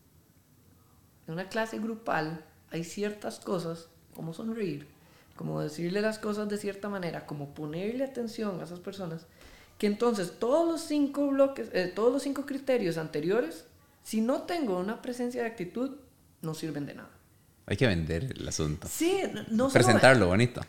una 1.34 1.50
clase 1.50 1.80
grupal 1.80 2.44
hay 2.72 2.84
ciertas 2.84 3.40
cosas, 3.40 3.88
como 4.16 4.34
sonreír, 4.34 4.88
como 5.36 5.62
decirle 5.62 6.02
las 6.02 6.20
cosas 6.20 6.50
de 6.50 6.58
cierta 6.58 6.90
manera, 6.90 7.26
como 7.26 7.54
ponerle 7.54 8.04
atención 8.04 8.60
a 8.60 8.64
esas 8.64 8.80
personas, 8.80 9.26
que 9.78 9.88
entonces 9.88 10.34
todos 10.40 10.68
los 10.68 10.82
cinco 10.82 11.28
bloques, 11.28 11.70
eh, 11.74 11.92
todos 11.94 12.12
los 12.12 12.24
cinco 12.24 12.46
criterios 12.46 12.98
anteriores, 12.98 13.66
si 14.04 14.22
no 14.22 14.44
tengo 14.44 14.80
una 14.80 15.02
presencia 15.02 15.42
de 15.44 15.50
actitud, 15.50 15.98
no 16.42 16.54
sirven 16.54 16.86
de 16.86 16.96
nada. 16.96 17.10
Hay 17.68 17.78
que 17.78 17.86
vender 17.86 18.24
el 18.38 18.48
asunto. 18.48 18.88
Sí, 18.90 19.22
no, 19.34 19.42
no 19.52 19.70
solo- 19.70 19.74
Presentarlo 19.74 20.28
bonito. 20.28 20.62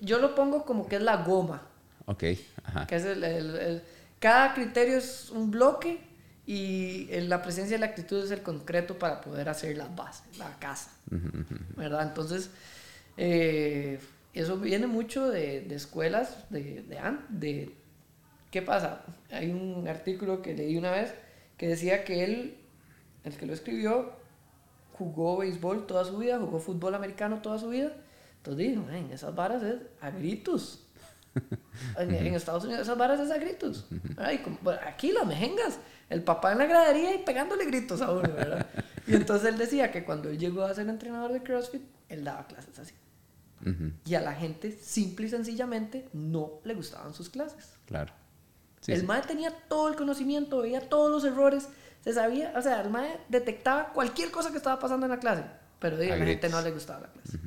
yo 0.00 0.18
lo 0.18 0.34
pongo 0.34 0.64
como 0.64 0.88
que 0.88 0.96
es 0.96 1.02
la 1.02 1.22
goma, 1.24 1.62
Ok. 2.06 2.24
Ajá. 2.64 2.86
que 2.86 2.96
es 2.96 3.04
el, 3.04 3.24
el- 3.24 3.56
el- 3.56 3.82
cada 4.20 4.54
criterio 4.54 4.96
es 4.98 5.30
un 5.30 5.50
bloque 5.50 6.00
y 6.46 7.06
la 7.22 7.42
presencia 7.42 7.76
y 7.76 7.80
la 7.80 7.86
actitud 7.86 8.22
es 8.24 8.30
el 8.30 8.42
concreto 8.42 8.98
para 8.98 9.20
poder 9.20 9.48
hacer 9.48 9.76
la 9.76 9.86
base, 9.88 10.22
la 10.38 10.58
casa, 10.58 10.90
¿verdad? 11.76 12.02
Entonces, 12.08 12.50
eh, 13.16 13.98
eso 14.32 14.58
viene 14.58 14.86
mucho 14.86 15.28
de, 15.30 15.60
de 15.62 15.74
escuelas 15.74 16.36
de, 16.50 16.82
de, 16.82 17.00
de- 17.30 17.74
¿Qué 18.50 18.62
pasa? 18.62 19.02
Hay 19.32 19.50
un 19.50 19.88
artículo 19.88 20.40
que 20.42 20.54
leí 20.54 20.76
una 20.76 20.90
vez 20.92 21.12
que 21.58 21.66
decía 21.68 22.04
que 22.04 22.24
él, 22.24 22.56
el 23.24 23.36
que 23.36 23.46
lo 23.46 23.52
escribió, 23.52 24.12
jugó 24.92 25.38
béisbol 25.38 25.86
toda 25.86 26.04
su 26.04 26.18
vida, 26.18 26.38
jugó 26.38 26.60
fútbol 26.60 26.94
americano 26.94 27.42
toda 27.42 27.58
su 27.58 27.68
vida. 27.70 27.92
Entonces 28.36 28.68
dijo, 28.68 28.88
en 28.90 29.10
esas 29.10 29.34
varas 29.34 29.62
es 29.64 29.76
a 30.00 30.10
gritos. 30.10 30.83
En, 31.98 32.14
en 32.14 32.34
Estados 32.34 32.64
Unidos 32.64 32.82
esas 32.82 32.96
varas 32.96 33.18
es 33.20 33.30
a 33.30 33.38
gritos. 33.38 33.86
Ay, 34.16 34.38
como- 34.38 34.58
bueno, 34.62 34.80
aquí 34.86 35.12
las 35.12 35.26
mejengas, 35.26 35.78
el 36.08 36.22
papá 36.22 36.52
en 36.52 36.58
la 36.58 36.66
gradería 36.66 37.14
y 37.14 37.18
pegándole 37.24 37.64
gritos 37.66 38.00
a 38.00 38.10
uno, 38.10 38.22
¿verdad? 38.32 38.66
Y 39.06 39.14
entonces 39.14 39.48
él 39.48 39.58
decía 39.58 39.90
que 39.92 40.04
cuando 40.04 40.28
él 40.28 40.38
llegó 40.38 40.62
a 40.64 40.74
ser 40.74 40.88
entrenador 40.88 41.32
de 41.32 41.42
CrossFit, 41.42 41.82
él 42.08 42.24
daba 42.24 42.46
clases 42.46 42.78
así. 42.78 42.94
Ujú, 43.62 43.92
Y 44.04 44.14
a 44.14 44.20
la 44.20 44.32
gente 44.34 44.72
simple 44.72 45.26
y 45.26 45.30
sencillamente 45.30 46.08
no 46.12 46.60
le 46.64 46.74
gustaban 46.74 47.14
sus 47.14 47.28
clases. 47.30 47.70
Claro. 47.86 48.12
Sí, 48.80 48.92
el 48.92 49.00
sí. 49.00 49.06
MAE 49.06 49.22
tenía 49.22 49.50
todo 49.68 49.88
el 49.88 49.96
conocimiento, 49.96 50.60
veía 50.62 50.88
todos 50.88 51.10
los 51.10 51.24
errores, 51.24 51.68
se 52.02 52.12
sabía, 52.12 52.52
o 52.56 52.62
sea, 52.62 52.80
el 52.82 52.90
MAE 52.90 53.18
detectaba 53.28 53.92
cualquier 53.92 54.30
cosa 54.30 54.50
que 54.50 54.58
estaba 54.58 54.78
pasando 54.78 55.06
en 55.06 55.10
la 55.10 55.18
clase, 55.18 55.44
pero 55.78 55.96
a 55.96 56.00
A 56.00 56.16
la 56.16 56.24
gente 56.24 56.48
no 56.48 56.60
le 56.60 56.70
gustaba 56.70 57.00
la 57.00 57.08
clase. 57.08 57.38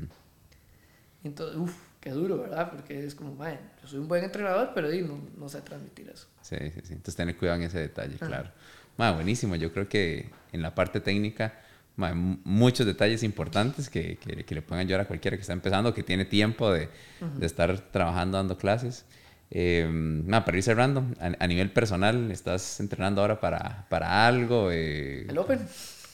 Entonces, 1.23 1.57
uff, 1.57 1.76
qué 2.08 2.14
duro, 2.14 2.38
¿verdad? 2.38 2.72
Porque 2.72 3.06
es 3.06 3.16
como, 3.16 3.36
MAE, 3.36 3.60
yo 3.82 3.88
soy 3.90 4.00
un 4.00 4.08
buen 4.08 4.24
entrenador, 4.24 4.72
pero 4.74 4.88
no, 5.06 5.22
no 5.38 5.50
sé 5.50 5.60
transmitir 5.62 6.08
eso. 6.08 6.26
Sí, 6.42 6.56
sí, 6.58 6.80
sí. 6.84 6.94
Entonces 6.94 7.18
tener 7.18 7.36
cuidado 7.36 7.58
en 7.58 7.64
ese 7.64 7.80
detalle, 7.80 8.16
claro. 8.16 8.50
Ma, 8.96 9.12
buenísimo. 9.12 9.58
Yo 9.58 9.74
creo 9.74 9.90
que 9.90 10.30
en 10.54 10.62
la 10.62 10.74
parte 10.74 11.02
técnica, 11.02 11.60
ma, 11.98 12.12
m- 12.12 12.38
muchos 12.46 12.86
detalles 12.86 13.24
importantes 13.24 13.90
que, 13.90 14.18
que, 14.20 14.46
que 14.46 14.56
le 14.56 14.62
pueden 14.62 14.86
ayudar 14.86 15.02
a 15.02 15.06
cualquiera 15.06 15.36
que 15.36 15.42
está 15.42 15.52
empezando, 15.52 15.94
que 15.94 16.02
tiene 16.02 16.24
tiempo 16.24 16.72
de, 16.72 16.88
de 17.36 17.46
estar 17.46 17.78
trabajando, 17.92 18.38
dando 18.38 18.58
clases. 18.58 19.04
Eh, 19.52 19.86
ma, 19.90 20.46
para 20.46 20.56
ir 20.58 20.64
cerrando, 20.64 21.06
a, 21.20 21.44
a 21.44 21.48
nivel 21.48 21.72
personal, 21.72 22.32
¿estás 22.32 22.80
entrenando 22.80 23.20
ahora 23.20 23.42
para, 23.42 23.86
para 23.90 24.26
algo? 24.28 24.72
Eh, 24.72 25.26
El 25.28 25.38
Open. 25.38 25.60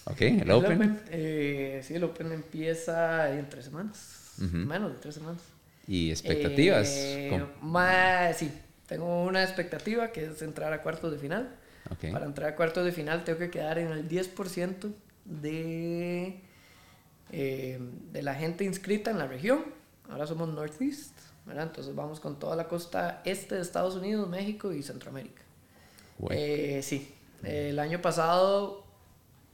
Ok, 0.06 0.22
el, 0.22 0.50
Open. 0.52 1.02
eh, 1.12 1.82
sí, 1.84 1.94
el 1.94 2.04
Open 2.04 2.32
empieza 2.32 3.30
en 3.38 3.48
tres 3.48 3.66
semanas, 3.66 4.34
menos 4.40 4.92
de 4.92 4.98
tres 5.00 5.14
semanas. 5.14 5.42
¿Y 5.88 6.12
expectativas? 6.12 6.88
Eh, 6.90 7.46
ma- 7.62 8.32
sí, 8.34 8.52
tengo 8.88 9.24
una 9.24 9.44
expectativa 9.44 10.12
que 10.12 10.26
es 10.26 10.42
entrar 10.42 10.72
a 10.74 10.82
cuartos 10.82 11.12
de 11.12 11.18
final. 11.20 11.56
Ok. 11.92 12.12
Para 12.12 12.26
entrar 12.26 12.52
a 12.54 12.56
cuartos 12.56 12.86
de 12.86 12.92
final 12.92 13.24
tengo 13.24 13.40
que 13.40 13.50
quedar 13.50 13.78
en 13.80 13.92
el 13.92 14.08
10% 14.08 14.94
de, 15.26 16.40
eh, 17.32 17.80
de 18.12 18.22
la 18.22 18.36
gente 18.36 18.64
inscrita 18.64 19.12
en 19.12 19.18
la 19.18 19.28
región. 19.28 19.64
Ahora 20.10 20.28
somos 20.28 20.50
Northeast, 20.50 21.18
¿verdad? 21.46 21.64
Entonces 21.68 21.94
vamos 21.96 22.20
con 22.20 22.40
toda 22.40 22.56
la 22.56 22.68
costa 22.68 23.22
este 23.26 23.56
de 23.56 23.62
Estados 23.62 23.96
Unidos, 23.96 24.30
México 24.30 24.72
y 24.74 24.84
Centroamérica. 24.84 25.42
Eh, 26.30 26.82
sí, 26.84 27.14
el 27.44 27.80
año 27.80 28.02
pasado 28.02 28.84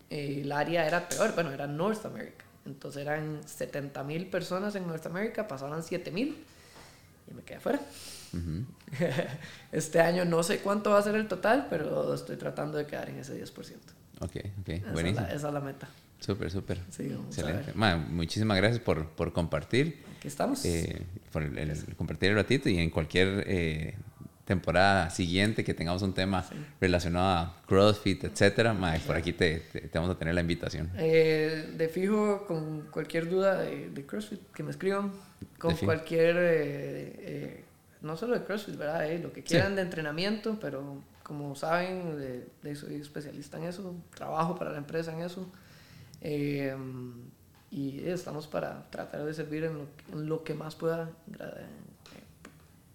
eh, 0.09 0.41
el 0.43 0.51
área 0.51 0.85
era 0.85 1.07
peor, 1.09 1.33
bueno, 1.33 1.51
era 1.51 1.65
North 1.67 2.05
America. 2.05 2.45
Entonces 2.69 3.01
eran 3.01 3.41
70 3.45 4.03
mil 4.03 4.27
personas 4.27 4.75
en 4.75 4.87
North 4.87 5.05
America, 5.05 5.47
pasaron 5.47 5.81
7 5.83 6.11
mil 6.11 6.37
y 7.29 7.33
me 7.33 7.41
quedé 7.41 7.57
afuera. 7.57 7.79
Ujú. 8.33 8.63
Este 9.71 9.99
año 10.01 10.23
no 10.25 10.43
sé 10.43 10.59
cuánto 10.59 10.91
va 10.91 10.99
a 10.99 11.01
ser 11.03 11.15
el 11.15 11.27
total, 11.27 11.67
pero 11.69 12.13
estoy 12.13 12.37
tratando 12.37 12.77
de 12.77 12.85
quedar 12.85 13.09
en 13.09 13.17
ese 13.19 13.35
10%. 13.43 13.51
Ok, 14.21 14.31
ok, 14.61 14.69
Esa 14.69 14.87
es, 14.87 14.93
buenísimo. 14.93 15.25
la, 15.27 15.33
esa 15.33 15.47
es 15.47 15.53
la 15.53 15.59
meta. 15.61 15.87
Súper, 16.19 16.51
súper. 16.51 16.79
Sí, 16.89 17.03
Excelente. 17.27 17.67
ver. 17.67 17.75
Ma, 17.75 17.95
muchísimas 17.95 18.57
gracias 18.57 18.81
por, 18.81 19.07
por 19.09 19.31
compartir. 19.31 20.03
Aquí 20.17 20.27
estamos. 20.27 20.65
eh, 20.65 21.01
por 21.31 21.43
el, 21.43 21.57
el- 21.57 21.95
compartir 21.95 22.29
el 22.31 22.35
ratito 22.35 22.67
y 22.69 22.77
en 22.77 22.89
cualquier 22.89 23.45
eh, 23.47 23.95
temporada 24.49 25.09
siguiente 25.11 25.63
que 25.63 25.73
tengamos 25.75 26.01
un 26.01 26.13
tema 26.13 26.43
relacionado 26.81 27.27
a 27.37 27.61
CrossFit, 27.67 28.23
etcétera, 28.23 28.73
mae, 28.73 28.99
por 28.99 29.15
aquí 29.15 29.31
te, 29.31 29.59
te- 29.71 29.81
te 29.81 29.97
vamos 29.99 30.13
a 30.15 30.17
tener 30.17 30.33
la 30.33 30.41
invitación. 30.41 30.89
Eh, 30.97 31.73
de 31.77 31.87
fijo, 31.87 32.45
con 32.47 32.81
cualquier 32.91 33.29
duda 33.29 33.61
de, 33.61 33.89
de 33.91 34.05
CrossFit, 34.05 34.41
que 34.53 34.63
me 34.63 34.71
escriban. 34.71 35.11
Con 35.59 35.71
cualquier, 35.85 36.35
eh, 36.37 37.15
eh, 37.19 37.63
no 38.01 38.17
solo 38.17 38.33
de 38.37 38.43
CrossFit, 38.43 38.75
¿verdad? 38.75 39.09
Eh, 39.11 39.19
lo 39.19 39.31
que 39.31 39.43
quieran 39.43 39.75
de 39.75 39.83
entrenamiento, 39.83 40.57
pero 40.59 41.01
como 41.21 41.55
saben, 41.55 42.17
de, 42.17 42.47
de- 42.63 42.75
soy 42.75 42.95
especialista 42.95 43.57
en 43.57 43.65
eso, 43.65 43.93
trabajo 44.15 44.55
para 44.57 44.71
la 44.71 44.79
empresa 44.79 45.13
en 45.13 45.21
eso. 45.21 45.47
Eh, 46.21 46.75
y 47.71 47.99
estamos 48.09 48.47
para 48.47 48.89
tratar 48.89 49.23
de 49.25 49.33
servir 49.35 49.63
en 49.65 49.73
lo, 49.75 49.85
en 50.11 50.27
lo 50.27 50.43
que 50.43 50.55
más 50.55 50.73
pueda 50.75 51.11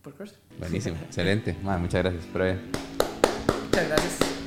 por 0.04 0.14
CrossFit. 0.14 0.38
Buenísimo, 0.58 0.96
excelente. 1.04 1.56
Mae, 1.62 1.78
muchas 1.78 2.02
gracias. 2.02 2.26
Muchas 2.26 3.88
gracias. 3.88 4.43